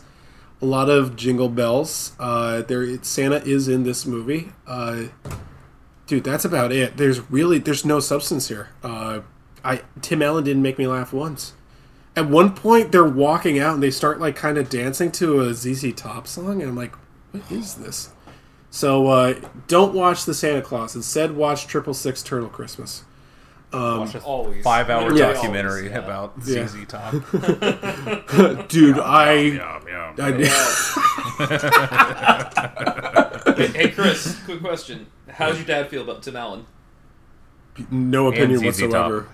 a 0.60 0.66
lot 0.66 0.90
of 0.90 1.14
jingle 1.14 1.48
bells. 1.48 2.12
Uh, 2.18 2.62
there, 2.62 3.02
Santa 3.04 3.36
is 3.44 3.68
in 3.68 3.84
this 3.84 4.04
movie. 4.04 4.50
Uh, 4.66 5.04
dude, 6.08 6.24
that's 6.24 6.44
about 6.44 6.72
it. 6.72 6.96
There's 6.96 7.30
really 7.30 7.58
there's 7.58 7.84
no 7.84 8.00
substance 8.00 8.48
here. 8.48 8.70
Uh, 8.82 9.20
I 9.64 9.82
Tim 10.00 10.22
Allen 10.22 10.42
didn't 10.42 10.62
make 10.62 10.76
me 10.76 10.88
laugh 10.88 11.12
once. 11.12 11.52
At 12.16 12.28
one 12.28 12.54
point, 12.54 12.90
they're 12.92 13.04
walking 13.04 13.60
out 13.60 13.74
and 13.74 13.82
they 13.82 13.92
start 13.92 14.20
like 14.20 14.34
kind 14.34 14.58
of 14.58 14.68
dancing 14.68 15.12
to 15.12 15.40
a 15.40 15.54
ZZ 15.54 15.94
Top 15.94 16.26
song, 16.26 16.60
and 16.60 16.70
I'm 16.70 16.76
like, 16.76 16.94
what 17.30 17.50
is 17.50 17.76
this? 17.76 18.10
So 18.70 19.06
uh, 19.06 19.34
don't 19.68 19.94
watch 19.94 20.24
the 20.24 20.34
Santa 20.34 20.62
Clause. 20.62 20.96
Instead, 20.96 21.36
watch 21.36 21.66
Triple 21.66 21.94
Six 21.94 22.22
Turtle 22.22 22.48
Christmas. 22.48 23.04
Um, 23.74 24.00
Watch 24.00 24.14
a 24.14 24.20
Always. 24.22 24.62
five-hour 24.62 25.14
Yeah. 25.16 25.32
documentary 25.32 25.88
Always, 25.88 25.90
yeah. 25.92 25.98
about 25.98 26.32
Yeah. 26.44 26.66
ZZ 26.66 26.86
Top. 26.86 27.12
dude, 28.68 28.98
I, 28.98 29.32
Yum, 29.34 29.88
yum. 29.88 30.14
I 30.18 30.32
hey, 33.56 33.66
hey, 33.68 33.88
Chris, 33.90 34.38
quick 34.44 34.60
question. 34.60 35.06
How's 35.28 35.56
your 35.56 35.66
dad 35.66 35.88
feel 35.88 36.02
about 36.02 36.22
Tim 36.22 36.36
Allen? 36.36 36.66
no 37.90 38.28
opinion 38.28 38.62
whatsoever. 38.64 39.28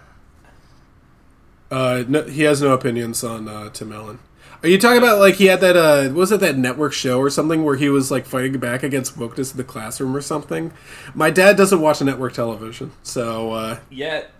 Uh, 1.71 2.05
no, 2.07 2.23
he 2.23 2.43
has 2.45 2.63
no 2.63 2.73
opinions 2.73 3.25
on 3.25 3.49
uh, 3.49 3.69
Tim 3.71 3.93
Allen. 3.93 4.21
Are 4.63 4.69
you 4.69 4.79
talking 4.79 4.99
about 4.99 5.19
like 5.21 5.37
he 5.37 5.47
had 5.47 5.61
that? 5.61 5.77
Uh, 5.77 6.11
was 6.13 6.33
it 6.33 6.41
that 6.41 6.57
network 6.59 6.93
show 6.93 7.19
or 7.21 7.31
something 7.31 7.65
where 7.65 7.77
he 7.77 7.89
was 7.89 8.11
like 8.11 8.27
fighting 8.27 8.59
back 8.59 8.83
against 8.83 9.17
wokeness 9.17 9.53
in 9.53 9.57
the 9.57 9.65
classroom 9.65 10.17
or 10.17 10.21
something? 10.21 10.73
My 11.15 11.31
dad 11.31 11.57
doesn't 11.57 11.81
watch 11.81 12.01
network 12.03 12.33
television, 12.33 12.93
so 13.03 13.53
uh, 13.53 13.79
Yet. 13.91 14.33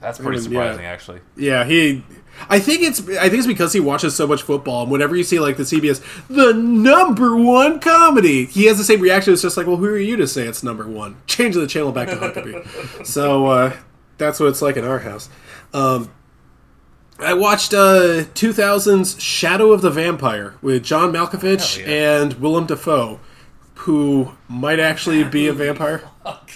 That's 0.00 0.18
pretty 0.18 0.36
Yeah. 0.38 0.42
surprising, 0.44 0.84
actually. 0.84 1.20
yeah, 1.36 1.64
he. 1.64 2.04
I 2.50 2.58
think 2.58 2.82
it's 2.82 3.00
I 3.00 3.28
think 3.30 3.38
it's 3.38 3.46
because 3.46 3.72
he 3.72 3.80
watches 3.80 4.14
so 4.14 4.26
much 4.26 4.42
football, 4.42 4.82
and 4.82 4.90
whenever 4.92 5.16
you 5.16 5.24
see 5.24 5.40
like 5.40 5.56
the 5.56 5.62
CBS, 5.62 6.02
the 6.28 6.52
number 6.52 7.34
one 7.34 7.80
comedy, 7.80 8.44
he 8.44 8.66
has 8.66 8.76
the 8.76 8.84
same 8.84 9.00
reaction. 9.00 9.32
It's 9.32 9.40
just 9.42 9.56
like, 9.56 9.66
well, 9.66 9.76
who 9.78 9.86
are 9.86 9.98
you 9.98 10.16
to 10.18 10.26
say 10.26 10.46
it's 10.46 10.62
number 10.62 10.86
one? 10.86 11.16
Change 11.26 11.54
the 11.54 11.66
channel 11.66 11.92
back 11.92 12.08
to 12.08 12.16
Huckabee. 12.16 13.06
so 13.06 13.46
uh, 13.46 13.76
that's 14.18 14.38
what 14.38 14.50
it's 14.50 14.60
like 14.62 14.76
in 14.76 14.84
our 14.84 14.98
house. 14.98 15.30
Um, 15.72 16.10
I 17.18 17.32
watched 17.32 17.72
uh, 17.72 18.24
2000's 18.34 19.20
Shadow 19.22 19.72
of 19.72 19.80
the 19.80 19.90
Vampire 19.90 20.54
with 20.60 20.84
John 20.84 21.12
Malkovich 21.12 21.78
yeah. 21.78 22.20
and 22.20 22.34
Willem 22.34 22.66
Dafoe, 22.66 23.20
who 23.74 24.32
might 24.48 24.78
actually 24.78 25.24
be 25.24 25.46
a 25.46 25.52
vampire. 25.52 25.98
Fuck. 26.24 26.50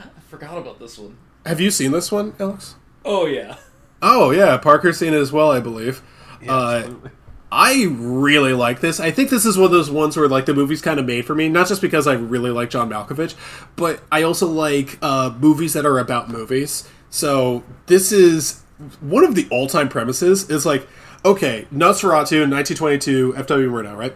I 0.00 0.20
forgot 0.28 0.58
about 0.58 0.80
this 0.80 0.98
one. 0.98 1.16
Have 1.46 1.60
you 1.60 1.70
seen 1.70 1.92
this 1.92 2.10
one, 2.10 2.34
Alex? 2.40 2.74
Oh, 3.04 3.26
yeah. 3.26 3.56
Oh 4.02 4.32
yeah, 4.32 4.58
Parker's 4.58 4.98
seen 4.98 5.14
it 5.14 5.18
as 5.18 5.32
well, 5.32 5.52
I 5.52 5.60
believe. 5.60 6.02
uh, 6.48 6.82
Absolutely. 6.82 7.10
I 7.52 7.86
really 7.90 8.54
like 8.54 8.80
this. 8.80 8.98
I 8.98 9.10
think 9.10 9.28
this 9.28 9.44
is 9.44 9.58
one 9.58 9.66
of 9.66 9.70
those 9.70 9.90
ones 9.90 10.16
where 10.16 10.26
like 10.26 10.46
the 10.46 10.54
movie's 10.54 10.80
kind 10.80 10.98
of 10.98 11.06
made 11.06 11.26
for 11.26 11.34
me, 11.34 11.48
not 11.48 11.68
just 11.68 11.82
because 11.82 12.06
I 12.06 12.14
really 12.14 12.50
like 12.50 12.70
John 12.70 12.88
Malkovich, 12.88 13.34
but 13.76 14.02
I 14.10 14.22
also 14.22 14.46
like 14.46 14.98
uh, 15.02 15.34
movies 15.38 15.74
that 15.74 15.84
are 15.84 15.98
about 15.98 16.30
movies. 16.30 16.88
So 17.10 17.62
this 17.86 18.10
is 18.10 18.61
one 19.00 19.24
of 19.24 19.34
the 19.34 19.48
all-time 19.50 19.88
premises. 19.88 20.48
Is 20.50 20.66
like, 20.66 20.86
okay, 21.24 21.66
Nosferatu 21.72 22.42
in 22.42 22.50
1922, 22.50 23.34
F.W. 23.36 23.70
Murnau, 23.70 23.96
right? 23.96 24.14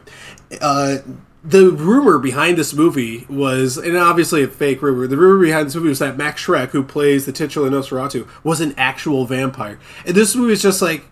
Uh, 0.61 0.99
the 1.45 1.71
rumor 1.71 2.19
behind 2.19 2.59
this 2.59 2.75
movie 2.75 3.25
was, 3.29 3.77
and 3.77 3.97
obviously 3.97 4.43
a 4.43 4.49
fake 4.49 4.83
rumor. 4.83 5.07
The 5.07 5.17
rumor 5.17 5.45
behind 5.45 5.67
this 5.67 5.77
movie 5.77 5.91
was 5.91 6.01
that 6.01 6.17
Max 6.17 6.45
Schreck, 6.45 6.71
who 6.71 6.83
plays 6.83 7.25
the 7.25 7.33
titular 7.33 7.71
Nosferatu, 7.71 8.29
was 8.43 8.61
an 8.61 8.75
actual 8.77 9.27
vampire, 9.27 9.79
and 10.05 10.17
this 10.17 10.35
movie 10.35 10.55
is 10.55 10.63
just 10.63 10.83
like, 10.83 11.05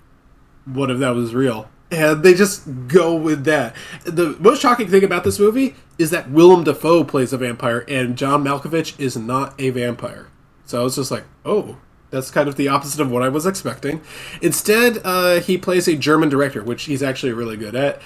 what 0.64 0.90
if 0.90 0.98
that 0.98 1.14
was 1.14 1.34
real? 1.34 1.68
And 1.90 2.22
they 2.24 2.34
just 2.34 2.88
go 2.88 3.14
with 3.14 3.44
that. 3.44 3.76
The 4.04 4.36
most 4.40 4.60
shocking 4.60 4.88
thing 4.88 5.04
about 5.04 5.22
this 5.22 5.38
movie 5.38 5.76
is 5.98 6.10
that 6.10 6.30
Willem 6.30 6.64
Dafoe 6.64 7.04
plays 7.04 7.32
a 7.32 7.38
vampire 7.38 7.84
and 7.86 8.16
John 8.16 8.42
Malkovich 8.42 8.98
is 8.98 9.16
not 9.16 9.54
a 9.60 9.70
vampire. 9.70 10.28
So 10.64 10.80
I 10.80 10.84
was 10.84 10.96
just 10.96 11.10
like, 11.10 11.24
oh, 11.44 11.76
that's 12.14 12.30
kind 12.30 12.48
of 12.48 12.56
the 12.56 12.68
opposite 12.68 13.00
of 13.00 13.10
what 13.10 13.22
I 13.22 13.28
was 13.28 13.44
expecting. 13.44 14.00
Instead, 14.40 15.00
uh, 15.04 15.40
he 15.40 15.58
plays 15.58 15.88
a 15.88 15.96
German 15.96 16.28
director, 16.28 16.62
which 16.62 16.84
he's 16.84 17.02
actually 17.02 17.32
really 17.32 17.56
good 17.56 17.74
at. 17.74 18.00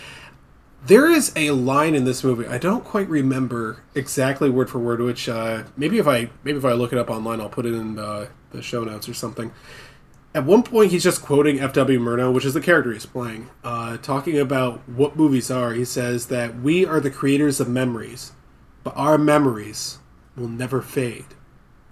There 0.86 1.11
is 1.11 1.32
a 1.36 1.50
line 1.50 1.94
in 1.94 2.04
this 2.04 2.24
movie. 2.24 2.46
I 2.46 2.56
don't 2.56 2.84
quite 2.84 3.09
remember 3.09 3.82
exactly 3.94 4.48
word 4.48 4.70
for 4.70 4.78
word. 4.78 5.00
Which 5.00 5.28
uh, 5.28 5.64
maybe 5.76 5.98
if 5.98 6.06
I 6.06 6.30
maybe 6.42 6.56
if 6.56 6.64
I 6.64 6.72
look 6.72 6.92
it 6.92 6.98
up 6.98 7.11
online, 7.11 7.40
I'll 7.40 7.50
put 7.50 7.66
it 7.66 7.74
in 7.74 7.96
the, 7.96 8.30
the 8.50 8.62
show 8.62 8.82
notes 8.82 9.09
or 9.09 9.14
something. 9.14 9.52
At 10.34 10.44
one 10.44 10.62
point, 10.62 10.92
he's 10.92 11.02
just 11.02 11.22
quoting 11.22 11.59
F.W. 11.59 11.98
Murnau, 11.98 12.32
which 12.32 12.44
is 12.44 12.54
the 12.54 12.61
character 12.61 12.92
he's 12.92 13.06
playing, 13.06 13.48
uh, 13.64 13.96
talking 13.96 14.38
about 14.38 14.86
what 14.88 15.16
movies 15.16 15.50
are. 15.50 15.72
He 15.72 15.84
says 15.84 16.26
that 16.26 16.61
we 16.61 16.86
are 16.86 17.00
the 17.00 17.11
creators 17.11 17.61
of 17.61 17.68
memories, 17.68 18.32
but 18.84 18.96
our 18.96 19.18
memories 19.18 19.98
will 20.36 20.48
never 20.48 20.80
fade. 20.80 21.26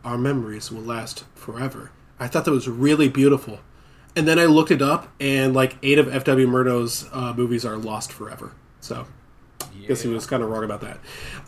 Our 0.04 0.16
memories 0.16 0.70
will 0.70 0.82
last 0.82 1.24
forever. 1.34 1.90
I 2.18 2.28
thought 2.28 2.44
that 2.44 2.50
was 2.52 2.68
really 2.68 3.08
beautiful. 3.08 3.60
And 4.14 4.26
then 4.26 4.38
I 4.38 4.46
looked 4.46 4.70
it 4.70 4.80
up, 4.80 5.08
and 5.20 5.52
like 5.54 5.76
eight 5.82 5.98
of 5.98 6.12
F.W. 6.14 6.46
Murnau's 6.46 7.06
uh, 7.12 7.34
movies 7.34 7.66
are 7.66 7.76
lost 7.76 8.10
forever. 8.12 8.52
So 8.80 9.06
I 9.60 9.86
guess 9.86 10.00
he 10.00 10.08
was 10.08 10.26
kind 10.26 10.42
of 10.42 10.48
wrong 10.48 10.64
about 10.64 10.80
that. 10.80 10.98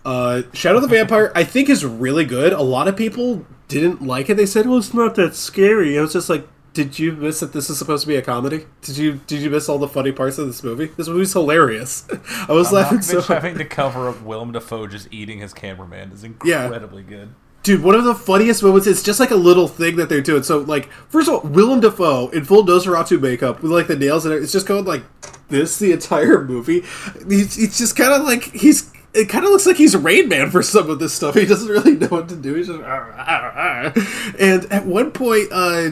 Uh, 0.05 0.43
Shadow 0.53 0.79
the 0.81 0.87
Vampire, 0.89 1.33
I 1.35 1.45
think, 1.45 1.71
is 1.71 1.85
really 1.85 2.25
good. 2.27 2.53
A 2.53 2.61
lot 2.63 2.87
of 2.87 2.97
people 2.97 3.47
didn't 3.69 4.03
like 4.03 4.29
it. 4.29 4.37
They 4.37 4.45
said, 4.47 4.67
"Well, 4.67 4.79
it's 4.79 4.93
not 4.93 5.15
that 5.15 5.35
scary." 5.35 5.99
I 5.99 6.03
was 6.03 6.13
just 6.13 6.29
like, 6.29 6.47
"Did 6.75 6.99
you 6.99 7.13
miss 7.13 7.41
that 7.41 7.55
this 7.55 7.71
is 7.71 7.79
supposed 7.79 8.03
to 8.03 8.09
be 8.09 8.17
a 8.17 8.23
comedy? 8.23 8.67
Did 8.83 8.99
you 8.99 9.21
did 9.27 9.41
you 9.41 9.49
miss 9.49 9.67
all 9.69 9.79
the 9.79 9.89
funny 9.89 10.13
parts 10.13 10.37
of 10.37 10.47
this 10.47 10.63
movie? 10.63 10.87
This 10.97 11.09
movie's 11.09 11.33
hilarious. 11.33 12.07
I 12.49 12.53
was 12.53 12.71
laughing 12.71 13.01
so 13.01 13.23
having 13.23 13.57
to 13.57 13.65
cover 13.65 14.09
up 14.11 14.21
Willem 14.23 14.53
Dafoe 14.53 14.87
just 14.89 15.09
eating 15.11 15.39
his 15.39 15.55
cameraman 15.55 16.13
is 16.13 16.23
Yeah. 16.45 16.65
incredibly 16.65 17.03
good. 17.03 17.35
Dude, 17.69 17.83
one 17.83 17.95
of 17.95 18.05
the 18.05 18.15
funniest 18.15 18.63
moments 18.63 18.87
is 18.87 19.03
just 19.03 19.21
like 19.21 19.31
a 19.31 19.37
little 19.37 19.69
thing 19.69 19.97
that 19.97 20.09
they're 20.09 20.23
doing. 20.23 20.43
So, 20.43 20.61
like, 20.61 20.91
first 21.11 21.29
of 21.29 21.35
all, 21.35 21.41
Willem 21.43 21.81
Dafoe 21.81 22.29
in 22.31 22.47
full 22.47 22.65
Nosferatu 22.65 23.21
makeup 23.21 23.61
with 23.61 23.71
like 23.71 23.89
the 23.89 23.95
nails 23.95 24.25
and 24.25 24.33
it, 24.33 24.43
it's 24.43 24.53
just 24.53 24.67
going 24.67 24.87
like 24.87 25.03
this 25.51 25.79
the 25.79 25.93
entire 25.93 26.43
movie. 26.43 26.81
He's, 27.29 27.59
it's 27.59 27.77
just 27.77 27.95
kind 27.95 28.15
of 28.15 28.23
like 28.23 28.45
he's. 28.55 28.91
It 29.13 29.29
kind 29.29 29.45
of 29.45 29.51
looks 29.51 29.67
like 29.67 29.77
he's 29.77 29.95
a 29.95 29.99
Rain 29.99 30.31
Man 30.31 30.51
for 30.51 30.63
some 30.63 30.89
of 30.89 30.99
this 30.99 31.13
stuff. 31.13 31.35
He 31.35 31.45
doesn't 31.45 31.69
really 31.69 31.95
know 31.95 32.07
what 32.07 32.31
to 32.31 32.37
do. 32.37 32.55
He's 32.55 32.69
just, 32.69 32.81
"Arr, 32.81 33.13
arr, 33.13 33.51
arr." 33.51 33.93
and 34.39 34.65
at 34.73 34.87
one 34.87 35.11
point, 35.11 35.49
uh, 35.53 35.91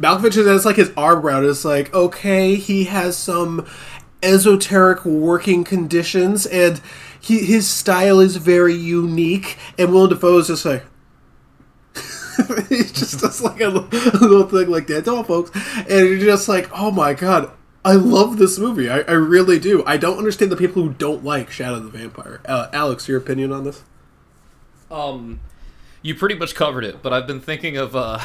Malkovich 0.00 0.34
has 0.34 0.64
like 0.64 0.74
his 0.74 0.90
arm 0.96 1.24
around. 1.24 1.44
It's 1.44 1.64
like, 1.64 1.94
okay, 1.94 2.56
he 2.56 2.82
has 2.86 3.16
some 3.16 3.64
esoteric 4.24 5.04
working 5.04 5.62
conditions, 5.62 6.46
and 6.46 6.80
he, 7.20 7.44
his 7.44 7.68
style 7.68 8.18
is 8.18 8.38
very 8.38 8.74
unique. 8.74 9.56
And 9.78 9.92
Willem 9.92 10.10
Dafoe 10.10 10.38
is 10.38 10.48
just 10.48 10.64
like, 10.64 10.82
he 12.68 12.84
just 12.84 13.20
does 13.20 13.40
like 13.40 13.60
a, 13.60 13.68
a 13.68 14.18
little 14.20 14.48
thing 14.48 14.68
like 14.68 14.86
that. 14.88 15.08
all, 15.08 15.24
folks. 15.24 15.50
And 15.76 16.08
you're 16.08 16.18
just 16.18 16.48
like, 16.48 16.70
oh 16.72 16.90
my 16.90 17.14
god, 17.14 17.50
I 17.84 17.94
love 17.94 18.38
this 18.38 18.58
movie. 18.58 18.88
I, 18.88 19.00
I 19.00 19.12
really 19.12 19.58
do. 19.58 19.84
I 19.86 19.96
don't 19.96 20.18
understand 20.18 20.52
the 20.52 20.56
people 20.56 20.82
who 20.82 20.92
don't 20.92 21.24
like 21.24 21.50
Shadow 21.50 21.80
the 21.80 21.90
Vampire. 21.90 22.40
Uh, 22.44 22.68
Alex, 22.72 23.08
your 23.08 23.18
opinion 23.18 23.52
on 23.52 23.64
this? 23.64 23.82
Um, 24.90 25.40
you 26.02 26.14
pretty 26.14 26.34
much 26.34 26.54
covered 26.54 26.84
it, 26.84 27.02
but 27.02 27.12
I've 27.12 27.26
been 27.26 27.40
thinking 27.40 27.76
of 27.76 27.96
uh, 27.96 28.18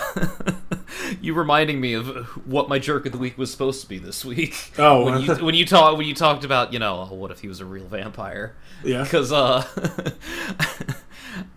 you 1.21 1.33
reminding 1.33 1.79
me 1.79 1.93
of 1.93 2.25
what 2.47 2.69
my 2.69 2.79
jerk 2.79 3.05
of 3.05 3.11
the 3.13 3.17
week 3.17 3.37
was 3.37 3.51
supposed 3.51 3.81
to 3.81 3.89
be 3.89 3.99
this 3.99 4.25
week. 4.25 4.71
Oh. 4.77 5.05
when 5.05 5.21
you 5.21 5.35
when 5.35 5.55
you 5.55 5.65
talk 5.65 5.97
when 5.97 6.07
you 6.07 6.15
talked 6.15 6.43
about 6.43 6.73
you 6.73 6.79
know 6.79 7.07
oh, 7.09 7.15
what 7.15 7.31
if 7.31 7.39
he 7.39 7.47
was 7.47 7.59
a 7.59 7.65
real 7.65 7.85
vampire? 7.85 8.55
Yeah. 8.83 9.03
because 9.03 9.31
uh, 9.31 9.65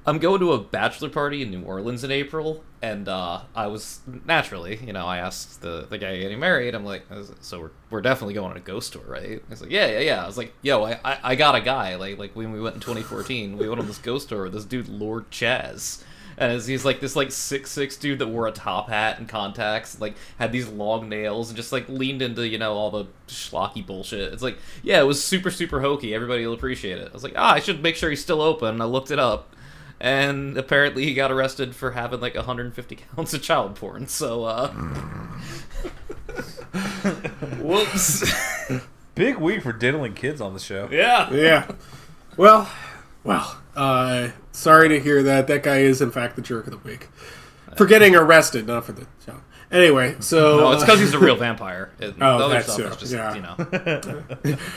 I'm 0.06 0.18
going 0.18 0.40
to 0.40 0.52
a 0.52 0.58
bachelor 0.58 1.08
party 1.08 1.42
in 1.42 1.50
New 1.50 1.62
Orleans 1.62 2.04
in 2.04 2.10
April, 2.10 2.64
and 2.82 3.08
uh, 3.08 3.42
I 3.54 3.66
was 3.66 4.00
naturally, 4.24 4.76
you 4.84 4.92
know, 4.92 5.06
I 5.06 5.18
asked 5.18 5.60
the 5.60 5.86
the 5.88 5.98
guy 5.98 6.16
getting 6.18 6.40
married. 6.40 6.74
I'm 6.74 6.84
like, 6.84 7.06
so 7.40 7.60
we're, 7.60 7.70
we're 7.90 8.00
definitely 8.00 8.34
going 8.34 8.50
on 8.50 8.56
a 8.56 8.60
ghost 8.60 8.92
tour, 8.92 9.04
right? 9.06 9.42
He's 9.48 9.60
like, 9.60 9.70
yeah, 9.70 9.86
yeah, 9.86 10.00
yeah. 10.00 10.22
I 10.22 10.26
was 10.26 10.38
like, 10.38 10.52
yo, 10.62 10.84
I, 10.84 10.98
I, 11.04 11.18
I 11.22 11.34
got 11.34 11.54
a 11.54 11.60
guy. 11.60 11.96
Like 11.96 12.18
like 12.18 12.34
when 12.34 12.52
we 12.52 12.60
went 12.60 12.74
in 12.74 12.80
2014, 12.80 13.58
we 13.58 13.68
went 13.68 13.80
on 13.80 13.86
this 13.86 13.98
ghost 13.98 14.28
tour 14.28 14.44
with 14.44 14.54
this 14.54 14.64
dude 14.64 14.88
Lord 14.88 15.30
Chaz. 15.30 16.02
And 16.38 16.62
he's 16.62 16.86
like 16.86 17.00
this 17.00 17.16
like 17.16 17.32
six 17.32 17.70
six 17.70 17.98
dude 17.98 18.18
that 18.20 18.28
wore 18.28 18.46
a 18.46 18.52
top 18.52 18.88
hat 18.88 19.18
and 19.18 19.28
contacts, 19.28 20.00
like 20.00 20.14
had 20.38 20.52
these 20.52 20.68
long 20.68 21.10
nails 21.10 21.50
and 21.50 21.56
just 21.56 21.70
like 21.70 21.86
leaned 21.88 22.22
into 22.22 22.48
you 22.48 22.56
know 22.56 22.72
all 22.72 22.90
the 22.90 23.04
schlocky 23.28 23.84
bullshit. 23.84 24.32
It's 24.32 24.42
like 24.42 24.56
yeah, 24.82 25.00
it 25.00 25.04
was 25.04 25.22
super 25.22 25.50
super 25.50 25.82
hokey. 25.82 26.14
Everybody 26.14 26.46
will 26.46 26.54
appreciate 26.54 26.96
it. 26.96 27.08
I 27.10 27.12
was 27.12 27.22
like 27.22 27.34
ah, 27.36 27.52
I 27.52 27.60
should 27.60 27.82
make 27.82 27.94
sure 27.94 28.08
he's 28.08 28.22
still 28.22 28.40
open. 28.40 28.80
I 28.80 28.86
looked 28.86 29.10
it 29.10 29.18
up, 29.18 29.54
and 30.00 30.56
apparently 30.56 31.04
he 31.04 31.14
got 31.14 31.30
arrested 31.30 31.76
for 31.76 31.92
having 31.92 32.20
like 32.20 32.34
150 32.34 32.96
counts 33.14 33.34
of 33.34 33.42
child 33.42 33.76
porn. 33.76 34.06
So 34.06 34.44
uh, 34.44 34.70
whoops. 37.60 38.32
Big 39.14 39.36
week 39.36 39.62
for 39.62 39.72
diddling 39.72 40.14
kids 40.14 40.40
on 40.40 40.54
the 40.54 40.60
show. 40.60 40.88
Yeah. 40.90 41.30
Yeah. 41.32 41.70
Well, 42.36 42.70
well. 43.24 43.58
Uh, 43.76 44.30
sorry 44.52 44.88
to 44.88 45.00
hear 45.00 45.22
that. 45.22 45.46
That 45.46 45.62
guy 45.62 45.78
is 45.78 46.00
in 46.00 46.10
fact 46.10 46.36
the 46.36 46.42
jerk 46.42 46.66
of 46.66 46.72
the 46.72 46.78
week 46.78 47.08
for 47.76 47.86
getting 47.86 48.16
arrested, 48.16 48.66
not 48.66 48.84
for 48.84 48.92
the 48.92 49.06
show. 49.24 49.40
Anyway, 49.70 50.16
so 50.18 50.58
no, 50.58 50.72
it's 50.72 50.82
because 50.82 50.98
he's 50.98 51.14
a 51.14 51.18
real 51.18 51.36
vampire. 51.36 51.92
It, 52.00 52.14
Oh, 52.20 52.38
the 52.38 52.44
other 52.44 52.54
that 52.54 52.64
stuff 52.64 52.76
too, 52.76 52.86
is 52.86 52.96
just 52.96 53.12
yeah. 53.12 53.34
you 53.34 53.42
know. 53.42 54.24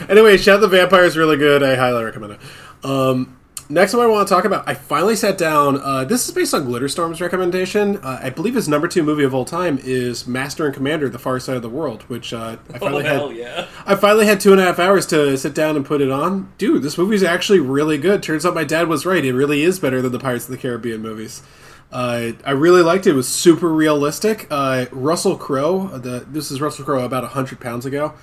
anyway, 0.08 0.36
Shout 0.36 0.60
the 0.60 0.68
Vampire 0.68 1.04
is 1.04 1.16
really 1.16 1.36
good. 1.36 1.64
I 1.64 1.74
highly 1.74 2.04
recommend 2.04 2.34
it. 2.34 2.40
Um, 2.84 3.36
next 3.68 3.94
one 3.94 4.04
I 4.04 4.06
want 4.08 4.26
to 4.28 4.34
talk 4.34 4.44
about, 4.44 4.68
I 4.68 4.74
finally 4.74 5.16
sat 5.16 5.36
down. 5.38 5.80
Uh, 5.80 6.04
this 6.04 6.28
is 6.28 6.34
based 6.34 6.54
on 6.54 6.66
Glitterstorm's 6.66 7.20
recommendation. 7.20 7.96
Uh, 7.98 8.20
I 8.22 8.30
believe 8.30 8.54
his 8.54 8.68
number 8.68 8.88
two 8.88 9.02
movie 9.02 9.24
of 9.24 9.34
all 9.34 9.44
time 9.44 9.78
is 9.82 10.26
Master 10.26 10.66
and 10.66 10.74
Commander: 10.74 11.08
The 11.08 11.18
Far 11.18 11.38
Side 11.40 11.56
of 11.56 11.62
the 11.62 11.68
World, 11.68 12.02
which 12.04 12.32
uh, 12.32 12.56
I 12.72 12.76
Oh 12.76 12.78
finally 12.78 13.04
hell 13.04 13.28
had. 13.28 13.36
yeah! 13.36 13.66
I 13.86 13.94
finally 13.94 14.26
had 14.26 14.40
two 14.40 14.52
and 14.52 14.60
a 14.60 14.64
half 14.64 14.78
hours 14.78 15.06
to 15.06 15.36
sit 15.36 15.54
down 15.54 15.76
and 15.76 15.84
put 15.84 16.00
it 16.00 16.10
on. 16.10 16.52
Dude, 16.58 16.82
this 16.82 16.98
movie's 16.98 17.22
actually 17.22 17.60
really 17.60 17.98
good. 17.98 18.22
Turns 18.22 18.44
out 18.46 18.54
my 18.54 18.64
dad 18.64 18.88
was 18.88 19.04
right. 19.06 19.24
It 19.24 19.32
really 19.32 19.62
is 19.62 19.78
better 19.78 20.00
than 20.02 20.12
the 20.12 20.18
Pirates 20.20 20.44
of 20.46 20.50
the 20.50 20.58
Caribbean 20.58 21.00
movies. 21.02 21.42
Uh, 21.92 22.32
I 22.44 22.50
really 22.50 22.82
liked 22.82 23.06
it. 23.06 23.10
It 23.10 23.14
was 23.14 23.28
super 23.28 23.68
realistic. 23.68 24.48
Uh, 24.50 24.86
Russell 24.90 25.36
Crowe, 25.36 25.86
the 25.98 26.26
this 26.28 26.50
is 26.50 26.60
Russell 26.60 26.84
Crowe 26.84 27.04
about 27.04 27.22
hundred 27.24 27.60
pounds 27.60 27.86
ago, 27.86 28.14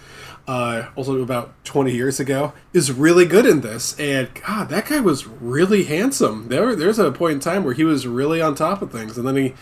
uh, 0.47 0.89
also 0.95 1.21
about 1.21 1.53
twenty 1.63 1.93
years 1.93 2.19
ago, 2.19 2.53
is 2.73 2.91
really 2.91 3.25
good 3.25 3.45
in 3.45 3.61
this. 3.61 3.97
And 3.99 4.29
God, 4.33 4.69
that 4.69 4.87
guy 4.87 4.99
was 4.99 5.27
really 5.27 5.83
handsome. 5.83 6.47
There, 6.47 6.75
there's 6.75 6.99
a 6.99 7.11
point 7.11 7.33
in 7.33 7.39
time 7.39 7.63
where 7.63 7.73
he 7.73 7.83
was 7.83 8.07
really 8.07 8.41
on 8.41 8.55
top 8.55 8.81
of 8.81 8.91
things, 8.91 9.17
and 9.17 9.27
then 9.27 9.35
he 9.35 9.53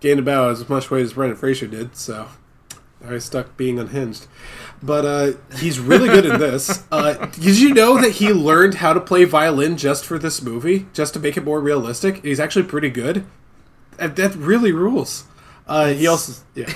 gained 0.00 0.20
about 0.20 0.50
as 0.50 0.68
much 0.68 0.90
weight 0.90 1.02
as 1.02 1.14
Brendan 1.14 1.36
Fraser 1.36 1.66
did. 1.66 1.96
So 1.96 2.28
I 3.06 3.18
stuck 3.18 3.56
being 3.56 3.78
unhinged. 3.78 4.26
But 4.82 5.04
uh, 5.04 5.32
he's 5.58 5.78
really 5.78 6.08
good 6.08 6.26
in 6.26 6.38
this. 6.38 6.82
Uh, 6.94 7.26
did 7.26 7.58
you 7.58 7.74
know 7.74 8.00
that 8.00 8.12
he 8.12 8.32
learned 8.32 8.74
how 8.74 8.92
to 8.92 9.00
play 9.00 9.24
violin 9.24 9.76
just 9.76 10.04
for 10.04 10.16
this 10.16 10.40
movie, 10.40 10.86
just 10.92 11.12
to 11.14 11.18
make 11.18 11.36
it 11.36 11.44
more 11.44 11.60
realistic? 11.60 12.24
He's 12.24 12.38
actually 12.38 12.66
pretty 12.66 12.88
good. 12.88 13.26
That, 13.96 14.14
that 14.16 14.34
really 14.36 14.70
rules. 14.70 15.24
Uh, 15.66 15.88
he 15.88 16.06
also, 16.06 16.44
yeah. 16.54 16.72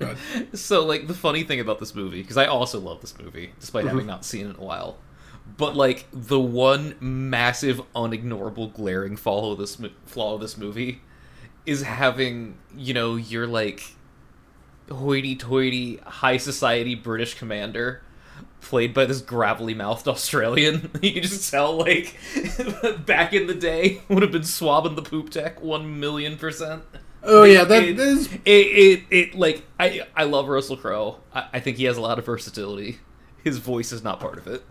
So, 0.54 0.84
like, 0.84 1.06
the 1.06 1.14
funny 1.14 1.44
thing 1.44 1.60
about 1.60 1.78
this 1.78 1.94
movie, 1.94 2.22
because 2.22 2.36
I 2.36 2.46
also 2.46 2.80
love 2.80 3.00
this 3.00 3.18
movie, 3.18 3.52
despite 3.60 3.84
mm-hmm. 3.84 3.88
having 3.88 4.06
not 4.06 4.24
seen 4.24 4.46
it 4.46 4.50
in 4.50 4.56
a 4.56 4.64
while, 4.64 4.98
but 5.56 5.76
like 5.76 6.06
the 6.12 6.40
one 6.40 6.96
massive, 7.00 7.80
unignorable, 7.94 8.72
glaring 8.72 9.16
flaw 9.16 9.52
of 9.52 9.58
this 9.58 9.78
mo- 9.78 9.90
flaw 10.04 10.34
of 10.34 10.40
this 10.40 10.56
movie 10.56 11.00
is 11.64 11.82
having 11.82 12.56
you 12.76 12.94
know 12.94 13.16
your 13.16 13.46
like 13.46 13.94
hoity-toity 14.90 15.96
high 15.96 16.36
society 16.36 16.94
British 16.94 17.34
commander 17.34 18.02
played 18.60 18.94
by 18.94 19.04
this 19.04 19.20
gravelly 19.20 19.74
mouthed 19.74 20.08
Australian. 20.08 20.90
you 21.02 21.12
can 21.12 21.22
just 21.22 21.50
tell 21.50 21.76
like 21.76 22.16
back 23.06 23.32
in 23.32 23.46
the 23.46 23.54
day 23.54 24.02
would 24.08 24.22
have 24.22 24.32
been 24.32 24.44
swabbing 24.44 24.94
the 24.94 25.02
poop 25.02 25.30
deck 25.30 25.60
one 25.62 25.98
million 26.00 26.36
percent. 26.36 26.82
Oh 27.26 27.42
yeah, 27.42 27.64
that 27.64 27.82
it, 27.82 27.98
is. 27.98 28.32
it, 28.32 28.40
it, 28.44 29.02
it 29.10 29.34
like 29.34 29.62
I 29.78 30.02
I 30.14 30.24
love 30.24 30.48
Russell 30.48 30.76
Crowe. 30.76 31.18
I, 31.34 31.48
I 31.54 31.60
think 31.60 31.76
he 31.76 31.84
has 31.84 31.96
a 31.96 32.00
lot 32.00 32.18
of 32.18 32.26
versatility. 32.26 32.98
His 33.42 33.58
voice 33.58 33.92
is 33.92 34.02
not 34.02 34.18
part 34.18 34.38
of 34.38 34.46
it. 34.46 34.64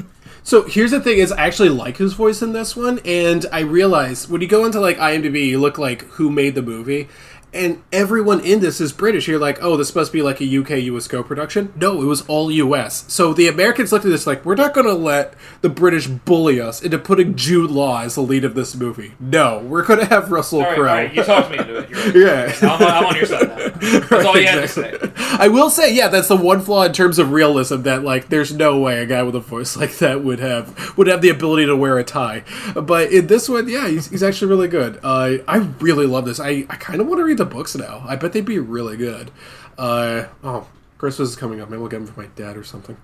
So 0.43 0.63
here's 0.63 0.91
the 0.91 1.01
thing: 1.01 1.17
is 1.17 1.31
I 1.31 1.45
actually 1.45 1.69
like 1.69 1.97
his 1.97 2.13
voice 2.13 2.41
in 2.41 2.53
this 2.53 2.75
one, 2.75 2.99
and 3.05 3.45
I 3.51 3.61
realize 3.61 4.27
when 4.27 4.41
you 4.41 4.47
go 4.47 4.65
into 4.65 4.79
like 4.79 4.97
IMDb, 4.97 5.47
you 5.47 5.59
look 5.59 5.77
like 5.77 6.03
who 6.03 6.29
made 6.29 6.55
the 6.55 6.61
movie, 6.61 7.07
and 7.55 7.81
everyone 7.91 8.41
in 8.41 8.59
this 8.59 8.81
is 8.81 8.91
British. 8.91 9.27
You're 9.27 9.39
like, 9.39 9.63
oh, 9.63 9.77
this 9.77 9.95
must 9.95 10.11
be 10.11 10.21
like 10.21 10.41
a 10.41 10.57
UK 10.59 10.83
US 10.83 11.07
co-production. 11.07 11.73
No, 11.75 12.01
it 12.01 12.05
was 12.05 12.21
all 12.27 12.51
US. 12.51 13.05
So 13.11 13.33
the 13.33 13.47
Americans 13.47 13.91
looked 13.91 14.05
at 14.05 14.11
this 14.11 14.27
like, 14.27 14.45
we're 14.45 14.55
not 14.55 14.73
going 14.73 14.87
to 14.87 14.93
let 14.93 15.33
the 15.61 15.69
British 15.69 16.07
bully 16.07 16.59
us 16.59 16.83
into 16.83 16.99
putting 16.99 17.35
Jude 17.35 17.71
Law 17.71 18.01
as 18.01 18.15
the 18.15 18.21
lead 18.21 18.43
of 18.43 18.55
this 18.55 18.75
movie. 18.75 19.13
No, 19.19 19.59
we're 19.59 19.83
going 19.85 19.99
to 19.99 20.05
have 20.05 20.31
Russell 20.31 20.61
right, 20.61 20.75
Crowe. 20.75 20.83
right, 20.83 21.13
you 21.13 21.23
talked 21.23 21.51
me 21.51 21.57
into 21.57 21.77
it. 21.77 21.89
You're 21.89 21.99
right. 22.35 22.61
Yeah. 22.61 22.69
I'm, 22.75 22.81
I'm 22.83 23.05
on 23.05 23.15
your 23.15 23.25
side 23.25 23.47
now. 23.47 23.69
That's 24.09 24.25
all 24.25 24.37
you 24.37 24.47
had 24.47 24.61
to 24.61 24.67
say. 24.67 24.99
I 25.37 25.47
will 25.47 25.69
say, 25.69 25.93
yeah, 25.93 26.07
that's 26.09 26.27
the 26.27 26.35
one 26.35 26.61
flaw 26.61 26.83
in 26.83 26.93
terms 26.93 27.19
of 27.19 27.31
realism 27.31 27.81
that 27.83 28.03
like 28.03 28.29
there's 28.29 28.53
no 28.53 28.79
way 28.79 29.01
a 29.01 29.05
guy 29.05 29.23
with 29.23 29.35
a 29.35 29.39
voice 29.39 29.75
like 29.77 29.97
that 29.99 30.23
would 30.23 30.39
have 30.39 30.97
would 30.97 31.07
have 31.07 31.21
the 31.21 31.29
ability 31.29 31.65
to 31.65 31.75
wear 31.75 31.97
a 31.97 32.03
tie. 32.03 32.43
But 32.75 33.11
in 33.11 33.27
this 33.27 33.47
one, 33.47 33.67
yeah, 33.67 33.87
he's, 33.87 34.07
he's 34.07 34.23
actually 34.23 34.49
really 34.49 34.67
good. 34.67 34.99
Uh, 35.03 35.37
I 35.47 35.57
really 35.79 36.05
love 36.05 36.25
this. 36.25 36.39
I, 36.39 36.65
I 36.69 36.75
kind 36.75 36.99
of 36.99 37.07
want 37.07 37.19
to 37.19 37.23
read 37.23 37.37
the 37.37 37.44
books 37.45 37.75
now. 37.75 38.03
I 38.07 38.15
bet 38.15 38.33
they'd 38.33 38.45
be 38.45 38.59
really 38.59 38.97
good. 38.97 39.31
Uh, 39.77 40.25
oh, 40.43 40.67
Christmas 40.97 41.29
is 41.29 41.35
coming 41.35 41.61
up. 41.61 41.69
Maybe 41.69 41.79
we'll 41.79 41.89
get 41.89 41.99
them 41.99 42.07
for 42.07 42.21
my 42.21 42.27
dad 42.35 42.57
or 42.57 42.63
something. 42.63 42.97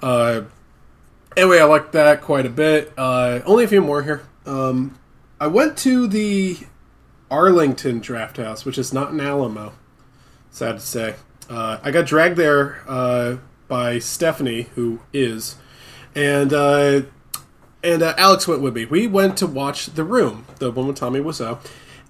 Uh, 0.00 0.42
anyway, 1.36 1.60
I 1.60 1.64
like 1.64 1.92
that 1.92 2.20
quite 2.22 2.46
a 2.46 2.50
bit. 2.50 2.92
Uh, 2.96 3.40
only 3.44 3.64
a 3.64 3.68
few 3.68 3.80
more 3.80 4.02
here. 4.02 4.22
Um, 4.44 4.98
I 5.40 5.46
went 5.46 5.76
to 5.78 6.06
the 6.06 6.58
Arlington 7.30 8.00
Draft 8.00 8.36
House, 8.36 8.64
which 8.64 8.78
is 8.78 8.92
not 8.92 9.10
in 9.10 9.20
Alamo. 9.20 9.72
Sad 10.50 10.76
to 10.76 10.80
say. 10.80 11.14
Uh, 11.48 11.78
I 11.82 11.90
got 11.90 12.06
dragged 12.06 12.36
there 12.36 12.82
uh, 12.88 13.36
by 13.68 13.98
Stephanie, 13.98 14.68
who 14.74 15.00
is, 15.12 15.56
and 16.14 16.52
uh, 16.52 17.02
and 17.84 18.02
uh, 18.02 18.14
Alex 18.16 18.48
went 18.48 18.62
with 18.62 18.74
me. 18.74 18.84
We 18.84 19.06
went 19.06 19.36
to 19.38 19.46
watch 19.46 19.86
The 19.86 20.02
Room, 20.02 20.46
the 20.58 20.70
one 20.70 20.88
with 20.88 20.96
Tommy 20.96 21.20
Wiseau, 21.20 21.58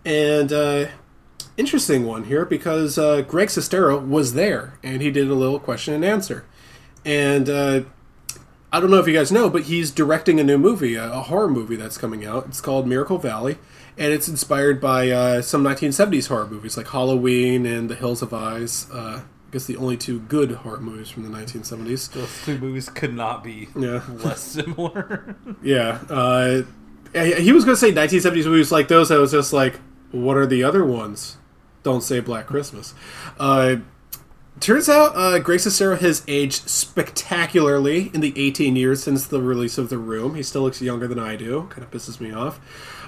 and 0.04 0.52
uh, 0.52 0.86
interesting 1.56 2.04
one 2.06 2.24
here 2.24 2.44
because 2.44 2.98
uh, 2.98 3.22
Greg 3.22 3.48
Sestero 3.48 4.06
was 4.06 4.34
there, 4.34 4.78
and 4.82 5.00
he 5.02 5.10
did 5.10 5.28
a 5.28 5.34
little 5.34 5.58
question 5.60 5.94
and 5.94 6.04
answer, 6.04 6.44
and. 7.04 7.48
Uh, 7.48 7.80
I 8.72 8.80
don't 8.80 8.90
know 8.90 8.98
if 8.98 9.06
you 9.06 9.14
guys 9.14 9.30
know, 9.32 9.48
but 9.48 9.62
he's 9.62 9.90
directing 9.92 10.38
a 10.40 10.44
new 10.44 10.58
movie, 10.58 10.96
a, 10.96 11.10
a 11.10 11.20
horror 11.22 11.48
movie 11.48 11.76
that's 11.76 11.96
coming 11.96 12.26
out. 12.26 12.46
It's 12.48 12.60
called 12.60 12.86
Miracle 12.86 13.16
Valley, 13.16 13.58
and 13.96 14.12
it's 14.12 14.28
inspired 14.28 14.80
by 14.80 15.08
uh, 15.08 15.40
some 15.40 15.62
1970s 15.62 16.26
horror 16.28 16.48
movies 16.48 16.76
like 16.76 16.88
Halloween 16.88 17.64
and 17.64 17.88
The 17.88 17.94
Hills 17.94 18.20
Have 18.20 18.34
Eyes. 18.34 18.88
Uh, 18.92 19.22
I 19.22 19.50
guess 19.52 19.64
the 19.66 19.76
only 19.76 19.96
two 19.96 20.18
good 20.18 20.50
horror 20.50 20.80
movies 20.80 21.08
from 21.08 21.22
the 21.22 21.30
1970s. 21.38 22.12
Those 22.12 22.44
two 22.44 22.58
movies 22.58 22.90
could 22.90 23.14
not 23.14 23.42
be 23.44 23.68
Yeah. 23.78 24.02
less 24.08 24.40
similar. 24.52 25.36
Yeah, 25.62 26.00
uh, 26.10 26.62
he 27.14 27.34
he 27.44 27.52
was 27.52 27.64
going 27.64 27.76
to 27.76 27.80
say 27.80 27.92
1970s 27.92 28.44
movies 28.46 28.72
like 28.72 28.88
those. 28.88 29.10
I 29.12 29.16
was 29.16 29.30
just 29.30 29.52
like, 29.54 29.80
what 30.10 30.36
are 30.36 30.46
the 30.46 30.64
other 30.64 30.84
ones? 30.84 31.38
Don't 31.86 32.00
say 32.00 32.18
Black 32.18 32.48
Christmas. 32.48 32.94
Uh, 33.38 33.76
turns 34.58 34.88
out, 34.88 35.12
uh, 35.14 35.38
Greg 35.38 35.60
has 35.60 36.24
aged 36.26 36.68
spectacularly 36.68 38.10
in 38.12 38.20
the 38.20 38.34
18 38.34 38.74
years 38.74 39.04
since 39.04 39.24
the 39.24 39.40
release 39.40 39.78
of 39.78 39.88
The 39.88 39.96
Room. 39.96 40.34
He 40.34 40.42
still 40.42 40.62
looks 40.62 40.82
younger 40.82 41.06
than 41.06 41.20
I 41.20 41.36
do. 41.36 41.68
Kind 41.70 41.84
of 41.84 41.92
pisses 41.92 42.18
me 42.18 42.32
off. 42.32 42.58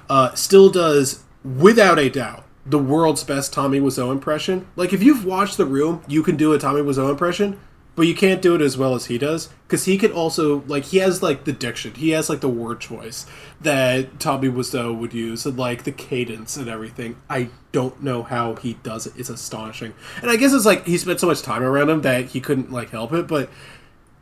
Uh, 0.08 0.32
still 0.34 0.70
does, 0.70 1.24
without 1.42 1.98
a 1.98 2.08
doubt, 2.08 2.44
the 2.64 2.78
world's 2.78 3.24
best 3.24 3.52
Tommy 3.52 3.80
Wiseau 3.80 4.12
impression. 4.12 4.68
Like, 4.76 4.92
if 4.92 5.02
you've 5.02 5.24
watched 5.24 5.56
The 5.56 5.66
Room, 5.66 6.04
you 6.06 6.22
can 6.22 6.36
do 6.36 6.52
a 6.52 6.58
Tommy 6.60 6.80
Wiseau 6.80 7.10
impression 7.10 7.58
but 7.98 8.06
you 8.06 8.14
can't 8.14 8.40
do 8.40 8.54
it 8.54 8.60
as 8.60 8.78
well 8.78 8.94
as 8.94 9.06
he 9.06 9.18
does 9.18 9.48
because 9.66 9.86
he 9.86 9.98
could 9.98 10.12
also 10.12 10.62
like 10.68 10.84
he 10.84 10.98
has 10.98 11.20
like 11.20 11.42
the 11.42 11.52
diction 11.52 11.92
he 11.94 12.10
has 12.10 12.30
like 12.30 12.38
the 12.38 12.48
word 12.48 12.80
choice 12.80 13.26
that 13.60 14.20
tommy 14.20 14.48
wiseau 14.48 14.96
would 14.96 15.12
use 15.12 15.44
and 15.44 15.58
like 15.58 15.82
the 15.82 15.90
cadence 15.90 16.56
and 16.56 16.68
everything. 16.68 17.16
I 17.28 17.48
don't 17.72 18.00
know 18.00 18.22
how 18.22 18.54
he 18.54 18.74
does 18.84 19.08
it. 19.08 19.14
It's 19.16 19.28
astonishing. 19.28 19.94
And 20.22 20.30
i 20.30 20.36
guess 20.36 20.52
it's 20.52 20.64
like 20.64 20.86
he 20.86 20.96
spent 20.96 21.18
so 21.18 21.26
much 21.26 21.42
time 21.42 21.64
around 21.64 21.90
him 21.90 22.02
that 22.02 22.26
he 22.26 22.40
couldn't 22.40 22.70
like 22.70 22.90
help 22.90 23.12
it 23.12 23.26
but 23.26 23.50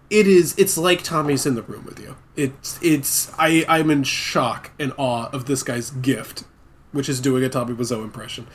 it 0.09 0.27
is 0.27 0.55
it's 0.57 0.79
like 0.79 1.03
tommy's 1.03 1.45
in 1.45 1.55
the 1.55 1.62
room 1.62 1.85
with 1.85 2.01
you. 2.01 2.16
It's 2.35 2.79
it's 2.81 3.31
i 3.39 3.62
i'm 3.68 3.91
in 3.91 4.05
shock 4.05 4.70
and 4.81 4.95
awe 4.97 5.29
of 5.35 5.45
this 5.45 5.62
guy's 5.62 5.91
gift 5.91 6.45
which 6.93 7.09
is 7.09 7.20
doing 7.20 7.45
a 7.45 7.49
Tommy 7.49 7.74
Wiseau 7.74 8.03
impression. 8.03 8.47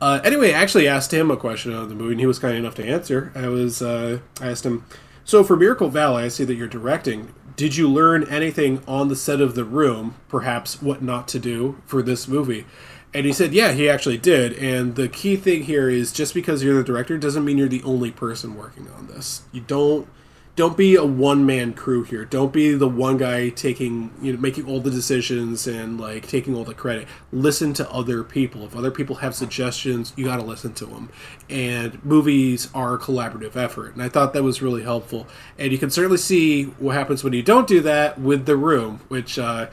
Uh, 0.00 0.20
anyway, 0.24 0.52
I 0.52 0.60
actually 0.60 0.86
asked 0.86 1.12
him 1.12 1.30
a 1.30 1.36
question 1.36 1.72
on 1.72 1.88
the 1.88 1.94
movie, 1.94 2.12
and 2.12 2.20
he 2.20 2.26
was 2.26 2.38
kind 2.38 2.56
enough 2.56 2.74
to 2.76 2.84
answer. 2.84 3.32
I 3.34 3.48
was, 3.48 3.80
uh, 3.80 4.18
I 4.40 4.50
asked 4.50 4.66
him, 4.66 4.84
so 5.24 5.42
for 5.42 5.56
Miracle 5.56 5.88
Valley, 5.88 6.24
I 6.24 6.28
see 6.28 6.44
that 6.44 6.54
you're 6.54 6.68
directing. 6.68 7.34
did 7.56 7.76
you 7.76 7.88
learn 7.88 8.24
anything 8.28 8.82
on 8.86 9.08
the 9.08 9.16
set 9.16 9.40
of 9.40 9.54
the 9.54 9.64
room, 9.64 10.14
perhaps 10.28 10.80
what 10.82 11.02
not 11.02 11.26
to 11.28 11.38
do 11.38 11.80
for 11.86 12.02
this 12.02 12.28
movie? 12.28 12.66
And 13.14 13.24
he 13.24 13.32
said, 13.32 13.54
yeah, 13.54 13.72
he 13.72 13.88
actually 13.88 14.18
did. 14.18 14.52
And 14.58 14.94
the 14.94 15.08
key 15.08 15.36
thing 15.36 15.62
here 15.62 15.88
is 15.88 16.12
just 16.12 16.34
because 16.34 16.62
you're 16.62 16.76
the 16.76 16.84
director 16.84 17.16
doesn't 17.16 17.44
mean 17.44 17.56
you're 17.56 17.68
the 17.68 17.82
only 17.82 18.10
person 18.10 18.56
working 18.56 18.88
on 18.90 19.06
this. 19.06 19.42
You 19.52 19.62
don't 19.62 20.06
don't 20.56 20.74
be 20.74 20.94
a 20.96 21.04
one 21.04 21.44
man 21.44 21.74
crew 21.74 22.02
here. 22.02 22.24
Don't 22.24 22.50
be 22.50 22.72
the 22.72 22.88
one 22.88 23.18
guy 23.18 23.50
taking 23.50 24.10
you 24.22 24.32
know 24.32 24.38
making 24.38 24.66
all 24.66 24.80
the 24.80 24.90
decisions 24.90 25.66
and 25.66 26.00
like 26.00 26.26
taking 26.26 26.54
all 26.54 26.64
the 26.64 26.74
credit. 26.74 27.06
Listen 27.30 27.74
to 27.74 27.88
other 27.90 28.24
people. 28.24 28.64
If 28.64 28.74
other 28.74 28.90
people 28.90 29.16
have 29.16 29.34
suggestions, 29.34 30.14
you 30.16 30.24
got 30.24 30.38
to 30.38 30.42
listen 30.42 30.72
to 30.74 30.86
them. 30.86 31.10
And 31.50 32.02
movies 32.02 32.70
are 32.74 32.94
a 32.94 32.98
collaborative 32.98 33.54
effort, 33.54 33.92
and 33.92 34.02
I 34.02 34.08
thought 34.08 34.32
that 34.32 34.42
was 34.42 34.62
really 34.62 34.82
helpful. 34.82 35.26
And 35.58 35.72
you 35.72 35.78
can 35.78 35.90
certainly 35.90 36.18
see 36.18 36.64
what 36.64 36.96
happens 36.96 37.22
when 37.22 37.34
you 37.34 37.42
don't 37.42 37.68
do 37.68 37.82
that 37.82 38.18
with 38.18 38.46
The 38.46 38.56
Room, 38.56 39.00
which. 39.08 39.38
Uh, 39.38 39.68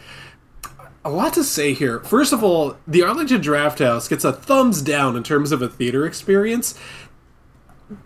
a 1.06 1.10
lot 1.10 1.34
to 1.34 1.44
say 1.44 1.74
here. 1.74 2.00
First 2.00 2.32
of 2.32 2.46
all, 2.46 2.78
the 2.88 3.04
Arlington 3.04 3.42
Draft 3.42 3.80
House 3.80 4.08
gets 4.08 4.24
a 4.24 4.32
thumbs 4.32 4.82
down 4.82 5.18
in 5.18 5.24
terms 5.24 5.52
of 5.52 5.62
a 5.62 5.68
theater 5.68 6.06
experience 6.06 6.80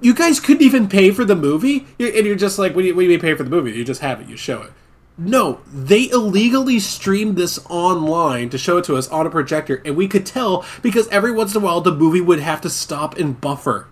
you 0.01 0.13
guys 0.13 0.39
couldn't 0.39 0.63
even 0.63 0.87
pay 0.87 1.11
for 1.11 1.25
the 1.25 1.35
movie, 1.35 1.87
You're- 1.99 2.15
and 2.17 2.25
you're 2.27 2.35
just 2.35 2.57
like, 2.59 2.75
what 2.75 2.81
do, 2.81 2.87
you, 2.89 2.95
what 2.95 3.01
do 3.01 3.07
you 3.11 3.19
pay 3.19 3.33
for 3.35 3.43
the 3.43 3.49
movie? 3.49 3.71
You 3.71 3.83
just 3.85 4.01
have 4.01 4.21
it, 4.21 4.27
you 4.27 4.37
show 4.37 4.61
it. 4.61 4.71
No, 5.17 5.61
they 5.73 6.09
illegally 6.11 6.79
streamed 6.79 7.37
this 7.37 7.57
online 7.69 8.49
to 8.49 8.57
show 8.57 8.77
it 8.77 8.85
to 8.85 8.95
us 8.95 9.07
on 9.07 9.25
a 9.25 9.29
projector, 9.31 9.81
and 9.83 9.95
we 9.95 10.07
could 10.07 10.25
tell 10.27 10.63
because 10.83 11.07
every 11.07 11.31
once 11.31 11.55
in 11.55 11.61
a 11.61 11.65
while 11.65 11.81
the 11.81 11.91
movie 11.91 12.21
would 12.21 12.39
have 12.39 12.61
to 12.61 12.69
stop 12.69 13.17
and 13.17 13.41
buffer. 13.41 13.87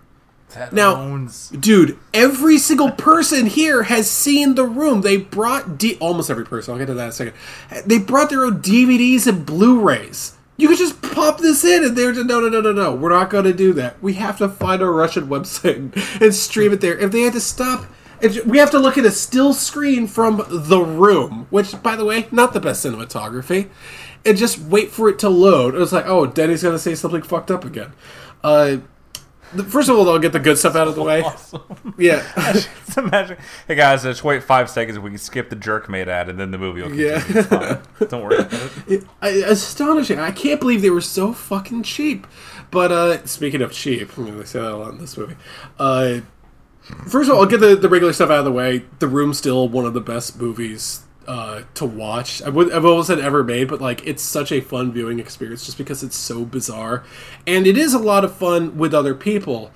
That 0.54 0.72
Now, 0.72 0.94
owns- 0.94 1.48
dude, 1.50 1.98
every 2.14 2.56
single 2.58 2.92
person 2.92 3.46
here 3.46 3.82
has 3.82 4.08
seen 4.08 4.54
the 4.54 4.64
room. 4.64 5.00
They 5.02 5.16
brought 5.16 5.76
D- 5.76 5.96
almost 6.00 6.30
every 6.30 6.44
person. 6.46 6.72
I'll 6.72 6.78
get 6.78 6.86
to 6.86 6.94
that 6.94 7.02
in 7.02 7.08
a 7.08 7.12
second. 7.12 7.34
They 7.84 7.98
brought 7.98 8.30
their 8.30 8.44
own 8.44 8.60
DVDs 8.62 9.26
and 9.26 9.44
Blu-rays. 9.44 10.34
You 10.56 10.68
could 10.68 10.78
just 10.78 11.02
pop 11.02 11.38
this 11.38 11.64
in, 11.64 11.84
and 11.84 11.96
they're 11.96 12.12
just, 12.12 12.26
no, 12.26 12.40
no, 12.40 12.48
no, 12.48 12.60
no, 12.60 12.72
no. 12.72 12.94
We're 12.94 13.10
not 13.10 13.30
going 13.30 13.44
to 13.44 13.52
do 13.52 13.72
that. 13.74 14.02
We 14.02 14.14
have 14.14 14.38
to 14.38 14.48
find 14.48 14.80
a 14.80 14.86
Russian 14.86 15.28
website 15.28 16.20
and, 16.20 16.34
stream 16.34 16.72
it 16.72 16.80
there. 16.80 16.98
If 16.98 17.12
they 17.12 17.22
had 17.22 17.34
to 17.34 17.40
stop, 17.40 17.86
we 18.46 18.58
have 18.58 18.70
to 18.70 18.78
look 18.78 18.96
at 18.96 19.04
a 19.04 19.10
still 19.10 19.52
screen 19.52 20.06
from 20.06 20.44
the 20.48 20.80
room, 20.80 21.46
which, 21.50 21.80
by 21.82 21.96
the 21.96 22.04
way, 22.04 22.26
not 22.30 22.54
the 22.54 22.60
best 22.60 22.84
cinematography, 22.84 23.68
and 24.24 24.38
just 24.38 24.58
wait 24.58 24.90
for 24.90 25.08
it 25.08 25.18
to 25.18 25.28
load. 25.28 25.74
It 25.74 25.78
was 25.78 25.92
like, 25.92 26.06
oh, 26.06 26.26
Denny's 26.26 26.62
going 26.62 26.74
to 26.74 26.78
say 26.78 26.94
something 26.94 27.22
fucked 27.22 27.50
up 27.50 27.64
again. 27.64 27.92
Uh, 28.42 28.78
First 29.68 29.88
of 29.88 29.96
all, 29.96 30.08
I'll 30.10 30.18
get 30.18 30.32
the 30.32 30.40
good 30.40 30.58
stuff 30.58 30.74
out 30.76 30.88
of 30.88 30.94
the 30.94 31.02
way. 31.02 31.22
Yeah. 31.98 32.22
Just 32.52 32.68
imagine, 32.98 33.38
hey 33.68 33.74
guys, 33.74 34.02
just 34.02 34.22
wait 34.22 34.42
five 34.42 34.68
seconds. 34.68 34.98
We 34.98 35.08
can 35.10 35.18
skip 35.18 35.48
the 35.48 35.56
jerk 35.56 35.88
made 35.88 36.08
ad, 36.08 36.28
and 36.28 36.38
then 36.38 36.50
the 36.50 36.58
movie 36.58 36.82
will 36.82 36.88
continue. 36.88 37.12
Yeah. 37.12 37.42
Fine. 37.42 38.08
Don't 38.08 38.22
worry. 38.24 38.38
About 38.38 38.52
it. 38.86 39.04
It- 39.22 39.48
astonishing. 39.48 40.18
I 40.18 40.30
can't 40.30 40.60
believe 40.60 40.82
they 40.82 40.90
were 40.90 41.00
so 41.00 41.32
fucking 41.32 41.84
cheap. 41.84 42.26
But 42.70 42.92
uh, 42.92 43.24
speaking 43.26 43.62
of 43.62 43.72
cheap, 43.72 44.18
I 44.18 44.20
mean, 44.22 44.36
they 44.38 44.44
say 44.44 44.60
that 44.60 44.72
a 44.72 44.76
lot 44.76 44.90
in 44.92 44.98
this 44.98 45.16
movie. 45.16 45.36
Uh, 45.78 46.20
first 47.08 47.30
of 47.30 47.36
all, 47.36 47.42
I'll 47.42 47.46
get 47.48 47.60
the, 47.60 47.76
the 47.76 47.88
regular 47.88 48.12
stuff 48.12 48.28
out 48.30 48.40
of 48.40 48.44
the 48.44 48.52
way. 48.52 48.84
The 48.98 49.08
Room's 49.08 49.38
still 49.38 49.68
one 49.68 49.86
of 49.86 49.94
the 49.94 50.00
best 50.02 50.38
movies 50.38 51.04
uh, 51.26 51.62
to 51.74 51.84
watch. 51.84 52.42
I 52.42 52.48
would, 52.48 52.72
I've 52.72 52.84
always 52.84 53.08
said 53.08 53.18
ever 53.18 53.42
made, 53.42 53.68
but 53.68 53.80
like 53.80 54.06
it's 54.06 54.22
such 54.22 54.52
a 54.52 54.60
fun 54.60 54.92
viewing 54.92 55.18
experience 55.18 55.66
just 55.66 55.78
because 55.78 56.02
it's 56.02 56.16
so 56.16 56.44
bizarre, 56.44 57.04
and 57.46 57.66
it 57.66 57.76
is 57.76 57.94
a 57.94 57.98
lot 57.98 58.24
of 58.24 58.34
fun 58.34 58.76
with 58.76 58.94
other 58.94 59.14
people, 59.14 59.70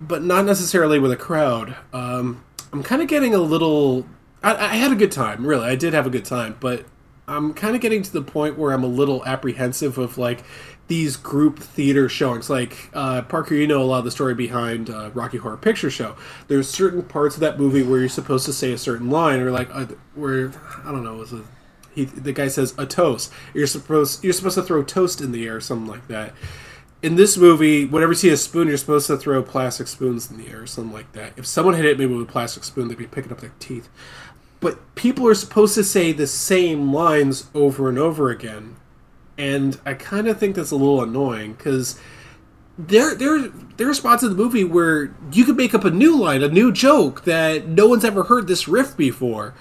but 0.00 0.22
not 0.22 0.44
necessarily 0.44 0.98
with 0.98 1.12
a 1.12 1.16
crowd. 1.16 1.76
Um, 1.92 2.44
I'm 2.72 2.82
kind 2.82 3.02
of 3.02 3.08
getting 3.08 3.34
a 3.34 3.38
little. 3.38 4.06
I, 4.42 4.54
I 4.54 4.74
had 4.76 4.92
a 4.92 4.96
good 4.96 5.12
time, 5.12 5.46
really. 5.46 5.66
I 5.66 5.76
did 5.76 5.94
have 5.94 6.06
a 6.06 6.10
good 6.10 6.24
time, 6.24 6.56
but 6.60 6.84
I'm 7.28 7.54
kind 7.54 7.74
of 7.74 7.82
getting 7.82 8.02
to 8.02 8.12
the 8.12 8.22
point 8.22 8.56
where 8.56 8.72
I'm 8.72 8.84
a 8.84 8.88
little 8.88 9.24
apprehensive 9.24 9.98
of 9.98 10.18
like 10.18 10.44
these 10.88 11.16
group 11.16 11.58
theater 11.58 12.08
showings. 12.08 12.48
Like 12.48 12.90
uh, 12.94 13.22
Parker, 13.22 13.54
you 13.54 13.66
know 13.66 13.82
a 13.82 13.84
lot 13.84 13.98
of 13.98 14.04
the 14.04 14.10
story 14.10 14.34
behind 14.34 14.90
uh, 14.90 15.10
Rocky 15.14 15.38
Horror 15.38 15.56
Picture 15.56 15.90
Show. 15.90 16.16
There's 16.48 16.68
certain 16.68 17.02
parts 17.02 17.36
of 17.36 17.40
that 17.40 17.58
movie 17.58 17.82
where 17.82 18.00
you're 18.00 18.08
supposed 18.08 18.46
to 18.46 18.52
say 18.52 18.72
a 18.72 18.78
certain 18.78 19.10
line, 19.10 19.40
or 19.40 19.50
like 19.50 19.68
uh, 19.72 19.86
where 20.14 20.52
I 20.84 20.92
don't 20.92 21.04
know, 21.04 21.20
a 21.20 21.42
he, 21.94 22.04
the 22.04 22.32
guy 22.32 22.48
says 22.48 22.74
a 22.78 22.86
toast. 22.86 23.32
You're 23.54 23.66
supposed 23.66 24.22
you're 24.22 24.32
supposed 24.32 24.56
to 24.56 24.62
throw 24.62 24.82
toast 24.84 25.20
in 25.20 25.32
the 25.32 25.46
air, 25.46 25.56
or 25.56 25.60
something 25.60 25.90
like 25.90 26.06
that. 26.08 26.34
In 27.02 27.16
this 27.16 27.36
movie, 27.36 27.84
whenever 27.84 28.12
you 28.12 28.16
see 28.16 28.30
a 28.30 28.36
spoon, 28.36 28.68
you're 28.68 28.76
supposed 28.76 29.06
to 29.08 29.16
throw 29.16 29.42
plastic 29.42 29.86
spoons 29.86 30.30
in 30.30 30.38
the 30.38 30.48
air, 30.48 30.62
or 30.62 30.66
something 30.66 30.92
like 30.92 31.12
that. 31.12 31.32
If 31.36 31.46
someone 31.46 31.74
had 31.74 31.84
hit 31.84 31.98
me 31.98 32.06
with 32.06 32.28
a 32.28 32.30
plastic 32.30 32.64
spoon, 32.64 32.88
they'd 32.88 32.98
be 32.98 33.06
picking 33.06 33.32
up 33.32 33.40
their 33.40 33.52
teeth. 33.58 33.88
But 34.60 34.94
people 34.94 35.26
are 35.26 35.34
supposed 35.34 35.74
to 35.74 35.84
say 35.84 36.12
the 36.12 36.26
same 36.26 36.92
lines 36.92 37.48
over 37.54 37.88
and 37.88 37.98
over 37.98 38.30
again, 38.30 38.76
and 39.38 39.78
I 39.84 39.94
kind 39.94 40.28
of 40.28 40.38
think 40.38 40.56
that's 40.56 40.70
a 40.70 40.76
little 40.76 41.02
annoying 41.02 41.54
because 41.54 42.00
there 42.78 43.14
there 43.14 43.48
there 43.76 43.88
are 43.88 43.94
spots 43.94 44.22
in 44.22 44.30
the 44.30 44.36
movie 44.36 44.64
where 44.64 45.14
you 45.32 45.44
could 45.44 45.56
make 45.56 45.74
up 45.74 45.84
a 45.84 45.90
new 45.90 46.18
line, 46.18 46.42
a 46.42 46.48
new 46.48 46.72
joke 46.72 47.24
that 47.24 47.66
no 47.66 47.86
one's 47.86 48.04
ever 48.04 48.24
heard 48.24 48.46
this 48.46 48.68
riff 48.68 48.96
before, 48.96 49.54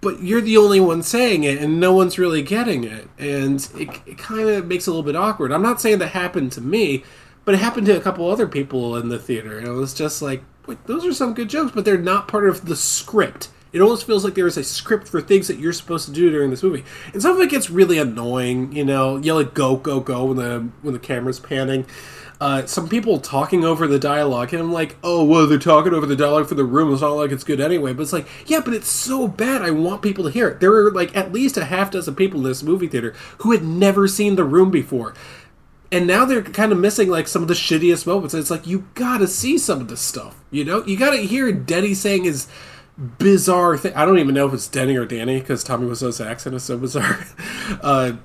but 0.00 0.22
you're 0.22 0.40
the 0.40 0.56
only 0.56 0.80
one 0.80 1.02
saying 1.02 1.44
it, 1.44 1.58
and 1.58 1.80
no 1.80 1.92
one's 1.92 2.18
really 2.18 2.42
getting 2.42 2.84
it, 2.84 3.08
and 3.18 3.68
it, 3.74 3.88
it 4.06 4.18
kind 4.18 4.48
of 4.48 4.66
makes 4.66 4.86
it 4.86 4.90
a 4.90 4.92
little 4.92 5.02
bit 5.02 5.16
awkward. 5.16 5.52
I'm 5.52 5.62
not 5.62 5.80
saying 5.80 5.98
that 5.98 6.08
happened 6.08 6.52
to 6.52 6.60
me, 6.60 7.04
but 7.44 7.54
it 7.54 7.58
happened 7.58 7.86
to 7.86 7.96
a 7.96 8.00
couple 8.00 8.30
other 8.30 8.46
people 8.46 8.96
in 8.96 9.08
the 9.08 9.18
theater, 9.18 9.58
and 9.58 9.66
it 9.66 9.72
was 9.72 9.94
just 9.94 10.22
like, 10.22 10.42
wait, 10.66 10.86
those 10.86 11.04
are 11.04 11.12
some 11.12 11.34
good 11.34 11.48
jokes, 11.48 11.72
but 11.74 11.84
they're 11.84 11.98
not 11.98 12.28
part 12.28 12.48
of 12.48 12.66
the 12.66 12.76
script. 12.76 13.48
It 13.72 13.80
almost 13.80 14.06
feels 14.06 14.24
like 14.24 14.34
there 14.34 14.46
is 14.46 14.56
a 14.56 14.64
script 14.64 15.08
for 15.08 15.20
things 15.20 15.48
that 15.48 15.58
you're 15.58 15.72
supposed 15.72 16.06
to 16.06 16.12
do 16.12 16.30
during 16.30 16.50
this 16.50 16.62
movie, 16.62 16.84
and 17.12 17.20
some 17.20 17.36
of 17.36 17.42
it 17.42 17.50
gets 17.50 17.70
really 17.70 17.98
annoying. 17.98 18.72
You 18.72 18.84
know, 18.84 19.16
yell 19.16 19.36
like 19.36 19.54
"go 19.54 19.76
go 19.76 20.00
go" 20.00 20.26
when 20.26 20.36
the 20.36 20.68
when 20.82 20.94
the 20.94 21.00
camera's 21.00 21.40
panning. 21.40 21.86
Uh, 22.40 22.64
some 22.66 22.88
people 22.88 23.18
talking 23.18 23.64
over 23.64 23.88
the 23.88 23.98
dialogue, 23.98 24.52
and 24.52 24.62
I'm 24.62 24.72
like, 24.72 24.96
oh, 25.02 25.24
well, 25.24 25.48
they're 25.48 25.58
talking 25.58 25.92
over 25.92 26.06
the 26.06 26.14
dialogue 26.14 26.48
for 26.48 26.54
the 26.54 26.62
room. 26.62 26.92
It's 26.92 27.02
not 27.02 27.14
like 27.14 27.32
it's 27.32 27.42
good 27.42 27.60
anyway. 27.60 27.92
But 27.92 28.04
it's 28.04 28.12
like, 28.12 28.28
yeah, 28.46 28.60
but 28.60 28.74
it's 28.74 28.88
so 28.88 29.26
bad. 29.26 29.60
I 29.60 29.72
want 29.72 30.02
people 30.02 30.22
to 30.22 30.30
hear 30.30 30.46
it. 30.48 30.60
There 30.60 30.72
are 30.72 30.92
like 30.92 31.16
at 31.16 31.32
least 31.32 31.56
a 31.56 31.64
half 31.64 31.90
dozen 31.90 32.14
people 32.14 32.38
in 32.38 32.44
this 32.44 32.62
movie 32.62 32.86
theater 32.86 33.12
who 33.38 33.50
had 33.50 33.64
never 33.64 34.06
seen 34.06 34.36
the 34.36 34.44
room 34.44 34.70
before 34.70 35.14
and 35.90 36.06
now 36.06 36.24
they're 36.24 36.42
kind 36.42 36.72
of 36.72 36.78
missing 36.78 37.08
like 37.08 37.26
some 37.26 37.42
of 37.42 37.48
the 37.48 37.54
shittiest 37.54 38.06
moments. 38.06 38.34
It's 38.34 38.50
like 38.50 38.66
you 38.66 38.86
gotta 38.94 39.26
see 39.26 39.56
some 39.56 39.80
of 39.80 39.88
this 39.88 40.00
stuff, 40.00 40.42
you 40.50 40.64
know. 40.64 40.84
You 40.84 40.98
gotta 40.98 41.18
hear 41.18 41.50
Denny 41.50 41.94
saying 41.94 42.24
his 42.24 42.46
bizarre 42.98 43.78
thing. 43.78 43.94
I 43.94 44.04
don't 44.04 44.18
even 44.18 44.34
know 44.34 44.46
if 44.46 44.54
it's 44.54 44.66
Denny 44.66 44.96
or 44.96 45.06
Danny 45.06 45.40
because 45.40 45.62
Tommy 45.62 45.86
Wiseau's 45.86 46.20
accent 46.20 46.56
is 46.56 46.64
so 46.64 46.76
bizarre. 46.76 47.26
Uh, 47.82 48.16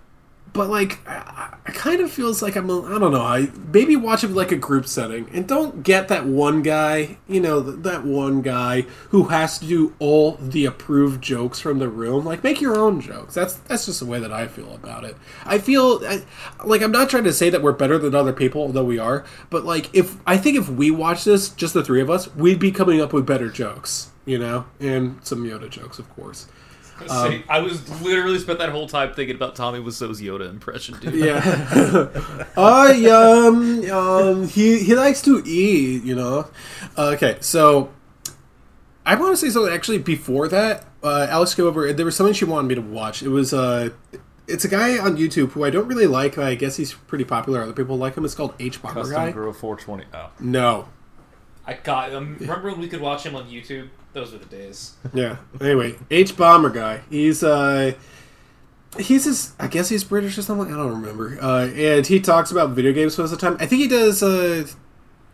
but 0.54 0.70
like, 0.70 1.06
I, 1.08 1.58
I 1.66 1.72
kind 1.72 2.00
of 2.00 2.12
feels 2.12 2.42
like 2.42 2.56
I'm. 2.56 2.70
A, 2.70 2.84
I 2.84 3.00
don't 3.00 3.12
know. 3.12 3.22
I 3.22 3.50
maybe 3.74 3.96
watch 3.96 4.24
it 4.24 4.30
like 4.30 4.52
a 4.52 4.56
group 4.56 4.86
setting 4.88 5.28
and 5.34 5.48
don't 5.48 5.82
get 5.82 6.08
that 6.10 6.26
one 6.26 6.62
guy. 6.62 7.18
You 7.28 7.42
know, 7.42 7.64
th- 7.64 7.78
that 7.80 8.06
one 8.06 8.44
guy 8.44 8.82
who 9.10 9.26
has 9.26 9.58
to 9.60 9.66
do 9.66 9.96
all 9.98 10.34
the 10.34 10.66
approved 10.66 11.24
jokes 11.24 11.60
from 11.60 11.80
the 11.80 11.90
room. 11.90 12.24
Like, 12.24 12.44
make 12.44 12.62
your 12.62 12.78
own 12.78 13.02
jokes. 13.02 13.34
That's 13.34 13.56
that's 13.56 13.88
just 13.88 14.00
the 14.00 14.06
way 14.06 14.20
that 14.20 14.32
I 14.32 14.48
feel 14.48 14.74
about 14.76 15.04
it. 15.04 15.18
I 15.44 15.58
feel 15.58 16.02
I, 16.08 16.24
like 16.64 16.84
I'm 16.84 16.92
not 16.92 17.10
trying 17.10 17.24
to 17.24 17.34
say 17.34 17.50
that 17.50 17.64
we're 17.64 17.74
better 17.74 17.98
than 17.98 18.14
other 18.14 18.34
people, 18.34 18.62
although 18.62 18.86
we 18.86 19.00
are. 19.00 19.26
But 19.50 19.66
like, 19.66 19.94
if 19.94 20.18
I 20.28 20.38
think 20.38 20.58
if 20.58 20.70
we 20.70 20.92
watch 20.92 21.24
this, 21.24 21.50
just 21.50 21.74
the 21.74 21.84
three 21.84 22.02
of 22.02 22.10
us, 22.10 22.34
we'd 22.36 22.60
be 22.60 22.72
coming 22.72 23.02
up 23.02 23.12
with 23.12 23.26
better 23.26 23.50
jokes. 23.50 24.12
You 24.26 24.40
know, 24.40 24.66
and 24.80 25.20
some 25.26 25.44
Yoda 25.44 25.70
jokes, 25.70 26.00
of 26.00 26.10
course. 26.16 26.48
Um, 27.10 27.32
See, 27.32 27.44
I 27.50 27.60
was 27.60 28.02
literally 28.02 28.40
spent 28.40 28.60
that 28.60 28.70
whole 28.70 28.88
time 28.88 29.14
thinking 29.14 29.36
about 29.36 29.56
Tommy 29.56 29.80
Wiseau's 29.80 30.22
Yoda 30.22 30.50
impression, 30.50 30.98
dude. 31.00 31.16
Yeah. 31.16 31.42
I 32.58 33.10
um 33.10 33.90
um 33.92 34.48
he 34.48 34.80
he 34.80 34.96
likes 34.96 35.22
to 35.24 35.44
eat, 35.46 36.04
you 36.04 36.16
know. 36.16 36.48
Okay, 36.98 37.38
so 37.42 37.92
I 39.06 39.16
want 39.16 39.34
to 39.34 39.38
say 39.38 39.50
something 39.50 39.74
actually 39.74 39.98
before 39.98 40.48
that. 40.48 40.86
Uh, 41.04 41.28
Alex 41.30 41.56
go 41.56 41.68
over. 41.68 41.92
There 41.92 42.06
was 42.06 42.16
something 42.16 42.34
she 42.34 42.46
wanted 42.46 42.70
me 42.70 42.76
to 42.76 42.82
watch. 42.82 43.22
It 43.22 43.30
was 43.30 43.54
uh, 43.54 43.90
it's 44.48 44.64
a 44.64 44.70
guy 44.70 44.98
on 44.98 45.18
YouTube 45.18 45.52
who 45.52 45.64
I 45.64 45.70
don't 45.70 45.88
really 45.88 46.08
like. 46.08 46.38
I 46.38 46.56
guess 46.56 46.78
he's 46.78 46.94
pretty 46.94 47.26
popular. 47.26 47.62
Other 47.62 47.74
people 47.74 47.98
like 47.98 48.16
him. 48.16 48.24
It's 48.24 48.36
called 48.36 48.54
H 48.60 48.82
Bomber 48.82 49.02
Custom 49.02 49.16
Guy. 49.16 49.32
Grill 49.32 49.52
420. 49.52 50.06
Oh. 50.14 50.30
No. 50.40 50.88
I 51.66 51.74
got. 51.74 52.14
Um, 52.14 52.38
remember 52.40 52.72
when 52.72 52.80
we 52.80 52.88
could 52.88 53.02
watch 53.02 53.26
him 53.26 53.36
on 53.36 53.50
YouTube? 53.50 53.90
Those 54.14 54.32
were 54.32 54.38
the 54.38 54.46
days. 54.46 54.94
Yeah. 55.14 55.38
Anyway, 55.60 55.96
H 56.12 56.38
Bomber 56.38 56.70
Guy. 56.70 57.02
He's 57.10 57.44
uh 57.44 57.94
he's 58.98 59.26
his 59.26 59.54
I 59.60 59.68
guess 59.68 59.90
he's 59.90 60.04
British 60.04 60.38
or 60.38 60.44
something. 60.44 60.72
I 60.74 60.78
don't 60.78 61.02
remember. 61.02 61.38
Uh, 61.42 61.68
and 61.68 62.06
he 62.06 62.20
talks 62.20 62.52
about 62.52 62.72
video 62.72 62.94
games 62.94 63.18
most 63.18 63.32
of 63.32 63.40
the 63.40 63.46
time. 63.46 63.58
I 63.60 63.66
think 63.66 63.82
he 63.82 63.88
does. 63.88 64.22
Uh, 64.22 64.68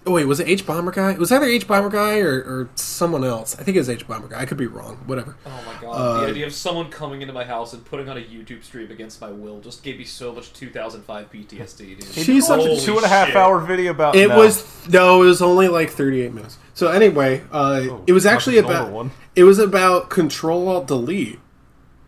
oh 0.07 0.11
wait, 0.13 0.25
was 0.25 0.39
it 0.39 0.47
H 0.47 0.65
Bomber 0.65 0.91
Guy? 0.91 1.11
It 1.11 1.19
was 1.19 1.31
either 1.31 1.45
H 1.45 1.67
Bomber 1.67 1.89
Guy 1.89 2.19
or, 2.19 2.35
or 2.39 2.69
someone 2.75 3.23
else. 3.23 3.55
I 3.59 3.63
think 3.63 3.75
it 3.75 3.79
was 3.81 3.89
H 3.89 4.07
Bomber 4.07 4.27
Guy. 4.27 4.39
I 4.41 4.45
could 4.45 4.57
be 4.57 4.65
wrong. 4.67 4.95
Whatever. 5.05 5.35
Oh 5.45 5.63
my 5.65 5.81
god! 5.81 5.91
Uh, 5.91 6.21
the 6.21 6.27
idea 6.27 6.45
of 6.47 6.53
someone 6.53 6.89
coming 6.89 7.21
into 7.21 7.33
my 7.33 7.43
house 7.43 7.73
and 7.73 7.83
putting 7.85 8.09
on 8.09 8.17
a 8.17 8.21
YouTube 8.21 8.63
stream 8.63 8.89
against 8.91 9.21
my 9.21 9.29
will 9.29 9.59
just 9.59 9.83
gave 9.83 9.97
me 9.97 10.05
so 10.05 10.31
much 10.33 10.51
2005 10.53 11.31
PTSD, 11.31 11.77
dude. 11.99 12.03
She's 12.05 12.47
such 12.47 12.65
a 12.65 12.75
Two 12.83 12.95
and 12.97 13.05
a 13.05 13.09
half 13.09 13.27
shit. 13.27 13.35
hour 13.35 13.59
video 13.59 13.91
about 13.91 14.15
It 14.15 14.29
no. 14.29 14.37
was 14.37 14.87
no, 14.89 15.21
it 15.23 15.25
was 15.27 15.41
only 15.41 15.67
like 15.67 15.89
thirty 15.89 16.21
eight 16.21 16.33
minutes. 16.33 16.57
So 16.73 16.87
anyway, 16.87 17.41
uh, 17.51 17.81
Oh, 17.89 18.03
it 18.07 18.13
was 18.13 18.25
actually 18.25 18.53
be 18.53 18.59
an 18.59 18.65
older 18.65 18.77
about 18.77 18.91
one. 18.91 19.11
it 19.35 19.43
was 19.43 19.59
about 19.59 20.09
Control 20.09 20.67
Alt 20.69 20.87
Delete, 20.87 21.39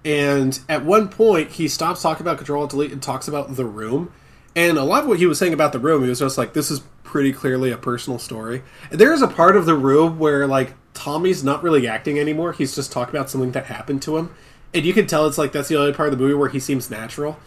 and 0.06 0.60
at 0.70 0.84
one 0.86 1.10
point 1.10 1.52
he 1.52 1.68
stops 1.68 2.02
talking 2.02 2.26
about 2.26 2.38
Control 2.38 2.62
Alt 2.62 2.72
Delete 2.72 2.92
and 2.92 3.02
talks 3.04 3.28
about 3.28 3.56
the 3.56 3.66
room. 3.66 4.12
And 4.56 4.78
a 4.78 4.84
lot 4.84 5.04
of 5.04 5.10
what 5.10 5.20
he 5.20 5.26
was 5.26 5.40
saying 5.40 5.54
about 5.54 5.72
the 5.72 5.80
room, 5.80 6.04
he 6.04 6.10
was 6.10 6.20
just 6.20 6.38
like, 6.38 6.54
"This 6.54 6.70
is 6.70 6.82
pretty 7.04 7.32
clearly 7.32 7.72
a 7.72 7.78
personal 7.78 8.20
story." 8.20 8.64
And 8.90 9.00
there 9.00 9.14
is 9.14 9.22
a 9.22 9.28
part 9.28 9.56
of 9.56 9.66
the 9.66 9.76
room 9.76 10.20
where 10.20 10.46
like 10.46 10.74
Tommy's 10.94 11.44
not 11.44 11.64
really 11.64 11.88
acting 11.88 12.20
anymore; 12.20 12.52
he's 12.52 12.76
just 12.76 12.92
talking 12.92 13.16
about 13.16 13.30
something 13.30 13.52
that 13.52 13.66
happened 13.68 14.02
to 14.04 14.18
him, 14.18 14.32
and 14.74 14.86
you 14.86 14.94
can 14.94 15.08
tell 15.08 15.26
it's 15.26 15.38
like 15.38 15.52
that's 15.52 15.70
the 15.70 15.78
only 15.78 15.94
part 15.94 16.12
of 16.12 16.18
the 16.18 16.24
movie 16.24 16.34
where 16.34 16.50
he 16.50 16.60
seems 16.60 16.90
natural. 16.90 17.40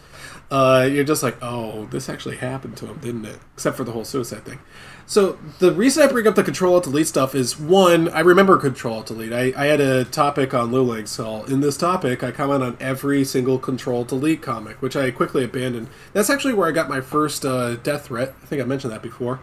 Uh, 0.49 0.87
you're 0.91 1.03
just 1.03 1.23
like, 1.23 1.37
"Oh, 1.41 1.85
this 1.91 2.09
actually 2.09 2.37
happened 2.37 2.77
to 2.77 2.87
him, 2.87 2.97
didn't 2.97 3.25
it?" 3.25 3.39
Except 3.55 3.77
for 3.77 3.83
the 3.83 3.91
whole 3.91 4.05
suicide 4.05 4.45
thing. 4.45 4.59
So 5.07 5.37
the 5.59 5.71
reason 5.71 6.01
I 6.01 6.07
bring 6.07 6.25
up 6.25 6.33
the 6.33 6.43
Control 6.43 6.73
Alt 6.73 6.85
Delete 6.85 7.07
stuff 7.07 7.35
is 7.35 7.59
one, 7.59 8.09
I 8.09 8.21
remember 8.21 8.57
Control 8.57 8.95
Alt 8.95 9.07
Delete. 9.07 9.33
I, 9.33 9.53
I 9.55 9.67
had 9.67 9.79
a 9.79 10.03
topic 10.03 10.53
on 10.53 10.71
Lulag, 10.71 11.07
so 11.07 11.43
in 11.43 11.61
this 11.61 11.77
topic, 11.77 12.23
I 12.23 12.31
comment 12.31 12.63
on 12.63 12.75
every 12.79 13.23
single 13.23 13.59
Control 13.59 14.03
Delete 14.03 14.41
comic, 14.41 14.81
which 14.81 14.95
I 14.95 15.11
quickly 15.11 15.43
abandoned. 15.43 15.89
That's 16.13 16.29
actually 16.29 16.55
where 16.55 16.67
I 16.67 16.71
got 16.71 16.89
my 16.89 17.01
first 17.01 17.45
uh, 17.45 17.75
death 17.75 18.07
threat. 18.07 18.33
I 18.41 18.45
think 18.47 18.61
I 18.61 18.65
mentioned 18.65 18.91
that 18.93 19.03
before. 19.03 19.39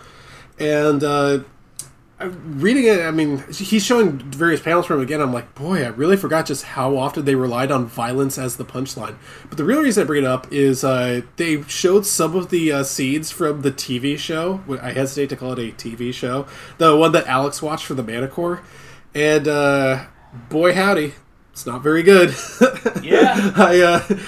And 0.58 1.04
uh, 1.04 1.40
reading 2.24 2.84
it, 2.84 3.00
I 3.00 3.10
mean, 3.10 3.44
he's 3.52 3.84
showing 3.84 4.18
various 4.18 4.60
panels 4.60 4.86
from 4.86 4.96
him 4.98 5.02
again. 5.02 5.20
I'm 5.20 5.32
like, 5.32 5.54
boy, 5.54 5.84
I 5.84 5.88
really 5.88 6.16
forgot 6.16 6.46
just 6.46 6.64
how 6.64 6.96
often 6.96 7.24
they 7.24 7.34
relied 7.34 7.70
on 7.70 7.86
violence 7.86 8.38
as 8.38 8.56
the 8.56 8.64
punchline. 8.64 9.16
But 9.48 9.58
the 9.58 9.64
real 9.64 9.80
reason 9.80 10.02
I 10.02 10.06
bring 10.06 10.24
it 10.24 10.26
up 10.26 10.50
is 10.52 10.84
uh, 10.84 11.22
they 11.36 11.62
showed 11.62 12.06
some 12.06 12.36
of 12.36 12.50
the 12.50 12.72
uh, 12.72 12.82
scenes 12.84 13.30
from 13.30 13.62
the 13.62 13.72
TV 13.72 14.18
show. 14.18 14.62
I 14.80 14.92
hesitate 14.92 15.28
to 15.30 15.36
call 15.36 15.52
it 15.52 15.58
a 15.58 15.72
TV 15.72 16.12
show. 16.12 16.46
The 16.78 16.96
one 16.96 17.12
that 17.12 17.26
Alex 17.26 17.62
watched 17.62 17.86
for 17.86 17.94
the 17.94 18.04
Manicore. 18.04 18.62
And 19.14 19.48
uh, 19.48 20.06
boy, 20.48 20.74
howdy. 20.74 21.14
It's 21.52 21.66
not 21.66 21.82
very 21.82 22.02
good. 22.02 22.34
Yeah. 23.02 23.52
I 23.56 23.80
uh, 23.80 24.18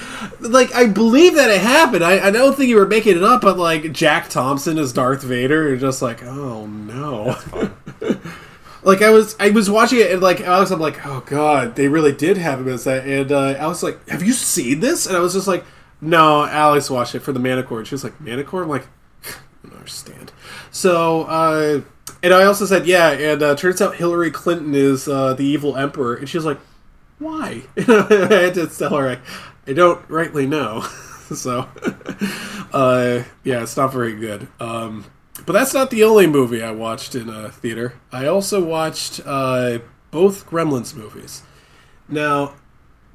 like 0.40 0.74
I 0.74 0.86
believe 0.86 1.36
that 1.36 1.48
it 1.48 1.60
happened. 1.60 2.02
I, 2.02 2.26
I 2.26 2.30
don't 2.32 2.56
think 2.56 2.68
you 2.68 2.76
were 2.76 2.88
making 2.88 3.16
it 3.16 3.22
up, 3.22 3.42
but 3.42 3.56
like 3.56 3.92
Jack 3.92 4.28
Thompson 4.28 4.78
is 4.78 4.92
Darth 4.92 5.22
Vader, 5.22 5.68
you're 5.68 5.76
just 5.76 6.02
like, 6.02 6.24
oh 6.24 6.66
no. 6.66 7.36
like 8.82 9.02
I 9.02 9.10
was 9.10 9.36
I 9.38 9.50
was 9.50 9.70
watching 9.70 10.00
it 10.00 10.10
and 10.10 10.22
like 10.22 10.40
Alex, 10.40 10.70
I'm 10.70 10.80
like, 10.80 11.04
oh 11.06 11.22
god, 11.26 11.76
they 11.76 11.88
really 11.88 12.12
did 12.12 12.36
have 12.36 12.60
him 12.60 12.68
as 12.68 12.84
that. 12.84 13.06
And 13.06 13.32
uh, 13.32 13.54
Alex 13.58 13.82
like, 13.82 14.08
have 14.08 14.22
you 14.22 14.32
seen 14.32 14.80
this? 14.80 15.06
And 15.06 15.16
I 15.16 15.20
was 15.20 15.34
just 15.34 15.48
like, 15.48 15.64
no. 16.00 16.44
Alex 16.44 16.90
watched 16.90 17.14
it 17.14 17.20
for 17.20 17.32
the 17.32 17.40
Manicore, 17.40 17.78
and 17.78 17.86
she 17.86 17.94
was 17.94 18.04
like, 18.04 18.18
Manicore. 18.18 18.62
I'm 18.62 18.68
like, 18.68 18.86
I 19.24 19.68
don't 19.68 19.76
understand. 19.76 20.32
So. 20.70 21.22
uh 21.22 21.80
and 22.22 22.32
I 22.32 22.44
also 22.44 22.64
said, 22.64 22.86
yeah, 22.86 23.10
and 23.10 23.42
uh, 23.42 23.54
turns 23.54 23.82
out 23.82 23.96
Hillary 23.96 24.30
Clinton 24.30 24.74
is 24.74 25.06
uh, 25.06 25.34
the 25.34 25.44
evil 25.44 25.76
emperor, 25.76 26.14
and 26.14 26.26
she 26.26 26.38
was 26.38 26.46
like, 26.46 26.58
why? 27.18 27.62
I 27.76 27.82
had 28.30 28.54
to 28.54 28.66
tell 28.66 28.96
her 28.96 29.08
I, 29.10 29.18
I 29.70 29.74
don't 29.74 30.02
rightly 30.08 30.46
know. 30.46 30.80
so, 31.34 31.68
uh, 32.72 33.24
yeah, 33.44 33.62
it's 33.62 33.76
not 33.76 33.92
very 33.92 34.16
good. 34.16 34.48
Um, 34.58 35.04
but 35.46 35.52
that's 35.52 35.74
not 35.74 35.90
the 35.90 36.04
only 36.04 36.26
movie 36.26 36.62
I 36.62 36.70
watched 36.70 37.14
in 37.14 37.28
a 37.28 37.50
theater. 37.50 37.94
I 38.12 38.26
also 38.26 38.62
watched 38.62 39.20
uh, 39.24 39.78
both 40.10 40.46
Gremlins 40.46 40.94
movies. 40.94 41.42
Now, 42.08 42.54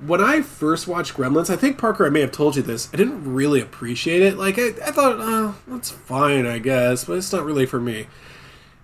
when 0.05 0.21
I 0.21 0.41
first 0.41 0.87
watched 0.87 1.13
Gremlins, 1.13 1.49
I 1.49 1.55
think 1.55 1.77
Parker, 1.77 2.05
I 2.05 2.09
may 2.09 2.21
have 2.21 2.31
told 2.31 2.55
you 2.55 2.61
this. 2.61 2.89
I 2.93 2.97
didn't 2.97 3.33
really 3.33 3.61
appreciate 3.61 4.21
it. 4.21 4.37
Like 4.37 4.57
I, 4.57 4.67
I 4.85 4.91
thought, 4.91 5.17
oh, 5.19 5.55
that's 5.67 5.89
fine, 5.89 6.45
I 6.45 6.59
guess, 6.59 7.05
but 7.05 7.17
it's 7.17 7.31
not 7.31 7.45
really 7.45 7.65
for 7.65 7.79
me. 7.79 8.07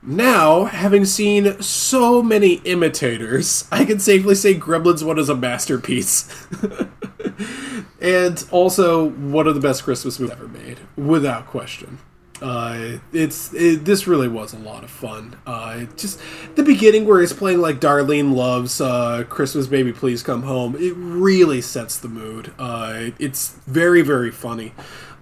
Now, 0.02 0.66
having 0.66 1.03
seen 1.03 1.62
so 1.62 2.22
many 2.22 2.56
imitators, 2.64 3.68
I 3.72 3.86
can 3.86 3.99
safely 3.99 4.36
say 4.36 4.53
Gremlins 4.53 5.03
1 5.03 5.18
is 5.18 5.30
a 5.30 5.36
masterpiece. 5.36 6.48
and 7.99 8.45
also 8.52 9.10
one 9.10 9.48
of 9.48 9.56
the 9.56 9.62
best 9.62 9.84
Christmas 9.84 10.20
movies 10.20 10.36
ever 10.36 10.48
made, 10.48 10.80
without 10.95 11.48
question. 11.48 11.98
Uh, 12.41 12.98
it's 13.14 13.53
it, 13.53 13.86
this 13.86 14.07
really 14.07 14.28
was 14.28 14.53
a 14.53 14.57
lot 14.57 14.84
of 14.84 14.90
fun. 14.90 15.38
Uh, 15.45 15.86
just 15.95 16.20
the 16.56 16.64
beginning 16.64 17.06
where 17.06 17.22
he's 17.22 17.34
playing 17.34 17.60
like 17.60 17.80
Darlene 17.80 18.34
Love's 18.36 18.82
uh, 18.82 19.24
Christmas 19.30 19.68
baby 19.68 19.94
please 19.94 20.22
come 20.22 20.44
home. 20.44 20.76
It 20.76 20.94
really 20.98 21.62
sets 21.62 21.98
the 21.98 22.10
mood. 22.10 22.53
Uh, 22.60 23.12
it's 23.20 23.52
very 23.66 24.02
very 24.02 24.32
funny. 24.32 24.74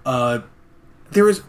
Uh, 0.04 0.40
there 1.12 1.28
is 1.28 1.42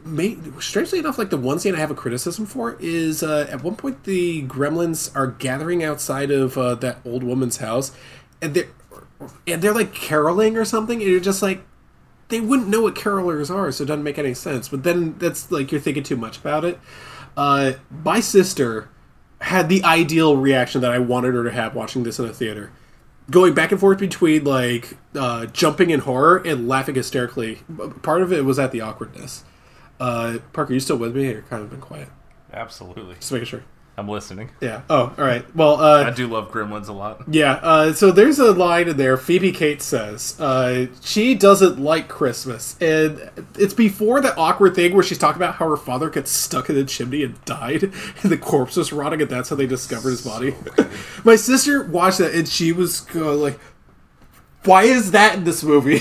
strangely 0.60 1.00
enough 1.00 1.18
like 1.18 1.32
the 1.32 1.38
one 1.38 1.58
scene 1.58 1.74
i 1.74 1.80
have 1.80 1.90
a 1.90 1.96
criticism 1.96 2.46
for 2.46 2.78
is 2.80 3.24
uh, 3.24 3.48
at 3.50 3.64
one 3.64 3.76
point 3.76 4.04
the 4.04 4.44
gremlins 4.44 5.14
are 5.16 5.28
gathering 5.28 5.84
outside 5.84 6.30
of 6.30 6.56
uh, 6.58 6.76
that 6.76 6.98
old 7.04 7.24
woman's 7.24 7.58
house 7.58 7.92
and 8.42 8.54
they're 8.54 8.68
and 9.48 9.62
they're 9.62 9.74
like 9.74 9.94
caroling 9.94 10.56
or 10.56 10.66
something 10.66 11.02
and 11.02 11.10
you're 11.10 11.20
just 11.20 11.42
like 11.42 11.64
they 12.30 12.39
wouldn't 12.39 12.68
know 12.68 12.81
what 12.81 12.95
carolers 12.95 13.53
are 13.53 13.72
so 13.72 13.84
it 13.84 13.88
doesn't 13.88 14.03
make 14.03 14.18
any 14.18 14.34
sense 14.34 14.69
but 14.69 14.84
then 14.84 15.18
that's 15.18 15.52
like 15.52 15.72
you're 15.72 15.81
thinking 15.81 16.03
too 16.03 16.18
much 16.18 16.38
about 16.38 16.65
it 16.65 16.80
uh, 17.38 17.73
my 18.03 18.19
sister 18.19 18.89
had 19.41 19.69
the 19.69 19.84
ideal 19.84 20.38
reaction 20.38 20.81
that 20.81 20.91
i 20.91 20.99
wanted 20.99 21.34
her 21.34 21.43
to 21.43 21.52
have 21.52 21.76
watching 21.76 22.03
this 22.03 22.19
in 22.19 22.26
a 22.26 22.34
theater 22.34 22.72
going 23.30 23.53
back 23.53 23.72
and 23.72 23.80
forth 23.80 23.99
between 23.99 24.43
like 24.43 24.97
uh, 25.15 25.45
jumping 25.47 25.89
in 25.89 26.02
horror 26.02 26.38
and 26.38 26.68
laughing 26.68 26.95
hysterically. 26.95 27.60
Part 28.02 28.22
of 28.22 28.31
it 28.31 28.45
was 28.45 28.60
at 28.60 28.72
the 28.72 28.81
awkwardness. 28.81 29.43
Uh, 29.99 30.39
Parker, 30.53 30.73
you 30.73 30.80
still 30.80 30.97
with 30.97 31.15
me? 31.15 31.30
You're 31.30 31.41
kind 31.43 31.64
of 31.64 31.69
been 31.69 31.81
quiet. 31.81 32.10
Absolutely. 32.52 33.15
Just 33.15 33.31
making 33.31 33.47
sure. 33.47 33.64
I'm 33.98 34.10
listening. 34.10 34.50
Yeah. 34.60 34.82
Oh, 34.90 35.14
all 35.18 35.24
right. 35.24 35.46
Well, 35.56 35.82
uh, 35.82 36.04
I 36.04 36.10
do 36.10 36.28
love 36.28 36.52
Gremlins 36.52 36.90
a 36.90 36.94
lot. 36.94 37.24
yeah. 37.32 37.54
Uh, 37.54 37.94
so 37.94 38.12
there's 38.12 38.40
a 38.40 38.52
line 38.52 38.90
in 38.90 38.98
there. 38.98 39.16
Phoebe 39.16 39.54
Cates 39.54 39.86
says 39.86 40.40
uh, 40.40 40.88
she 41.02 41.34
doesn't 41.34 41.80
like 41.80 42.10
Christmas, 42.10 42.80
and 42.82 43.30
it's 43.58 43.74
before 43.74 44.20
that 44.22 44.38
awkward 44.38 44.76
thing 44.76 44.94
where 44.94 45.04
she's 45.04 45.18
talking 45.18 45.42
about 45.42 45.56
how 45.56 45.70
her 45.70 45.78
father 45.78 46.10
gets 46.10 46.30
stuck 46.30 46.70
in 46.70 46.76
the 46.76 46.84
chimney 46.84 47.24
and 47.24 47.44
died, 47.46 47.84
and 48.22 48.32
the 48.32 48.38
corpse 48.38 48.76
was 48.76 48.92
rotting, 48.92 49.22
and 49.22 49.32
that's 49.32 49.50
how 49.50 49.56
they 49.56 49.68
discovered 49.68 50.10
his 50.10 50.22
body. 50.22 50.56
My 51.24 51.38
sister 51.38 51.84
watched 51.84 52.18
that, 52.18 52.36
and 52.36 52.50
she 52.50 52.74
was 52.74 53.14
like, 53.16 53.58
"Why 54.66 54.84
is 54.84 55.12
that 55.12 55.36
in 55.36 55.46
this 55.46 55.64
movie?" 55.64 56.00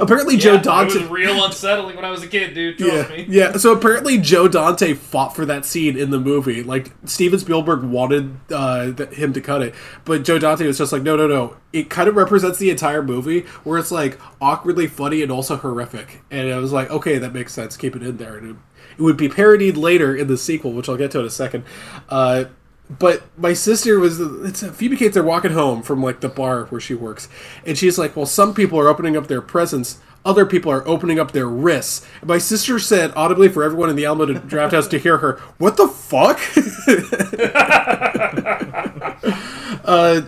Apparently, 0.00 0.36
Joe 0.36 0.58
Dante. 0.58 0.94
It 0.96 1.00
was 1.02 1.10
real 1.10 1.44
unsettling 1.44 1.96
when 1.96 2.04
I 2.04 2.10
was 2.10 2.22
a 2.22 2.28
kid, 2.28 2.54
dude. 2.54 2.78
Trust 2.78 3.10
Yeah, 3.10 3.16
me. 3.16 3.26
yeah. 3.28 3.52
So 3.56 3.72
apparently, 3.72 4.18
Joe 4.18 4.48
Dante 4.48 4.94
fought 4.94 5.34
for 5.34 5.44
that 5.46 5.64
scene 5.64 5.96
in 5.96 6.10
the 6.10 6.18
movie. 6.20 6.62
Like 6.62 6.92
Steven 7.04 7.38
Spielberg 7.38 7.82
wanted 7.82 8.36
uh, 8.50 8.92
him 9.12 9.32
to 9.32 9.40
cut 9.40 9.62
it, 9.62 9.74
but 10.04 10.24
Joe 10.24 10.38
Dante 10.38 10.66
was 10.66 10.78
just 10.78 10.92
like, 10.92 11.02
no, 11.02 11.16
no, 11.16 11.26
no. 11.26 11.56
It 11.72 11.90
kind 11.90 12.08
of 12.08 12.16
represents 12.16 12.58
the 12.58 12.70
entire 12.70 13.02
movie, 13.02 13.40
where 13.64 13.78
it's 13.78 13.90
like 13.90 14.18
awkwardly 14.40 14.86
funny 14.86 15.22
and 15.22 15.32
also 15.32 15.56
horrific. 15.56 16.22
And 16.30 16.52
I 16.52 16.58
was 16.58 16.72
like, 16.72 16.90
okay, 16.90 17.18
that 17.18 17.32
makes 17.32 17.52
sense. 17.52 17.76
Keep 17.76 17.96
it 17.96 18.02
in 18.02 18.16
there. 18.16 18.36
And 18.36 18.50
it, 18.50 18.56
it 18.98 19.02
would 19.02 19.16
be 19.16 19.28
parodied 19.28 19.76
later 19.76 20.14
in 20.16 20.28
the 20.28 20.36
sequel, 20.38 20.72
which 20.72 20.88
I'll 20.88 20.96
get 20.96 21.10
to 21.12 21.20
in 21.20 21.26
a 21.26 21.30
second. 21.30 21.64
Uh, 22.08 22.44
but 22.90 23.22
my 23.36 23.54
sister 23.54 23.98
was 23.98 24.20
it's 24.20 24.62
Phoebe 24.62 24.96
Cates. 24.96 25.14
They're 25.14 25.22
walking 25.22 25.52
home 25.52 25.82
from 25.82 26.02
like 26.02 26.20
the 26.20 26.28
bar 26.28 26.64
where 26.66 26.80
she 26.80 26.94
works, 26.94 27.28
and 27.64 27.78
she's 27.78 27.98
like, 27.98 28.14
"Well, 28.14 28.26
some 28.26 28.54
people 28.54 28.78
are 28.78 28.88
opening 28.88 29.16
up 29.16 29.26
their 29.26 29.40
presents, 29.40 29.98
other 30.24 30.44
people 30.44 30.70
are 30.70 30.86
opening 30.86 31.18
up 31.18 31.32
their 31.32 31.48
wrists." 31.48 32.06
And 32.20 32.28
my 32.28 32.38
sister 32.38 32.78
said 32.78 33.12
audibly 33.16 33.48
for 33.48 33.64
everyone 33.64 33.88
in 33.88 33.96
the 33.96 34.04
Alamo 34.04 34.34
Draft 34.34 34.74
House 34.74 34.86
to 34.88 34.98
hear 34.98 35.18
her, 35.18 35.40
"What 35.56 35.78
the 35.78 35.88
fuck?" 35.88 36.36
uh, 39.84 40.22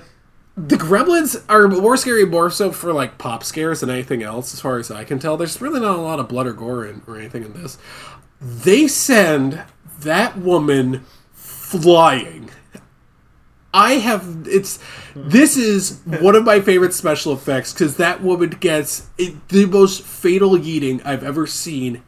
the 0.57 0.77
Gremlins 0.77 1.45
are 1.51 1.69
more 1.69 1.99
scary, 1.99 2.25
more 2.25 2.51
so 2.51 2.73
for 2.73 2.95
like 2.95 3.19
pop 3.19 3.45
scares 3.45 3.81
than 3.81 3.91
anything 3.91 4.23
else, 4.23 4.55
as 4.55 4.61
far 4.61 4.79
as 4.79 4.91
I 4.91 5.05
can 5.05 5.19
tell. 5.19 5.37
There's 5.37 5.61
really 5.61 5.81
not 5.81 5.99
a 5.99 6.01
lot 6.01 6.21
of 6.21 6.29
blood 6.29 6.47
or 6.47 6.55
gore 6.55 6.87
in, 6.87 7.03
or 7.07 7.19
anything 7.19 7.45
in 7.45 7.53
this. 7.53 7.77
They 8.41 8.89
send 8.89 9.63
that 10.01 10.39
woman 10.39 11.05
flying. 11.35 12.46
I 13.77 13.95
have 13.97 14.47
it's 14.49 14.79
this 15.15 15.59
is 15.59 16.01
one 16.07 16.35
of 16.35 16.45
my 16.45 16.61
favorite 16.61 16.95
special 16.95 17.35
effects 17.35 17.75
because 17.75 17.99
that 17.99 18.23
woman 18.23 18.51
gets 18.51 19.07
it, 19.19 19.49
the 19.51 19.67
most 19.67 20.03
fatal 20.03 20.53
yeeting 20.53 21.05
I've 21.05 21.23
ever 21.23 21.47
seen 21.47 22.03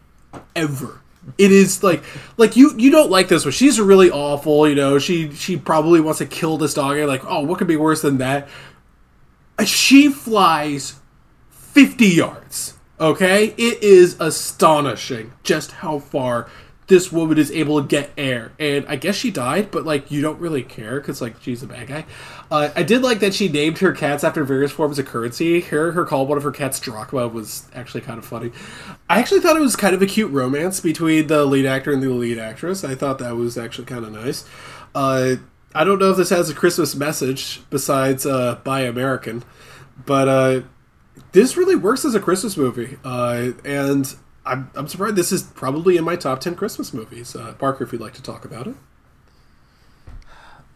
ever. 0.56 1.02
It 1.36 1.52
is 1.52 1.82
like 1.82 2.02
like 2.38 2.56
you 2.56 2.74
you 2.78 2.90
don't 2.90 3.10
like 3.10 3.28
this 3.28 3.44
one. 3.44 3.52
She's 3.52 3.78
really 3.78 4.10
awful, 4.10 4.66
you 4.66 4.74
know. 4.74 4.98
She 4.98 5.30
she 5.32 5.58
probably 5.58 6.00
wants 6.00 6.18
to 6.20 6.26
kill 6.26 6.56
this 6.56 6.72
dog. 6.72 6.96
You're 6.96 7.06
like, 7.06 7.24
oh, 7.26 7.42
what 7.42 7.58
could 7.58 7.68
be 7.68 7.76
worse 7.76 8.00
than 8.00 8.16
that? 8.16 8.48
Uh, 9.58 9.64
she 9.64 10.08
flies 10.08 10.94
fifty 11.50 12.06
yards. 12.06 12.78
Okay, 12.98 13.54
it 13.58 13.82
is 13.82 14.16
astonishing 14.18 15.34
just 15.42 15.72
how 15.72 15.98
far 15.98 16.48
this 16.88 17.12
woman 17.12 17.36
is 17.36 17.50
able 17.50 17.80
to 17.80 17.86
get 17.86 18.10
air, 18.16 18.52
and 18.58 18.86
I 18.88 18.96
guess 18.96 19.14
she 19.14 19.30
died, 19.30 19.70
but 19.70 19.84
like 19.84 20.10
you 20.10 20.22
don't 20.22 20.40
really 20.40 20.62
care 20.62 20.98
because 20.98 21.20
like 21.20 21.36
she's 21.42 21.62
a 21.62 21.66
bad 21.66 21.86
guy. 21.86 22.06
Uh, 22.50 22.70
I 22.74 22.82
did 22.82 23.02
like 23.02 23.20
that 23.20 23.34
she 23.34 23.48
named 23.48 23.78
her 23.78 23.92
cats 23.92 24.24
after 24.24 24.42
various 24.42 24.72
forms 24.72 24.98
of 24.98 25.04
currency. 25.04 25.60
Her 25.60 25.92
her 25.92 26.06
call 26.06 26.26
one 26.26 26.38
of 26.38 26.44
her 26.44 26.50
cats 26.50 26.80
drachma 26.80 27.28
was 27.28 27.68
actually 27.74 28.00
kind 28.00 28.18
of 28.18 28.24
funny. 28.24 28.52
I 29.08 29.20
actually 29.20 29.40
thought 29.40 29.56
it 29.56 29.60
was 29.60 29.76
kind 29.76 29.94
of 29.94 30.00
a 30.00 30.06
cute 30.06 30.32
romance 30.32 30.80
between 30.80 31.26
the 31.26 31.44
lead 31.44 31.66
actor 31.66 31.92
and 31.92 32.02
the 32.02 32.08
lead 32.08 32.38
actress. 32.38 32.82
I 32.82 32.94
thought 32.94 33.18
that 33.18 33.36
was 33.36 33.58
actually 33.58 33.84
kind 33.84 34.04
of 34.06 34.12
nice. 34.12 34.46
Uh, 34.94 35.36
I 35.74 35.84
don't 35.84 35.98
know 35.98 36.12
if 36.12 36.16
this 36.16 36.30
has 36.30 36.48
a 36.48 36.54
Christmas 36.54 36.94
message 36.94 37.60
besides 37.68 38.24
uh, 38.24 38.60
"Buy 38.64 38.80
American," 38.80 39.44
but 40.06 40.26
uh, 40.26 40.60
this 41.32 41.58
really 41.58 41.76
works 41.76 42.06
as 42.06 42.14
a 42.14 42.20
Christmas 42.20 42.56
movie, 42.56 42.96
uh, 43.04 43.50
and 43.62 44.16
I'm, 44.48 44.70
I'm 44.74 44.88
surprised 44.88 45.16
this 45.16 45.32
is 45.32 45.42
probably 45.44 45.96
in 45.96 46.04
my 46.04 46.16
top 46.16 46.40
ten 46.40 46.54
Christmas 46.54 46.92
movies. 46.94 47.36
Uh, 47.36 47.54
Parker, 47.58 47.84
if 47.84 47.92
you'd 47.92 48.00
like 48.00 48.14
to 48.14 48.22
talk 48.22 48.44
about 48.44 48.66
it. 48.66 48.74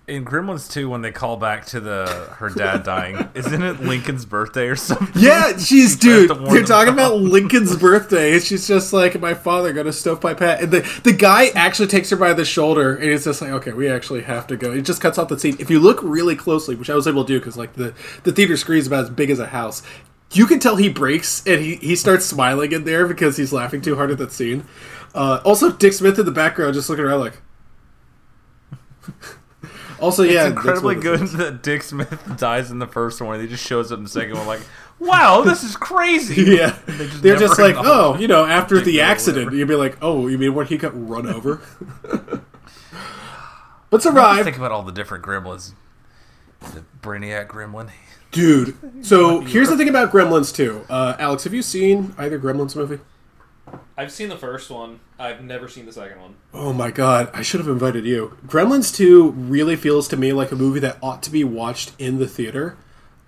In 0.08 0.24
Gremlins 0.24 0.68
2, 0.70 0.90
when 0.90 1.00
they 1.00 1.12
call 1.12 1.36
back 1.36 1.64
to 1.66 1.78
the 1.78 2.06
her 2.38 2.50
dad 2.50 2.82
dying, 2.82 3.28
isn't 3.34 3.62
it 3.62 3.80
Lincoln's 3.80 4.24
birthday 4.26 4.66
or 4.66 4.74
something? 4.74 5.08
Yeah, 5.14 5.56
she's 5.58 5.92
She 5.92 5.98
dude. 5.98 6.26
tries 6.26 6.38
to 6.38 6.42
warn 6.42 6.54
They're 6.56 6.64
talking 6.64 6.92
about 6.92 7.18
Lincoln's 7.20 7.76
birthday, 7.80 8.32
and 8.34 8.42
she's 8.42 8.66
just 8.66 8.92
like, 8.92 9.18
"My 9.20 9.32
father 9.32 9.72
got 9.72 9.86
a 9.86 9.92
stovepipe 9.92 10.40
hat," 10.40 10.60
and 10.60 10.72
the 10.72 11.00
the 11.04 11.12
guy 11.12 11.46
actually 11.54 11.86
takes 11.86 12.10
her 12.10 12.16
by 12.16 12.32
the 12.34 12.44
shoulder, 12.44 12.96
and 12.96 13.08
it's 13.10 13.24
just 13.24 13.40
like, 13.40 13.52
"Okay, 13.52 13.72
we 13.72 13.88
actually 13.88 14.22
have 14.22 14.48
to 14.48 14.56
go." 14.56 14.72
It 14.72 14.82
just 14.82 15.00
cuts 15.00 15.18
off 15.18 15.28
the 15.28 15.38
scene. 15.38 15.56
If 15.60 15.70
you 15.70 15.78
look 15.78 16.00
really 16.02 16.34
closely, 16.34 16.74
which 16.74 16.90
I 16.90 16.96
was 16.96 17.06
able 17.06 17.24
to 17.24 17.28
do 17.34 17.38
because 17.38 17.56
like 17.56 17.74
the 17.74 17.94
the 18.24 18.32
theater 18.32 18.56
screen 18.56 18.80
is 18.80 18.88
about 18.88 19.04
as 19.04 19.10
big 19.10 19.30
as 19.30 19.38
a 19.38 19.46
house, 19.46 19.84
you 20.32 20.46
can 20.46 20.58
tell 20.58 20.76
he 20.76 20.88
breaks 20.88 21.46
and 21.46 21.60
he 21.60 21.76
he 21.76 21.96
starts 21.96 22.24
smiling 22.26 22.72
in 22.72 22.84
there 22.84 23.06
because 23.06 23.36
he's 23.36 23.52
laughing 23.52 23.80
too 23.80 23.96
hard 23.96 24.10
at 24.10 24.18
that 24.18 24.32
scene. 24.32 24.64
Uh, 25.14 25.40
also, 25.44 25.70
Dick 25.70 25.92
Smith 25.92 26.18
in 26.18 26.24
the 26.24 26.32
background 26.32 26.74
just 26.74 26.88
looking 26.88 27.04
around 27.04 27.20
like. 27.20 27.40
Also, 30.00 30.24
yeah, 30.24 30.48
it's 30.48 30.56
incredibly 30.56 30.96
good 30.96 31.20
that 31.38 31.62
Dick 31.62 31.80
Smith 31.84 32.20
dies 32.36 32.72
in 32.72 32.80
the 32.80 32.88
first 32.88 33.20
one. 33.20 33.40
He 33.40 33.46
just 33.46 33.64
shows 33.64 33.92
up 33.92 33.98
in 33.98 34.02
the 34.02 34.10
second 34.10 34.36
one, 34.36 34.48
like, 34.48 34.62
"Wow, 34.98 35.42
this 35.42 35.62
is 35.62 35.76
crazy." 35.76 36.42
Yeah, 36.56 36.76
They 36.86 37.06
just 37.06 37.22
they're 37.22 37.36
just 37.36 37.56
like, 37.60 37.76
oh, 37.78 38.18
you 38.18 38.26
know, 38.26 38.44
after 38.44 38.74
Dick 38.76 38.84
the 38.84 39.00
accident, 39.00 39.52
you'd 39.52 39.68
be 39.68 39.76
like, 39.76 39.96
oh, 40.02 40.26
you 40.26 40.38
mean 40.38 40.54
when 40.54 40.66
he 40.66 40.76
got 40.76 40.90
run 41.08 41.28
over? 41.28 41.60
but 43.90 44.02
survived, 44.02 44.42
Think 44.42 44.56
about 44.56 44.72
all 44.72 44.82
the 44.82 44.90
different 44.90 45.24
gremlins. 45.24 45.72
The 46.60 46.82
Brainiac 47.00 47.46
gremlin. 47.46 47.90
Dude. 48.32 48.76
So 49.04 49.40
here's 49.40 49.68
the 49.68 49.76
thing 49.76 49.88
about 49.88 50.10
Gremlins 50.10 50.54
2. 50.54 50.86
Uh, 50.88 51.16
Alex, 51.18 51.44
have 51.44 51.54
you 51.54 51.62
seen 51.62 52.14
either 52.18 52.38
Gremlins 52.38 52.74
movie? 52.74 52.98
I've 53.96 54.10
seen 54.10 54.28
the 54.28 54.36
first 54.36 54.70
one. 54.70 55.00
I've 55.18 55.44
never 55.44 55.68
seen 55.68 55.86
the 55.86 55.92
second 55.92 56.20
one. 56.20 56.34
Oh 56.52 56.72
my 56.72 56.90
god, 56.90 57.30
I 57.32 57.42
should 57.42 57.60
have 57.60 57.68
invited 57.68 58.04
you. 58.04 58.36
Gremlins 58.46 58.94
2 58.94 59.30
really 59.30 59.76
feels 59.76 60.08
to 60.08 60.16
me 60.16 60.32
like 60.32 60.50
a 60.50 60.56
movie 60.56 60.80
that 60.80 60.98
ought 61.02 61.22
to 61.22 61.30
be 61.30 61.44
watched 61.44 61.92
in 61.98 62.18
the 62.18 62.26
theater. 62.26 62.76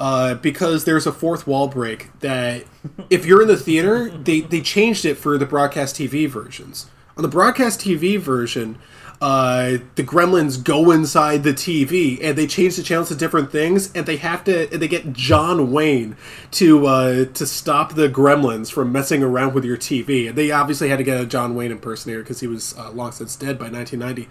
Uh, 0.01 0.35
because 0.35 0.85
there's 0.85 1.06
a 1.06 1.12
fourth 1.12 1.47
wall 1.47 1.68
break 1.68 2.10
that 2.18 2.64
if 3.10 3.24
you're 3.24 3.43
in 3.43 3.48
the 3.48 3.56
theater, 3.56 4.10
they, 4.10 4.40
they 4.40 4.60
changed 4.60 5.05
it 5.05 5.14
for 5.14 5.39
the 5.39 5.47
broadcast 5.47 5.97
TV 5.97 6.28
versions. 6.28 6.86
On 7.16 7.22
the 7.22 7.28
broadcast 7.28 7.81
TV 7.81 8.18
version, 8.18 8.78
uh, 9.24 9.78
the 9.94 10.05
gremlins 10.05 10.62
go 10.62 10.90
inside 10.90 11.44
the 11.44 11.55
TV 11.55 12.22
and 12.22 12.36
they 12.36 12.46
change 12.46 12.76
the 12.76 12.82
channels 12.82 13.09
to 13.09 13.14
different 13.14 13.51
things 13.51 13.90
and 13.94 14.05
they 14.05 14.18
have 14.18 14.44
to 14.44 14.70
and 14.70 14.82
they 14.82 14.86
get 14.86 15.14
John 15.14 15.72
Wayne 15.72 16.18
to 16.51 16.86
uh, 16.86 17.24
to 17.24 17.46
stop 17.46 17.94
the 17.94 18.06
gremlins 18.06 18.70
from 18.70 18.92
messing 18.92 19.22
around 19.22 19.55
with 19.55 19.64
your 19.64 19.78
TV. 19.78 20.28
And 20.28 20.36
they 20.36 20.51
obviously 20.51 20.90
had 20.90 20.98
to 20.98 21.05
get 21.05 21.18
a 21.18 21.24
John 21.24 21.55
Wayne 21.55 21.72
impersonator 21.72 22.20
because 22.20 22.40
he 22.40 22.46
was 22.46 22.76
uh, 22.76 22.90
long 22.90 23.12
since 23.12 23.34
dead 23.34 23.59
by 23.59 23.70
1990. 23.70 24.28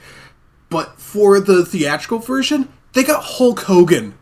But 0.69 0.99
for 0.99 1.39
the 1.39 1.65
theatrical 1.65 2.19
version, 2.19 2.71
they 2.93 3.03
got 3.03 3.23
Hulk 3.23 3.61
Hogan. 3.61 4.13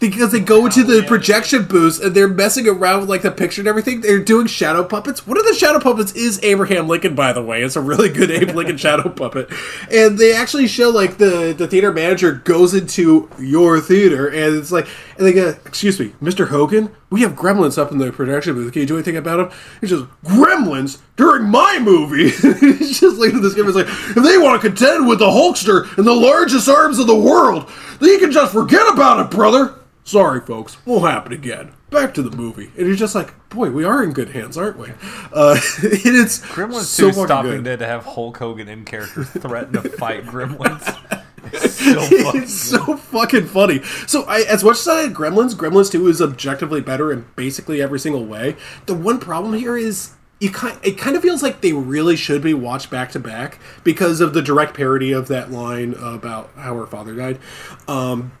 Because 0.00 0.32
they 0.32 0.40
go 0.40 0.64
into 0.64 0.82
the 0.82 1.02
projection 1.06 1.66
booth 1.66 2.02
and 2.02 2.14
they're 2.14 2.26
messing 2.26 2.66
around 2.66 3.00
with 3.00 3.10
like 3.10 3.22
the 3.22 3.30
picture 3.30 3.60
and 3.60 3.68
everything. 3.68 4.00
They're 4.00 4.18
doing 4.18 4.46
shadow 4.46 4.82
puppets. 4.82 5.26
One 5.26 5.38
of 5.38 5.44
the 5.44 5.54
shadow 5.54 5.78
puppets 5.78 6.12
is 6.12 6.42
Abraham 6.42 6.88
Lincoln, 6.88 7.14
by 7.14 7.32
the 7.34 7.42
way. 7.42 7.62
It's 7.62 7.76
a 7.76 7.80
really 7.82 8.08
good 8.08 8.30
Abe 8.30 8.50
Lincoln 8.50 8.76
shadow 8.78 9.10
puppet. 9.10 9.50
And 9.92 10.18
they 10.18 10.34
actually 10.34 10.66
show 10.68 10.88
like 10.88 11.18
the, 11.18 11.54
the 11.56 11.68
theater 11.68 11.92
manager 11.92 12.32
goes 12.32 12.72
into 12.72 13.28
your 13.38 13.78
theater 13.80 14.26
and 14.26 14.56
it's 14.56 14.72
like, 14.72 14.88
and 15.18 15.26
they 15.26 15.34
go, 15.34 15.54
Excuse 15.66 16.00
me, 16.00 16.14
Mr. 16.22 16.48
Hogan, 16.48 16.90
we 17.10 17.20
have 17.20 17.32
gremlins 17.32 17.76
up 17.76 17.92
in 17.92 17.98
the 17.98 18.10
projection 18.10 18.54
booth. 18.54 18.72
Can 18.72 18.80
you 18.80 18.86
do 18.86 18.96
anything 18.96 19.16
about 19.16 19.36
them? 19.36 19.58
He's 19.80 19.90
just, 19.90 20.04
Gremlins? 20.24 21.00
During 21.16 21.50
my 21.50 21.78
movie? 21.78 22.30
He's 22.30 23.00
just 23.00 23.20
at 23.20 23.42
this 23.42 23.54
guy 23.54 23.64
he's 23.64 23.74
like, 23.74 23.86
If 23.86 24.22
they 24.22 24.38
want 24.38 24.62
to 24.62 24.68
contend 24.68 25.06
with 25.06 25.18
the 25.18 25.26
Hulkster 25.26 25.94
and 25.98 26.06
the 26.06 26.14
largest 26.14 26.66
arms 26.68 26.98
of 26.98 27.06
the 27.06 27.14
world, 27.14 27.70
then 28.00 28.08
you 28.08 28.18
can 28.18 28.32
just 28.32 28.54
forget 28.54 28.90
about 28.90 29.20
it, 29.20 29.30
brother. 29.30 29.74
Sorry, 30.04 30.40
folks, 30.40 30.84
won't 30.86 31.10
happen 31.10 31.32
again. 31.32 31.72
Back 31.90 32.14
to 32.14 32.22
the 32.22 32.36
movie, 32.36 32.70
and 32.76 32.86
you're 32.86 32.96
just 32.96 33.14
like, 33.14 33.32
boy, 33.48 33.70
we 33.70 33.84
are 33.84 34.02
in 34.02 34.12
good 34.12 34.30
hands, 34.30 34.56
aren't 34.56 34.78
we? 34.78 34.88
Uh, 35.32 35.58
it 35.82 36.06
is 36.06 36.40
Gremlins 36.40 36.84
so 36.84 37.10
2 37.10 37.24
stopping 37.24 37.62
dead 37.62 37.80
to 37.80 37.86
have 37.86 38.04
Hulk 38.04 38.36
Hogan 38.38 38.68
in 38.68 38.84
character 38.84 39.24
threaten 39.24 39.74
to 39.74 39.88
fight 39.88 40.24
Gremlins. 40.24 40.96
It's 41.52 41.74
so 41.74 42.00
fucking 42.02 42.42
it's 42.42 42.54
so 42.54 42.96
fucking 42.96 43.46
funny. 43.46 43.82
So, 44.06 44.24
I, 44.24 44.42
as 44.42 44.62
much 44.62 44.78
as 44.78 44.86
I 44.86 45.00
had 45.00 45.14
Gremlins, 45.14 45.54
Gremlins 45.54 45.90
Two 45.90 46.06
is 46.06 46.20
objectively 46.20 46.80
better 46.80 47.10
in 47.10 47.24
basically 47.34 47.82
every 47.82 47.98
single 47.98 48.24
way. 48.24 48.56
The 48.86 48.94
one 48.94 49.18
problem 49.18 49.54
here 49.54 49.76
is. 49.76 50.12
You 50.38 50.50
kind, 50.50 50.78
it 50.82 50.96
kind 50.96 51.16
of 51.16 51.22
feels 51.22 51.42
like 51.42 51.60
they 51.60 51.74
really 51.74 52.16
should 52.16 52.40
be 52.40 52.54
watched 52.54 52.88
back 52.88 53.10
to 53.12 53.18
back 53.18 53.58
because 53.84 54.22
of 54.22 54.32
the 54.32 54.40
direct 54.40 54.74
parody 54.74 55.12
of 55.12 55.28
that 55.28 55.50
line 55.50 55.92
about 55.94 56.48
how 56.56 56.74
her 56.76 56.86
father 56.86 57.14
died. 57.14 57.38
Um, 57.86 58.32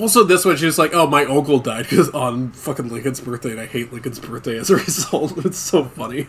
also, 0.00 0.24
this 0.24 0.44
one, 0.44 0.56
she's 0.56 0.78
like, 0.78 0.92
"Oh, 0.92 1.06
my 1.06 1.24
uncle 1.24 1.58
died 1.58 1.86
because 1.88 2.10
on 2.10 2.50
fucking 2.52 2.88
Lincoln's 2.88 3.20
birthday, 3.20 3.52
and 3.52 3.60
I 3.60 3.66
hate 3.66 3.92
Lincoln's 3.92 4.18
birthday 4.18 4.58
as 4.58 4.70
a 4.70 4.76
result." 4.86 5.44
It's 5.44 5.58
so 5.58 5.84
funny, 5.84 6.26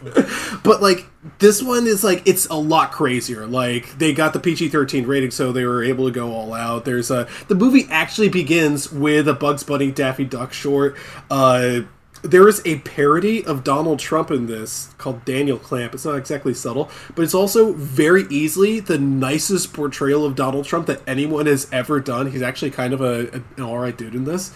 but 0.63 0.81
like 0.81 1.07
this 1.39 1.61
one 1.63 1.87
is 1.87 2.03
like 2.03 2.21
it's 2.27 2.45
a 2.47 2.55
lot 2.55 2.91
crazier. 2.91 3.45
Like 3.47 3.97
they 3.97 4.13
got 4.13 4.33
the 4.33 4.39
PG 4.39 4.69
thirteen 4.69 5.07
rating, 5.07 5.31
so 5.31 5.51
they 5.51 5.65
were 5.65 5.83
able 5.83 6.05
to 6.05 6.11
go 6.11 6.31
all 6.31 6.53
out. 6.53 6.85
There's 6.85 7.09
a 7.09 7.27
the 7.47 7.55
movie 7.55 7.87
actually 7.89 8.29
begins 8.29 8.91
with 8.91 9.27
a 9.27 9.33
Bugs 9.33 9.63
Bunny 9.63 9.91
Daffy 9.91 10.25
Duck 10.25 10.53
short. 10.53 10.95
Uh, 11.29 11.81
there 12.25 12.47
is 12.47 12.61
a 12.65 12.79
parody 12.79 13.45
of 13.45 13.63
Donald 13.63 13.99
Trump 13.99 14.31
in 14.31 14.47
this 14.47 14.93
called 14.97 15.23
Daniel 15.25 15.57
Clamp. 15.57 15.93
It's 15.93 16.05
not 16.05 16.15
exactly 16.15 16.53
subtle, 16.53 16.89
but 17.13 17.23
it's 17.23 17.33
also 17.33 17.73
very 17.73 18.23
easily 18.29 18.79
the 18.79 18.97
nicest 18.97 19.73
portrayal 19.73 20.25
of 20.25 20.35
Donald 20.35 20.65
Trump 20.65 20.87
that 20.87 21.01
anyone 21.07 21.45
has 21.45 21.67
ever 21.71 21.99
done. 21.99 22.31
He's 22.31 22.41
actually 22.41 22.71
kind 22.71 22.93
of 22.93 23.01
a, 23.01 23.31
an 23.31 23.45
alright 23.59 23.97
dude 23.97 24.15
in 24.15 24.25
this. 24.25 24.53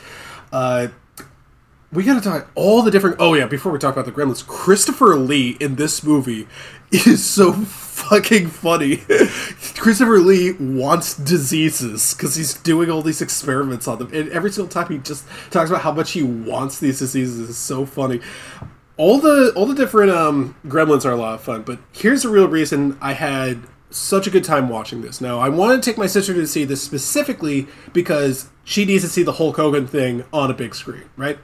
Uh, 0.52 0.88
we 1.92 2.04
gotta 2.04 2.22
talk 2.22 2.52
all 2.56 2.82
the 2.82 2.92
different. 2.92 3.18
Oh 3.20 3.34
yeah, 3.34 3.48
before 3.48 3.72
we 3.72 3.80
talk 3.80 3.96
about 3.96 4.06
the 4.06 4.12
Gremlins, 4.12 4.46
Christopher 4.46 5.16
Lee 5.16 5.58
in 5.60 5.76
this 5.76 6.04
movie 6.04 6.48
is 6.92 7.26
so 7.26 7.54
fucking 8.00 8.48
funny. 8.48 8.98
Christopher 9.78 10.20
Lee 10.20 10.54
wants 10.54 11.16
diseases 11.16 12.14
because 12.14 12.36
he's 12.36 12.54
doing 12.54 12.90
all 12.90 13.02
these 13.02 13.22
experiments 13.22 13.88
on 13.88 14.00
them, 14.00 14.10
and 14.14 14.30
every 14.30 14.52
single 14.52 14.70
time 14.70 14.92
he 14.92 14.98
just 15.00 15.26
talks 15.52 15.70
about 15.70 15.82
how 15.82 15.92
much 15.92 16.12
he 16.12 16.24
wants 16.24 16.80
these 16.80 17.00
diseases. 17.00 17.50
It's 17.50 17.60
so 17.60 17.86
funny. 17.86 18.22
All 18.98 19.20
the 19.20 19.54
all 19.56 19.66
the 19.66 19.76
different 19.76 20.12
um, 20.12 20.56
Gremlins 20.66 21.06
are 21.06 21.12
a 21.12 21.16
lot 21.16 21.36
of 21.36 21.42
fun, 21.42 21.64
but 21.64 21.80
here's 21.92 22.24
the 22.24 22.30
real 22.30 22.48
reason 22.48 22.98
I 23.02 23.14
had 23.14 23.62
such 23.92 24.28
a 24.28 24.30
good 24.30 24.44
time 24.44 24.70
watching 24.70 25.02
this. 25.02 25.20
Now, 25.20 25.40
I 25.40 25.50
wanted 25.50 25.82
to 25.82 25.90
take 25.90 25.98
my 25.98 26.06
sister 26.06 26.34
to 26.34 26.46
see 26.48 26.64
this 26.64 26.82
specifically 26.82 27.68
because 27.94 28.50
she 28.64 28.86
needs 28.86 29.04
to 29.04 29.10
see 29.10 29.24
the 29.24 29.34
Hulk 29.34 29.56
Hogan 29.56 29.88
thing 29.88 30.24
on 30.32 30.52
a 30.52 30.54
big 30.54 30.76
screen, 30.76 31.10
right? 31.18 31.40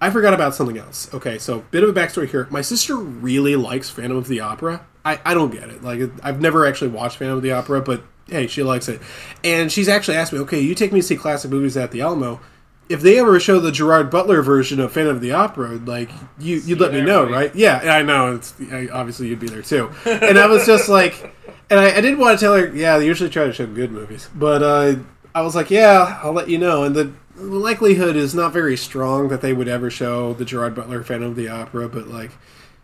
I 0.00 0.10
forgot 0.10 0.32
about 0.32 0.54
something 0.54 0.78
else. 0.78 1.12
Okay, 1.12 1.38
so 1.38 1.64
bit 1.70 1.82
of 1.82 1.88
a 1.88 1.92
backstory 1.92 2.28
here. 2.28 2.46
My 2.50 2.62
sister 2.62 2.96
really 2.96 3.56
likes 3.56 3.90
Phantom 3.90 4.16
of 4.16 4.28
the 4.28 4.40
Opera. 4.40 4.86
I, 5.08 5.20
I 5.24 5.34
don't 5.34 5.50
get 5.50 5.70
it. 5.70 5.82
Like, 5.82 6.00
I've 6.22 6.40
never 6.40 6.66
actually 6.66 6.90
watched 6.90 7.16
Phantom 7.16 7.36
of 7.36 7.42
the 7.42 7.52
Opera, 7.52 7.80
but 7.80 8.02
hey, 8.28 8.46
she 8.46 8.62
likes 8.62 8.88
it. 8.88 9.00
And 9.42 9.72
she's 9.72 9.88
actually 9.88 10.18
asked 10.18 10.32
me, 10.32 10.38
okay, 10.40 10.60
you 10.60 10.74
take 10.74 10.92
me 10.92 11.00
to 11.00 11.06
see 11.06 11.16
classic 11.16 11.50
movies 11.50 11.76
at 11.76 11.92
the 11.92 12.02
Alamo. 12.02 12.40
If 12.88 13.00
they 13.02 13.18
ever 13.18 13.38
show 13.38 13.60
the 13.60 13.72
Gerard 13.72 14.10
Butler 14.10 14.42
version 14.42 14.80
of 14.80 14.92
Phantom 14.92 15.16
of 15.16 15.22
the 15.22 15.32
Opera, 15.32 15.76
like 15.76 16.10
you, 16.38 16.56
you'd 16.56 16.80
let 16.80 16.92
me 16.92 17.02
know, 17.02 17.28
right? 17.28 17.54
Yeah, 17.54 17.80
and 17.80 17.90
I 17.90 18.02
know. 18.02 18.34
It's 18.36 18.54
I, 18.72 18.88
obviously 18.88 19.28
you'd 19.28 19.40
be 19.40 19.48
there 19.48 19.62
too. 19.62 19.90
And 20.06 20.38
I 20.38 20.46
was 20.46 20.64
just 20.64 20.88
like, 20.88 21.34
and 21.68 21.78
I, 21.78 21.96
I 21.96 22.00
didn't 22.00 22.18
want 22.18 22.38
to 22.38 22.44
tell 22.44 22.56
her. 22.56 22.66
Yeah, 22.74 22.98
they 22.98 23.06
usually 23.06 23.28
try 23.28 23.44
to 23.44 23.52
show 23.52 23.66
good 23.66 23.92
movies, 23.92 24.30
but 24.34 24.62
uh, 24.62 24.96
I 25.34 25.42
was 25.42 25.54
like, 25.54 25.70
yeah, 25.70 26.18
I'll 26.22 26.32
let 26.32 26.48
you 26.48 26.56
know. 26.56 26.84
And 26.84 26.96
the 26.96 27.12
likelihood 27.36 28.16
is 28.16 28.34
not 28.34 28.54
very 28.54 28.76
strong 28.76 29.28
that 29.28 29.42
they 29.42 29.52
would 29.52 29.68
ever 29.68 29.90
show 29.90 30.32
the 30.32 30.46
Gerard 30.46 30.74
Butler 30.74 31.02
Phantom 31.02 31.30
of 31.30 31.36
the 31.36 31.48
Opera, 31.48 31.90
but 31.90 32.08
like, 32.08 32.30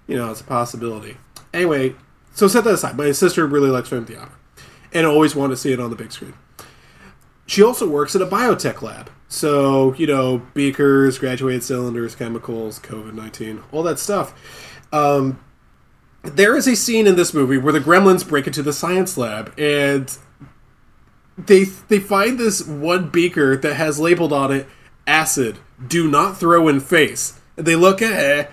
you 0.06 0.16
know, 0.16 0.30
it's 0.30 0.42
a 0.42 0.44
possibility. 0.44 1.16
Anyway, 1.54 1.94
so 2.34 2.48
set 2.48 2.64
that 2.64 2.74
aside. 2.74 2.96
My 2.96 3.12
sister 3.12 3.46
really 3.46 3.70
likes 3.70 3.88
Phantom 3.88 4.14
the 4.14 4.20
Opera, 4.20 4.36
and 4.92 5.06
always 5.06 5.34
wanted 5.34 5.54
to 5.54 5.60
see 5.60 5.72
it 5.72 5.80
on 5.80 5.90
the 5.90 5.96
big 5.96 6.12
screen. 6.12 6.34
She 7.46 7.62
also 7.62 7.88
works 7.88 8.14
at 8.14 8.22
a 8.22 8.26
biotech 8.26 8.82
lab. 8.82 9.10
So, 9.28 9.94
you 9.94 10.06
know, 10.06 10.42
beakers, 10.54 11.18
graduated 11.18 11.62
cylinders, 11.62 12.14
chemicals, 12.14 12.78
COVID 12.80 13.14
19, 13.14 13.62
all 13.72 13.82
that 13.82 13.98
stuff. 13.98 14.34
Um, 14.92 15.40
there 16.22 16.56
is 16.56 16.66
a 16.66 16.74
scene 16.74 17.06
in 17.06 17.16
this 17.16 17.34
movie 17.34 17.58
where 17.58 17.72
the 17.72 17.80
gremlins 17.80 18.26
break 18.26 18.46
into 18.46 18.62
the 18.62 18.72
science 18.72 19.18
lab 19.18 19.52
and 19.58 20.16
they 21.36 21.64
they 21.64 21.98
find 21.98 22.38
this 22.38 22.66
one 22.66 23.10
beaker 23.10 23.56
that 23.56 23.74
has 23.74 24.00
labeled 24.00 24.32
on 24.32 24.50
it 24.50 24.66
acid 25.06 25.58
do 25.86 26.08
not 26.10 26.38
throw 26.38 26.66
in 26.68 26.80
face 26.80 27.40
and 27.56 27.66
they 27.66 27.76
look 27.76 28.00
at 28.00 28.24
it 28.24 28.50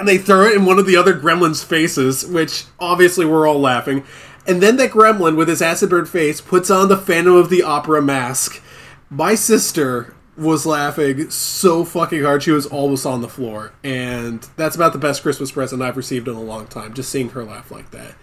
and 0.00 0.08
they 0.08 0.18
throw 0.18 0.46
it 0.46 0.56
in 0.56 0.64
one 0.64 0.78
of 0.78 0.86
the 0.86 0.96
other 0.96 1.14
gremlins 1.18 1.64
faces 1.64 2.26
which 2.26 2.64
obviously 2.78 3.24
we're 3.24 3.48
all 3.48 3.60
laughing. 3.60 4.04
And 4.46 4.62
then 4.62 4.76
that 4.76 4.90
gremlin 4.90 5.36
with 5.36 5.48
his 5.48 5.62
acid 5.62 5.90
burn 5.90 6.06
face 6.06 6.40
puts 6.40 6.70
on 6.70 6.88
the 6.88 6.96
phantom 6.96 7.36
of 7.36 7.50
the 7.50 7.62
opera 7.62 8.02
mask. 8.02 8.62
My 9.08 9.34
sister 9.34 10.14
was 10.36 10.64
laughing 10.64 11.28
so 11.30 11.84
fucking 11.84 12.22
hard. 12.22 12.42
She 12.42 12.50
was 12.50 12.66
almost 12.66 13.04
on 13.04 13.20
the 13.20 13.28
floor. 13.28 13.72
And 13.84 14.42
that's 14.56 14.74
about 14.74 14.92
the 14.92 14.98
best 14.98 15.22
christmas 15.22 15.52
present 15.52 15.82
i've 15.82 15.96
received 15.96 16.26
in 16.28 16.34
a 16.34 16.42
long 16.42 16.66
time 16.66 16.94
just 16.94 17.10
seeing 17.10 17.28
her 17.30 17.44
laugh 17.44 17.70
like 17.70 17.90
that 17.90 18.14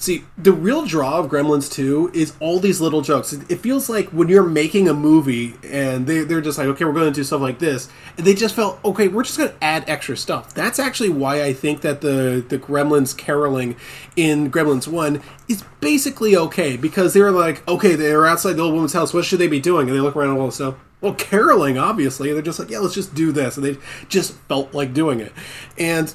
See, 0.00 0.24
the 0.38 0.52
real 0.52 0.86
draw 0.86 1.18
of 1.18 1.30
Gremlins 1.30 1.70
2 1.70 2.12
is 2.14 2.32
all 2.40 2.58
these 2.58 2.80
little 2.80 3.02
jokes. 3.02 3.34
It 3.34 3.56
feels 3.56 3.90
like 3.90 4.08
when 4.08 4.30
you're 4.30 4.42
making 4.42 4.88
a 4.88 4.94
movie 4.94 5.56
and 5.62 6.06
they, 6.06 6.24
they're 6.24 6.40
just 6.40 6.56
like, 6.56 6.68
okay, 6.68 6.86
we're 6.86 6.94
going 6.94 7.12
to 7.12 7.14
do 7.14 7.22
stuff 7.22 7.42
like 7.42 7.58
this. 7.58 7.90
And 8.16 8.26
they 8.26 8.32
just 8.32 8.54
felt, 8.54 8.82
okay, 8.82 9.08
we're 9.08 9.24
just 9.24 9.36
going 9.36 9.50
to 9.50 9.62
add 9.62 9.84
extra 9.86 10.16
stuff. 10.16 10.54
That's 10.54 10.78
actually 10.78 11.10
why 11.10 11.44
I 11.44 11.52
think 11.52 11.82
that 11.82 12.00
the, 12.00 12.42
the 12.48 12.58
Gremlins 12.58 13.14
caroling 13.14 13.76
in 14.16 14.50
Gremlins 14.50 14.88
1 14.88 15.20
is 15.50 15.64
basically 15.82 16.34
okay. 16.34 16.78
Because 16.78 17.12
they 17.12 17.20
were 17.20 17.30
like, 17.30 17.68
okay, 17.68 17.94
they're 17.94 18.24
outside 18.24 18.54
the 18.54 18.62
old 18.62 18.72
woman's 18.72 18.94
house. 18.94 19.12
What 19.12 19.26
should 19.26 19.38
they 19.38 19.48
be 19.48 19.60
doing? 19.60 19.86
And 19.86 19.94
they 19.94 20.00
look 20.00 20.16
around 20.16 20.30
and 20.30 20.38
all 20.38 20.46
this 20.46 20.54
stuff. 20.54 20.76
Well, 21.02 21.12
caroling, 21.12 21.76
obviously. 21.76 22.32
They're 22.32 22.40
just 22.40 22.58
like, 22.58 22.70
yeah, 22.70 22.78
let's 22.78 22.94
just 22.94 23.14
do 23.14 23.32
this. 23.32 23.58
And 23.58 23.66
they 23.66 23.76
just 24.08 24.32
felt 24.48 24.72
like 24.72 24.94
doing 24.94 25.20
it. 25.20 25.34
And 25.76 26.14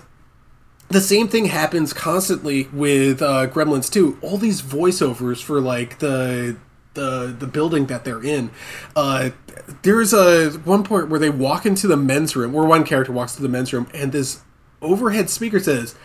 the 0.90 1.02
same 1.02 1.28
thing 1.28 1.46
happens 1.46 1.94
constantly 1.94 2.70
with 2.72 3.22
uh, 3.22 3.48
Gremlins 3.48 3.92
2. 3.92 4.20
All 4.22 4.38
these 4.38 4.62
voiceovers 4.62 5.42
for 5.42 5.60
like 5.60 6.00
the 6.00 6.58
the 6.94 7.36
the 7.38 7.48
building 7.48 7.86
that 7.88 8.04
they're 8.06 8.24
in. 8.24 8.50
Uh, 8.96 9.30
there's 9.84 10.14
a 10.14 10.52
one 10.60 10.84
point 10.84 11.10
where 11.10 11.20
they 11.20 11.30
walk 11.30 11.66
into 11.66 11.88
the 11.88 11.98
men's 11.98 12.36
room, 12.36 12.54
where 12.54 12.66
one 12.66 12.84
character 12.84 13.12
walks 13.12 13.36
to 13.36 13.42
the 13.42 13.50
men's 13.50 13.72
room, 13.74 13.88
and 13.94 14.12
this 14.12 14.42
overhead 14.82 15.30
speaker 15.30 15.60
says, 15.60 15.96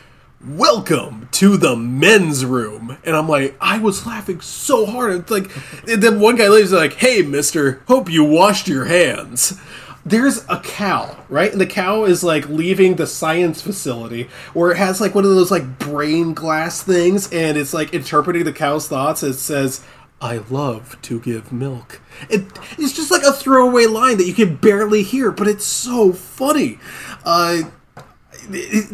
"Welcome 0.45 1.29
to 1.33 1.57
the 1.57 1.77
men's 1.77 2.45
room," 2.45 2.99
and 3.05 3.17
I'm 3.17 3.29
like, 3.29 3.57
I 3.61 3.79
was 3.79 4.07
laughing 4.07 4.41
so 4.41 4.85
hard. 4.87 5.13
It's 5.13 5.31
like, 5.31 5.51
and 5.89 6.03
then 6.03 6.21
one 6.21 6.37
guy 6.37 6.49
leaves 6.49 6.73
like, 6.73 6.95
"Hey, 6.95 7.23
Mister, 7.23 7.83
hope 7.87 8.11
you 8.11 8.25
washed 8.25 8.69
your 8.69 8.87
hands." 8.87 9.59
There's 10.05 10.45
a 10.49 10.61
cow, 10.61 11.17
right? 11.29 11.53
And 11.53 11.61
the 11.61 11.67
cow 11.67 12.05
is 12.05 12.25
like 12.25 12.49
leaving 12.49 12.97
the 12.97 13.07
science 13.07 13.61
facility 13.61 14.29
where 14.55 14.71
it 14.71 14.77
has 14.77 15.01
like 15.01 15.15
one 15.15 15.25
of 15.25 15.31
those 15.31 15.51
like 15.51 15.79
brain 15.79 16.33
glass 16.33 16.83
things 16.83 17.31
and 17.33 17.59
it's 17.59 17.75
like 17.75 17.93
interpreting 17.93 18.45
the 18.45 18.53
cow's 18.53 18.89
thoughts. 18.89 19.23
It 19.23 19.35
says, 19.35 19.85
I 20.21 20.39
love 20.51 21.01
to 21.03 21.21
give 21.21 21.53
milk. 21.53 22.01
It, 22.29 22.45
it's 22.79 22.93
just 22.93 23.11
like 23.11 23.23
a 23.23 23.33
throwaway 23.33 23.87
line 23.87 24.19
that 24.19 24.27
you 24.27 24.35
can 24.35 24.57
barely 24.57 25.03
hear, 25.03 25.31
but 25.31 25.49
it's 25.49 25.65
so 25.65 26.13
funny. 26.13 26.79
Uh, 27.25 27.63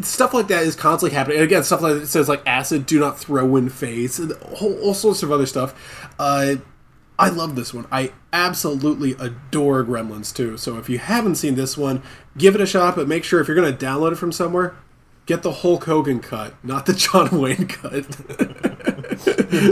stuff 0.01 0.33
like 0.33 0.47
that 0.47 0.63
is 0.63 0.75
constantly 0.75 1.15
happening. 1.15 1.37
And 1.37 1.45
again, 1.45 1.63
stuff 1.63 1.81
like 1.81 1.95
it 2.03 2.07
says 2.07 2.29
like 2.29 2.41
acid, 2.45 2.85
do 2.85 2.99
not 2.99 3.19
throw 3.19 3.55
in 3.55 3.69
face, 3.69 4.19
and 4.19 4.33
all 4.61 4.93
sorts 4.93 5.23
of 5.23 5.31
other 5.31 5.45
stuff. 5.45 6.09
Uh, 6.19 6.55
I 7.19 7.29
love 7.29 7.55
this 7.55 7.73
one. 7.73 7.87
I 7.91 8.11
absolutely 8.31 9.13
adore 9.13 9.83
Gremlins 9.83 10.33
2. 10.35 10.57
So 10.57 10.77
if 10.77 10.89
you 10.89 10.99
haven't 10.99 11.35
seen 11.35 11.55
this 11.55 11.75
one, 11.75 12.03
give 12.37 12.53
it 12.53 12.61
a 12.61 12.65
shot. 12.65 12.95
But 12.95 13.07
make 13.07 13.23
sure 13.23 13.41
if 13.41 13.47
you're 13.47 13.55
going 13.55 13.75
to 13.75 13.85
download 13.85 14.11
it 14.11 14.17
from 14.17 14.31
somewhere, 14.31 14.75
get 15.25 15.41
the 15.41 15.51
Hulk 15.51 15.85
Hogan 15.85 16.19
cut, 16.19 16.53
not 16.63 16.85
the 16.85 16.93
John 16.93 17.39
Wayne 17.39 17.67
cut. 17.67 18.03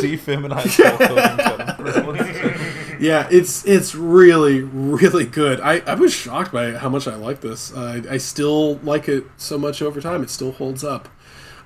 Defeminized 0.02 0.84
Hulk 0.84 1.02
Hogan 1.02 1.38
cut 1.38 1.78
Gremlins. 1.78 3.00
yeah, 3.00 3.28
it's 3.30 3.66
it's 3.66 3.94
really 3.94 4.62
really 4.62 5.26
good. 5.26 5.60
I, 5.60 5.80
I 5.80 5.96
was 5.96 6.14
shocked 6.14 6.52
by 6.52 6.72
how 6.72 6.90
much 6.90 7.08
I 7.08 7.16
like 7.16 7.42
this. 7.42 7.74
Uh, 7.74 8.02
I 8.10 8.18
still 8.18 8.76
like 8.78 9.08
it 9.08 9.26
so 9.38 9.58
much 9.58 9.82
over 9.82 10.02
time. 10.02 10.24
It 10.24 10.30
still 10.30 10.52
holds 10.52 10.84
up. 10.84 11.10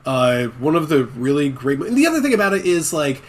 Uh, 0.06 0.48
one 0.48 0.76
of 0.76 0.90
the 0.90 1.06
really 1.06 1.50
great. 1.50 1.80
And 1.80 1.98
the 1.98 2.08
other 2.08 2.22
thing 2.22 2.34
about 2.34 2.54
it 2.54 2.66
is 2.66 2.92
like. 2.92 3.22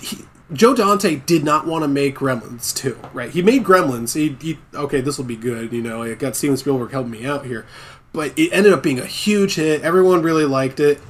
He, 0.00 0.24
Joe 0.52 0.74
Dante 0.74 1.16
did 1.16 1.44
not 1.44 1.66
want 1.66 1.84
to 1.84 1.88
make 1.88 2.16
Gremlins 2.16 2.74
2, 2.74 2.98
right? 3.12 3.30
He 3.30 3.40
made 3.40 3.62
Gremlins. 3.62 4.14
He, 4.14 4.36
he 4.40 4.58
okay, 4.74 5.00
this 5.00 5.16
will 5.16 5.24
be 5.24 5.36
good. 5.36 5.72
You 5.72 5.82
know, 5.82 6.02
I 6.02 6.14
got 6.14 6.34
Steven 6.34 6.56
Spielberg 6.56 6.90
helping 6.90 7.12
me 7.12 7.24
out 7.24 7.46
here, 7.46 7.66
but 8.12 8.36
it 8.36 8.50
ended 8.52 8.72
up 8.72 8.82
being 8.82 8.98
a 8.98 9.06
huge 9.06 9.54
hit. 9.54 9.82
Everyone 9.82 10.22
really 10.22 10.44
liked 10.44 10.80
it, 10.80 11.00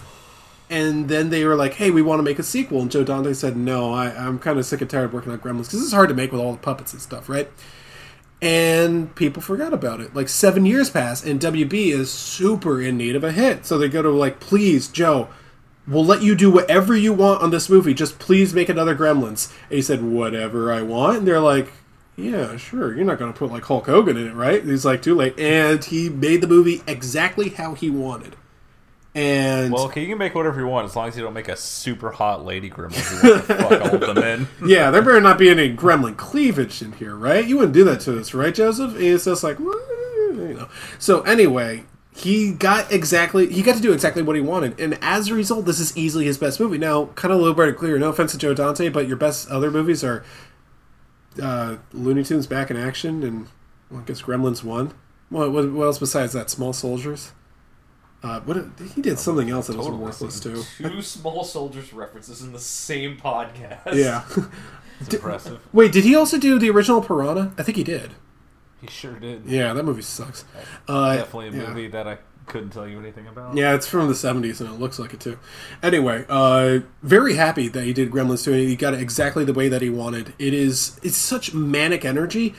and 0.68 1.08
then 1.08 1.30
they 1.30 1.44
were 1.44 1.56
like, 1.56 1.74
"Hey, 1.74 1.90
we 1.90 2.02
want 2.02 2.18
to 2.18 2.22
make 2.22 2.38
a 2.38 2.42
sequel." 2.42 2.82
And 2.82 2.90
Joe 2.90 3.02
Dante 3.02 3.32
said, 3.32 3.56
"No, 3.56 3.94
I, 3.94 4.10
I'm 4.10 4.38
kind 4.38 4.58
of 4.58 4.66
sick 4.66 4.82
and 4.82 4.90
tired 4.90 5.06
of 5.06 5.14
working 5.14 5.32
on 5.32 5.38
Gremlins 5.38 5.66
because 5.66 5.82
it's 5.82 5.92
hard 5.92 6.10
to 6.10 6.14
make 6.14 6.32
with 6.32 6.40
all 6.40 6.52
the 6.52 6.58
puppets 6.58 6.92
and 6.92 7.00
stuff, 7.00 7.28
right?" 7.28 7.50
And 8.42 9.14
people 9.14 9.42
forgot 9.42 9.72
about 9.72 10.00
it. 10.00 10.14
Like 10.14 10.28
seven 10.28 10.66
years 10.66 10.90
pass, 10.90 11.24
and 11.24 11.40
WB 11.40 11.92
is 11.92 12.10
super 12.10 12.80
in 12.80 12.98
need 12.98 13.16
of 13.16 13.24
a 13.24 13.32
hit. 13.32 13.64
So 13.64 13.78
they 13.78 13.88
go 13.88 14.02
to 14.02 14.10
like, 14.10 14.38
"Please, 14.38 14.88
Joe." 14.88 15.28
We'll 15.90 16.04
let 16.06 16.22
you 16.22 16.34
do 16.34 16.50
whatever 16.50 16.96
you 16.96 17.12
want 17.12 17.42
on 17.42 17.50
this 17.50 17.68
movie. 17.68 17.92
Just 17.92 18.18
please 18.18 18.54
make 18.54 18.68
another 18.68 18.96
Gremlins. 18.96 19.52
And 19.68 19.76
he 19.76 19.82
said, 19.82 20.02
whatever 20.02 20.72
I 20.72 20.82
want. 20.82 21.18
And 21.18 21.28
they're 21.28 21.40
like, 21.40 21.72
yeah, 22.16 22.56
sure. 22.56 22.94
You're 22.94 23.04
not 23.04 23.18
going 23.18 23.32
to 23.32 23.38
put 23.38 23.50
like 23.50 23.64
Hulk 23.64 23.86
Hogan 23.86 24.16
in 24.16 24.28
it, 24.28 24.34
right? 24.34 24.60
And 24.60 24.70
he's 24.70 24.84
like, 24.84 25.02
too 25.02 25.14
late. 25.14 25.38
And 25.38 25.84
he 25.84 26.08
made 26.08 26.40
the 26.40 26.46
movie 26.46 26.82
exactly 26.86 27.50
how 27.50 27.74
he 27.74 27.90
wanted. 27.90 28.36
And 29.12 29.72
Well, 29.72 29.86
okay, 29.86 30.02
you 30.02 30.06
can 30.08 30.18
make 30.18 30.36
whatever 30.36 30.60
you 30.60 30.68
want 30.68 30.84
as 30.84 30.94
long 30.94 31.08
as 31.08 31.16
you 31.16 31.22
don't 31.24 31.34
make 31.34 31.48
a 31.48 31.56
super 31.56 32.12
hot 32.12 32.44
lady 32.44 32.70
gremlin 32.70 32.94
who 32.94 33.28
wants 33.28 33.46
to 33.48 33.54
fuck 33.56 33.72
all 33.80 33.94
of 33.96 34.00
them 34.14 34.18
in. 34.62 34.68
yeah, 34.68 34.92
there 34.92 35.02
better 35.02 35.20
not 35.20 35.36
be 35.36 35.50
any 35.50 35.74
gremlin 35.74 36.16
cleavage 36.16 36.80
in 36.80 36.92
here, 36.92 37.16
right? 37.16 37.44
You 37.44 37.56
wouldn't 37.56 37.74
do 37.74 37.82
that 37.84 37.98
to 38.02 38.20
us, 38.20 38.34
right, 38.34 38.54
Joseph? 38.54 38.94
And 38.94 39.02
it's 39.02 39.24
just 39.24 39.42
like, 39.42 39.58
you 39.58 40.54
know. 40.56 40.68
So 41.00 41.22
anyway, 41.22 41.86
he 42.20 42.52
got 42.52 42.92
exactly 42.92 43.52
he 43.52 43.62
got 43.62 43.76
to 43.76 43.82
do 43.82 43.92
exactly 43.92 44.22
what 44.22 44.36
he 44.36 44.42
wanted, 44.42 44.78
and 44.80 44.98
as 45.02 45.28
a 45.28 45.34
result, 45.34 45.64
this 45.66 45.80
is 45.80 45.96
easily 45.96 46.24
his 46.24 46.38
best 46.38 46.60
movie. 46.60 46.78
Now, 46.78 47.06
kind 47.14 47.32
of 47.32 47.38
a 47.38 47.42
little 47.42 47.54
bit 47.54 47.76
clear. 47.76 47.98
No 47.98 48.10
offense 48.10 48.32
to 48.32 48.38
Joe 48.38 48.54
Dante, 48.54 48.88
but 48.88 49.06
your 49.08 49.16
best 49.16 49.48
other 49.48 49.70
movies 49.70 50.02
are 50.04 50.24
uh, 51.42 51.76
Looney 51.92 52.24
Tunes 52.24 52.46
Back 52.46 52.70
in 52.70 52.76
Action 52.76 53.22
and 53.22 53.48
well, 53.90 54.00
I 54.00 54.04
guess 54.04 54.22
Gremlins 54.22 54.62
One. 54.64 54.92
What, 55.28 55.52
what, 55.52 55.70
what 55.72 55.84
else 55.84 55.98
besides 55.98 56.32
that? 56.32 56.50
Small 56.50 56.72
Soldiers. 56.72 57.32
Uh, 58.22 58.40
what 58.40 58.56
he 58.94 59.00
did 59.00 59.18
something 59.18 59.48
else 59.48 59.68
that 59.68 59.76
was 59.76 59.88
worthless 59.88 60.40
too. 60.40 60.62
Two 60.76 61.00
small 61.00 61.42
soldiers 61.42 61.90
references 61.94 62.42
in 62.42 62.52
the 62.52 62.58
same 62.58 63.16
podcast. 63.16 63.94
Yeah. 63.94 64.24
It's 65.00 65.14
impressive. 65.14 65.66
Wait, 65.72 65.92
did 65.92 66.04
he 66.04 66.14
also 66.14 66.38
do 66.38 66.58
the 66.58 66.68
original 66.68 67.00
Piranha? 67.00 67.54
I 67.56 67.62
think 67.62 67.78
he 67.78 67.84
did. 67.84 68.10
He 68.80 68.86
sure 68.86 69.14
did. 69.14 69.44
Yeah, 69.46 69.72
that 69.74 69.84
movie 69.84 70.02
sucks. 70.02 70.44
Uh, 70.88 71.16
Definitely 71.16 71.48
a 71.48 71.62
yeah. 71.62 71.68
movie 71.68 71.88
that 71.88 72.06
I 72.08 72.18
couldn't 72.46 72.70
tell 72.70 72.86
you 72.86 72.98
anything 72.98 73.26
about. 73.26 73.56
Yeah, 73.56 73.74
it's 73.74 73.86
from 73.86 74.08
the 74.08 74.14
70s 74.14 74.60
and 74.60 74.68
it 74.68 74.78
looks 74.80 74.98
like 74.98 75.14
it 75.14 75.20
too. 75.20 75.38
Anyway, 75.82 76.24
uh, 76.28 76.80
very 77.02 77.34
happy 77.34 77.68
that 77.68 77.84
he 77.84 77.92
did 77.92 78.10
Gremlins 78.10 78.44
2 78.44 78.52
and 78.52 78.60
he 78.60 78.76
got 78.76 78.94
it 78.94 79.00
exactly 79.00 79.44
the 79.44 79.52
way 79.52 79.68
that 79.68 79.82
he 79.82 79.90
wanted. 79.90 80.34
It 80.38 80.52
is 80.52 80.98
it's 81.02 81.16
such 81.16 81.54
manic 81.54 82.04
energy, 82.04 82.54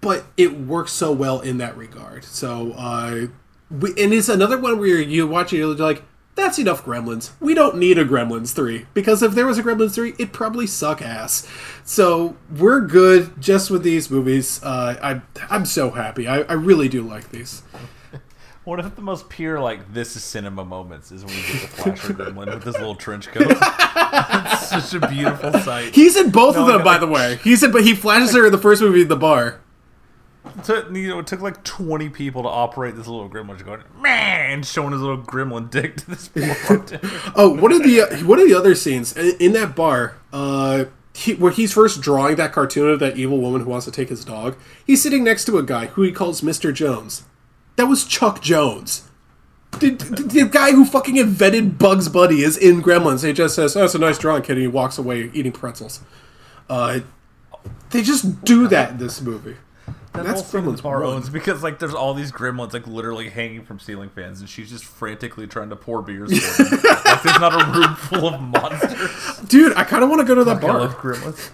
but 0.00 0.26
it 0.36 0.58
works 0.58 0.92
so 0.92 1.12
well 1.12 1.40
in 1.40 1.58
that 1.58 1.76
regard. 1.76 2.24
So, 2.24 2.72
uh, 2.72 3.26
and 3.70 4.12
it's 4.12 4.28
another 4.28 4.58
one 4.58 4.78
where 4.78 5.00
you 5.00 5.26
watch 5.26 5.52
it, 5.52 5.58
you're 5.58 5.74
like, 5.74 6.02
that's 6.40 6.58
enough 6.58 6.84
Gremlins. 6.84 7.30
We 7.40 7.54
don't 7.54 7.76
need 7.76 7.98
a 7.98 8.04
Gremlins 8.04 8.52
3. 8.54 8.86
Because 8.94 9.22
if 9.22 9.32
there 9.32 9.46
was 9.46 9.58
a 9.58 9.62
Gremlins 9.62 9.94
3, 9.94 10.10
it'd 10.10 10.32
probably 10.32 10.66
suck 10.66 11.00
ass. 11.02 11.46
So 11.84 12.36
we're 12.50 12.80
good 12.80 13.40
just 13.40 13.70
with 13.70 13.82
these 13.82 14.10
movies. 14.10 14.60
Uh, 14.62 14.96
I, 15.02 15.22
I'm 15.50 15.64
so 15.66 15.90
happy. 15.90 16.26
I, 16.26 16.40
I 16.42 16.54
really 16.54 16.88
do 16.88 17.02
like 17.02 17.30
these. 17.30 17.62
One 18.64 18.78
of 18.78 18.94
the 18.96 19.02
most 19.02 19.28
pure, 19.28 19.58
like, 19.60 19.92
this 19.94 20.16
is 20.16 20.24
cinema 20.24 20.64
moments 20.64 21.10
is 21.12 21.24
when 21.24 21.34
you 21.34 21.42
get 21.42 21.62
the 21.62 21.68
Flasher 21.68 22.12
Gremlin 22.14 22.52
with 22.54 22.64
his 22.64 22.74
little 22.74 22.94
trench 22.94 23.28
coat. 23.28 23.46
it's 23.56 24.68
such 24.68 25.02
a 25.02 25.08
beautiful 25.08 25.52
sight. 25.60 25.94
He's 25.94 26.16
in 26.16 26.30
both 26.30 26.56
No, 26.56 26.62
of 26.62 26.66
them, 26.68 26.84
by 26.84 26.98
the 26.98 27.06
way. 27.06 27.38
He's 27.42 27.62
in, 27.62 27.72
but 27.72 27.84
he 27.84 27.94
flashes 27.94 28.34
her 28.34 28.46
in 28.46 28.52
the 28.52 28.58
first 28.58 28.82
movie 28.82 29.02
in 29.02 29.08
the 29.08 29.16
bar. 29.16 29.60
It 30.44 30.64
took, 30.64 30.90
you 30.90 31.08
know, 31.08 31.18
it 31.18 31.26
took 31.26 31.40
like 31.40 31.62
20 31.64 32.08
people 32.08 32.42
to 32.42 32.48
operate 32.48 32.96
this 32.96 33.06
little 33.06 33.28
gremlin 33.28 33.62
going, 33.64 33.82
man, 34.00 34.62
showing 34.62 34.92
his 34.92 35.00
little 35.00 35.18
gremlin 35.22 35.70
dick 35.70 35.96
to 35.98 36.10
this 36.10 36.28
poor. 36.28 36.84
Oh, 37.36 37.54
one 37.54 37.72
of 37.72 37.82
the 37.82 38.00
one 38.24 38.38
of 38.38 38.48
the 38.48 38.54
other 38.54 38.74
scenes 38.74 39.16
in, 39.16 39.52
that 39.52 39.76
bar, 39.76 40.16
uh, 40.32 40.86
he, 41.14 41.34
where 41.34 41.52
he's 41.52 41.72
first 41.72 42.00
drawing 42.00 42.36
that 42.36 42.52
cartoon 42.52 42.88
of 42.88 43.00
that 43.00 43.16
evil 43.16 43.38
woman 43.38 43.62
who 43.62 43.70
wants 43.70 43.84
to 43.84 43.92
take 43.92 44.08
his 44.08 44.24
dog. 44.24 44.56
He's 44.86 45.02
sitting 45.02 45.24
next 45.24 45.44
to 45.44 45.58
a 45.58 45.62
guy 45.62 45.86
who 45.86 46.02
he 46.02 46.12
calls 46.12 46.42
Mister 46.42 46.72
Jones. 46.72 47.24
That 47.76 47.84
was 47.86 48.04
Chuck 48.04 48.42
Jones. 48.42 49.08
The, 49.78 49.90
the, 49.90 50.22
the 50.22 50.44
guy 50.46 50.72
who 50.72 50.84
fucking 50.84 51.16
invented 51.16 51.78
Bugs 51.78 52.08
Bunny 52.08 52.40
is 52.40 52.56
in 52.56 52.82
Gremlins. 52.82 53.24
He 53.24 53.32
just 53.32 53.54
says, 53.54 53.76
"Oh, 53.76 53.84
it's 53.84 53.94
a 53.94 53.98
nice 53.98 54.18
drawing, 54.18 54.42
kid," 54.42 54.52
and 54.52 54.62
he 54.62 54.66
walks 54.66 54.98
away 54.98 55.30
eating 55.32 55.52
pretzels. 55.52 56.00
Uh, 56.68 57.00
they 57.90 58.02
just 58.02 58.44
do 58.44 58.66
that 58.68 58.92
in 58.92 58.98
this 58.98 59.20
movie. 59.20 59.56
That 60.12 60.24
That's 60.24 60.50
whole 60.50 60.60
Gremlins 60.60 60.82
bar 60.82 61.04
owns 61.04 61.28
because 61.30 61.62
like 61.62 61.78
there's 61.78 61.94
all 61.94 62.14
these 62.14 62.32
gremlins 62.32 62.72
like 62.72 62.86
literally 62.86 63.28
hanging 63.28 63.64
from 63.64 63.78
ceiling 63.78 64.10
fans, 64.10 64.40
and 64.40 64.48
she's 64.48 64.70
just 64.70 64.84
frantically 64.84 65.46
trying 65.46 65.70
to 65.70 65.76
pour 65.76 66.02
beers. 66.02 66.30
For 66.56 66.62
them. 66.64 66.80
like 67.04 67.22
there's 67.22 67.40
not 67.40 67.54
a 67.54 67.78
room 67.78 67.94
full 67.96 68.28
of 68.28 68.40
monsters. 68.40 69.38
Dude, 69.48 69.76
I 69.76 69.84
kind 69.84 70.02
of 70.02 70.10
want 70.10 70.20
to 70.20 70.26
go 70.26 70.34
to 70.34 70.44
that 70.44 70.60
Fuck, 70.60 70.64
I 70.64 70.66
bar. 70.66 70.80
love 70.80 70.96
gremlins. 70.96 71.50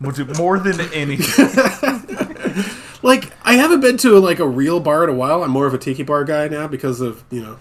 Would 0.00 0.38
More 0.38 0.58
than 0.58 0.80
anything. 0.92 1.48
Like, 3.02 3.32
I 3.44 3.54
haven't 3.54 3.80
been 3.82 3.98
to 3.98 4.18
like 4.18 4.40
a 4.40 4.48
real 4.48 4.80
bar 4.80 5.04
in 5.04 5.10
a 5.10 5.12
while. 5.12 5.44
I'm 5.44 5.50
more 5.52 5.66
of 5.66 5.74
a 5.74 5.78
tiki 5.78 6.02
bar 6.02 6.24
guy 6.24 6.48
now 6.48 6.66
because 6.66 7.00
of 7.00 7.22
you 7.30 7.40
know 7.40 7.58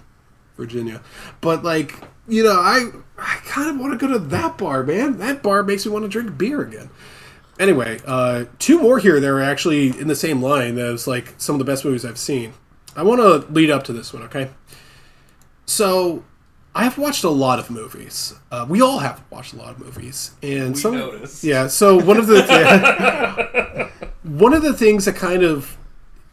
Virginia. 0.58 1.02
But 1.40 1.64
like, 1.64 2.02
you 2.28 2.44
know, 2.44 2.54
I 2.54 2.90
I 3.18 3.36
kind 3.46 3.70
of 3.70 3.78
want 3.80 4.00
to 4.00 4.08
go 4.08 4.12
to 4.12 4.20
that 4.20 4.58
bar, 4.58 4.82
man. 4.84 5.20
That 5.20 5.44
bar 5.44 5.62
makes 5.62 5.86
me 5.86 5.92
want 5.92 6.04
to 6.04 6.10
drink 6.10 6.36
beer 6.38 6.62
again. 6.62 6.90
Anyway, 7.60 7.99
uh, 8.06 8.45
two 8.60 8.80
more 8.80 8.99
here 8.99 9.19
that 9.19 9.30
are 9.30 9.41
actually 9.41 9.88
in 9.98 10.07
the 10.07 10.15
same 10.15 10.41
line 10.41 10.77
as 10.77 11.07
like 11.07 11.34
some 11.38 11.56
of 11.56 11.60
the 11.60 11.65
best 11.65 11.86
movies 11.86 12.03
I've 12.06 12.18
seen. 12.18 12.53
I 12.95 13.03
want 13.03 13.22
to 13.22 13.52
lead 13.52 13.69
up 13.69 13.84
to 13.86 13.94
this 13.94 14.14
one, 14.14 14.23
okay? 14.23 14.49
So, 15.65 16.23
I 16.73 16.84
have 16.84 16.98
watched 16.98 17.23
a 17.23 17.30
lot 17.30 17.57
of 17.60 17.69
movies. 17.69 18.34
Uh, 18.52 18.65
we 18.68 18.82
all 18.82 18.99
have 18.99 19.23
watched 19.30 19.53
a 19.53 19.56
lot 19.57 19.72
of 19.72 19.80
movies, 19.80 20.32
and 20.44 20.76
We 20.76 20.82
some 20.82 20.95
noticed. 20.98 21.44
yeah. 21.44 21.68
So 21.68 21.98
one 22.02 22.18
of 22.18 22.27
the 22.27 22.45
yeah, 22.49 24.07
one 24.23 24.53
of 24.53 24.61
the 24.61 24.73
things 24.73 25.06
that 25.06 25.15
kind 25.15 25.41
of 25.44 25.77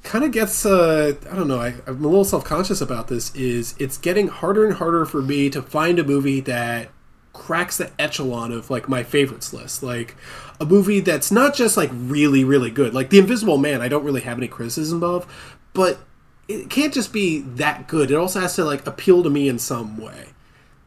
kind 0.02 0.24
of 0.24 0.32
gets 0.32 0.66
uh, 0.66 1.14
I 1.30 1.36
don't 1.36 1.46
know 1.46 1.60
I, 1.60 1.74
I'm 1.86 2.04
a 2.04 2.08
little 2.08 2.24
self 2.24 2.42
conscious 2.44 2.80
about 2.80 3.06
this 3.06 3.32
is 3.36 3.76
it's 3.78 3.96
getting 3.98 4.26
harder 4.26 4.66
and 4.66 4.74
harder 4.74 5.04
for 5.06 5.22
me 5.22 5.48
to 5.50 5.62
find 5.62 6.00
a 6.00 6.04
movie 6.04 6.40
that 6.40 6.88
cracks 7.32 7.76
the 7.78 7.92
echelon 8.00 8.50
of 8.50 8.68
like 8.68 8.88
my 8.88 9.04
favorites 9.04 9.52
list 9.52 9.80
like 9.80 10.16
a 10.62 10.64
movie 10.64 11.01
that's 11.01 11.32
not 11.32 11.55
just 11.55 11.76
like 11.76 11.90
really 11.93 12.44
really 12.44 12.70
good 12.70 12.94
like 12.94 13.10
the 13.10 13.18
invisible 13.18 13.59
man 13.59 13.80
i 13.80 13.89
don't 13.89 14.05
really 14.05 14.20
have 14.20 14.39
any 14.39 14.47
criticism 14.47 15.02
of 15.02 15.26
but 15.74 15.98
it 16.47 16.70
can't 16.70 16.94
just 16.94 17.12
be 17.12 17.40
that 17.40 17.89
good 17.89 18.10
it 18.10 18.14
also 18.14 18.40
has 18.40 18.55
to 18.55 18.64
like 18.64 18.86
appeal 18.86 19.22
to 19.22 19.30
me 19.30 19.48
in 19.48 19.59
some 19.59 19.98
way 19.98 20.28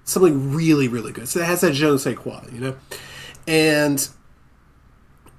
something 0.05 0.53
really 0.53 0.87
really 0.87 1.11
good 1.11 1.27
so 1.27 1.39
it 1.41 1.45
has 1.45 1.61
that 1.61 1.73
je 1.73 1.91
ne 1.91 1.97
sais 1.97 2.15
quoi 2.15 2.41
you 2.51 2.59
know 2.59 2.75
and 3.47 4.09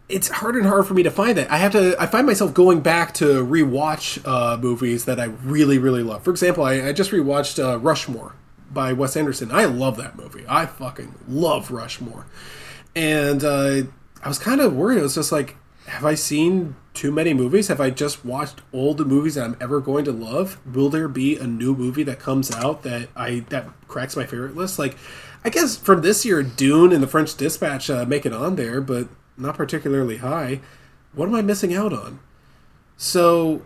it's 0.09 0.29
harder 0.29 0.59
and 0.59 0.69
harder 0.69 0.85
for 0.85 0.95
me 0.95 1.03
to 1.03 1.11
find 1.11 1.37
that. 1.37 1.51
I 1.51 1.57
have 1.57 1.73
to. 1.73 1.97
I 1.99 2.07
find 2.07 2.29
myself 2.29 2.55
going 2.55 2.81
back 2.81 3.15
to 3.15 3.45
rewatch 3.45 4.25
uh, 4.25 4.57
movies 4.57 5.05
that 5.07 5.19
I 5.19 5.25
really, 5.25 5.79
really 5.79 6.05
love. 6.05 6.23
For 6.23 6.31
example, 6.31 6.63
I, 6.63 6.75
I 6.75 6.93
just 6.93 7.11
rewatched 7.11 7.61
uh, 7.63 7.79
Rushmore 7.79 8.35
by 8.71 8.93
Wes 8.93 9.17
Anderson. 9.17 9.51
I 9.51 9.65
love 9.65 9.97
that 9.97 10.17
movie. 10.17 10.45
I 10.49 10.67
fucking 10.67 11.13
love 11.27 11.71
Rushmore. 11.71 12.27
And 12.95 13.43
uh, 13.43 13.83
I 14.27 14.29
was 14.29 14.41
kind 14.41 14.61
of 14.61 14.75
worried. 14.75 14.99
I 14.99 15.03
was 15.03 15.15
just 15.15 15.31
like, 15.31 15.55
have 15.87 16.05
I 16.05 16.17
seen 16.17 16.75
too 16.95 17.13
many 17.13 17.33
movies? 17.33 17.69
Have 17.69 17.81
I 17.81 17.91
just 17.91 18.25
watched 18.25 18.61
all 18.73 18.93
the 18.93 19.05
movies 19.05 19.37
that 19.37 19.45
I'm 19.45 19.57
ever 19.61 19.79
going 19.79 20.05
to 20.05 20.11
love? 20.11 20.59
Will 20.67 20.89
there 20.89 21.07
be 21.07 21.37
a 21.37 21.47
new 21.47 21.77
movie 21.77 22.03
that 22.03 22.19
comes 22.19 22.51
out 22.51 22.83
that 22.83 23.09
I 23.15 23.45
that 23.51 23.69
cracks 23.87 24.17
my 24.17 24.27
favorite 24.27 24.57
list? 24.57 24.81
Like, 24.81 24.97
I 25.45 25.49
guess 25.49 25.77
from 25.77 26.03
this 26.03 26.25
year, 26.25 26.43
Dune 26.43 26.93
and 26.93 27.05
The 27.05 27.07
French 27.07 27.37
Dispatch 27.37 27.89
uh, 27.89 28.05
make 28.05 28.27
it 28.27 28.33
on 28.33 28.57
there, 28.57 28.81
but 28.81 29.07
not 29.37 29.57
particularly 29.57 30.17
high. 30.17 30.61
What 31.13 31.29
am 31.29 31.35
I 31.37 31.43
missing 31.43 31.73
out 31.73 31.93
on? 31.93 32.19
So, 32.97 33.63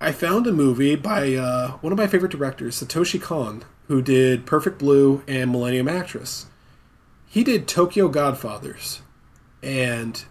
I 0.00 0.12
found 0.12 0.46
a 0.46 0.52
movie 0.52 0.94
by 0.94 1.34
uh, 1.34 1.72
one 1.78 1.92
of 1.92 1.98
my 1.98 2.06
favorite 2.06 2.30
directors, 2.30 2.80
Satoshi 2.80 3.20
Kon, 3.20 3.64
who 3.88 4.00
did 4.02 4.46
Perfect 4.46 4.78
Blue 4.78 5.24
and 5.26 5.50
Millennium 5.50 5.88
Actress. 5.88 6.46
He 7.26 7.42
did 7.42 7.66
Tokyo 7.66 8.06
Godfathers, 8.06 9.00
and 9.66 10.24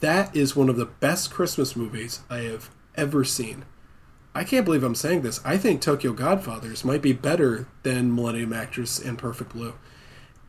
that 0.00 0.34
is 0.34 0.56
one 0.56 0.70
of 0.70 0.76
the 0.76 0.86
best 0.86 1.30
Christmas 1.30 1.76
movies 1.76 2.20
I 2.30 2.38
have 2.38 2.70
ever 2.96 3.22
seen. 3.22 3.66
I 4.34 4.44
can't 4.44 4.64
believe 4.64 4.82
I'm 4.82 4.94
saying 4.94 5.22
this. 5.22 5.40
I 5.44 5.58
think 5.58 5.80
Tokyo 5.80 6.12
Godfathers 6.12 6.84
might 6.84 7.02
be 7.02 7.12
better 7.12 7.68
than 7.82 8.14
Millennium 8.14 8.54
Actress 8.54 8.98
and 8.98 9.18
Perfect 9.18 9.52
Blue. 9.52 9.74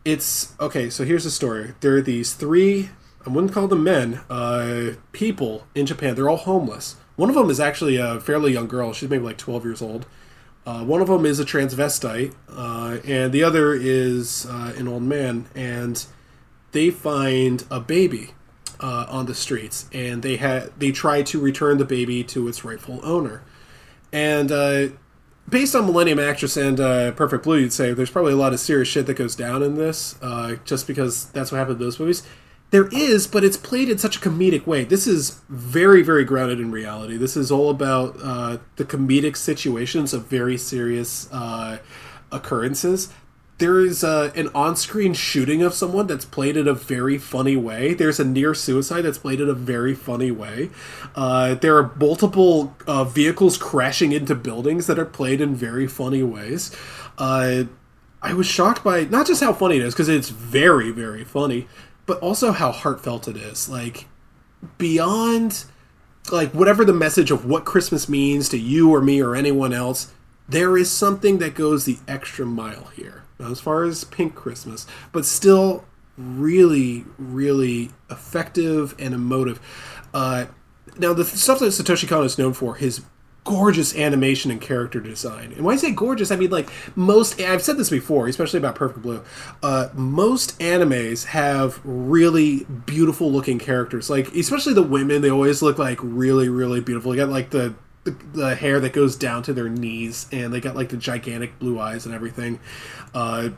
It's 0.05 0.55
okay. 0.59 0.89
So 0.89 1.03
here's 1.03 1.25
the 1.25 1.31
story. 1.31 1.73
There 1.81 1.97
are 1.97 2.01
these 2.01 2.33
three. 2.33 2.89
I 3.25 3.29
wouldn't 3.29 3.51
call 3.51 3.67
them 3.67 3.83
men. 3.83 4.21
Uh, 4.29 4.93
people 5.11 5.67
in 5.75 5.85
Japan. 5.85 6.15
They're 6.15 6.29
all 6.29 6.37
homeless. 6.37 6.95
One 7.17 7.29
of 7.29 7.35
them 7.35 7.49
is 7.49 7.59
actually 7.59 7.97
a 7.97 8.21
fairly 8.21 8.53
young 8.53 8.67
girl. 8.67 8.93
She's 8.93 9.09
maybe 9.09 9.23
like 9.23 9.37
12 9.37 9.65
years 9.65 9.81
old. 9.81 10.05
Uh, 10.65 10.83
one 10.83 11.01
of 11.01 11.07
them 11.07 11.25
is 11.25 11.39
a 11.39 11.45
transvestite, 11.45 12.35
uh, 12.49 12.99
and 13.05 13.31
the 13.31 13.43
other 13.43 13.73
is 13.73 14.45
uh, 14.45 14.73
an 14.77 14.87
old 14.87 15.03
man. 15.03 15.47
And 15.55 16.05
they 16.77 16.91
find 16.91 17.65
a 17.71 17.79
baby 17.79 18.29
uh, 18.79 19.07
on 19.09 19.25
the 19.25 19.33
streets, 19.33 19.89
and 19.91 20.21
they 20.21 20.37
had 20.37 20.71
they 20.77 20.91
try 20.91 21.23
to 21.23 21.39
return 21.39 21.79
the 21.79 21.85
baby 21.85 22.23
to 22.23 22.47
its 22.47 22.63
rightful 22.63 22.99
owner. 23.03 23.41
And 24.13 24.51
uh, 24.51 24.89
based 25.49 25.75
on 25.75 25.87
Millennium 25.87 26.19
Actress 26.19 26.55
and 26.55 26.79
uh, 26.79 27.11
Perfect 27.13 27.43
Blue, 27.45 27.57
you'd 27.57 27.73
say 27.73 27.93
there's 27.93 28.11
probably 28.11 28.33
a 28.33 28.35
lot 28.35 28.53
of 28.53 28.59
serious 28.59 28.87
shit 28.87 29.07
that 29.07 29.15
goes 29.15 29.35
down 29.35 29.63
in 29.63 29.73
this, 29.73 30.19
uh, 30.21 30.57
just 30.65 30.85
because 30.85 31.31
that's 31.31 31.51
what 31.51 31.57
happened 31.57 31.79
in 31.79 31.83
those 31.83 31.99
movies. 31.99 32.21
There 32.69 32.89
is, 32.89 33.25
but 33.25 33.43
it's 33.43 33.57
played 33.57 33.89
in 33.89 33.97
such 33.97 34.17
a 34.17 34.19
comedic 34.19 34.67
way. 34.67 34.83
This 34.83 35.07
is 35.07 35.41
very, 35.49 36.03
very 36.03 36.25
grounded 36.25 36.59
in 36.59 36.69
reality. 36.69 37.17
This 37.17 37.35
is 37.35 37.49
all 37.49 37.71
about 37.71 38.17
uh, 38.21 38.57
the 38.75 38.85
comedic 38.85 39.35
situations 39.35 40.13
of 40.13 40.27
very 40.27 40.57
serious 40.57 41.27
uh, 41.31 41.79
occurrences. 42.31 43.11
There 43.59 43.79
is 43.79 44.03
uh, 44.03 44.31
an 44.35 44.49
on-screen 44.53 45.15
shooting 45.15 45.63
of 45.63 45.73
someone 45.73 46.05
that's 46.05 46.25
played 46.25 46.57
in 46.57 46.67
a 46.67 46.75
very 46.75 47.17
funny 47.17 47.55
way. 47.55 47.95
There's 47.95 48.19
a 48.19 48.25
near 48.25 48.53
suicide 48.53 49.01
that's 49.01 49.17
played 49.17 49.41
in 49.41 49.49
a 49.49 49.53
very 49.53 49.95
funny 49.95 50.29
way. 50.29 50.69
Uh, 51.15 51.55
there 51.55 51.75
are 51.77 51.91
multiple 51.95 52.75
uh, 52.85 53.03
vehicles 53.03 53.57
crashing 53.57 54.11
into 54.11 54.35
buildings 54.35 54.85
that 54.85 54.99
are 54.99 55.05
played 55.05 55.41
in 55.41 55.55
very 55.55 55.87
funny 55.87 56.21
ways. 56.21 56.75
Uh, 57.17 57.63
I 58.21 58.33
was 58.33 58.45
shocked 58.45 58.83
by 58.83 59.05
not 59.05 59.25
just 59.25 59.41
how 59.41 59.53
funny 59.53 59.77
it 59.77 59.83
is 59.83 59.93
because 59.93 60.09
it's 60.09 60.29
very, 60.29 60.91
very 60.91 61.23
funny, 61.23 61.67
but 62.05 62.19
also 62.19 62.51
how 62.51 62.71
heartfelt 62.71 63.27
it 63.27 63.37
is. 63.37 63.67
Like 63.67 64.05
beyond 64.77 65.65
like 66.31 66.51
whatever 66.51 66.83
the 66.83 66.93
message 66.93 67.31
of 67.31 67.45
what 67.45 67.65
Christmas 67.65 68.09
means 68.09 68.49
to 68.49 68.57
you 68.57 68.93
or 68.93 69.01
me 69.01 69.21
or 69.21 69.35
anyone 69.35 69.73
else, 69.73 70.11
there 70.47 70.77
is 70.77 70.91
something 70.91 71.39
that 71.39 71.55
goes 71.55 71.85
the 71.85 71.97
extra 72.07 72.45
mile 72.45 72.85
here. 72.95 73.23
As 73.39 73.59
far 73.59 73.83
as 73.83 74.03
Pink 74.03 74.35
Christmas, 74.35 74.87
but 75.11 75.25
still 75.25 75.85
really, 76.17 77.05
really 77.17 77.91
effective 78.09 78.95
and 78.97 79.13
emotive. 79.13 79.59
Uh, 80.13 80.45
now, 80.97 81.13
the 81.13 81.23
stuff 81.23 81.59
that 81.59 81.67
Satoshi 81.67 82.07
Kon 82.07 82.23
is 82.25 82.37
known 82.37 82.53
for, 82.53 82.75
his 82.75 83.03
gorgeous 83.47 83.95
animation 83.95 84.51
and 84.51 84.59
character 84.59 84.99
design. 84.99 85.53
And 85.53 85.63
when 85.63 85.73
I 85.73 85.77
say 85.77 85.91
gorgeous, 85.91 86.31
I 86.31 86.35
mean 86.35 86.49
like 86.49 86.69
most. 86.97 87.39
I've 87.39 87.61
said 87.61 87.77
this 87.77 87.89
before, 87.89 88.27
especially 88.27 88.57
about 88.57 88.75
Perfect 88.75 89.01
Blue. 89.01 89.23
Uh, 89.63 89.87
most 89.93 90.59
animes 90.59 91.25
have 91.27 91.79
really 91.85 92.65
beautiful 92.65 93.31
looking 93.31 93.57
characters. 93.57 94.09
Like 94.09 94.33
especially 94.35 94.73
the 94.73 94.83
women, 94.83 95.21
they 95.21 95.31
always 95.31 95.61
look 95.61 95.77
like 95.77 95.99
really, 96.01 96.49
really 96.49 96.81
beautiful. 96.81 97.15
You 97.15 97.21
got 97.21 97.29
like 97.29 97.51
the 97.51 97.73
the, 98.07 98.39
the 98.39 98.55
hair 98.55 98.79
that 98.79 98.93
goes 98.93 99.15
down 99.15 99.43
to 99.43 99.53
their 99.53 99.69
knees, 99.69 100.27
and 100.31 100.53
they 100.53 100.59
got 100.59 100.75
like 100.75 100.89
the 100.89 100.97
gigantic 100.97 101.59
blue 101.59 101.79
eyes 101.79 102.05
and 102.05 102.15
everything. 102.15 102.59
Uh, 103.13 103.49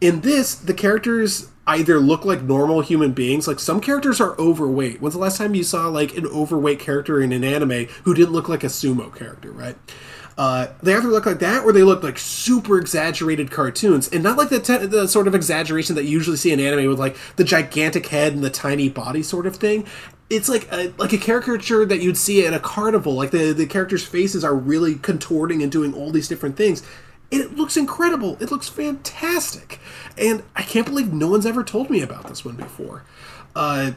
in 0.00 0.22
this, 0.22 0.54
the 0.54 0.74
characters 0.74 1.48
either 1.66 2.00
look 2.00 2.24
like 2.24 2.42
normal 2.42 2.80
human 2.80 3.12
beings, 3.12 3.46
like 3.46 3.60
some 3.60 3.80
characters 3.80 4.20
are 4.20 4.36
overweight. 4.38 5.00
When's 5.00 5.14
the 5.14 5.20
last 5.20 5.38
time 5.38 5.54
you 5.54 5.62
saw 5.62 5.86
like 5.88 6.16
an 6.16 6.26
overweight 6.26 6.80
character 6.80 7.20
in 7.20 7.32
an 7.32 7.44
anime 7.44 7.86
who 8.04 8.14
didn't 8.14 8.32
look 8.32 8.48
like 8.48 8.64
a 8.64 8.68
sumo 8.68 9.14
character, 9.14 9.52
right? 9.52 9.76
Uh, 10.36 10.68
they 10.82 10.94
either 10.94 11.08
look 11.08 11.26
like 11.26 11.38
that 11.40 11.62
or 11.62 11.72
they 11.72 11.82
look 11.82 12.02
like 12.02 12.18
super 12.18 12.78
exaggerated 12.78 13.50
cartoons, 13.50 14.08
and 14.08 14.22
not 14.22 14.38
like 14.38 14.48
the, 14.48 14.60
te- 14.60 14.86
the 14.86 15.06
sort 15.06 15.28
of 15.28 15.34
exaggeration 15.34 15.94
that 15.94 16.04
you 16.04 16.10
usually 16.10 16.36
see 16.36 16.50
in 16.50 16.58
anime 16.58 16.88
with 16.88 16.98
like 16.98 17.16
the 17.36 17.44
gigantic 17.44 18.06
head 18.06 18.32
and 18.32 18.42
the 18.42 18.50
tiny 18.50 18.88
body 18.88 19.22
sort 19.22 19.46
of 19.46 19.56
thing. 19.56 19.86
It's 20.32 20.48
like 20.48 20.70
a, 20.72 20.92
like 20.98 21.12
a 21.12 21.18
caricature 21.18 21.84
that 21.84 22.00
you'd 22.00 22.16
see 22.16 22.46
at 22.46 22.54
a 22.54 22.58
carnival. 22.58 23.14
Like 23.14 23.30
the 23.30 23.52
the 23.52 23.66
characters' 23.66 24.04
faces 24.04 24.44
are 24.44 24.54
really 24.54 24.96
contorting 24.96 25.62
and 25.62 25.70
doing 25.70 25.94
all 25.94 26.10
these 26.10 26.28
different 26.28 26.56
things. 26.56 26.82
And 27.30 27.40
it 27.40 27.56
looks 27.56 27.76
incredible. 27.76 28.36
It 28.40 28.50
looks 28.50 28.68
fantastic. 28.68 29.78
And 30.18 30.42
I 30.54 30.62
can't 30.62 30.86
believe 30.86 31.12
no 31.12 31.28
one's 31.28 31.46
ever 31.46 31.64
told 31.64 31.88
me 31.88 32.02
about 32.02 32.26
this 32.28 32.44
one 32.44 32.56
before. 32.56 33.04
Uh, 33.56 33.92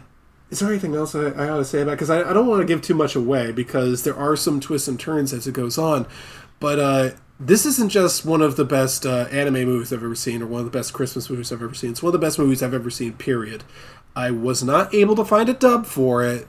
is 0.50 0.60
there 0.60 0.70
anything 0.70 0.96
else 0.96 1.16
I, 1.16 1.32
I 1.32 1.50
ought 1.50 1.58
to 1.58 1.66
say 1.66 1.82
about? 1.82 1.92
Because 1.92 2.10
I, 2.10 2.30
I 2.30 2.34
don't 2.34 2.48
want 2.48 2.62
to 2.62 2.66
give 2.66 2.82
too 2.82 2.94
much 2.94 3.16
away 3.16 3.52
because 3.52 4.04
there 4.04 4.16
are 4.16 4.36
some 4.36 4.60
twists 4.60 4.88
and 4.88 5.00
turns 5.00 5.34
as 5.34 5.48
it 5.48 5.54
goes 5.54 5.78
on. 5.78 6.08
But 6.60 6.80
uh, 6.80 7.10
this 7.40 7.66
isn't 7.66 7.90
just 7.90 8.26
one 8.26 8.42
of 8.42 8.56
the 8.56 8.64
best 8.64 9.06
uh, 9.06 9.28
anime 9.32 9.66
movies 9.66 9.92
I've 9.92 10.04
ever 10.04 10.16
seen 10.16 10.42
or 10.42 10.48
one 10.48 10.60
of 10.60 10.66
the 10.66 10.78
best 10.78 10.94
Christmas 10.94 11.30
movies 11.30 11.52
I've 11.52 11.62
ever 11.62 11.74
seen. 11.74 11.92
It's 11.92 12.02
one 12.02 12.14
of 12.14 12.20
the 12.20 12.26
best 12.26 12.40
movies 12.40 12.64
I've 12.64 12.74
ever 12.74 12.90
seen. 12.90 13.14
Period. 13.14 13.64
I 14.16 14.32
was 14.32 14.64
not 14.64 14.94
able 14.94 15.16
to 15.16 15.26
find 15.26 15.50
a 15.50 15.54
dub 15.54 15.86
for 15.86 16.24
it, 16.24 16.48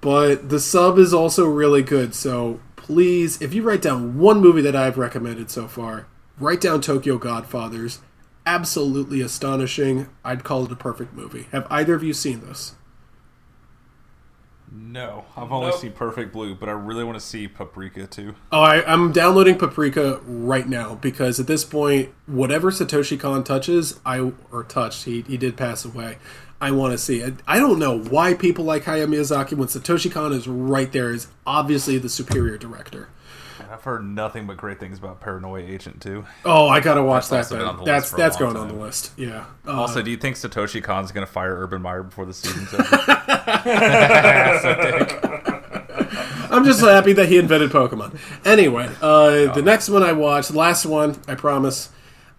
but 0.00 0.48
the 0.48 0.60
sub 0.60 0.98
is 0.98 1.14
also 1.14 1.46
really 1.46 1.82
good. 1.82 2.14
So 2.14 2.60
please, 2.76 3.40
if 3.40 3.54
you 3.54 3.62
write 3.62 3.82
down 3.82 4.18
one 4.18 4.40
movie 4.40 4.62
that 4.62 4.76
I've 4.76 4.98
recommended 4.98 5.50
so 5.50 5.68
far, 5.68 6.06
write 6.38 6.60
down 6.60 6.80
Tokyo 6.80 7.18
Godfathers. 7.18 8.00
Absolutely 8.44 9.20
astonishing. 9.20 10.08
I'd 10.24 10.42
call 10.42 10.64
it 10.64 10.72
a 10.72 10.76
perfect 10.76 11.14
movie. 11.14 11.46
Have 11.52 11.66
either 11.70 11.94
of 11.94 12.02
you 12.02 12.12
seen 12.12 12.40
this? 12.40 12.74
No, 14.74 15.26
I've 15.36 15.52
only 15.52 15.68
Nope. 15.68 15.80
seen 15.80 15.92
Perfect 15.92 16.32
Blue, 16.32 16.54
but 16.54 16.66
I 16.68 16.72
really 16.72 17.04
want 17.04 17.18
to 17.20 17.24
see 17.24 17.46
Paprika 17.46 18.06
too. 18.06 18.34
Oh, 18.50 18.62
I, 18.62 18.82
I'm 18.90 19.12
downloading 19.12 19.58
Paprika 19.58 20.20
right 20.24 20.66
now 20.66 20.94
because 20.94 21.38
at 21.38 21.46
this 21.46 21.62
point, 21.62 22.08
whatever 22.24 22.70
Satoshi 22.70 23.20
Kon 23.20 23.44
touches, 23.44 24.00
I 24.06 24.32
or 24.50 24.64
touched, 24.64 25.04
he, 25.04 25.20
he 25.22 25.36
did 25.36 25.58
pass 25.58 25.84
away. 25.84 26.16
I 26.62 26.70
want 26.70 26.92
to 26.92 26.98
see. 26.98 27.24
I, 27.24 27.32
I 27.46 27.58
don't 27.58 27.80
know 27.80 27.98
why 27.98 28.34
people 28.34 28.64
like 28.64 28.84
Hayao 28.84 29.08
Miyazaki 29.08 29.54
when 29.54 29.66
Satoshi 29.66 30.12
Kon 30.12 30.32
is 30.32 30.46
right 30.46 30.92
there 30.92 31.10
is 31.10 31.26
obviously 31.44 31.98
the 31.98 32.08
superior 32.08 32.56
director. 32.56 33.08
I've 33.68 33.82
heard 33.82 34.04
nothing 34.04 34.46
but 34.46 34.58
great 34.58 34.78
things 34.78 34.98
about 34.98 35.20
Paranoia 35.20 35.62
Agent 35.62 36.00
too. 36.00 36.24
Oh, 36.44 36.68
I 36.68 36.78
gotta 36.78 37.02
watch 37.02 37.28
That's 37.28 37.48
that. 37.48 37.58
That's 37.58 37.80
list 37.80 38.10
for 38.10 38.16
a 38.16 38.18
that's 38.18 38.36
going 38.36 38.56
on 38.56 38.68
time. 38.68 38.76
the 38.76 38.82
list. 38.82 39.10
Yeah. 39.16 39.46
Uh, 39.66 39.80
Also, 39.80 40.02
do 40.02 40.10
you 40.12 40.16
think 40.16 40.36
Satoshi 40.36 40.84
Kon's 40.84 41.10
gonna 41.10 41.26
fire 41.26 41.56
Urban 41.56 41.82
Meyer 41.82 42.04
before 42.04 42.26
the 42.26 42.34
season's 42.34 42.72
over? 42.72 42.84
I'm 46.52 46.64
just 46.64 46.80
happy 46.80 47.12
that 47.14 47.28
he 47.28 47.38
invented 47.38 47.70
Pokemon. 47.70 48.16
Anyway, 48.44 48.88
uh, 49.00 49.52
the 49.52 49.62
next 49.62 49.88
one 49.88 50.04
I 50.04 50.12
watched, 50.12 50.52
the 50.52 50.58
last 50.58 50.86
one, 50.86 51.20
I 51.26 51.34
promise. 51.34 51.88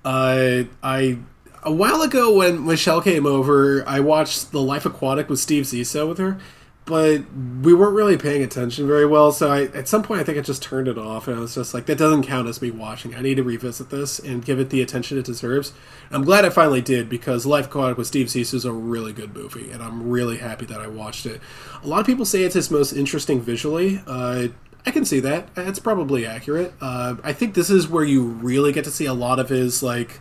Uh, 0.05 0.63
I 0.81 1.17
a 1.65 1.71
while 1.71 2.01
ago 2.01 2.33
when 2.33 2.65
Michelle 2.65 3.01
came 3.01 3.25
over, 3.25 3.87
I 3.87 3.99
watched 3.99 4.51
The 4.51 4.61
Life 4.61 4.85
Aquatic 4.85 5.29
with 5.29 5.39
Steve 5.39 5.65
Zissou 5.65 6.07
with 6.07 6.17
her, 6.17 6.37
but 6.85 7.21
we 7.61 7.73
weren't 7.73 7.95
really 7.95 8.17
paying 8.17 8.43
attention 8.43 8.87
very 8.87 9.05
well. 9.05 9.31
So 9.31 9.49
I, 9.49 9.63
at 9.77 9.87
some 9.87 10.03
point, 10.03 10.19
I 10.19 10.23
think 10.23 10.37
I 10.37 10.41
just 10.41 10.61
turned 10.61 10.87
it 10.87 10.97
off, 10.97 11.27
and 11.27 11.37
I 11.37 11.39
was 11.39 11.55
just 11.55 11.73
like, 11.73 11.85
that 11.85 11.97
doesn't 11.97 12.23
count 12.23 12.47
as 12.47 12.61
me 12.61 12.71
watching. 12.71 13.15
I 13.15 13.21
need 13.21 13.35
to 13.35 13.43
revisit 13.43 13.89
this 13.89 14.19
and 14.19 14.43
give 14.43 14.59
it 14.59 14.69
the 14.69 14.81
attention 14.81 15.17
it 15.17 15.25
deserves. 15.25 15.73
I'm 16.11 16.23
glad 16.23 16.45
I 16.45 16.49
finally 16.49 16.81
did 16.81 17.09
because 17.09 17.45
Life 17.45 17.67
Aquatic 17.67 17.97
with 17.97 18.07
Steve 18.07 18.27
Zissou 18.27 18.55
is 18.55 18.65
a 18.65 18.73
really 18.73 19.13
good 19.13 19.33
movie, 19.33 19.71
and 19.71 19.81
I'm 19.81 20.09
really 20.09 20.37
happy 20.37 20.65
that 20.65 20.81
I 20.81 20.87
watched 20.87 21.25
it. 21.25 21.39
A 21.83 21.87
lot 21.87 22.01
of 22.01 22.05
people 22.05 22.25
say 22.25 22.43
it's 22.43 22.55
his 22.55 22.69
most 22.69 22.93
interesting 22.93 23.41
visually. 23.41 24.01
Uh, 24.05 24.49
I 24.85 24.91
can 24.91 25.05
see 25.05 25.21
that. 25.21 25.47
It's 25.55 25.79
probably 25.79 26.25
accurate. 26.25 26.73
Uh, 26.81 27.15
I 27.23 27.31
think 27.31 27.53
this 27.53 27.69
is 27.69 27.87
where 27.87 28.03
you 28.03 28.23
really 28.23 28.73
get 28.73 28.83
to 28.83 28.91
see 28.91 29.05
a 29.05 29.13
lot 29.13 29.39
of 29.39 29.47
his 29.47 29.81
like 29.81 30.19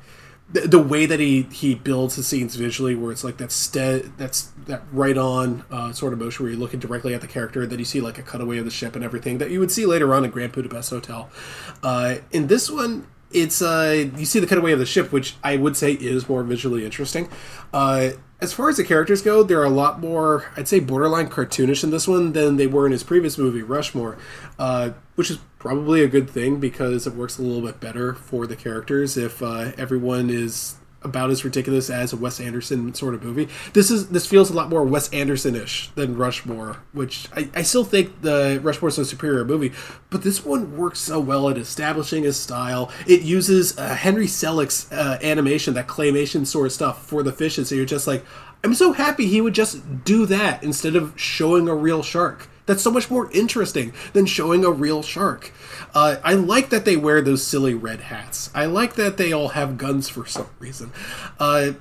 the, 0.51 0.61
the 0.63 0.79
way 0.79 1.07
that 1.07 1.21
he 1.21 1.43
he 1.43 1.75
builds 1.75 2.17
the 2.17 2.23
scenes 2.23 2.57
visually, 2.57 2.95
where 2.95 3.13
it's 3.13 3.25
like 3.25 3.39
that 3.39 3.53
stead, 3.53 4.13
that's 4.19 4.51
that 4.67 4.83
right 4.93 5.17
on 5.17 5.65
uh, 5.71 5.93
sort 5.93 6.13
of 6.13 6.19
motion 6.19 6.45
where 6.45 6.53
you're 6.53 6.61
looking 6.61 6.81
directly 6.81 7.15
at 7.15 7.21
the 7.21 7.27
character, 7.27 7.67
that 7.67 7.79
you 7.79 7.85
see 7.85 8.01
like 8.01 8.19
a 8.19 8.23
cutaway 8.23 8.59
of 8.59 8.65
the 8.65 8.71
ship 8.71 8.95
and 8.95 9.05
everything 9.05 9.39
that 9.39 9.51
you 9.51 9.61
would 9.61 9.71
see 9.71 9.87
later 9.87 10.15
on 10.15 10.25
in 10.25 10.31
Grand 10.31 10.53
Budapest 10.53 10.91
Hotel. 10.91 11.31
Uh, 11.83 12.17
in 12.31 12.49
this 12.49 12.71
one, 12.71 13.07
it's 13.31 13.63
uh, 13.63 14.09
you 14.17 14.27
see 14.27 14.41
the 14.41 14.47
cutaway 14.47 14.73
of 14.73 14.79
the 14.79 14.87
ship, 14.87 15.13
which 15.13 15.37
I 15.43 15.57
would 15.57 15.77
say 15.77 15.93
is 15.93 16.29
more 16.29 16.43
visually 16.43 16.85
interesting. 16.85 17.29
Uh, 17.73 18.11
as 18.41 18.53
far 18.53 18.69
as 18.69 18.77
the 18.77 18.85
characters 18.85 19.23
go, 19.23 19.45
they're 19.45 19.63
a 19.63 19.71
lot 19.71 20.01
more, 20.01 20.51
I'd 20.57 20.67
say, 20.67 20.81
borderline 20.81 21.29
cartoonish 21.29 21.85
in 21.85 21.91
this 21.91 22.09
one 22.09 22.33
than 22.33 22.57
they 22.57 22.67
were 22.67 22.87
in 22.87 22.93
his 22.93 23.05
previous 23.05 23.39
movie, 23.39 23.63
Rushmore, 23.63 24.19
uh, 24.59 24.91
which 25.15 25.31
is 25.31 25.39
probably 25.63 26.03
a 26.03 26.09
good 26.09 26.29
thing 26.29 26.59
because 26.59 27.07
it 27.07 27.15
works 27.15 27.39
a 27.39 27.43
little 27.43 27.63
bit 27.63 27.79
better 27.79 28.15
for 28.15 28.49
the 28.49 28.57
characters 28.57 29.17
if 29.17 29.41
uh, 29.41 29.71
everyone 29.79 30.29
is 30.29 30.75
about 31.03 31.31
as 31.31 31.45
ridiculous 31.45 31.89
as 31.89 32.13
a 32.13 32.17
Wes 32.17 32.41
Anderson 32.41 32.93
sort 32.95 33.15
of 33.15 33.23
movie. 33.23 33.49
This 33.73 33.89
is 33.89 34.09
this 34.09 34.27
feels 34.27 34.51
a 34.51 34.55
lot 34.55 34.69
more 34.69 34.83
Wes 34.83 35.09
Anderson-ish 35.13 35.91
than 35.95 36.17
Rushmore, 36.17 36.79
which 36.93 37.29
I, 37.37 37.49
I 37.55 37.63
still 37.63 37.85
think 37.85 38.23
the 38.23 38.59
Rushmore 38.61 38.89
is 38.89 38.99
a 38.99 39.05
superior 39.05 39.45
movie, 39.45 39.73
but 40.11 40.23
this 40.23 40.45
one 40.45 40.77
works 40.77 40.99
so 40.99 41.21
well 41.21 41.49
at 41.49 41.57
establishing 41.57 42.25
his 42.25 42.37
style. 42.37 42.91
It 43.07 43.23
uses 43.23 43.79
uh, 43.79 43.95
Henry 43.95 44.27
Selick's 44.27 44.91
uh, 44.91 45.21
animation, 45.23 45.75
that 45.75 45.87
claymation 45.87 46.45
sort 46.45 46.67
of 46.67 46.73
stuff 46.73 47.07
for 47.07 47.23
the 47.23 47.33
fishes. 47.33 47.69
So 47.69 47.77
you're 47.77 47.85
just 47.85 48.09
like, 48.09 48.25
I'm 48.65 48.75
so 48.75 48.93
happy 48.93 49.27
he 49.27 49.41
would 49.41 49.55
just 49.55 50.05
do 50.05 50.27
that 50.27 50.65
instead 50.65 50.97
of 50.97 51.13
showing 51.15 51.69
a 51.69 51.75
real 51.75 52.03
shark. 52.03 52.49
That's 52.67 52.83
so 52.83 52.91
much 52.91 53.11
more 53.11 53.31
interesting 53.33 53.93
than 54.13 54.27
showing 54.27 54.65
a 54.65 54.71
real 54.71 55.03
shark. 55.03 55.53
Uh, 55.95 56.17
I 56.23 56.35
like 56.35 56.71
that 56.71 56.85
they 56.85 56.97
wear 56.97 57.21
those 57.21 57.45
silly 57.45 57.75
red 57.75 58.03
hats. 58.03 58.51
I 58.55 58.67
like 58.67 58.95
that 58.95 59.17
they 59.17 59.33
all 59.33 59.49
have 59.49 59.79
guns 59.79 60.09
for 60.09 60.27
some 60.27 60.49
reason. 60.61 60.93
Uh, 61.39 61.73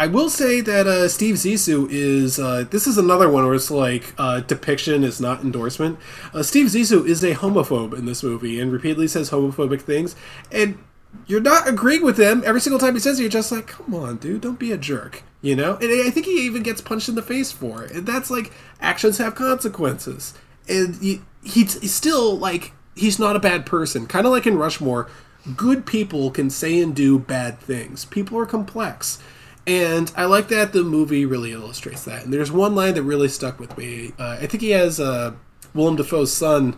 I 0.00 0.06
will 0.06 0.30
say 0.30 0.62
that 0.62 0.86
uh, 0.86 1.08
Steve 1.08 1.34
Zissou 1.34 1.86
is. 1.90 2.38
Uh, 2.38 2.64
this 2.70 2.86
is 2.86 2.96
another 2.96 3.30
one 3.30 3.44
where 3.44 3.54
it's 3.54 3.70
like 3.70 4.14
uh, 4.16 4.40
depiction 4.40 5.04
is 5.04 5.20
not 5.20 5.42
endorsement. 5.42 5.98
Uh, 6.32 6.42
Steve 6.42 6.68
Zissou 6.68 7.06
is 7.06 7.22
a 7.22 7.34
homophobe 7.34 7.92
in 7.92 8.06
this 8.06 8.22
movie 8.22 8.58
and 8.58 8.72
repeatedly 8.72 9.08
says 9.08 9.28
homophobic 9.28 9.82
things. 9.82 10.16
And 10.50 10.78
you're 11.26 11.40
not 11.40 11.68
agreeing 11.68 12.04
with 12.04 12.18
him 12.18 12.42
every 12.44 12.60
single 12.60 12.78
time 12.78 12.94
he 12.94 13.00
says 13.00 13.18
it. 13.18 13.22
You're 13.22 13.30
just 13.30 13.52
like, 13.52 13.68
come 13.68 13.94
on, 13.94 14.16
dude, 14.16 14.40
don't 14.40 14.58
be 14.58 14.72
a 14.72 14.78
jerk. 14.78 15.22
You 15.42 15.56
know? 15.56 15.76
And 15.76 15.90
I 15.90 16.10
think 16.10 16.26
he 16.26 16.44
even 16.44 16.62
gets 16.62 16.80
punched 16.80 17.08
in 17.08 17.14
the 17.14 17.22
face 17.22 17.52
for 17.52 17.82
it. 17.82 17.92
And 17.92 18.06
that's 18.06 18.30
like, 18.30 18.52
actions 18.80 19.18
have 19.18 19.34
consequences. 19.34 20.34
And 20.68 20.96
he, 20.96 21.22
he's 21.42 21.92
still 21.92 22.36
like, 22.36 22.72
he's 22.94 23.18
not 23.18 23.36
a 23.36 23.40
bad 23.40 23.64
person. 23.64 24.06
Kind 24.06 24.26
of 24.26 24.32
like 24.32 24.46
in 24.46 24.58
Rushmore, 24.58 25.08
good 25.56 25.86
people 25.86 26.30
can 26.30 26.50
say 26.50 26.80
and 26.80 26.94
do 26.94 27.18
bad 27.18 27.58
things. 27.60 28.04
People 28.04 28.38
are 28.38 28.46
complex. 28.46 29.18
And 29.66 30.12
I 30.16 30.24
like 30.24 30.48
that 30.48 30.72
the 30.72 30.82
movie 30.82 31.24
really 31.24 31.52
illustrates 31.52 32.04
that. 32.04 32.24
And 32.24 32.32
there's 32.32 32.50
one 32.52 32.74
line 32.74 32.94
that 32.94 33.02
really 33.02 33.28
stuck 33.28 33.58
with 33.58 33.76
me. 33.78 34.12
Uh, 34.18 34.38
I 34.40 34.46
think 34.46 34.62
he 34.62 34.70
has 34.70 34.98
uh, 34.98 35.32
Willem 35.74 35.96
Dafoe's 35.96 36.32
son 36.32 36.76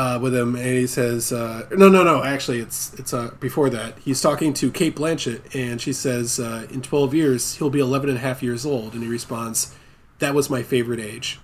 uh, 0.00 0.18
with 0.18 0.34
him, 0.34 0.56
and 0.56 0.64
he 0.64 0.86
says, 0.86 1.30
uh, 1.30 1.66
"No, 1.72 1.90
no, 1.90 2.02
no. 2.02 2.24
Actually, 2.24 2.60
it's 2.60 2.94
it's 2.94 3.12
uh, 3.12 3.32
before 3.38 3.68
that. 3.68 3.98
He's 3.98 4.22
talking 4.22 4.54
to 4.54 4.70
Cate 4.70 4.96
Blanchett, 4.96 5.54
and 5.54 5.78
she 5.78 5.92
says, 5.92 6.40
uh, 6.40 6.66
"In 6.70 6.80
12 6.80 7.12
years, 7.12 7.56
he'll 7.56 7.68
be 7.68 7.80
11 7.80 8.08
and 8.08 8.16
a 8.16 8.20
half 8.22 8.42
years 8.42 8.64
old." 8.64 8.94
And 8.94 9.02
he 9.02 9.08
responds, 9.10 9.74
"That 10.18 10.34
was 10.34 10.48
my 10.48 10.62
favorite 10.62 11.00
age." 11.00 11.38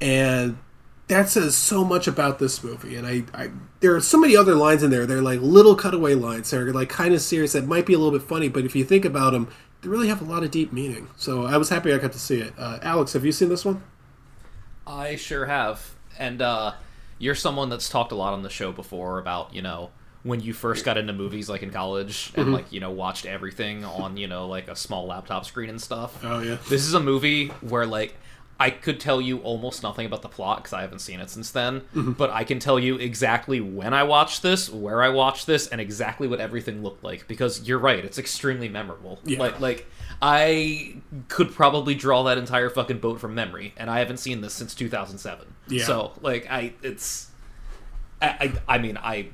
And 0.00 0.56
that 1.08 1.28
says 1.28 1.54
so 1.54 1.84
much 1.84 2.06
about 2.06 2.38
this 2.38 2.64
movie. 2.64 2.96
And 2.96 3.06
I, 3.06 3.24
I 3.34 3.50
there 3.80 3.94
are 3.94 4.00
so 4.00 4.18
many 4.18 4.34
other 4.34 4.54
lines 4.54 4.82
in 4.82 4.90
there. 4.90 5.04
They're 5.04 5.20
like 5.20 5.40
little 5.42 5.76
cutaway 5.76 6.14
lines. 6.14 6.50
They're 6.50 6.72
like 6.72 6.88
kind 6.88 7.12
of 7.12 7.20
serious 7.20 7.52
that 7.52 7.66
might 7.66 7.84
be 7.84 7.92
a 7.92 7.98
little 7.98 8.18
bit 8.18 8.26
funny, 8.26 8.48
but 8.48 8.64
if 8.64 8.74
you 8.74 8.82
think 8.82 9.04
about 9.04 9.34
them, 9.34 9.48
they 9.82 9.90
really 9.90 10.08
have 10.08 10.22
a 10.22 10.24
lot 10.24 10.42
of 10.42 10.50
deep 10.50 10.72
meaning. 10.72 11.10
So 11.16 11.44
I 11.44 11.58
was 11.58 11.68
happy 11.68 11.92
I 11.92 11.98
got 11.98 12.12
to 12.12 12.18
see 12.18 12.40
it. 12.40 12.54
Uh, 12.56 12.78
Alex, 12.80 13.12
have 13.12 13.26
you 13.26 13.32
seen 13.32 13.50
this 13.50 13.62
one? 13.62 13.82
I 14.86 15.16
sure 15.16 15.44
have. 15.44 15.96
And 16.18 16.40
uh, 16.40 16.72
you're 17.20 17.36
someone 17.36 17.68
that's 17.68 17.88
talked 17.88 18.10
a 18.10 18.16
lot 18.16 18.32
on 18.32 18.42
the 18.42 18.50
show 18.50 18.72
before 18.72 19.18
about, 19.20 19.54
you 19.54 19.62
know, 19.62 19.90
when 20.24 20.40
you 20.40 20.52
first 20.52 20.84
got 20.84 20.98
into 20.98 21.12
movies 21.12 21.48
like 21.48 21.62
in 21.62 21.70
college 21.70 22.32
and 22.34 22.48
Mhm. 22.48 22.52
like, 22.54 22.72
you 22.72 22.80
know, 22.80 22.90
watched 22.90 23.24
everything 23.26 23.84
on, 23.84 24.16
you 24.16 24.26
know, 24.26 24.48
like 24.48 24.66
a 24.68 24.74
small 24.76 25.06
laptop 25.06 25.44
screen 25.46 25.70
and 25.70 25.80
stuff. 25.80 26.18
Oh, 26.24 26.40
yeah. 26.40 26.56
This 26.68 26.84
is 26.86 26.94
a 26.94 27.00
movie 27.00 27.48
where 27.60 27.86
like 27.86 28.16
I 28.58 28.68
could 28.68 29.00
tell 29.00 29.22
you 29.22 29.38
almost 29.38 29.82
nothing 29.82 30.04
about 30.04 30.20
the 30.20 30.28
plot 30.28 30.58
because 30.58 30.74
I 30.74 30.82
haven't 30.82 30.98
seen 30.98 31.18
it 31.20 31.30
since 31.30 31.50
then, 31.50 31.80
Mhm. 31.96 32.18
but 32.18 32.28
I 32.28 32.44
can 32.44 32.58
tell 32.58 32.78
you 32.78 32.96
exactly 32.96 33.58
when 33.62 33.94
I 33.94 34.02
watched 34.02 34.42
this, 34.42 34.68
where 34.68 35.02
I 35.02 35.08
watched 35.08 35.46
this, 35.46 35.66
and 35.68 35.80
exactly 35.80 36.28
what 36.28 36.40
everything 36.40 36.82
looked 36.82 37.02
like 37.02 37.26
because 37.26 37.66
you're 37.66 37.78
right, 37.78 38.04
it's 38.04 38.18
extremely 38.18 38.68
memorable. 38.68 39.18
Yeah. 39.24 39.38
Like 39.38 39.60
like 39.60 39.86
I 40.22 40.96
could 41.28 41.52
probably 41.52 41.94
draw 41.94 42.24
that 42.24 42.36
entire 42.36 42.68
fucking 42.68 42.98
boat 42.98 43.20
from 43.20 43.34
memory, 43.34 43.72
and 43.76 43.88
I 43.88 44.00
haven't 44.00 44.18
seen 44.18 44.40
this 44.42 44.52
since 44.52 44.74
2007. 44.74 45.46
Yeah. 45.68 45.84
So 45.84 46.12
like 46.20 46.46
I, 46.50 46.74
it's, 46.82 47.30
I, 48.20 48.52
I, 48.68 48.74
I 48.74 48.78
mean 48.78 48.98
I, 48.98 49.28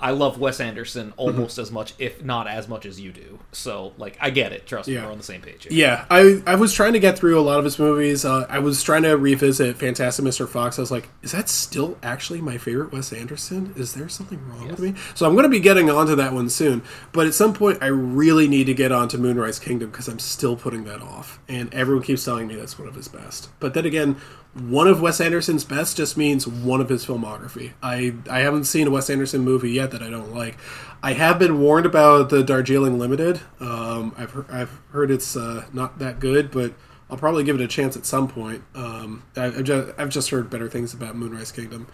I 0.00 0.12
love 0.12 0.38
Wes 0.38 0.60
Anderson 0.60 1.12
almost 1.16 1.58
as 1.58 1.70
much, 1.70 1.94
if 1.98 2.24
not 2.24 2.46
as 2.48 2.68
much 2.68 2.86
as 2.86 3.00
you 3.00 3.12
do. 3.12 3.38
So 3.52 3.92
like 3.98 4.16
I 4.20 4.30
get 4.30 4.52
it. 4.52 4.66
Trust 4.66 4.88
me, 4.88 4.96
we're 4.96 5.10
on 5.10 5.18
the 5.18 5.24
same 5.24 5.40
page. 5.42 5.64
here. 5.64 5.72
Yeah, 5.72 6.06
I 6.10 6.42
I 6.46 6.54
was 6.54 6.72
trying 6.72 6.94
to 6.94 6.98
get 7.00 7.18
through 7.18 7.38
a 7.38 7.42
lot 7.42 7.58
of 7.58 7.64
his 7.64 7.78
movies. 7.78 8.24
Uh, 8.24 8.46
I 8.48 8.58
was 8.58 8.82
trying 8.82 9.02
to 9.02 9.16
revisit 9.16 9.76
Fantastic 9.76 10.24
Mr. 10.24 10.48
Fox. 10.48 10.78
I 10.78 10.82
was 10.82 10.90
like, 10.90 11.08
is 11.22 11.32
that 11.32 11.48
still 11.48 11.98
actually 12.02 12.40
my 12.40 12.58
favorite 12.58 12.92
Wes 12.92 13.12
Anderson? 13.12 13.74
Is 13.76 13.94
there 13.94 14.08
something 14.08 14.40
wrong 14.48 14.68
with 14.68 14.78
me? 14.80 14.94
So 15.14 15.26
I'm 15.26 15.32
going 15.34 15.44
to 15.44 15.48
be 15.50 15.60
getting 15.60 15.90
onto 15.90 16.14
that 16.16 16.32
one 16.32 16.48
soon. 16.48 16.82
But 17.12 17.26
at 17.26 17.34
some 17.34 17.52
point, 17.52 17.78
I 17.82 17.86
really 17.86 18.48
need 18.48 18.64
to 18.64 18.74
get 18.74 18.92
onto 18.92 19.18
Moonrise 19.18 19.58
Kingdom 19.58 19.90
because 19.90 20.08
I'm 20.08 20.18
still 20.18 20.56
putting 20.56 20.84
that 20.84 21.00
off, 21.02 21.40
and 21.48 21.72
everyone 21.74 22.04
keeps 22.04 22.24
telling 22.24 22.46
me 22.46 22.54
that's 22.56 22.78
one 22.78 22.88
of 22.88 22.94
his 22.94 23.08
best. 23.08 23.48
But 23.60 23.74
then 23.74 23.84
again, 23.86 24.16
one 24.54 24.88
of 24.88 25.00
Wes 25.00 25.20
Anderson's 25.20 25.64
best 25.64 25.96
just 25.96 26.16
means 26.16 26.46
one 26.46 26.80
of 26.80 26.88
his 26.88 27.06
filmography. 27.06 27.72
I 27.82 28.14
I 28.28 28.40
haven't 28.40 28.64
seen 28.64 28.86
a 28.86 28.90
Wes 28.90 29.08
Anderson 29.08 29.42
movie 29.42 29.70
yet 29.70 29.92
that 29.92 30.02
I 30.02 30.10
don't 30.10 30.34
like. 30.34 30.58
I 31.02 31.12
have 31.12 31.38
been 31.38 31.60
warned 31.60 31.86
about 31.86 32.30
the 32.30 32.42
Darjeeling 32.42 32.98
Limited. 32.98 33.40
Um, 33.60 34.14
I've 34.18 34.32
heard, 34.32 34.50
I've 34.50 34.80
heard 34.90 35.10
it's 35.10 35.36
uh, 35.36 35.66
not 35.72 35.98
that 36.00 36.18
good, 36.18 36.50
but 36.50 36.74
I'll 37.08 37.16
probably 37.16 37.44
give 37.44 37.56
it 37.58 37.62
a 37.62 37.68
chance 37.68 37.96
at 37.96 38.04
some 38.04 38.28
point. 38.28 38.62
Um, 38.74 39.22
I, 39.36 39.46
I've 39.46 39.64
just 39.64 39.92
I've 39.98 40.10
just 40.10 40.30
heard 40.30 40.50
better 40.50 40.68
things 40.68 40.92
about 40.94 41.16
Moonrise 41.16 41.52
Kingdom. 41.52 41.86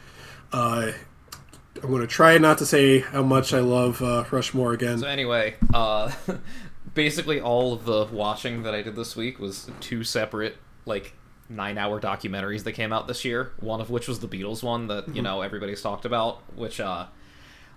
Uh, 0.53 0.93
I'm 1.83 1.91
going 1.91 2.01
to 2.01 2.07
try 2.07 2.39
not 2.39 2.57
to 2.59 2.67
say 2.67 3.01
how 3.01 3.23
much 3.23 3.53
I 3.53 3.61
love 3.61 4.01
uh, 4.01 4.25
Rushmore 4.31 4.73
again. 4.73 4.99
So 4.99 5.07
anyway, 5.07 5.57
uh, 5.75 6.11
basically 6.95 7.39
all 7.39 7.75
of 7.75 7.85
the 7.85 8.07
watching 8.07 8.63
that 8.63 8.75
I 8.75 8.81
did 8.81 8.97
this 8.97 9.15
week 9.15 9.39
was 9.39 9.71
two 9.81 10.03
separate 10.03 10.57
like 10.87 11.13
nine-hour 11.49 12.01
documentaries 12.01 12.65
that 12.65 12.73
came 12.73 12.93
out 12.93 13.07
this 13.09 13.25
year. 13.25 13.53
One 13.61 13.81
of 13.81 13.91
which 13.91 14.09
was 14.09 14.21
the 14.21 14.29
Beatles 14.29 14.63
one 14.63 14.87
that 14.89 15.07
you 15.09 15.21
Mhm. 15.21 15.25
know 15.25 15.41
everybody's 15.43 15.83
talked 15.83 16.05
about. 16.05 16.43
Which, 16.57 16.81
uh, 16.81 17.07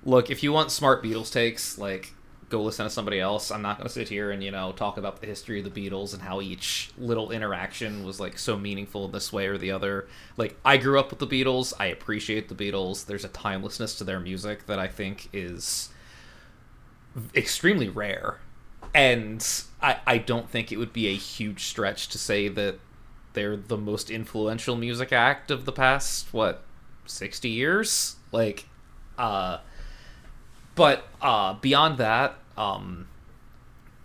look, 0.03 0.29
if 0.29 0.41
you 0.43 0.51
want 0.53 0.71
smart 0.71 1.03
Beatles 1.03 1.31
takes, 1.31 1.77
like 1.77 2.13
go 2.49 2.63
listen 2.63 2.83
to 2.83 2.89
somebody 2.89 3.19
else. 3.19 3.51
I'm 3.51 3.61
not 3.61 3.77
going 3.77 3.85
to 3.87 3.93
sit 3.93 4.09
here 4.09 4.31
and 4.31 4.43
you 4.43 4.49
know 4.49 4.71
talk 4.71 4.97
about 4.97 5.21
the 5.21 5.27
history 5.27 5.59
of 5.63 5.71
the 5.71 5.89
Beatles 5.89 6.13
and 6.13 6.23
how 6.23 6.41
each 6.41 6.89
little 6.97 7.29
interaction 7.29 8.03
was 8.03 8.19
like 8.19 8.39
so 8.39 8.57
meaningful 8.57 9.05
in 9.05 9.11
this 9.11 9.31
way 9.31 9.45
or 9.45 9.59
the 9.59 9.69
other. 9.69 10.07
Like 10.35 10.57
I 10.65 10.77
grew 10.77 10.99
up 10.99 11.11
with 11.11 11.19
the 11.19 11.27
Beatles. 11.27 11.73
I 11.79 11.85
appreciate 11.85 12.49
the 12.49 12.55
Beatles. 12.55 13.05
There's 13.05 13.23
a 13.23 13.27
timelessness 13.29 13.95
to 13.99 14.03
their 14.03 14.19
music 14.19 14.65
that 14.65 14.79
I 14.79 14.87
think 14.87 15.29
is 15.31 15.89
extremely 17.35 17.89
rare. 17.89 18.39
And 18.95 19.45
I, 19.81 19.97
I 20.07 20.17
don't 20.17 20.49
think 20.49 20.71
it 20.71 20.77
would 20.77 20.93
be 20.93 21.07
a 21.07 21.15
huge 21.15 21.65
stretch 21.65 22.07
to 22.09 22.17
say 22.17 22.47
that 22.47 22.79
they're 23.33 23.57
the 23.57 23.77
most 23.77 24.09
influential 24.09 24.75
music 24.75 25.13
act 25.13 25.51
of 25.51 25.65
the 25.65 25.71
past, 25.71 26.33
what, 26.33 26.63
60 27.05 27.49
years? 27.49 28.15
Like, 28.31 28.65
uh, 29.17 29.59
but 30.75 31.03
uh, 31.21 31.53
beyond 31.55 31.97
that, 31.97 32.35
um, 32.57 33.07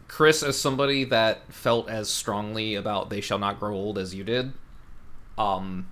Chris, 0.08 0.42
as 0.42 0.58
somebody 0.58 1.04
that 1.04 1.52
felt 1.52 1.88
as 1.88 2.08
strongly 2.10 2.74
about 2.74 3.10
They 3.10 3.20
Shall 3.20 3.38
Not 3.38 3.58
Grow 3.58 3.74
Old 3.74 3.98
as 3.98 4.14
you 4.14 4.24
did, 4.24 4.52
um, 5.36 5.88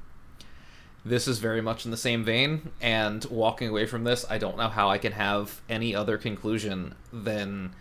this 1.05 1.27
is 1.27 1.39
very 1.39 1.61
much 1.61 1.85
in 1.85 1.91
the 1.91 1.97
same 1.97 2.25
vein. 2.25 2.71
And 2.81 3.25
walking 3.27 3.69
away 3.69 3.87
from 3.87 4.05
this, 4.05 4.25
I 4.31 4.39
don't 4.39 4.57
know 4.57 4.69
how 4.69 4.89
I 4.91 4.99
can 4.99 5.13
have 5.13 5.61
any 5.69 5.95
other 5.95 6.19
conclusion 6.19 6.95
than 7.13 7.75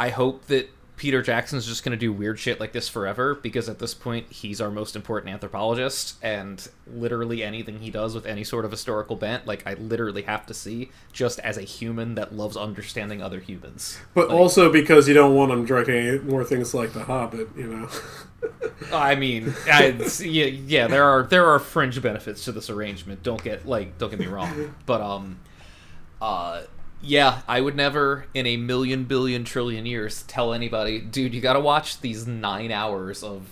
I 0.00 0.10
hope 0.10 0.46
that 0.46 0.68
Peter 0.98 1.22
Jackson's 1.22 1.64
just 1.64 1.84
going 1.84 1.92
to 1.92 1.98
do 1.98 2.12
weird 2.12 2.40
shit 2.40 2.58
like 2.58 2.72
this 2.72 2.88
forever 2.88 3.36
because 3.36 3.68
at 3.68 3.78
this 3.78 3.94
point 3.94 4.30
he's 4.30 4.60
our 4.60 4.70
most 4.70 4.96
important 4.96 5.32
anthropologist 5.32 6.16
and 6.22 6.68
literally 6.88 7.42
anything 7.44 7.78
he 7.78 7.88
does 7.88 8.16
with 8.16 8.26
any 8.26 8.42
sort 8.42 8.64
of 8.64 8.72
historical 8.72 9.14
bent 9.14 9.46
like 9.46 9.64
I 9.64 9.74
literally 9.74 10.22
have 10.22 10.44
to 10.46 10.54
see 10.54 10.90
just 11.12 11.38
as 11.38 11.56
a 11.56 11.62
human 11.62 12.16
that 12.16 12.34
loves 12.34 12.56
understanding 12.56 13.22
other 13.22 13.38
humans. 13.38 13.98
But 14.12 14.28
also 14.28 14.72
because 14.72 15.06
you 15.06 15.14
don't 15.14 15.36
want 15.36 15.52
him 15.52 15.64
directing 15.64 16.26
more 16.26 16.44
things 16.44 16.74
like 16.74 16.92
The 16.92 17.04
Hobbit, 17.04 17.48
you 17.56 17.68
know. 17.68 17.88
I 18.92 19.14
mean, 19.14 19.54
I, 19.66 19.88
yeah, 20.20 20.46
yeah, 20.46 20.86
there 20.88 21.04
are 21.04 21.22
there 21.22 21.46
are 21.46 21.58
fringe 21.58 22.00
benefits 22.02 22.44
to 22.44 22.52
this 22.52 22.70
arrangement. 22.70 23.22
Don't 23.22 23.42
get 23.42 23.66
like 23.66 23.98
don't 23.98 24.10
get 24.10 24.18
me 24.18 24.26
wrong, 24.26 24.74
but 24.86 25.00
um, 25.00 25.38
uh, 26.20 26.62
yeah, 27.02 27.42
I 27.46 27.60
would 27.60 27.76
never 27.76 28.26
in 28.34 28.46
a 28.46 28.56
million 28.56 29.04
billion 29.04 29.44
trillion 29.44 29.86
years 29.86 30.22
tell 30.24 30.52
anybody, 30.52 31.00
dude, 31.00 31.34
you 31.34 31.40
got 31.40 31.52
to 31.54 31.60
watch 31.60 32.00
these 32.00 32.26
nine 32.26 32.72
hours 32.72 33.22
of 33.22 33.46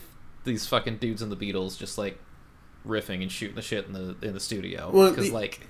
these 0.44 0.66
fucking 0.66 0.98
dudes 0.98 1.23
in 1.23 1.28
the 1.31 1.36
Beatles 1.36 1.78
just 1.78 1.98
like 1.98 2.18
riffing 2.86 3.23
and 3.23 3.31
shooting 3.32 3.56
the 3.56 3.62
shit 3.62 3.86
in 3.86 3.93
the 3.93 4.16
in 4.23 4.32
the 4.35 4.40
studio. 4.40 4.90
Because 5.10 5.28
the- 5.28 5.35
like 5.35 5.60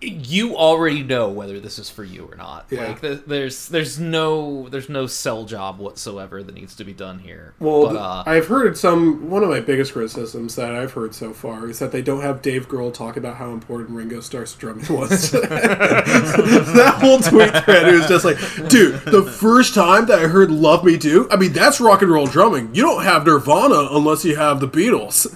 you 0.00 0.56
already 0.56 1.02
know 1.02 1.28
whether 1.28 1.58
this 1.60 1.78
is 1.78 1.90
for 1.90 2.04
you 2.04 2.26
or 2.30 2.36
not. 2.36 2.66
Yeah. 2.70 2.88
Like 2.88 3.00
th- 3.00 3.20
there's 3.26 3.68
there's 3.68 3.98
no 3.98 4.68
there's 4.68 4.88
no 4.88 5.06
sell 5.06 5.44
job 5.44 5.78
whatsoever 5.78 6.42
that 6.42 6.54
needs 6.54 6.74
to 6.76 6.84
be 6.84 6.92
done 6.92 7.18
here. 7.20 7.54
Well, 7.58 7.88
but, 7.88 7.96
uh, 7.96 8.22
I've 8.26 8.46
heard 8.46 8.76
some. 8.78 9.30
One 9.30 9.42
of 9.42 9.48
my 9.50 9.60
biggest 9.60 9.92
criticisms 9.92 10.54
that 10.56 10.74
I've 10.74 10.92
heard 10.92 11.14
so 11.14 11.32
far 11.32 11.68
is 11.68 11.78
that 11.78 11.92
they 11.92 12.02
don't 12.02 12.22
have 12.22 12.42
Dave 12.42 12.68
Grohl 12.68 12.92
talk 12.92 13.16
about 13.16 13.36
how 13.36 13.50
important 13.52 13.90
Ringo 13.90 14.20
Starr's 14.20 14.54
drumming 14.54 14.86
was. 14.90 15.30
that 15.32 16.98
whole 17.00 17.18
tweet 17.18 17.54
thread 17.64 17.92
was 17.92 18.06
just 18.06 18.24
like, 18.24 18.38
dude, 18.68 18.94
the 19.06 19.22
first 19.22 19.74
time 19.74 20.06
that 20.06 20.18
I 20.20 20.26
heard 20.28 20.50
"Love 20.50 20.84
Me 20.84 20.96
Do," 20.96 21.28
I 21.30 21.36
mean, 21.36 21.52
that's 21.52 21.80
rock 21.80 22.02
and 22.02 22.10
roll 22.10 22.26
drumming. 22.26 22.74
You 22.74 22.82
don't 22.82 23.02
have 23.04 23.26
Nirvana 23.26 23.88
unless 23.92 24.24
you 24.24 24.36
have 24.36 24.60
the 24.60 24.68
Beatles. 24.68 25.26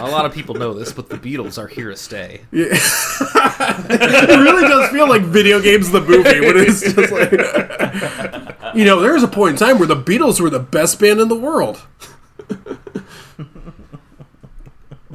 a 0.00 0.10
lot 0.10 0.24
of 0.26 0.32
people 0.32 0.54
know 0.54 0.74
this, 0.74 0.92
but 0.92 1.08
the 1.08 1.16
Beatles 1.16 1.58
are 1.58 1.66
here 1.68 1.90
to 1.90 1.96
stay. 1.96 2.42
Yeah. 2.54 2.78
It 3.90 4.38
really 4.40 4.68
does 4.68 4.90
feel 4.90 5.08
like 5.08 5.22
video 5.22 5.60
games 5.60 5.90
the 5.90 6.00
movie 6.00 6.40
when 6.40 6.56
it's 6.56 6.80
just 6.82 7.12
like 7.12 7.30
you 8.74 8.84
know 8.84 9.00
there 9.00 9.12
was 9.14 9.22
a 9.22 9.28
point 9.28 9.52
in 9.52 9.56
time 9.66 9.78
where 9.78 9.88
the 9.88 9.96
beatles 9.96 10.40
were 10.40 10.50
the 10.50 10.58
best 10.58 10.98
band 11.00 11.20
in 11.20 11.28
the 11.28 11.34
world 11.38 11.80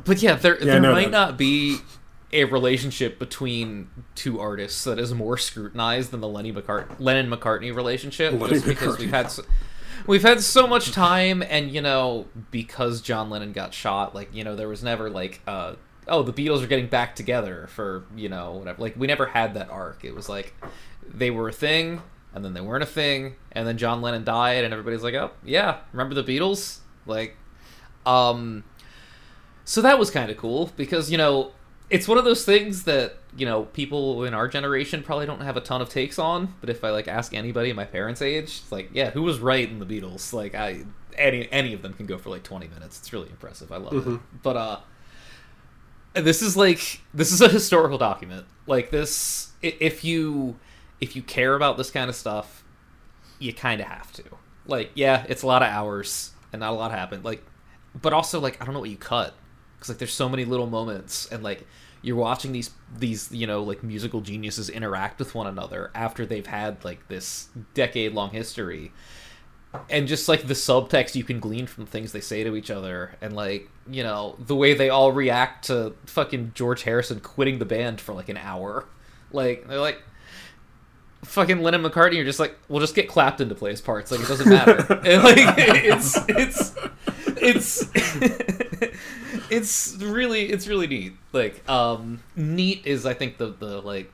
But 0.06 0.22
yeah, 0.22 0.36
there 0.36 0.58
Yeah, 0.58 0.66
there 0.66 0.80
know 0.82 0.92
might 0.94 1.06
that. 1.06 1.12
not 1.12 1.38
be 1.38 1.78
a 2.32 2.46
relationship 2.46 3.20
between 3.20 3.90
two 4.16 4.40
artists 4.40 4.84
that 4.84 4.98
is 5.00 5.14
more 5.14 5.38
scrutinized 5.38 6.12
than 6.12 6.20
the 6.22 6.28
Lenny 6.28 6.52
McCart- 6.54 6.88
Lennon 7.00 7.30
McCartney 7.30 7.76
relationship, 7.76 8.34
Lenny 8.34 8.54
just 8.54 8.66
because 8.66 8.96
McCartney. 8.96 9.00
we've 9.00 9.10
had 9.12 9.32
so, 9.32 9.44
we've 10.08 10.22
had 10.24 10.42
so 10.42 10.66
much 10.68 10.92
time, 10.92 11.44
and 11.48 11.70
you 11.72 11.82
know, 11.82 12.26
because 12.52 13.02
John 13.02 13.30
Lennon 13.30 13.52
got 13.52 13.74
shot, 13.74 14.16
like 14.16 14.34
you 14.34 14.44
know, 14.44 14.56
there 14.56 14.68
was 14.70 14.84
never 14.84 15.10
like, 15.10 15.42
uh, 15.48 15.74
oh, 16.10 16.24
the 16.24 16.34
Beatles 16.34 16.64
are 16.64 16.68
getting 16.68 16.88
back 16.88 17.16
together 17.16 17.68
for 17.70 18.04
you 18.16 18.30
know 18.30 18.54
whatever. 18.54 18.82
Like 18.82 18.96
we 18.98 19.08
never 19.08 19.28
had 19.28 19.54
that 19.54 19.70
arc. 19.70 20.04
It 20.04 20.16
was 20.16 20.28
like 20.30 20.54
they 21.08 21.32
were 21.32 21.50
a 21.50 21.54
thing, 21.54 22.02
and 22.34 22.44
then 22.44 22.54
they 22.54 22.62
weren't 22.62 22.84
a 22.84 22.88
thing, 22.88 23.36
and 23.52 23.68
then 23.68 23.78
John 23.78 24.02
Lennon 24.02 24.24
died, 24.24 24.64
and 24.64 24.74
everybody's 24.74 25.04
like, 25.04 25.14
oh 25.16 25.32
yeah, 25.44 25.78
remember 25.94 26.16
the 26.20 26.24
Beatles? 26.24 26.80
Like, 27.06 27.36
um. 28.06 28.64
So 29.66 29.82
that 29.84 30.00
was 30.00 30.10
kind 30.10 30.32
of 30.32 30.38
cool 30.38 30.72
because, 30.76 31.12
you 31.12 31.18
know, 31.20 31.52
it's 31.92 32.08
one 32.08 32.18
of 32.18 32.26
those 32.26 32.44
things 32.44 32.86
that, 32.86 33.18
you 33.38 33.46
know, 33.46 33.66
people 33.66 34.24
in 34.24 34.34
our 34.34 34.48
generation 34.48 35.04
probably 35.04 35.28
don't 35.28 35.42
have 35.42 35.58
a 35.58 35.62
ton 35.62 35.80
of 35.80 35.90
takes 35.90 36.18
on, 36.18 36.56
but 36.60 36.72
if 36.72 36.84
I 36.84 36.90
like 36.90 37.08
ask 37.08 37.36
anybody 37.36 37.72
my 37.74 37.86
parents' 37.86 38.22
age, 38.24 38.62
it's 38.64 38.72
like, 38.72 38.90
yeah, 38.94 39.12
who 39.12 39.22
was 39.22 39.38
right 39.40 39.70
in 39.70 39.78
the 39.78 39.86
Beatles? 39.86 40.34
Like 40.34 40.56
I 40.56 40.86
any 41.16 41.48
any 41.52 41.74
of 41.74 41.84
them 41.84 41.94
can 41.94 42.08
go 42.08 42.18
for 42.18 42.32
like 42.32 42.42
20 42.42 42.68
minutes. 42.68 42.98
It's 42.98 43.14
really 43.14 43.30
impressive. 43.30 43.72
I 43.72 43.78
love 43.78 43.94
it. 43.94 44.04
Mhm. 44.06 44.20
But 44.42 44.58
uh 44.58 44.80
this 46.14 46.42
is 46.42 46.58
like 46.58 47.02
this 47.14 47.32
is 47.32 47.42
a 47.42 47.50
historical 47.50 47.98
document. 47.98 48.46
Like 48.68 48.92
this 48.92 49.52
if 49.62 50.04
you 50.04 50.58
if 51.02 51.16
you 51.16 51.22
care 51.22 51.56
about 51.56 51.78
this 51.78 51.92
kind 51.92 52.10
of 52.10 52.16
stuff, 52.16 52.64
you 53.40 53.54
kind 53.54 53.82
of 53.82 53.88
have 53.88 54.12
to. 54.14 54.24
Like, 54.66 54.92
yeah, 54.96 55.26
it's 55.28 55.44
a 55.44 55.48
lot 55.48 55.62
of 55.62 55.70
hours 55.70 56.32
and 56.52 56.60
not 56.60 56.72
a 56.72 56.76
lot 56.76 56.92
happened. 56.92 57.24
Like, 57.24 57.44
but 58.00 58.14
also 58.14 58.40
like 58.40 58.62
I 58.62 58.66
don't 58.66 58.74
know 58.74 58.80
what 58.80 58.90
you 58.90 58.98
cut 58.98 59.34
because 59.76 59.90
like 59.90 59.98
there's 59.98 60.14
so 60.14 60.30
many 60.30 60.46
little 60.46 60.68
moments 60.68 61.28
and 61.32 61.44
like 61.44 61.66
you're 62.02 62.16
watching 62.16 62.52
these 62.52 62.72
these 62.98 63.32
you 63.32 63.48
know 63.48 63.64
like 63.64 63.84
musical 63.84 64.22
geniuses 64.22 64.70
interact 64.70 65.20
with 65.20 65.36
one 65.36 65.48
another 65.48 65.92
after 65.96 66.26
they've 66.26 66.46
had 66.46 66.84
like 66.86 67.08
this 67.08 67.50
decade 67.74 68.14
long 68.14 68.30
history 68.30 68.92
and 69.90 70.08
just 70.08 70.28
like 70.28 70.48
the 70.48 70.54
subtext 70.56 71.14
you 71.16 71.24
can 71.24 71.40
glean 71.40 71.68
from 71.68 71.86
things 71.86 72.12
they 72.12 72.20
say 72.22 72.44
to 72.44 72.56
each 72.56 72.72
other 72.72 73.16
and 73.22 73.36
like 73.36 73.70
you 73.90 74.02
know 74.04 74.36
the 74.40 74.56
way 74.56 74.74
they 74.74 74.90
all 74.90 75.12
react 75.12 75.66
to 75.68 75.94
fucking 76.08 76.52
george 76.56 76.82
harrison 76.84 77.20
quitting 77.20 77.60
the 77.60 77.66
band 77.66 78.02
for 78.02 78.14
like 78.14 78.30
an 78.30 78.38
hour. 78.38 78.86
Like 79.32 79.68
they're 79.68 79.80
like 79.80 80.02
fucking 81.24 81.62
lennon 81.62 81.84
mccartney 81.84 82.16
you're 82.16 82.24
just 82.26 82.40
like 82.40 82.56
we'll 82.70 82.80
just 82.80 82.96
get 82.96 83.08
clapped 83.10 83.42
into 83.42 83.54
place 83.54 83.82
parts 83.82 84.10
like 84.10 84.22
it 84.22 84.28
doesn't 84.28 84.50
matter. 84.50 84.86
And 85.06 85.24
like 85.24 85.38
it's 85.58 86.18
it's 86.30 86.76
it's 87.42 87.90
it's 89.52 89.96
really 89.98 90.46
it's 90.52 90.68
really 90.68 90.88
neat. 90.88 91.14
Like 91.34 91.68
um 91.70 92.22
neat 92.36 92.86
is 92.86 93.06
i 93.06 93.14
think 93.14 93.38
the 93.38 93.48
the 93.48 93.82
like 93.82 94.12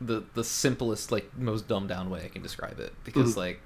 the 0.00 0.24
the 0.34 0.44
simplest 0.44 1.10
like 1.12 1.36
most 1.38 1.68
dumbed 1.68 1.88
down 1.88 2.10
way 2.10 2.24
i 2.24 2.28
can 2.28 2.42
describe 2.42 2.78
it. 2.80 2.92
Because 3.04 3.34
Mhm. 3.34 3.38
like 3.38 3.60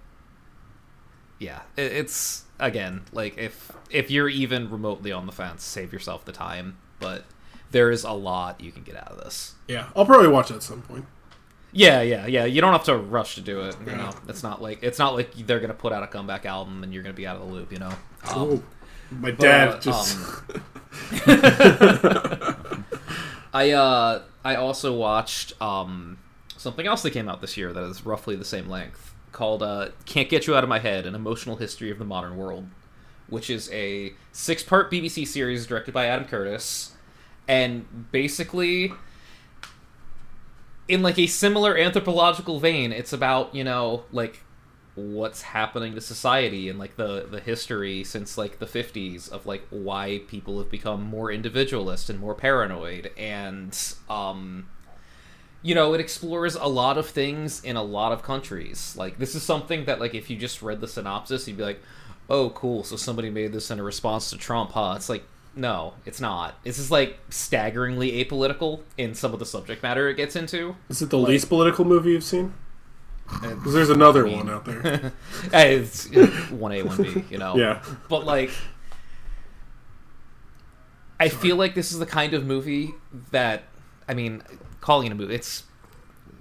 yeah 1.41 1.63
it's 1.77 2.45
again 2.61 3.03
like 3.13 3.37
if 3.39 3.73
if 3.91 4.11
you're 4.11 4.29
even 4.29 4.71
remotely 4.71 5.11
on 5.11 5.27
the 5.27 5.33
fence 5.33 5.65
save 5.65 5.93
yourself 5.93 6.25
the 6.25 6.31
time 6.33 6.77
but 7.01 7.25
there 7.73 7.91
is 7.91 8.05
a 8.05 8.13
lot 8.13 8.61
you 8.61 8.71
can 8.71 8.83
get 8.83 8.95
out 8.97 9.09
of 9.09 9.19
this. 9.19 9.55
Yeah 9.67 9.87
i'll 9.97 10.05
probably 10.07 10.29
watch 10.29 10.51
it 10.53 10.55
at 10.55 10.63
some 10.63 10.83
point. 10.83 11.05
Yeah 11.73 12.03
yeah 12.03 12.27
yeah 12.27 12.45
you 12.45 12.61
don't 12.61 12.73
have 12.73 12.85
to 12.85 12.97
rush 12.97 13.37
to 13.37 13.41
do 13.41 13.61
it 13.63 13.77
you 13.87 13.93
Yeah. 13.93 13.97
know 13.97 14.11
it's 14.29 14.43
not 14.43 14.61
like 14.61 14.83
it's 14.83 14.99
not 14.99 15.15
like 15.15 15.33
they're 15.47 15.61
gonna 15.61 15.73
put 15.73 15.93
out 15.93 16.03
a 16.03 16.07
comeback 16.07 16.45
album 16.47 16.83
and 16.85 16.93
you're 16.93 17.03
gonna 17.03 17.13
be 17.15 17.27
out 17.27 17.37
of 17.37 17.43
the 17.49 17.53
loop 17.55 17.73
you 17.73 17.79
know? 17.79 17.93
Um, 18.35 18.43
Ooh, 18.43 18.63
my 19.11 19.31
dad 19.31 19.69
uh, 19.69 19.79
just 19.79 20.19
um, 20.19 20.63
I 23.53 23.71
uh 23.73 24.23
I 24.45 24.57
also 24.57 24.95
watched 24.97 25.61
um 25.63 26.19
something 26.57 26.87
else 26.87 27.03
that 27.03 27.13
came 27.13 27.29
out 27.29 27.41
this 27.41 27.57
year 27.57 27.73
that 27.73 27.83
is 27.85 28.05
roughly 28.05 28.37
the 28.37 28.45
same 28.45 28.69
length 28.69 29.10
called 29.33 29.63
uh 29.63 29.91
Can't 30.05 30.29
Get 30.29 30.47
You 30.47 30.55
Out 30.57 30.65
of 30.65 30.69
My 30.69 30.79
Head: 30.79 31.07
An 31.07 31.15
Emotional 31.15 31.57
History 31.57 31.91
of 31.91 31.99
the 31.99 32.05
Modern 32.05 32.37
World, 32.37 32.67
which 33.29 33.51
is 33.51 33.71
a 33.73 34.15
six-part 34.33 34.91
BBC 34.91 35.27
series 35.27 35.67
directed 35.67 35.93
by 35.93 36.07
Adam 36.07 36.27
Curtis. 36.27 36.93
And 37.49 38.13
basically 38.13 38.93
in 40.91 41.03
like 41.03 41.19
a 41.19 41.27
similar 41.29 41.79
anthropological 41.79 42.59
vein, 42.59 42.93
it's 42.93 43.13
about, 43.13 43.55
you 43.55 43.63
know, 43.63 44.05
like 44.11 44.43
what's 44.97 45.43
happening 45.43 45.95
to 45.95 46.01
society 46.01 46.69
and 46.69 46.79
like 46.79 46.97
the 46.97 47.27
the 47.31 47.39
history 47.41 48.03
since 48.03 48.37
like 48.37 48.59
the 48.59 48.67
50s 48.67 49.31
of 49.31 49.47
like 49.47 49.63
why 49.71 50.21
people 50.27 50.59
have 50.59 50.69
become 50.69 51.03
more 51.03 51.31
individualist 51.31 52.11
and 52.11 52.19
more 52.19 52.35
paranoid 52.35 53.11
and 53.17 53.95
um 54.11 54.69
you 55.63 55.75
know 55.75 55.93
it 55.93 56.01
explores 56.01 56.55
a 56.55 56.67
lot 56.67 56.97
of 56.97 57.09
things 57.09 57.63
in 57.65 57.77
a 57.77 57.83
lot 57.83 58.13
of 58.13 58.23
countries 58.23 58.95
like 58.97 59.19
this 59.19 59.35
is 59.35 59.43
something 59.43 59.85
that 59.85 60.01
like 60.01 60.15
if 60.15 60.31
you 60.31 60.37
just 60.37 60.63
read 60.63 60.81
the 60.81 60.89
synopsis 60.89 61.47
you'd 61.47 61.57
be 61.57 61.63
like 61.63 61.81
oh 62.29 62.51
cool 62.51 62.83
so 62.83 62.97
somebody 62.97 63.31
made 63.31 63.53
this 63.53 63.71
in 63.71 63.79
a 63.79 63.83
response 63.83 64.31
to 64.31 64.39
trump 64.39 64.73
huh 64.73 64.95
it's 64.97 65.09
like 65.09 65.25
no 65.55 65.95
it's 66.07 66.21
not 66.21 66.63
this 66.65 66.79
is 66.79 66.91
like 66.91 67.19
staggeringly 67.29 68.25
apolitical 68.25 68.81
in 68.97 69.15
some 69.15 69.33
of 69.33 69.39
the 69.39 69.47
subject 69.47 69.83
matter 69.83 70.09
it 70.09 70.15
gets 70.15 70.37
into 70.37 70.77
is 70.89 71.03
it 71.03 71.11
the 71.11 71.19
least 71.19 71.49
political 71.49 71.85
movie 71.85 72.13
you've 72.13 72.25
seen 72.25 72.55
uh, 73.33 73.55
Because 73.55 73.75
there's 73.75 73.91
another 73.91 74.27
one 74.27 74.49
out 74.51 74.65
there. 74.65 75.13
Hey, 75.53 75.77
it's 75.77 76.11
uh, 76.11 76.27
one 76.51 76.73
A, 76.73 76.83
one 76.83 76.97
B, 77.01 77.25
you 77.31 77.39
know. 77.39 77.57
Yeah. 77.57 77.81
But 78.09 78.27
like, 78.27 78.51
I 81.19 81.29
feel 81.29 81.55
like 81.55 81.77
this 81.77 81.93
is 81.93 82.01
the 82.01 82.07
kind 82.07 82.35
of 82.35 82.45
movie 82.45 82.93
that, 83.31 83.65
I 84.09 84.15
mean, 84.15 84.43
calling 84.81 85.07
it 85.07 85.13
a 85.13 85.15
movie, 85.15 85.35
it's 85.35 85.65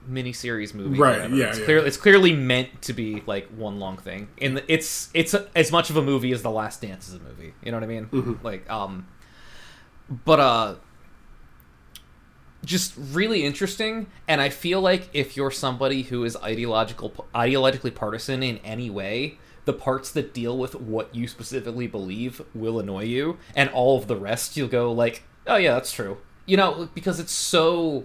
miniseries 0.09 0.73
movie, 0.73 0.97
Right, 0.97 1.17
whatever. 1.17 1.35
yeah, 1.35 1.49
It's 1.49 1.59
yeah. 1.59 1.65
clearly 1.65 1.87
it's 1.87 1.97
clearly 1.97 2.33
meant 2.33 2.81
to 2.83 2.93
be 2.93 3.21
like 3.27 3.47
one 3.49 3.79
long 3.79 3.97
thing, 3.97 4.27
and 4.41 4.63
it's 4.67 5.09
it's 5.13 5.33
as 5.55 5.71
much 5.71 5.89
of 5.89 5.97
a 5.97 6.01
movie 6.01 6.31
as 6.31 6.41
The 6.41 6.49
Last 6.51 6.81
Dance 6.81 7.07
is 7.07 7.13
a 7.15 7.19
movie. 7.19 7.53
You 7.63 7.71
know 7.71 7.77
what 7.77 7.83
I 7.83 7.87
mean? 7.87 8.05
Mhm. 8.07 8.43
Like, 8.43 8.69
um, 8.69 9.07
but 10.25 10.39
uh, 10.39 10.75
just 12.65 12.93
really 12.97 13.45
interesting 13.45 14.07
and 14.27 14.41
i 14.41 14.49
feel 14.49 14.81
like 14.81 15.07
if 15.13 15.37
you're 15.37 15.49
somebody 15.51 16.01
who 16.03 16.25
is 16.25 16.35
ideological 16.43 17.25
ideologically 17.33 17.93
partisan 17.93 18.43
in 18.43 18.57
any 18.65 18.89
way 18.89 19.37
the 19.63 19.71
parts 19.71 20.11
that 20.11 20.33
deal 20.33 20.57
with 20.57 20.75
what 20.75 21.13
you 21.15 21.25
specifically 21.27 21.87
believe 21.87 22.41
will 22.53 22.77
annoy 22.79 23.03
you 23.03 23.37
and 23.55 23.69
all 23.69 23.97
of 23.97 24.07
the 24.07 24.15
rest 24.15 24.57
you'll 24.57 24.67
go 24.67 24.91
like 24.91 25.23
oh 25.47 25.55
yeah 25.55 25.73
that's 25.73 25.91
true 25.93 26.17
you 26.45 26.57
know 26.57 26.89
because 26.93 27.17
it's 27.19 27.31
so 27.31 28.03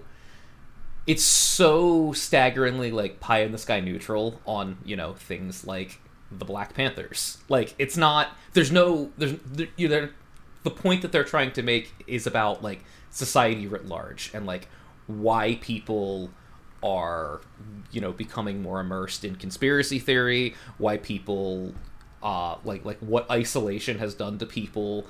it's 1.06 1.22
so 1.22 2.12
staggeringly 2.12 2.90
like 2.90 3.20
pie 3.20 3.40
in 3.40 3.52
the 3.52 3.58
sky 3.58 3.80
neutral 3.80 4.40
on 4.46 4.78
you 4.84 4.96
know 4.96 5.14
things 5.14 5.66
like 5.66 6.00
the 6.30 6.44
black 6.44 6.74
panthers. 6.74 7.38
Like 7.48 7.74
it's 7.78 7.96
not 7.96 8.28
there's 8.52 8.72
no 8.72 9.10
there's 9.16 9.34
there, 9.44 9.68
you 9.76 9.88
know, 9.88 10.08
the 10.62 10.70
point 10.70 11.02
that 11.02 11.12
they're 11.12 11.24
trying 11.24 11.52
to 11.52 11.62
make 11.62 11.92
is 12.06 12.26
about 12.26 12.62
like 12.62 12.84
society 13.10 13.66
writ 13.66 13.86
large 13.86 14.30
and 14.34 14.46
like 14.46 14.68
why 15.06 15.56
people 15.60 16.30
are 16.82 17.40
you 17.92 18.00
know 18.00 18.12
becoming 18.12 18.60
more 18.60 18.80
immersed 18.80 19.24
in 19.24 19.36
conspiracy 19.36 19.98
theory 19.98 20.54
why 20.76 20.98
people 20.98 21.72
uh 22.22 22.56
like 22.64 22.84
like 22.84 22.98
what 22.98 23.30
isolation 23.30 23.98
has 23.98 24.14
done 24.14 24.36
to 24.36 24.44
people 24.44 25.06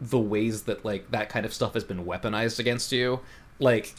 the 0.00 0.18
ways 0.18 0.64
that 0.64 0.84
like 0.84 1.10
that 1.10 1.28
kind 1.28 1.46
of 1.46 1.54
stuff 1.54 1.74
has 1.74 1.84
been 1.84 2.04
weaponized 2.04 2.58
against 2.58 2.92
you. 2.92 3.20
Like 3.58 3.94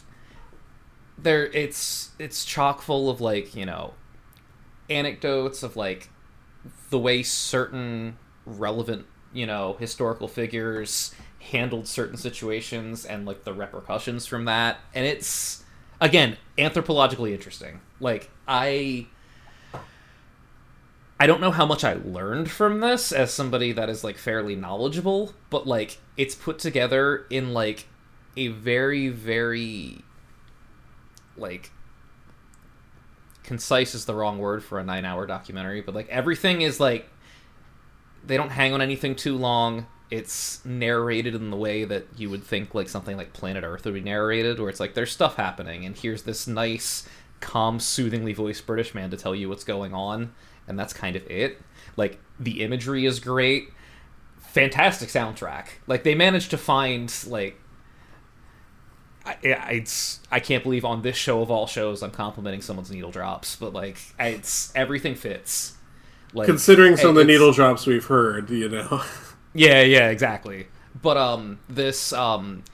there 1.17 1.45
it's 1.47 2.11
it's 2.19 2.43
chock 2.45 2.81
full 2.81 3.09
of 3.09 3.21
like 3.21 3.55
you 3.55 3.65
know 3.65 3.93
anecdotes 4.89 5.63
of 5.63 5.75
like 5.75 6.09
the 6.89 6.99
way 6.99 7.23
certain 7.23 8.17
relevant 8.45 9.05
you 9.33 9.45
know 9.45 9.75
historical 9.79 10.27
figures 10.27 11.13
handled 11.51 11.87
certain 11.87 12.17
situations 12.17 13.05
and 13.05 13.25
like 13.25 13.43
the 13.43 13.53
repercussions 13.53 14.25
from 14.25 14.45
that. 14.45 14.77
And 14.93 15.05
it's 15.05 15.63
again 16.01 16.37
anthropologically 16.57 17.31
interesting. 17.31 17.81
Like 17.99 18.29
i 18.47 19.07
i 21.19 21.25
don't 21.25 21.41
know 21.41 21.49
how 21.49 21.65
much 21.65 21.83
i 21.83 21.93
learned 21.93 22.51
from 22.51 22.79
this 22.81 23.11
as 23.11 23.33
somebody 23.33 23.71
that 23.71 23.89
is 23.89 24.03
like 24.03 24.17
fairly 24.17 24.55
knowledgeable 24.55 25.33
but 25.49 25.65
like 25.65 25.97
it's 26.17 26.35
put 26.35 26.59
together 26.59 27.25
in 27.29 27.53
like 27.53 27.87
a 28.37 28.49
very 28.49 29.07
very 29.07 30.03
like 31.37 31.71
concise 33.43 33.93
is 33.93 34.05
the 34.05 34.15
wrong 34.15 34.39
word 34.39 34.63
for 34.63 34.79
a 34.79 34.83
nine 34.83 35.05
hour 35.05 35.27
documentary 35.27 35.79
but 35.79 35.93
like 35.93 36.09
everything 36.09 36.61
is 36.61 36.79
like 36.79 37.07
they 38.25 38.37
don't 38.37 38.49
hang 38.49 38.73
on 38.73 38.81
anything 38.81 39.15
too 39.15 39.37
long. 39.37 39.87
It's 40.11 40.63
narrated 40.65 41.35
in 41.35 41.49
the 41.49 41.57
way 41.57 41.83
that 41.83 42.07
you 42.15 42.29
would 42.29 42.43
think 42.43 42.75
like 42.75 42.89
something 42.89 43.17
like 43.17 43.33
planet 43.33 43.63
earth 43.63 43.85
would 43.85 43.93
be 43.93 44.01
narrated 44.01 44.59
where 44.59 44.69
it's 44.69 44.79
like 44.79 44.93
there's 44.93 45.11
stuff 45.11 45.35
happening 45.35 45.85
and 45.85 45.97
here's 45.97 46.23
this 46.23 46.47
nice 46.47 47.07
calm 47.39 47.79
soothingly 47.79 48.33
voiced 48.33 48.65
british 48.65 48.95
man 48.95 49.09
to 49.11 49.17
tell 49.17 49.35
you 49.35 49.49
what's 49.49 49.63
going 49.63 49.93
on 49.93 50.33
and 50.67 50.79
that's 50.79 50.93
kind 50.93 51.15
of 51.15 51.29
it. 51.29 51.61
Like 51.97 52.19
the 52.39 52.63
imagery 52.63 53.05
is 53.05 53.19
great. 53.19 53.69
Fantastic 54.39 55.09
soundtrack. 55.09 55.67
Like 55.87 56.03
they 56.03 56.15
managed 56.15 56.51
to 56.51 56.57
find 56.57 57.13
like 57.27 57.59
I, 59.25 59.37
it's 59.43 60.19
I 60.31 60.39
can't 60.39 60.63
believe 60.63 60.85
on 60.85 61.01
this 61.01 61.15
show 61.15 61.41
of 61.41 61.49
all 61.49 61.67
shows 61.67 62.03
I'm 62.03 62.11
complimenting 62.11 62.61
someone's 62.61 62.91
needle 62.91 63.11
drops, 63.11 63.55
but 63.55 63.73
like 63.73 63.97
it's 64.19 64.71
everything 64.75 65.15
fits. 65.15 65.73
Like 66.33 66.47
Considering 66.47 66.97
some 66.97 67.09
of 67.11 67.15
the 67.15 67.23
needle 67.23 67.51
drops 67.53 67.85
we've 67.85 68.05
heard, 68.05 68.49
you 68.49 68.69
know. 68.69 69.01
Yeah, 69.57 69.83
yeah, 69.83 70.09
exactly. 70.09 70.67
But 71.01 71.15
um, 71.15 71.59
this 71.69 72.11
um, 72.11 72.65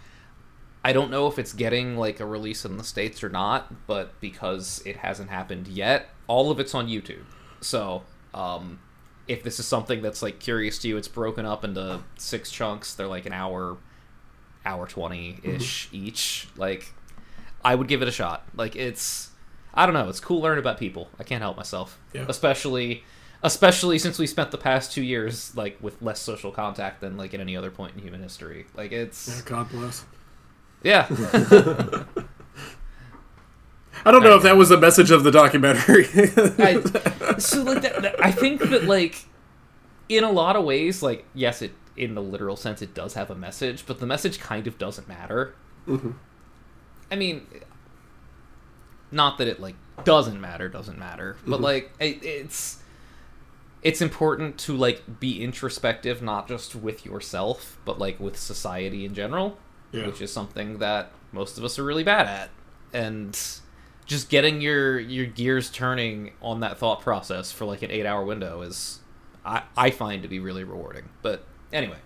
I 0.84 0.94
don't 0.94 1.12
know 1.12 1.28
if 1.28 1.38
it's 1.38 1.54
getting 1.54 1.96
like 1.96 2.20
a 2.20 2.26
release 2.26 2.66
in 2.66 2.78
the 2.78 2.84
states 2.84 3.24
or 3.24 3.30
not, 3.30 3.86
but 3.86 4.20
because 4.20 4.82
it 4.84 4.98
hasn't 4.98 5.30
happened 5.30 5.68
yet, 5.68 6.10
all 6.26 6.50
of 6.50 6.60
it's 6.60 6.74
on 6.74 6.88
YouTube. 6.88 7.26
So 7.62 8.02
um, 8.34 8.80
if 9.28 9.44
this 9.44 9.60
is 9.60 9.68
something 9.68 10.02
that's 10.02 10.24
like 10.24 10.40
curious 10.40 10.80
to 10.80 10.88
you, 10.88 10.98
it's 10.98 11.08
broken 11.08 11.46
up 11.46 11.64
into 11.64 12.00
six 12.18 12.52
chunks. 12.52 12.96
They're 12.96 13.08
like 13.08 13.28
an 13.28 13.34
hour, 13.34 13.78
hour 14.66 14.88
twenty 14.88 15.40
ish 15.44 15.88
mm-hmm. 15.88 16.06
each. 16.08 16.48
Like, 16.56 16.94
I 17.64 17.76
would 17.76 17.88
give 17.88 18.02
it 18.02 18.08
a 18.08 18.12
shot. 18.12 18.44
Like 18.56 18.76
it's, 18.76 19.30
I 19.74 19.86
don't 19.86 19.94
know, 19.94 20.10
it's 20.10 20.20
cool 20.20 20.42
learning 20.42 20.60
about 20.60 20.78
people. 20.78 21.10
I 21.20 21.24
can't 21.24 21.42
help 21.42 21.58
myself, 21.58 22.00
Yeah. 22.14 22.26
especially, 22.28 23.04
especially 23.44 24.00
since 24.00 24.18
we 24.20 24.28
spent 24.28 24.52
the 24.52 24.58
past 24.58 24.92
two 24.92 25.04
years 25.04 25.56
like 25.56 25.78
with 25.82 26.02
less 26.02 26.20
social 26.20 26.52
contact 26.52 27.02
than 27.02 27.18
like 27.18 27.34
at 27.34 27.40
any 27.40 27.56
other 27.56 27.72
point 27.72 27.96
in 27.96 28.02
human 28.02 28.22
history. 28.22 28.66
Like 28.76 28.92
it's, 28.92 29.28
Yeah, 29.28 29.42
God 29.46 29.70
bless. 29.70 30.06
yeah. 30.84 31.08
I 34.04 34.10
don't 34.10 34.24
know 34.24 34.36
if 34.36 34.44
that 34.44 34.58
was 34.58 34.70
the 34.70 34.78
message 34.78 35.12
of 35.12 35.24
the 35.24 35.32
documentary. 35.32 36.06
I, 36.16 36.82
so 37.38 37.62
like 37.62 37.84
that, 37.84 38.02
that- 38.02 38.24
I 38.24 38.32
think 38.32 38.62
that 38.62 38.86
like 38.86 39.26
in 40.10 40.24
a 40.24 40.32
lot 40.32 40.56
of 40.56 40.64
ways, 40.66 41.04
like 41.04 41.26
yes, 41.36 41.62
it 41.62 41.72
in 41.98 42.16
the 42.16 42.22
literal 42.22 42.56
sense 42.56 42.82
it 42.82 42.94
does 42.94 43.14
have 43.16 43.30
a 43.30 43.36
message, 43.36 43.86
but 43.86 44.00
the 44.00 44.06
message 44.06 44.40
kind 44.40 44.68
of 44.68 44.78
doesn't 44.78 45.08
matter. 45.08 45.54
Mhm. 45.88 46.14
I 47.12 47.16
mean, 47.16 47.46
not 49.12 49.38
that 49.38 49.48
it 49.48 49.60
like 49.60 49.76
doesn't 50.04 50.40
matter, 50.40 50.70
doesn't 50.70 50.98
matter, 50.98 51.36
but 51.46 51.60
Mhm. 51.60 51.64
like 51.64 51.92
it, 52.00 52.24
it's 52.24 52.78
it's 53.84 54.00
important 54.00 54.60
to 54.60 54.78
like 54.78 55.20
be 55.20 55.42
introspective, 55.44 56.22
not 56.22 56.48
just 56.48 56.76
with 56.76 57.04
yourself, 57.06 57.78
but 57.84 57.98
like 57.98 58.20
with 58.20 58.38
society 58.38 59.06
in 59.06 59.16
general, 59.16 59.58
Yeah. 59.92 60.06
which 60.06 60.22
is 60.22 60.32
something 60.32 60.78
that 60.78 61.12
most 61.32 61.58
of 61.58 61.64
us 61.64 61.80
are 61.80 61.84
really 61.84 62.04
bad 62.04 62.28
at, 62.28 62.50
and 62.94 63.38
just 64.06 64.30
getting 64.30 64.62
your 64.62 65.00
your 65.00 65.26
gears 65.26 65.70
turning 65.72 66.34
on 66.42 66.60
that 66.60 66.78
thought 66.78 67.02
process 67.02 67.52
for 67.52 67.66
like 67.66 67.82
an 67.82 67.90
eight 67.92 68.06
hour 68.06 68.24
window 68.24 68.62
is 68.62 69.00
I, 69.44 69.64
I 69.76 69.90
find 69.90 70.22
to 70.22 70.28
be 70.28 70.40
really 70.40 70.64
rewarding. 70.64 71.10
But 71.24 71.44
anyway. 71.72 71.98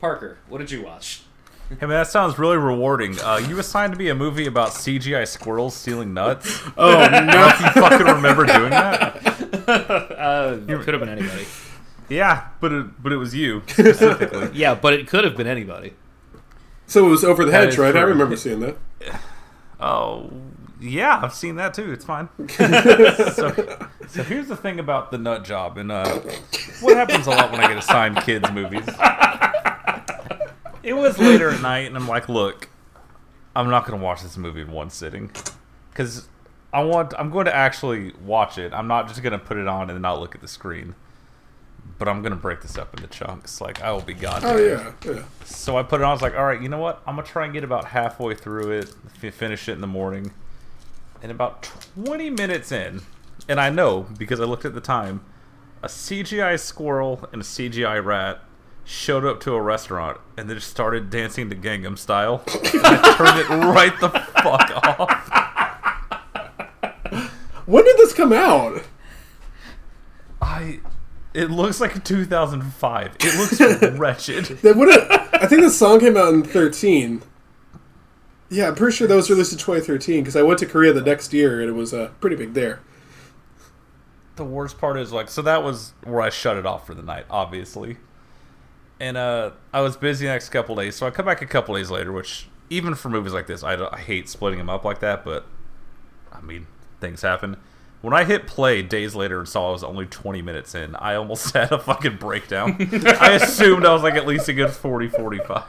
Parker, 0.00 0.38
what 0.48 0.58
did 0.58 0.70
you 0.70 0.82
watch? 0.82 1.22
Hey 1.68 1.86
man, 1.86 1.90
that 1.90 2.08
sounds 2.08 2.38
really 2.38 2.56
rewarding. 2.58 3.18
Uh, 3.20 3.36
you 3.36 3.58
assigned 3.58 3.94
to 3.94 3.98
me 3.98 4.08
a 4.08 4.14
movie 4.14 4.46
about 4.46 4.70
CGI 4.70 5.26
squirrels 5.26 5.74
stealing 5.74 6.12
nuts. 6.12 6.60
Oh, 6.76 6.98
I 6.98 7.08
don't 7.08 7.26
know 7.26 7.48
if 7.48 7.60
you 7.60 7.82
fucking 7.82 8.06
remember 8.06 8.44
doing 8.44 8.70
that. 8.70 9.68
uh, 9.68 10.58
it 10.68 10.80
could 10.82 10.92
have 10.92 11.00
been 11.00 11.08
anybody. 11.08 11.46
Yeah, 12.08 12.48
but 12.60 12.72
it, 12.72 13.02
but 13.02 13.12
it 13.12 13.16
was 13.16 13.34
you 13.34 13.62
specifically. 13.68 14.50
Yeah, 14.52 14.74
but 14.74 14.92
it 14.92 15.06
could 15.06 15.24
have 15.24 15.36
been 15.36 15.46
anybody. 15.46 15.94
so 16.86 17.06
it 17.06 17.08
was 17.08 17.24
over 17.24 17.44
the 17.44 17.52
hedge, 17.52 17.70
is 17.70 17.78
right? 17.78 17.96
I 17.96 18.02
remember 18.02 18.36
seeing 18.36 18.60
that. 18.60 18.76
Oh, 19.80 20.30
yeah, 20.82 21.20
I've 21.22 21.34
seen 21.34 21.56
that 21.56 21.74
too. 21.74 21.92
It's 21.92 22.04
fine. 22.04 22.28
so, 22.48 23.88
so 24.08 24.22
here's 24.22 24.48
the 24.48 24.56
thing 24.56 24.78
about 24.80 25.10
the 25.10 25.18
nut 25.18 25.44
job, 25.44 25.78
and 25.78 25.92
uh, 25.92 26.18
what 26.80 26.96
happens 26.96 27.26
a 27.26 27.30
lot 27.30 27.52
when 27.52 27.60
I 27.60 27.68
get 27.68 27.78
assigned 27.78 28.16
kids 28.18 28.50
movies. 28.50 28.86
It 30.82 30.94
was 30.94 31.18
later 31.18 31.50
at 31.50 31.62
night, 31.62 31.86
and 31.86 31.96
I'm 31.96 32.08
like, 32.08 32.28
look, 32.28 32.68
I'm 33.54 33.70
not 33.70 33.86
going 33.86 33.98
to 33.98 34.04
watch 34.04 34.22
this 34.22 34.36
movie 34.36 34.62
in 34.62 34.72
one 34.72 34.90
sitting, 34.90 35.30
because 35.90 36.28
I 36.72 36.82
want. 36.82 37.14
I'm 37.16 37.30
going 37.30 37.46
to 37.46 37.54
actually 37.54 38.12
watch 38.24 38.58
it. 38.58 38.72
I'm 38.72 38.88
not 38.88 39.06
just 39.06 39.22
going 39.22 39.32
to 39.32 39.38
put 39.38 39.56
it 39.58 39.68
on 39.68 39.90
and 39.90 40.02
not 40.02 40.18
look 40.20 40.34
at 40.34 40.40
the 40.40 40.48
screen. 40.48 40.96
But 41.98 42.08
I'm 42.08 42.22
gonna 42.22 42.36
break 42.36 42.62
this 42.62 42.78
up 42.78 42.94
into 42.96 43.08
chunks. 43.08 43.60
Like 43.60 43.80
I 43.82 43.92
will 43.92 44.00
be 44.00 44.14
goddamn. 44.14 44.50
Oh 44.50 44.56
yeah, 44.56 44.92
yeah. 45.04 45.22
So 45.44 45.76
I 45.76 45.82
put 45.84 46.00
it 46.00 46.04
on. 46.04 46.10
I 46.10 46.12
was 46.12 46.22
like, 46.22 46.34
all 46.34 46.44
right, 46.44 46.60
you 46.60 46.68
know 46.68 46.78
what? 46.78 47.00
I'm 47.06 47.16
gonna 47.16 47.26
try 47.26 47.44
and 47.44 47.52
get 47.52 47.62
about 47.64 47.84
halfway 47.86 48.34
through 48.34 48.70
it, 48.72 48.94
f- 49.22 49.34
finish 49.34 49.68
it 49.68 49.72
in 49.72 49.80
the 49.80 49.86
morning. 49.86 50.32
And 51.22 51.30
about 51.30 51.70
20 51.94 52.30
minutes 52.30 52.72
in, 52.72 53.02
and 53.48 53.60
I 53.60 53.70
know 53.70 54.06
because 54.18 54.40
I 54.40 54.44
looked 54.44 54.64
at 54.64 54.74
the 54.74 54.80
time, 54.80 55.24
a 55.82 55.86
CGI 55.86 56.58
squirrel 56.58 57.28
and 57.32 57.42
a 57.42 57.44
CGI 57.44 58.04
rat 58.04 58.40
showed 58.84 59.24
up 59.24 59.40
to 59.40 59.54
a 59.54 59.62
restaurant 59.62 60.18
and 60.36 60.50
they 60.50 60.54
just 60.54 60.68
started 60.68 61.10
dancing 61.10 61.48
to 61.50 61.56
Gangnam 61.56 61.96
Style. 61.96 62.42
and 62.48 62.84
I 62.84 63.14
turned 63.16 63.38
it 63.38 63.48
right 63.48 63.98
the 64.00 64.08
fuck 64.10 64.70
off. 65.00 65.28
When 67.66 67.84
did 67.84 67.96
this 67.98 68.12
come 68.12 68.32
out? 68.32 68.82
I. 70.40 70.80
It 71.32 71.50
looks 71.50 71.80
like 71.80 72.04
2005. 72.04 73.16
It 73.20 73.38
looks 73.38 73.60
wretched. 73.98 74.44
That 74.62 74.76
would 74.76 74.90
I 74.90 75.46
think 75.46 75.62
the 75.62 75.70
song 75.70 76.00
came 76.00 76.16
out 76.16 76.34
in 76.34 76.42
thirteen. 76.42 77.22
Yeah, 78.52 78.68
I'm 78.68 78.74
pretty 78.74 78.94
sure 78.96 79.08
that 79.08 79.14
was 79.16 79.30
released 79.30 79.52
in 79.52 79.58
2013 79.58 80.20
because 80.20 80.36
I 80.36 80.42
went 80.42 80.58
to 80.58 80.66
Korea 80.66 80.92
the 80.92 81.00
next 81.00 81.32
year 81.32 81.60
and 81.60 81.70
it 81.70 81.72
was 81.72 81.94
uh, 81.94 82.10
pretty 82.20 82.36
big 82.36 82.52
there. 82.54 82.80
the 84.36 84.44
worst 84.44 84.78
part 84.78 84.98
is 84.98 85.12
like 85.12 85.28
so 85.28 85.42
that 85.42 85.62
was 85.62 85.92
where 86.04 86.20
I 86.22 86.30
shut 86.30 86.56
it 86.56 86.66
off 86.66 86.86
for 86.86 86.94
the 86.94 87.02
night, 87.02 87.26
obviously. 87.30 87.96
And 89.00 89.16
uh 89.16 89.52
I 89.72 89.80
was 89.80 89.96
busy 89.96 90.26
the 90.26 90.32
next 90.32 90.50
couple 90.50 90.74
days, 90.76 90.96
so 90.96 91.06
I 91.06 91.10
come 91.10 91.26
back 91.26 91.42
a 91.42 91.46
couple 91.46 91.74
days 91.74 91.90
later, 91.90 92.12
which 92.12 92.48
even 92.70 92.94
for 92.94 93.08
movies 93.10 93.32
like 93.32 93.46
this, 93.46 93.62
I, 93.62 93.74
I 93.90 93.98
hate 93.98 94.28
splitting 94.28 94.58
them 94.58 94.70
up 94.70 94.84
like 94.84 95.00
that, 95.00 95.24
but 95.24 95.46
I 96.32 96.40
mean, 96.40 96.66
things 97.00 97.22
happen. 97.22 97.56
When 98.00 98.14
I 98.14 98.24
hit 98.24 98.46
play 98.46 98.82
days 98.82 99.14
later 99.14 99.38
and 99.38 99.48
saw 99.48 99.68
I 99.68 99.72
was 99.72 99.84
only 99.84 100.06
20 100.06 100.42
minutes 100.42 100.74
in, 100.74 100.96
I 100.96 101.14
almost 101.14 101.52
had 101.54 101.70
a 101.72 101.78
fucking 101.78 102.16
breakdown. 102.16 102.76
I 103.20 103.32
assumed 103.32 103.84
I 103.86 103.92
was 103.92 104.02
like 104.02 104.14
at 104.14 104.26
least 104.26 104.48
a 104.48 104.52
good 104.52 104.70
40 104.70 105.08
45. 105.08 105.62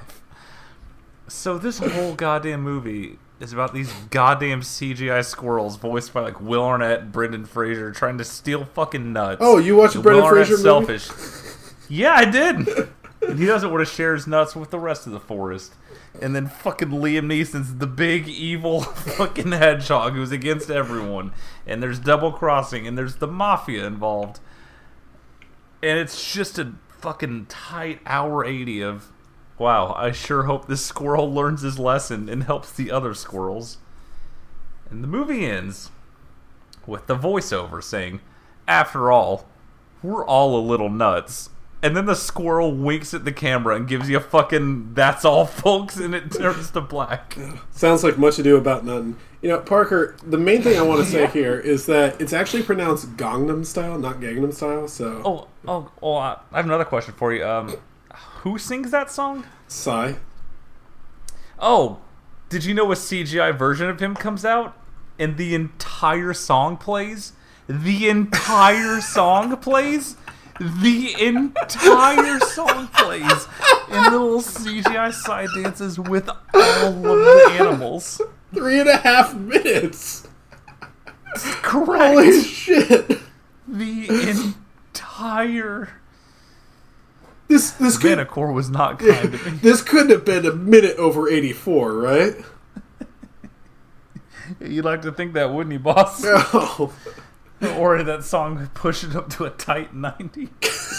So 1.27 1.57
this 1.57 1.79
whole 1.79 2.15
goddamn 2.15 2.61
movie 2.61 3.17
is 3.39 3.53
about 3.53 3.73
these 3.73 3.91
goddamn 4.09 4.61
CGI 4.61 5.23
squirrels 5.25 5.77
voiced 5.77 6.13
by 6.13 6.21
like 6.21 6.39
Will 6.41 6.63
Arnett 6.63 6.99
and 7.01 7.11
Brendan 7.11 7.45
Fraser 7.45 7.91
trying 7.91 8.17
to 8.17 8.23
steal 8.25 8.65
fucking 8.65 9.13
nuts. 9.13 9.39
Oh, 9.41 9.57
you 9.57 9.75
watched 9.75 9.95
And 9.95 10.03
Brendan 10.03 10.23
Will 10.23 10.29
Arnett's 10.29 10.49
Fraser 10.49 10.63
movie? 10.79 10.97
selfish. 10.97 11.55
Yeah, 11.89 12.13
I 12.13 12.25
did. 12.25 12.67
and 13.27 13.39
he 13.39 13.45
doesn't 13.45 13.71
want 13.71 13.85
to 13.87 13.93
share 13.93 14.13
his 14.13 14.27
nuts 14.27 14.55
with 14.55 14.69
the 14.69 14.79
rest 14.79 15.07
of 15.07 15.13
the 15.13 15.19
forest. 15.19 15.73
And 16.21 16.35
then 16.35 16.47
fucking 16.47 16.89
Liam 16.89 17.25
Neeson's 17.25 17.77
the 17.77 17.87
big 17.87 18.27
evil 18.27 18.81
fucking 18.81 19.51
hedgehog 19.51 20.13
who's 20.13 20.31
against 20.31 20.69
everyone. 20.69 21.31
And 21.65 21.81
there's 21.81 21.99
double 21.99 22.31
crossing 22.31 22.85
and 22.85 22.97
there's 22.97 23.15
the 23.15 23.27
mafia 23.27 23.85
involved. 23.87 24.39
And 25.81 25.97
it's 25.99 26.33
just 26.33 26.59
a 26.59 26.73
fucking 26.99 27.47
tight 27.47 27.99
hour 28.05 28.45
80 28.45 28.81
of 28.81 29.11
wow, 29.57 29.93
I 29.97 30.11
sure 30.11 30.43
hope 30.43 30.67
this 30.67 30.85
squirrel 30.85 31.31
learns 31.31 31.61
his 31.61 31.79
lesson 31.79 32.29
and 32.29 32.43
helps 32.43 32.71
the 32.71 32.91
other 32.91 33.13
squirrels. 33.13 33.77
And 34.89 35.03
the 35.03 35.07
movie 35.07 35.45
ends 35.45 35.91
with 36.85 37.07
the 37.07 37.15
voiceover 37.15 37.83
saying, 37.83 38.21
After 38.67 39.11
all, 39.11 39.45
we're 40.01 40.25
all 40.25 40.57
a 40.57 40.61
little 40.61 40.89
nuts. 40.89 41.49
And 41.81 41.97
then 41.97 42.05
the 42.05 42.15
squirrel 42.15 42.71
winks 42.71 43.13
at 43.13 43.25
the 43.25 43.31
camera 43.33 43.75
and 43.75 43.87
gives 43.87 44.09
you 44.09 44.15
a 44.15 44.21
fucking 44.21 44.93
that's 44.93 45.25
all 45.25 45.45
folks 45.45 45.97
and 45.97 46.15
it 46.15 46.31
turns 46.31 46.71
to 46.71 46.81
black. 46.81 47.37
Sounds 47.71 48.05
like 48.05 48.17
much 48.17 48.39
ado 48.39 48.55
about 48.55 48.85
nothing. 48.85 49.17
You 49.41 49.49
know, 49.49 49.59
Parker, 49.59 50.15
the 50.23 50.37
main 50.37 50.61
thing 50.61 50.79
I 50.79 50.81
want 50.81 51.03
to 51.03 51.05
say 51.05 51.27
here 51.33 51.59
is 51.59 51.85
that 51.87 52.21
it's 52.21 52.31
actually 52.31 52.63
pronounced 52.63 53.17
Gangnam 53.17 53.65
style, 53.65 53.99
not 53.99 54.21
Gangnam 54.21 54.53
style, 54.53 54.87
so. 54.87 55.21
Oh, 55.25 55.47
oh, 55.67 55.91
oh! 56.01 56.15
I 56.15 56.37
I 56.53 56.57
have 56.57 56.65
another 56.65 56.85
question 56.85 57.13
for 57.15 57.33
you. 57.33 57.45
Um, 57.45 57.75
who 58.43 58.57
sings 58.57 58.91
that 58.91 59.09
song? 59.09 59.45
Sigh. 59.69 60.17
Oh, 61.57 61.99
did 62.49 62.65
you 62.65 62.73
know 62.73 62.91
a 62.91 62.95
CGI 62.95 63.57
version 63.57 63.89
of 63.89 64.01
him 64.01 64.15
comes 64.15 64.43
out 64.43 64.77
and 65.17 65.37
the 65.37 65.55
entire 65.55 66.33
song 66.33 66.75
plays? 66.75 67.31
The 67.67 68.09
entire 68.09 68.99
song 69.01 69.55
plays? 69.55 70.17
The 70.59 71.15
entire 71.21 72.39
song 72.41 72.89
plays 72.89 73.47
in 73.89 74.03
little 74.11 74.41
CGI 74.41 75.13
side 75.13 75.47
dances 75.55 75.97
with 75.97 76.27
all 76.29 76.35
of 76.53 77.01
the 77.01 77.47
animals. 77.59 78.19
Three 78.53 78.81
and 78.81 78.89
a 78.89 78.97
half 78.97 79.33
minutes! 79.33 80.27
Correct. 81.61 82.13
Holy 82.13 82.41
shit! 82.43 83.19
The 83.69 84.29
entire 84.29 86.02
This 87.53 87.69
this 87.69 87.99
could, 87.99 88.17
Vanacore 88.17 88.51
was 88.51 88.71
not 88.71 88.97
kind 88.97 89.31
to 89.31 89.51
me. 89.51 89.57
this 89.59 89.83
couldn't 89.83 90.09
have 90.09 90.25
been 90.25 90.43
a 90.43 90.53
minute 90.55 90.97
over 90.97 91.29
84, 91.29 91.93
right? 91.93 92.35
You'd 94.59 94.83
like 94.85 95.03
to 95.03 95.11
think 95.11 95.33
that, 95.33 95.53
wouldn't 95.53 95.71
you, 95.71 95.77
boss? 95.77 96.23
Oh, 96.25 96.91
Or 97.77 98.01
that 98.01 98.23
song 98.23 98.71
push 98.73 99.03
it 99.03 99.15
up 99.15 99.29
to 99.33 99.45
a 99.45 99.51
tight 99.51 99.93
90. 99.93 100.49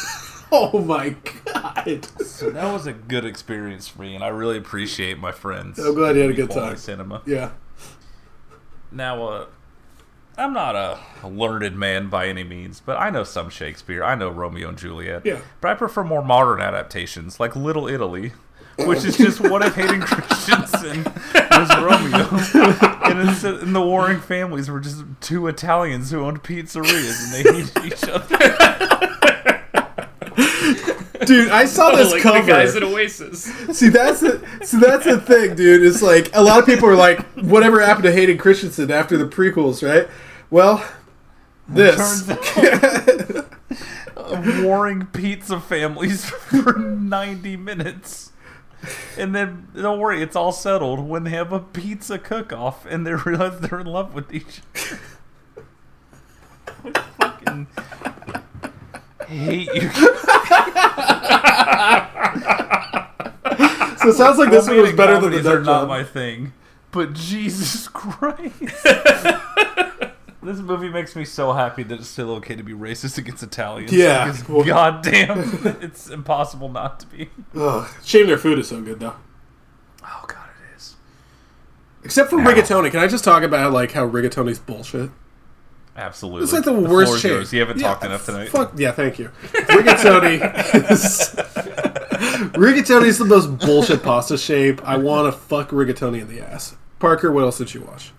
oh 0.52 0.78
my 0.78 1.16
god. 1.52 2.06
So 2.24 2.50
that 2.50 2.72
was 2.72 2.86
a 2.86 2.92
good 2.92 3.24
experience 3.24 3.88
for 3.88 4.02
me, 4.02 4.14
and 4.14 4.22
I 4.22 4.28
really 4.28 4.56
appreciate 4.56 5.18
my 5.18 5.32
friends. 5.32 5.80
I'm 5.80 5.94
glad 5.94 6.14
you 6.14 6.22
had 6.22 6.30
a 6.30 6.34
good 6.34 6.50
Quality 6.50 6.70
time. 6.70 6.76
Cinema. 6.78 7.22
Yeah. 7.26 7.50
Now, 8.92 9.26
uh, 9.26 9.46
I'm 10.36 10.52
not 10.52 10.74
a 10.74 10.98
learned 11.26 11.76
man 11.76 12.08
by 12.08 12.26
any 12.26 12.44
means, 12.44 12.80
but 12.84 12.98
I 12.98 13.10
know 13.10 13.24
some 13.24 13.50
Shakespeare. 13.50 14.02
I 14.02 14.14
know 14.14 14.28
Romeo 14.28 14.68
and 14.68 14.78
Juliet. 14.78 15.24
Yeah. 15.24 15.38
But 15.60 15.70
I 15.70 15.74
prefer 15.74 16.02
more 16.04 16.24
modern 16.24 16.60
adaptations, 16.60 17.38
like 17.38 17.54
Little 17.54 17.86
Italy, 17.88 18.32
which 18.78 19.04
is 19.04 19.16
just 19.16 19.40
one 19.40 19.62
of 19.62 19.74
Hayden 19.74 20.00
Christensen 20.02 21.04
was 21.04 21.70
Romeo, 21.78 22.28
and 23.04 23.44
and 23.44 23.76
the 23.76 23.82
warring 23.82 24.20
families 24.20 24.68
were 24.68 24.80
just 24.80 25.04
two 25.20 25.46
Italians 25.46 26.10
who 26.10 26.24
owned 26.24 26.42
pizzerias, 26.42 27.24
and 27.24 27.32
they 27.32 27.52
hated 27.62 27.84
each 27.84 28.04
other. 28.08 29.53
Dude, 31.26 31.50
I 31.50 31.64
saw 31.64 31.90
this 31.92 32.12
like 32.12 32.22
cover. 32.22 32.40
the 32.42 32.46
guys 32.46 32.76
at 32.76 32.82
Oasis. 32.82 33.44
See 33.76 33.88
that's 33.88 34.20
the 34.20 34.44
see 34.62 34.78
that's 34.78 35.04
the 35.04 35.20
thing, 35.20 35.54
dude. 35.56 35.82
It's 35.82 36.02
like 36.02 36.30
a 36.34 36.42
lot 36.42 36.58
of 36.58 36.66
people 36.66 36.88
are 36.88 36.96
like, 36.96 37.20
whatever 37.34 37.80
happened 37.80 38.04
to 38.04 38.12
Hayden 38.12 38.38
Christensen 38.38 38.90
after 38.90 39.16
the 39.16 39.26
prequels, 39.26 39.86
right? 39.86 40.08
Well, 40.50 40.84
this 41.68 42.26
Turns 42.26 43.46
out, 44.16 44.64
warring 44.64 45.06
pizza 45.06 45.60
families 45.60 46.24
for 46.30 46.78
90 46.78 47.56
minutes. 47.56 48.32
And 49.16 49.34
then, 49.34 49.68
don't 49.74 49.98
worry, 49.98 50.22
it's 50.22 50.36
all 50.36 50.52
settled 50.52 51.00
when 51.00 51.24
they 51.24 51.30
have 51.30 51.52
a 51.52 51.60
pizza 51.60 52.18
cook 52.18 52.52
off 52.52 52.84
and 52.84 53.06
they 53.06 53.14
realize 53.14 53.58
they're 53.60 53.80
in 53.80 53.86
love 53.86 54.14
with 54.14 54.32
each 54.32 54.60
other. 54.74 55.00
Fucking 57.18 57.66
hate 59.26 59.68
you. 59.74 59.90
so 63.98 64.08
it 64.08 64.14
sounds 64.14 64.38
like 64.38 64.50
this 64.50 64.66
one 64.68 64.80
was 64.80 64.92
better 64.92 65.14
than 65.20 65.30
the 65.32 65.38
comedies 65.38 65.46
are 65.46 65.56
Duck 65.58 65.64
not 65.66 65.80
Job. 65.82 65.88
my 65.88 66.02
thing. 66.04 66.52
But 66.90 67.12
Jesus 67.14 67.88
Christ. 67.92 68.52
this 70.42 70.58
movie 70.58 70.88
makes 70.88 71.16
me 71.16 71.24
so 71.24 71.52
happy 71.52 71.82
that 71.84 71.98
it's 72.00 72.08
still 72.08 72.30
okay 72.36 72.54
to 72.54 72.62
be 72.62 72.72
racist 72.72 73.18
against 73.18 73.42
Italians. 73.42 73.92
Yeah, 73.92 74.26
Because 74.26 74.48
well- 74.48 74.64
goddamn, 74.64 75.78
it's 75.82 76.08
impossible 76.10 76.68
not 76.68 77.00
to 77.00 77.06
be. 77.06 77.30
Ugh, 77.56 77.88
shame 78.04 78.26
their 78.26 78.38
food 78.38 78.58
is 78.58 78.68
so 78.68 78.80
good 78.80 79.00
though. 79.00 79.14
Oh 80.04 80.24
god, 80.28 80.48
it 80.70 80.76
is. 80.76 80.94
Except 82.04 82.30
for 82.30 82.36
rigatoni. 82.36 82.90
Can 82.90 83.00
I 83.00 83.06
just 83.06 83.24
talk 83.24 83.42
about 83.42 83.72
like 83.72 83.92
how 83.92 84.08
rigatoni's 84.08 84.58
bullshit? 84.58 85.10
Absolutely. 85.96 86.42
It's 86.44 86.52
like 86.52 86.64
the 86.64 86.72
floor 86.72 86.88
worst 86.88 87.14
is 87.14 87.20
shit. 87.20 87.52
You 87.52 87.60
haven't 87.60 87.78
Yeah, 87.80 87.88
talked 87.88 88.04
enough 88.04 88.24
tonight. 88.26 88.48
Fuck 88.48 88.72
yeah, 88.76 88.90
thank 88.92 89.18
you. 89.18 89.30
Rigatoni 89.52 90.90
is 90.90 91.34
rigatoni 92.54 93.06
is 93.06 93.18
the 93.18 93.24
most 93.24 93.58
bullshit 93.58 94.02
pasta 94.02 94.36
shape. 94.36 94.86
I 94.86 94.96
want 94.96 95.32
to 95.32 95.38
fuck 95.38 95.70
rigatoni 95.70 96.20
in 96.20 96.28
the 96.28 96.40
ass. 96.40 96.76
Parker, 96.98 97.30
what 97.30 97.42
else 97.44 97.58
did 97.58 97.74
you 97.74 97.82
watch? 97.82 98.12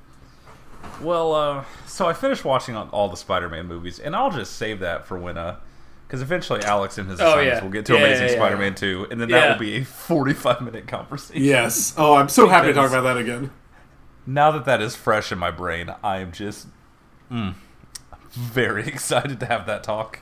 Well, 1.02 1.34
uh, 1.34 1.66
so 1.86 2.08
I 2.08 2.14
finished 2.14 2.46
watching 2.46 2.76
all- 2.76 2.90
all 2.92 3.10
the 3.10 3.18
Spider-Man 3.18 3.66
movies, 3.68 4.00
and 4.00 4.16
I'll 4.16 4.32
just 4.32 4.56
save 4.56 4.80
that 4.80 5.06
for 5.06 5.18
when, 5.18 5.38
uh, 5.38 5.58
because 6.08 6.22
eventually 6.22 6.62
Alex 6.64 6.98
and 6.98 7.10
his 7.10 7.20
Oh, 7.20 7.28
assignments 7.32 7.58
yeah. 7.58 7.64
will 7.64 7.72
get 7.72 7.86
to 7.88 7.94
Yeah, 7.94 8.00
Amazing 8.00 8.26
yeah, 8.28 8.32
yeah. 8.32 8.38
Spider-Man 8.38 8.76
2, 8.76 9.08
and 9.12 9.20
then 9.20 9.30
that 9.30 9.52
will 9.52 9.60
be 9.60 9.76
a 9.78 9.82
45-minute 9.82 10.88
conversation. 10.88 11.44
Yes. 11.44 11.94
Oh, 11.98 12.14
I'm 12.16 12.30
so 12.30 12.48
happy 12.48 12.68
to 12.68 12.74
talk 12.74 12.90
about 12.90 13.02
that 13.04 13.18
again. 13.18 13.52
Now 14.26 14.52
that 14.52 14.64
that 14.66 14.82
is 14.82 14.96
fresh 14.96 15.32
in 15.34 15.38
my 15.38 15.52
brain, 15.52 15.94
I 16.04 16.20
am 16.20 16.32
just 16.32 16.68
mm, 17.32 17.54
very 18.36 18.88
excited 18.88 19.40
to 19.40 19.46
have 19.48 19.66
that 19.66 19.84
talk. 19.84 20.20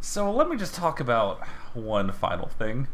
So 0.00 0.30
let 0.30 0.48
me 0.48 0.56
just 0.56 0.74
talk 0.74 1.00
about 1.00 1.40
one 1.72 2.12
final 2.12 2.48
thing. 2.48 2.88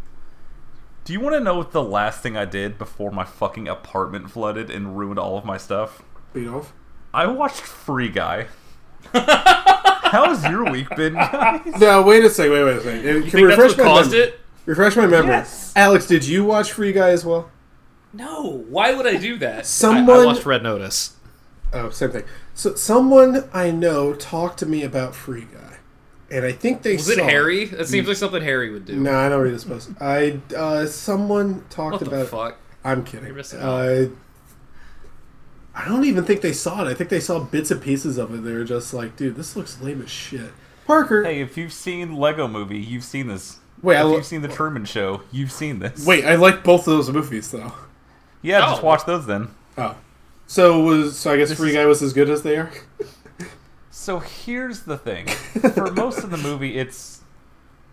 Do 1.04 1.12
you 1.12 1.20
want 1.20 1.34
to 1.34 1.40
know 1.40 1.54
what 1.56 1.72
the 1.72 1.82
last 1.82 2.20
thing 2.22 2.36
I 2.36 2.44
did 2.44 2.78
before 2.78 3.10
my 3.10 3.24
fucking 3.24 3.66
apartment 3.66 4.30
flooded 4.30 4.70
and 4.70 4.96
ruined 4.96 5.18
all 5.18 5.36
of 5.36 5.44
my 5.44 5.56
stuff? 5.56 6.02
Beat 6.32 6.46
off. 6.48 6.72
I 7.12 7.26
watched 7.26 7.62
Free 7.62 8.08
Guy. 8.08 8.46
How 9.12 10.26
How's 10.26 10.44
your 10.44 10.70
week 10.70 10.88
been, 10.96 11.14
guys? 11.14 11.62
No, 11.80 12.02
wait 12.02 12.24
a 12.24 12.30
second. 12.30 12.52
Wait, 12.52 12.64
wait 12.64 12.76
a 12.76 12.80
second. 12.82 13.02
Can 13.02 13.22
You 13.24 13.30
think 13.30 13.48
that's 13.48 13.58
what 13.58 13.78
my 13.78 13.84
caused 13.84 14.10
memory. 14.12 14.28
it? 14.28 14.40
Refresh 14.66 14.96
my 14.96 15.06
memory. 15.06 15.30
Yes. 15.30 15.72
Alex, 15.74 16.06
did 16.06 16.24
you 16.24 16.44
watch 16.44 16.72
Free 16.72 16.92
Guy 16.92 17.10
as 17.10 17.24
well? 17.24 17.50
No. 18.12 18.64
Why 18.68 18.92
would 18.94 19.06
I 19.06 19.16
do 19.16 19.38
that? 19.38 19.58
I, 19.60 19.62
Someone. 19.62 20.20
I 20.20 20.24
watched 20.26 20.44
Red 20.46 20.62
Notice. 20.62 21.16
Oh, 21.72 21.90
same 21.90 22.10
thing. 22.10 22.24
So 22.60 22.74
someone 22.74 23.48
I 23.54 23.70
know 23.70 24.12
talked 24.12 24.58
to 24.58 24.66
me 24.66 24.82
about 24.82 25.14
Free 25.14 25.46
Guy, 25.50 25.78
and 26.30 26.44
I 26.44 26.52
think 26.52 26.82
they 26.82 26.96
Was 26.96 27.06
saw 27.06 27.12
it 27.12 27.30
Harry? 27.30 27.64
That 27.64 27.88
seems 27.88 28.06
like 28.06 28.18
something 28.18 28.42
Harry 28.42 28.70
would 28.70 28.84
do. 28.84 28.96
No, 29.00 29.14
I 29.18 29.30
don't 29.30 29.40
read 29.40 29.54
this 29.54 29.64
post. 29.64 29.88
I 29.98 30.40
uh, 30.54 30.84
someone 30.84 31.64
talked 31.70 31.92
What 31.92 32.00
the 32.10 32.14
about. 32.22 32.26
fuck? 32.28 32.56
I'm 32.84 33.02
kidding. 33.02 33.34
You're 33.34 33.40
Uh, 33.58 34.08
I 35.74 35.88
don't 35.88 36.04
even 36.04 36.24
think 36.24 36.42
they 36.42 36.52
saw 36.52 36.84
it. 36.84 36.90
I 36.90 36.92
think 36.92 37.08
they 37.08 37.18
saw 37.18 37.38
bits 37.38 37.70
and 37.70 37.80
pieces 37.80 38.18
of 38.18 38.34
it. 38.34 38.44
They 38.44 38.52
were 38.52 38.64
just 38.64 38.92
like, 38.92 39.16
"Dude, 39.16 39.36
this 39.36 39.56
looks 39.56 39.80
lame 39.80 40.02
as 40.02 40.10
shit." 40.10 40.52
Parker, 40.86 41.24
Hey, 41.24 41.40
if 41.40 41.56
you've 41.56 41.72
seen 41.72 42.14
Lego 42.14 42.46
Movie, 42.46 42.76
you've 42.78 43.04
seen 43.04 43.28
this. 43.28 43.58
Wait, 43.80 43.96
I 43.96 44.00
if 44.00 44.04
lo- 44.06 44.16
you've 44.16 44.26
seen 44.26 44.42
the 44.42 44.48
Truman 44.48 44.84
Show, 44.84 45.22
you've 45.32 45.50
seen 45.52 45.78
this. 45.78 46.04
wait, 46.04 46.26
I 46.26 46.34
like 46.34 46.62
both 46.62 46.80
of 46.80 46.92
those 46.92 47.10
movies 47.10 47.50
though. 47.52 47.72
yeah, 48.42 48.60
just 48.60 48.82
Oh. 48.82 48.86
watch 48.86 49.06
those 49.06 49.24
then. 49.24 49.48
Oh, 49.78 49.94
so 50.50 50.80
was 50.80 51.16
so 51.16 51.32
I 51.32 51.36
guess 51.36 51.52
Free 51.52 51.72
Guy 51.72 51.86
was 51.86 52.02
as 52.02 52.12
good 52.12 52.28
as 52.28 52.42
they 52.42 52.56
are. 52.56 52.72
So 53.92 54.18
here's 54.18 54.80
the 54.80 54.98
thing. 54.98 55.26
For 55.74 55.92
most 55.92 56.24
of 56.24 56.30
the 56.30 56.38
movie, 56.38 56.76
it's 56.76 57.22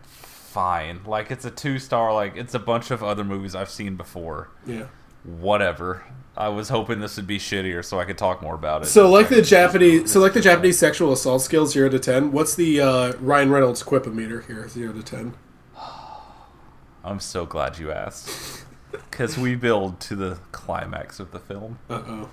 fine. 0.02 1.02
Like 1.06 1.30
it's 1.30 1.46
a 1.46 1.52
two 1.52 1.78
star. 1.78 2.12
Like 2.12 2.36
it's 2.36 2.56
a 2.56 2.60
bunch 2.60 2.90
of 2.90 3.04
other 3.04 3.24
movies 3.24 3.54
I've 3.54 3.70
seen 3.70 3.96
before. 3.96 4.50
Yeah. 4.66 4.88
Whatever. 5.24 6.04
I 6.36 6.48
was 6.48 6.70
hoping 6.70 7.00
this 7.00 7.16
would 7.18 7.28
be 7.28 7.38
shittier 7.38 7.86
so 7.86 8.00
I 8.00 8.06
could 8.06 8.18
talk 8.18 8.42
more 8.42 8.56
about 8.56 8.82
it. 8.82 8.86
So 8.88 9.08
like 9.08 9.30
the 9.30 9.44
Japanese, 9.44 10.12
so 10.12 10.20
like 10.20 10.34
the 10.34 10.42
Japanese 10.42 10.80
sexual 10.80 11.14
assault 11.14 11.44
scale 11.44 11.68
zero 11.68 11.90
to 11.90 12.00
ten. 12.00 12.32
What's 12.32 12.56
the 12.56 12.82
uh, 12.82 13.14
Ryan 13.20 13.52
Reynolds 13.52 13.84
quipometer 13.84 14.48
here? 14.48 14.68
Zero 14.68 14.94
to 14.94 15.04
ten. 15.04 15.36
I'm 17.04 17.20
so 17.20 17.46
glad 17.46 17.78
you 17.78 17.92
asked. 17.92 18.66
Because 18.92 19.38
we 19.38 19.54
build 19.54 20.00
to 20.00 20.16
the 20.16 20.40
climax 20.52 21.20
of 21.20 21.32
the 21.32 21.40
film. 21.40 21.78
Uh 21.88 22.02
oh. 22.08 22.30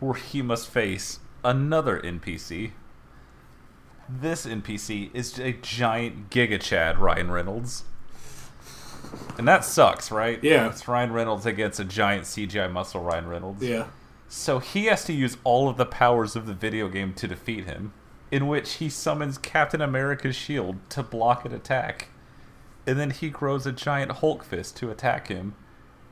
Where 0.00 0.14
he 0.14 0.42
must 0.42 0.68
face 0.68 1.20
another 1.44 2.00
NPC. 2.00 2.72
This 4.08 4.46
NPC 4.46 5.10
is 5.14 5.38
a 5.38 5.52
giant 5.52 6.30
Giga 6.30 6.60
Chad 6.60 6.98
Ryan 6.98 7.30
Reynolds. 7.30 7.84
And 9.38 9.46
that 9.46 9.64
sucks, 9.64 10.10
right? 10.10 10.42
Yeah. 10.42 10.68
It's 10.68 10.88
Ryan 10.88 11.12
Reynolds 11.12 11.46
against 11.46 11.80
a 11.80 11.84
giant 11.84 12.24
CGI 12.24 12.70
muscle 12.70 13.02
Ryan 13.02 13.28
Reynolds. 13.28 13.62
Yeah. 13.62 13.86
So 14.28 14.58
he 14.58 14.86
has 14.86 15.04
to 15.04 15.12
use 15.12 15.36
all 15.44 15.68
of 15.68 15.76
the 15.76 15.86
powers 15.86 16.36
of 16.36 16.46
the 16.46 16.54
video 16.54 16.88
game 16.88 17.14
to 17.14 17.26
defeat 17.26 17.64
him, 17.64 17.92
in 18.30 18.46
which 18.46 18.74
he 18.74 18.88
summons 18.88 19.38
Captain 19.38 19.80
America's 19.80 20.36
shield 20.36 20.76
to 20.90 21.02
block 21.02 21.44
an 21.44 21.52
attack. 21.52 22.08
And 22.86 22.98
then 22.98 23.10
he 23.10 23.28
grows 23.28 23.66
a 23.66 23.72
giant 23.72 24.12
Hulk 24.12 24.44
fist 24.44 24.76
to 24.78 24.90
attack 24.90 25.28
him. 25.28 25.54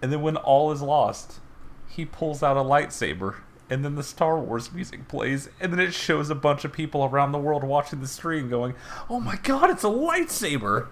And 0.02 0.12
then 0.12 0.20
when 0.22 0.36
all 0.36 0.72
is 0.72 0.82
lost, 0.82 1.40
he 1.88 2.04
pulls 2.04 2.42
out 2.42 2.56
a 2.56 2.60
lightsaber. 2.60 3.36
And 3.70 3.84
then 3.84 3.96
the 3.96 4.02
Star 4.02 4.38
Wars 4.38 4.72
music 4.72 5.08
plays, 5.08 5.50
and 5.60 5.72
then 5.72 5.80
it 5.80 5.92
shows 5.92 6.30
a 6.30 6.34
bunch 6.34 6.64
of 6.64 6.72
people 6.72 7.04
around 7.04 7.32
the 7.32 7.38
world 7.38 7.64
watching 7.64 8.00
the 8.00 8.06
stream 8.06 8.48
going, 8.48 8.74
Oh 9.10 9.20
my 9.20 9.36
god, 9.36 9.70
it's 9.70 9.84
a 9.84 9.88
lightsaber! 9.88 10.88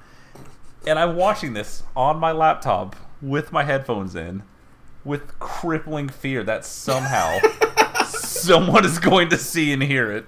And 0.87 0.99
I'm 0.99 1.17
watching 1.17 1.55
this 1.55 1.83
on 1.97 2.19
my 2.19 2.33
laptop 2.33 2.95
with 3.23 3.51
my 3.51 3.65
headphones 3.65 4.15
in 4.15 4.43
with 5.05 5.39
crippling 5.39 6.09
fear 6.09 6.43
that 6.45 6.65
somehow 6.65 7.39
someone 8.07 8.85
is 8.85 8.99
going 8.99 9.29
to 9.31 9.39
see 9.39 9.73
and 9.73 9.83
hear 9.83 10.11
it. 10.13 10.27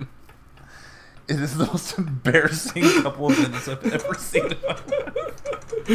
It 1.28 1.40
is 1.40 1.58
the 1.58 1.66
most 1.66 1.98
embarrassing 1.98 3.02
couple 3.02 3.30
of 3.30 3.38
minutes 3.38 3.68
I've 3.68 3.84
ever 3.84 4.14
seen. 4.14 4.46
in 4.46 4.58
my 4.62 4.78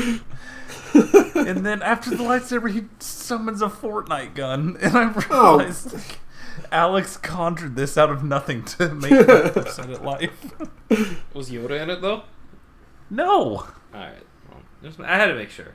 life. 0.01 1.35
and 1.35 1.65
then 1.65 1.81
after 1.81 2.11
the 2.11 2.17
lightsaber, 2.17 2.71
he 2.71 2.83
summons 2.99 3.61
a 3.63 3.67
Fortnite 3.67 4.35
gun, 4.35 4.77
and 4.81 4.95
I 4.95 5.11
oh. 5.31 5.57
realized 5.57 5.95
Alex 6.71 7.17
conjured 7.17 7.75
this 7.75 7.97
out 7.97 8.09
of 8.09 8.23
nothing 8.23 8.63
to 8.65 8.89
make 8.93 9.27
percent 9.53 9.91
at 9.91 10.03
life. 10.03 10.31
Was 11.33 11.49
Yoda 11.49 11.81
in 11.81 11.89
it 11.89 12.01
though? 12.01 12.23
No, 13.09 13.31
All 13.33 13.67
right. 13.93 14.23
Well, 14.49 14.61
I 15.05 15.17
had 15.17 15.27
to 15.27 15.35
make 15.35 15.49
sure. 15.49 15.73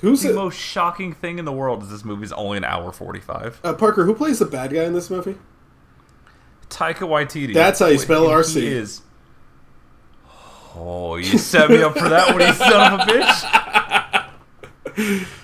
Who's 0.00 0.22
the 0.22 0.30
it? 0.30 0.34
most 0.34 0.58
shocking 0.58 1.12
thing 1.12 1.38
in 1.38 1.44
the 1.44 1.52
world 1.52 1.82
is 1.82 1.90
this 1.90 2.04
movie's 2.04 2.32
only 2.32 2.56
an 2.58 2.64
hour 2.64 2.92
forty-five. 2.92 3.60
Uh, 3.64 3.74
Parker, 3.74 4.04
who 4.04 4.14
plays 4.14 4.38
the 4.38 4.46
bad 4.46 4.72
guy 4.72 4.84
in 4.84 4.92
this 4.92 5.10
movie? 5.10 5.36
Taika 6.70 7.08
Waititi. 7.08 7.54
That's 7.54 7.80
how 7.80 7.86
you 7.86 7.98
spell 7.98 8.30
And 8.30 8.44
RC. 8.44 8.60
He 8.60 8.66
is. 8.68 9.02
Oh, 10.76 11.16
you 11.16 11.38
set 11.38 11.70
me 11.70 11.82
up 11.82 11.98
for 11.98 12.08
that 12.08 12.32
one, 12.32 12.40
you 12.40 12.52
son 12.52 12.92
of 12.92 13.00
a 13.00 13.04
bitch. 13.10 14.24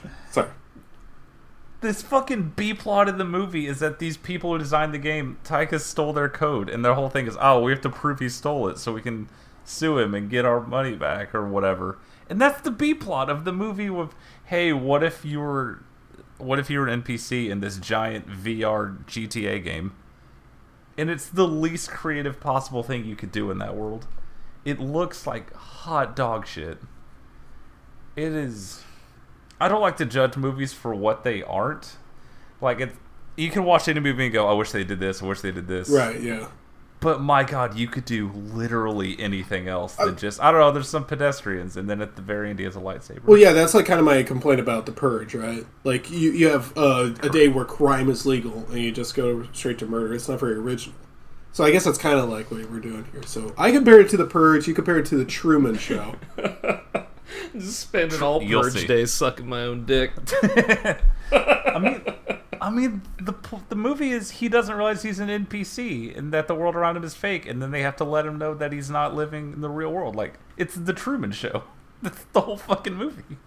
This 1.85 2.01
fucking 2.01 2.55
B 2.57 2.73
plot 2.73 3.11
of 3.11 3.19
the 3.19 3.27
movie 3.27 3.67
is 3.67 3.79
that 3.81 3.99
these 3.99 4.17
people 4.17 4.53
who 4.53 4.59
designed 4.59 4.95
the 4.95 4.99
game, 4.99 5.37
Taika 5.45 5.79
stole 5.79 6.15
their 6.15 6.31
code, 6.31 6.71
and 6.71 6.83
their 6.83 6.95
whole 6.95 7.11
thing 7.11 7.27
is, 7.27 7.37
oh, 7.39 7.61
we 7.61 7.73
have 7.73 7.83
to 7.83 7.91
prove 7.91 8.21
he 8.21 8.31
stole 8.31 8.69
it 8.69 8.79
so 8.79 8.95
we 8.95 9.03
can 9.03 9.29
sue 9.65 9.99
him 9.99 10.15
and 10.15 10.31
get 10.31 10.47
our 10.47 10.63
money 10.63 10.95
back 10.95 11.35
or 11.35 11.47
whatever. 11.47 11.99
And 12.31 12.41
that's 12.41 12.63
the 12.63 12.71
B 12.71 12.95
plot 12.95 13.29
of 13.29 13.45
the 13.45 13.53
movie. 13.53 13.91
With 13.91 14.15
hey, 14.47 14.73
what 14.73 15.03
if 15.03 15.27
you 15.27 15.41
were, 15.41 15.85
what 16.39 16.59
if 16.59 16.71
you 16.71 16.79
were 16.81 16.89
an 16.89 17.03
NPC 17.03 17.51
in 17.51 17.61
this 17.61 17.77
giant 17.77 18.29
VR 18.29 19.05
GTA 19.05 19.63
game? 19.63 19.93
And 20.97 21.11
it's 21.11 21.29
the 21.29 21.47
least 21.47 21.91
creative 21.91 22.41
possible 22.41 22.83
thing 22.83 23.05
you 23.05 23.15
could 23.15 23.31
do 23.31 23.51
in 23.51 23.59
that 23.59 23.77
world. 23.77 24.07
It 24.65 24.81
looks 24.81 25.27
like 25.27 25.53
hot 25.53 26.17
dog 26.17 26.47
shit. 26.47 26.79
It 28.17 28.33
is. 28.33 28.84
I 29.61 29.69
don't 29.69 29.81
like 29.81 29.97
to 29.99 30.07
judge 30.07 30.37
movies 30.37 30.73
for 30.73 30.95
what 30.95 31.25
they 31.25 31.43
aren't. 31.43 31.97
Like 32.61 32.81
it, 32.81 32.93
you 33.37 33.51
can 33.51 33.65
watch 33.65 33.89
any 33.89 34.01
movie 34.01 34.25
and 34.25 34.33
go, 34.33 34.49
"I 34.49 34.53
wish 34.53 34.73
they 34.73 34.85
did 34.85 35.01
this. 35.01 35.23
I 35.23 35.27
wish 35.27 35.41
they 35.41 35.53
did 35.53 35.69
this." 35.69 35.89
Right. 35.89 36.21
Yeah. 36.21 36.49
But 37.01 37.21
my 37.21 37.45
God, 37.45 37.77
you 37.77 37.87
could 37.87 38.07
do 38.07 38.31
literally 38.33 39.21
anything 39.21 39.69
else 39.69 39.95
than 39.97 40.17
just 40.17 40.41
I 40.41 40.51
don't 40.51 40.61
know. 40.61 40.73
There's 40.73 40.89
some 40.89 41.05
pedestrians, 41.05 41.77
and 41.77 41.89
then 41.89 42.01
at 42.01 42.17
the 42.17 42.23
very 42.23 42.49
end, 42.49 42.59
he 42.59 42.65
has 42.65 42.77
a 42.77 42.81
lightsaber. 42.81 43.25
Well, 43.25 43.37
yeah, 43.37 43.53
that's 43.53 43.75
like 43.75 43.85
kind 43.85 44.01
of 44.01 44.07
my 44.07 44.23
complaint 44.23 44.59
about 44.59 44.87
the 44.87 44.93
purge, 44.93 45.35
right? 45.35 45.67
Like 45.85 46.11
you, 46.11 46.33
you 46.33 46.49
have 46.49 46.73
uh, 46.79 47.13
a 47.23 47.29
day 47.29 47.49
where 47.49 47.67
crime 47.67 48.09
is 48.09 48.25
legal, 48.25 48.65
and 48.71 48.79
you 48.81 48.91
just 48.91 49.15
go 49.15 49.47
straight 49.53 49.79
to 49.81 49.87
murder. 49.87 50.15
It's 50.15 50.31
not 50.31 50.41
very 50.41 50.55
original. 50.55 50.97
So 51.53 51.63
I 51.63 51.71
guess 51.71 51.85
that's 51.85 51.99
kind 51.99 52.19
of 52.19 52.29
like 52.31 52.51
what 52.51 52.69
we're 52.71 52.81
doing 52.81 53.05
here. 53.13 53.23
So 53.27 53.55
I 53.59 53.71
compare 53.71 54.01
it 54.01 54.09
to 54.09 54.17
the 54.17 54.25
Purge. 54.25 54.67
You 54.67 54.75
compare 54.75 54.99
it 54.99 55.07
to 55.07 55.17
the 55.17 55.27
Truman 55.27 55.77
Show. 55.77 56.15
Just 57.55 57.81
spending 57.81 58.21
all 58.23 58.43
You'll 58.43 58.63
purge 58.63 58.73
see. 58.75 58.87
days 58.87 59.13
sucking 59.13 59.47
my 59.47 59.63
own 59.63 59.87
dick. 59.87 60.13
I 61.33 61.79
mean, 61.81 62.03
I 62.61 62.71
mean, 62.71 63.03
the 63.21 63.35
the 63.69 63.77
movie 63.77 64.11
is 64.11 64.31
he 64.31 64.49
doesn't 64.49 64.75
realize 64.75 65.03
he's 65.03 65.19
an 65.21 65.29
NPC 65.29 66.17
and 66.17 66.33
that 66.33 66.49
the 66.49 66.55
world 66.55 66.75
around 66.77 66.97
him 66.97 67.05
is 67.05 67.15
fake, 67.15 67.47
and 67.47 67.61
then 67.63 67.71
they 67.71 67.83
have 67.83 67.97
to 67.97 68.05
let 68.05 68.27
him 68.27 68.39
know 68.39 68.55
that 68.55 68.73
he's 68.73 68.91
not 68.91 69.15
living 69.15 69.53
in 69.53 69.61
the 69.61 69.69
real 69.71 69.93
world. 69.93 70.17
Like 70.17 70.35
it's 70.57 70.75
the 70.75 70.93
Truman 70.93 71.33
Show. 71.33 71.65
That's 72.03 72.25
the 72.33 72.43
whole 72.43 72.57
fucking 72.57 72.95
movie. 72.95 73.39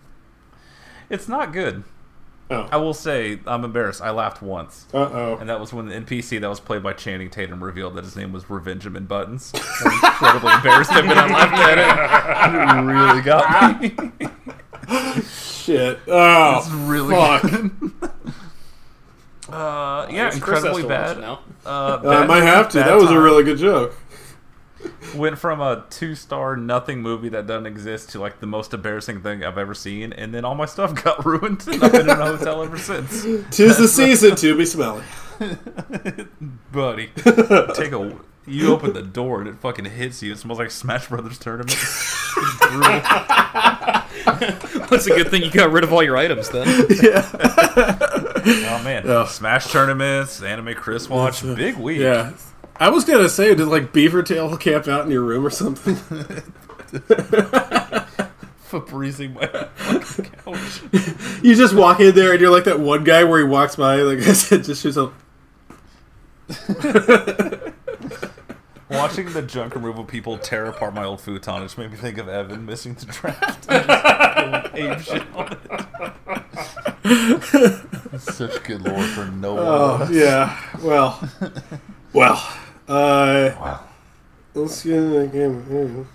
It's 1.09 1.27
not 1.27 1.53
good. 1.53 1.83
Oh. 2.49 2.67
I 2.71 2.77
will 2.77 2.93
say 2.93 3.39
I'm 3.45 3.65
embarrassed. 3.65 4.01
I 4.01 4.11
laughed 4.11 4.41
once. 4.41 4.85
Uh 4.93 4.97
oh. 5.11 5.37
And 5.39 5.49
that 5.49 5.59
was 5.59 5.73
when 5.73 5.87
the 5.87 5.95
NPC 5.95 6.39
that 6.39 6.47
was 6.49 6.59
played 6.61 6.81
by 6.81 6.93
Channing 6.93 7.29
Tatum 7.29 7.61
revealed 7.63 7.95
that 7.95 8.05
his 8.05 8.15
name 8.15 8.31
was 8.31 8.45
Revengeman 8.45 9.05
Buttons. 9.07 9.51
I'm 9.83 9.91
incredibly 9.93 10.53
embarrassed 10.53 10.91
of 10.93 11.05
it. 11.05 11.17
I 11.17 11.27
laughed 11.27 11.53
at 11.59 11.77
it. 11.77 12.77
It 12.77 12.81
really 12.93 13.21
got 13.21 13.81
me. 13.81 15.21
Shit. 15.23 15.99
Oh, 16.07 16.59
It's 16.59 16.69
really 16.69 17.13
fuck. 17.13 17.41
good. 17.41 17.81
Uh, 19.49 20.07
yeah, 20.09 20.25
Chris 20.29 20.35
incredibly 20.37 20.81
to 20.83 20.87
watch 20.87 20.97
bad. 20.97 21.17
it 21.17 21.21
now. 21.21 21.39
Uh, 21.65 21.99
I 22.03 22.25
might 22.25 22.43
have 22.43 22.69
to. 22.69 22.79
bad 22.79 22.87
That 22.87 22.95
was 22.97 23.11
a 23.11 23.19
really 23.19 23.43
good 23.43 23.57
joke. 23.57 23.95
Went 25.15 25.37
from 25.37 25.61
a 25.61 25.85
two-star 25.89 26.55
nothing 26.57 27.01
movie 27.01 27.29
that 27.29 27.47
doesn't 27.47 27.65
exist 27.65 28.09
to 28.11 28.19
like 28.19 28.39
the 28.39 28.47
most 28.47 28.73
embarrassing 28.73 29.21
thing 29.21 29.43
I've 29.43 29.57
ever 29.57 29.73
seen, 29.73 30.13
and 30.13 30.33
then 30.33 30.45
all 30.45 30.55
my 30.55 30.65
stuff 30.65 30.93
got 31.03 31.25
ruined, 31.25 31.67
and 31.67 31.83
I've 31.83 31.91
been 31.91 32.09
in 32.09 32.09
a 32.09 32.15
hotel 32.15 32.63
ever 32.63 32.77
since. 32.77 33.23
Tis 33.55 33.77
the 33.77 33.87
season 33.87 34.35
to 34.35 34.57
be 34.57 34.65
smelly. 34.65 35.03
Buddy, 36.71 37.11
take 37.73 37.91
a. 37.91 38.17
You 38.49 38.71
open 38.71 38.93
the 38.93 39.01
door 39.01 39.41
and 39.41 39.49
it 39.49 39.55
fucking 39.57 39.83
hits 39.83 40.23
you. 40.23 40.31
It 40.31 40.37
smells 40.37 40.57
like 40.57 40.71
Smash 40.71 41.09
Brothers 41.09 41.37
tournament. 41.37 41.73
It's 41.73 42.57
brutal. 42.61 43.01
That's 44.87 45.05
a 45.05 45.09
good 45.09 45.29
thing 45.29 45.43
you 45.43 45.51
got 45.51 45.69
rid 45.73 45.83
of 45.83 45.91
all 45.91 46.01
your 46.01 46.15
items 46.15 46.49
then. 46.49 46.65
Yeah. 47.03 47.29
Oh 48.69 48.81
man, 48.85 49.27
Smash 49.27 49.69
tournaments, 49.69 50.41
anime 50.41 50.73
Chris 50.75 51.09
watch, 51.09 51.43
big 51.43 51.75
week. 51.75 51.99
Yeah. 51.99 52.31
I 52.79 52.89
was 52.89 53.05
gonna 53.05 53.29
say, 53.29 53.55
did 53.55 53.67
like 53.67 53.91
Beaver 53.91 54.23
Tail 54.23 54.55
camp 54.57 54.87
out 54.87 55.05
in 55.05 55.11
your 55.11 55.23
room 55.23 55.45
or 55.45 55.49
something? 55.49 55.95
Febrezing 58.69 59.33
my 59.33 59.47
fucking 59.75 60.31
couch. 60.31 60.81
you 61.43 61.55
just 61.55 61.73
walk 61.73 61.99
in 61.99 62.13
there 62.13 62.33
and 62.33 62.41
you're 62.41 62.51
like 62.51 62.65
that 62.65 62.79
one 62.79 63.03
guy 63.03 63.23
where 63.23 63.39
he 63.39 63.45
walks 63.45 63.75
by, 63.77 63.97
like 63.97 64.19
I 64.27 64.33
said, 64.33 64.63
just 64.63 64.81
shoots 64.83 64.97
up. 64.97 65.13
Watching 68.89 69.33
the 69.33 69.41
junk 69.41 69.75
removal 69.75 70.05
people 70.05 70.37
tear 70.37 70.65
apart 70.65 70.93
my 70.93 71.03
old 71.03 71.19
futon, 71.19 71.61
it 71.61 71.65
just 71.65 71.77
made 71.77 71.91
me 71.91 71.97
think 71.97 72.17
of 72.17 72.29
Evan 72.29 72.65
missing 72.65 72.93
the 72.93 73.05
draft. 73.05 73.69
and 73.69 73.85
just 73.85 74.69
going 74.75 74.91
ape 74.91 74.99
shit 75.01 75.23
on 75.35 75.57
it. 77.03 78.21
Such 78.21 78.63
good 78.63 78.81
lore 78.81 79.03
for 79.03 79.25
no 79.25 79.55
one. 79.55 79.65
Oh 79.65 80.07
yeah. 80.11 80.57
Well. 80.81 81.19
Well. 82.13 82.41
Uh. 82.87 83.79
Let's 84.53 84.83
get 84.83 84.93
in 84.95 85.11
the 85.13 85.27
game. 85.27 86.07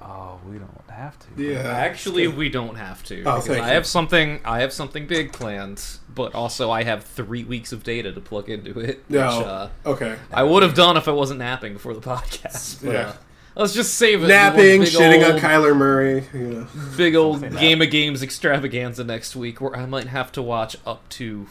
Oh, 0.00 0.40
we 0.48 0.58
don't 0.58 0.90
have 0.90 1.16
to. 1.18 1.26
Yeah. 1.42 1.60
Actually, 1.60 2.26
we 2.28 2.48
don't 2.48 2.74
have 2.76 3.02
to. 3.04 3.20
Oh, 3.20 3.36
because 3.36 3.46
thank 3.46 3.62
I 3.64 3.68
you. 3.68 3.74
have 3.74 3.86
something. 3.86 4.40
I 4.44 4.60
have 4.60 4.72
something 4.72 5.06
big 5.06 5.32
planned, 5.32 5.82
but 6.12 6.34
also 6.34 6.70
I 6.70 6.82
have 6.82 7.04
three 7.04 7.44
weeks 7.44 7.72
of 7.72 7.84
data 7.84 8.12
to 8.12 8.20
plug 8.20 8.48
into 8.50 8.78
it. 8.80 9.04
No. 9.08 9.20
Uh, 9.20 9.68
Okay. 9.86 10.16
I 10.32 10.42
would 10.42 10.62
have 10.62 10.74
done 10.74 10.96
if 10.96 11.06
I 11.06 11.12
wasn't 11.12 11.38
napping 11.38 11.74
before 11.74 11.94
the 11.94 12.00
podcast. 12.00 12.80
But, 12.84 12.92
Yeah. 12.92 13.00
uh, 13.00 13.14
let's 13.56 13.72
just 13.72 13.94
save 13.94 14.24
it. 14.24 14.28
Napping, 14.28 14.80
One 14.80 14.86
big 14.86 14.94
shitting 14.94 15.32
on 15.34 15.38
Kyler 15.40 15.76
Murray. 15.76 16.24
You 16.34 16.40
know. 16.40 16.66
Big 16.96 17.14
old 17.14 17.48
game 17.58 17.80
of 17.82 17.90
games 17.90 18.22
extravaganza 18.22 19.04
next 19.04 19.36
week, 19.36 19.60
where 19.60 19.76
I 19.76 19.86
might 19.86 20.08
have 20.08 20.32
to 20.32 20.42
watch 20.42 20.76
up 20.84 21.08
to 21.10 21.46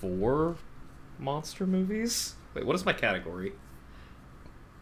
four 0.00 0.56
monster 1.18 1.66
movies. 1.66 2.34
Wait, 2.54 2.64
what 2.64 2.74
is 2.74 2.86
my 2.86 2.92
category? 2.94 3.52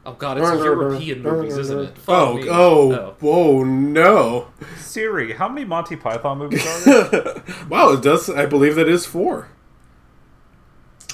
Oh 0.06 0.14
god, 0.14 0.39
it's 0.39 0.48
European 0.51 1.22
movies, 1.22 1.56
isn't 1.59 1.78
it? 1.78 1.98
Fuck 1.98 2.09
Oh, 2.09 2.35
me. 2.36 2.48
oh, 2.51 3.14
whoa, 3.20 3.64
no! 3.64 4.48
Siri, 4.78 5.35
how 5.35 5.48
many 5.48 5.66
Monty 5.66 5.94
Python 5.97 6.39
movies 6.39 6.66
are 6.66 6.81
there? 7.10 7.43
Wow, 7.68 7.93
it 7.93 8.02
does. 8.02 8.31
I 8.31 8.47
believe 8.47 8.77
that 8.77 8.89
is 8.89 9.05
four. 9.05 9.48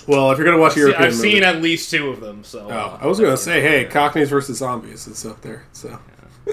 Well, 0.07 0.31
if 0.31 0.39
you're 0.39 0.45
gonna 0.47 0.61
watch 0.61 0.73
a 0.73 0.75
See, 0.75 0.81
European 0.81 1.03
I've 1.09 1.17
movie, 1.17 1.33
seen 1.33 1.43
at 1.43 1.61
least 1.63 1.91
two 1.91 2.09
of 2.11 2.21
them. 2.21 2.45
So 2.45 2.67
oh, 2.71 2.71
uh, 2.71 2.99
I 3.01 3.07
was 3.07 3.19
gonna 3.19 3.37
say, 3.37 3.61
hey, 3.61 3.85
Cockneys 3.87 4.31
versus 4.31 4.59
zombies 4.59 5.09
is 5.09 5.27
up 5.27 5.41
there. 5.43 5.65
So, 5.73 5.99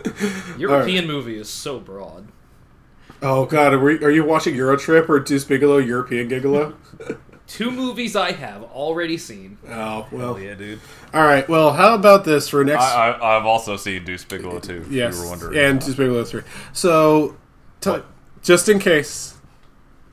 European 0.57 1.05
movie 1.05 1.37
is 1.37 1.49
so 1.49 1.79
broad. 1.79 2.27
oh 3.21 3.45
god, 3.45 3.73
are, 3.73 3.79
we, 3.79 4.03
are 4.03 4.09
you 4.09 4.23
watching 4.23 4.55
Eurotrip 4.55 5.07
or 5.07 5.19
Deuce 5.19 5.45
Bigalow 5.45 5.77
European 5.85 6.29
Gigolo? 6.29 6.73
Two 7.53 7.69
movies 7.69 8.15
I 8.15 8.31
have 8.31 8.63
already 8.63 9.15
seen. 9.15 9.59
oh 9.69 10.07
well, 10.11 10.39
yeah, 10.39 10.55
dude. 10.55 10.79
all 11.13 11.21
right. 11.21 11.47
Well, 11.47 11.71
how 11.71 11.93
about 11.93 12.25
this 12.25 12.49
for 12.49 12.65
next? 12.65 12.83
I, 12.83 13.11
I, 13.11 13.37
I've 13.37 13.45
also 13.45 13.77
seen 13.77 14.03
Deuce 14.03 14.25
Bigalow 14.25 14.59
too. 14.59 14.81
If 14.87 14.91
yes, 14.91 15.15
you 15.15 15.21
were 15.21 15.29
wondering. 15.29 15.59
and 15.59 15.79
Deuce 15.79 15.93
Bigalow 15.93 16.23
three. 16.23 16.41
So, 16.73 17.37
t- 17.79 18.01
just 18.41 18.69
in 18.69 18.79
case. 18.79 19.37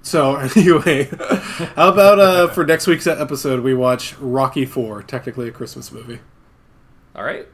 So 0.03 0.37
anyway, 0.57 1.05
how 1.77 1.89
about 1.89 2.21
uh, 2.21 2.49
for 2.49 2.67
next 2.67 2.87
week's 2.87 3.07
episode 3.07 3.61
we 3.61 3.73
watch 3.73 4.19
Rocky 4.19 4.67
Four, 4.67 5.03
technically 5.03 5.49
a 5.49 5.51
Christmas 5.51 5.91
movie. 5.91 6.21
All 7.17 7.25
right. 7.25 7.49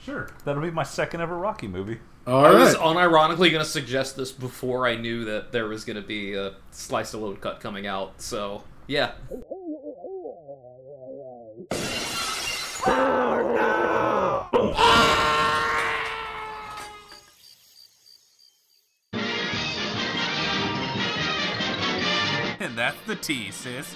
Sure, 0.00 0.30
that'll 0.44 0.62
be 0.62 0.70
my 0.70 0.84
second 0.84 1.22
ever 1.22 1.36
Rocky 1.36 1.66
movie. 1.66 1.98
All 2.24 2.44
I 2.46 2.50
right. 2.52 2.60
was 2.60 2.76
unironically 2.76 3.50
going 3.50 3.64
to 3.64 3.64
suggest 3.64 4.16
this 4.16 4.30
before 4.30 4.86
I 4.86 4.94
knew 4.94 5.24
that 5.24 5.50
there 5.50 5.66
was 5.66 5.84
going 5.84 5.96
to 5.96 6.06
be 6.06 6.34
a 6.34 6.54
slice 6.70 7.14
of 7.14 7.22
load 7.22 7.40
cut 7.40 7.58
coming 7.58 7.88
out. 7.88 8.22
So 8.22 8.62
yeah. 8.88 9.12
And 22.60 22.76
that's 22.76 22.96
the 23.06 23.14
T, 23.14 23.50
sis. 23.50 23.94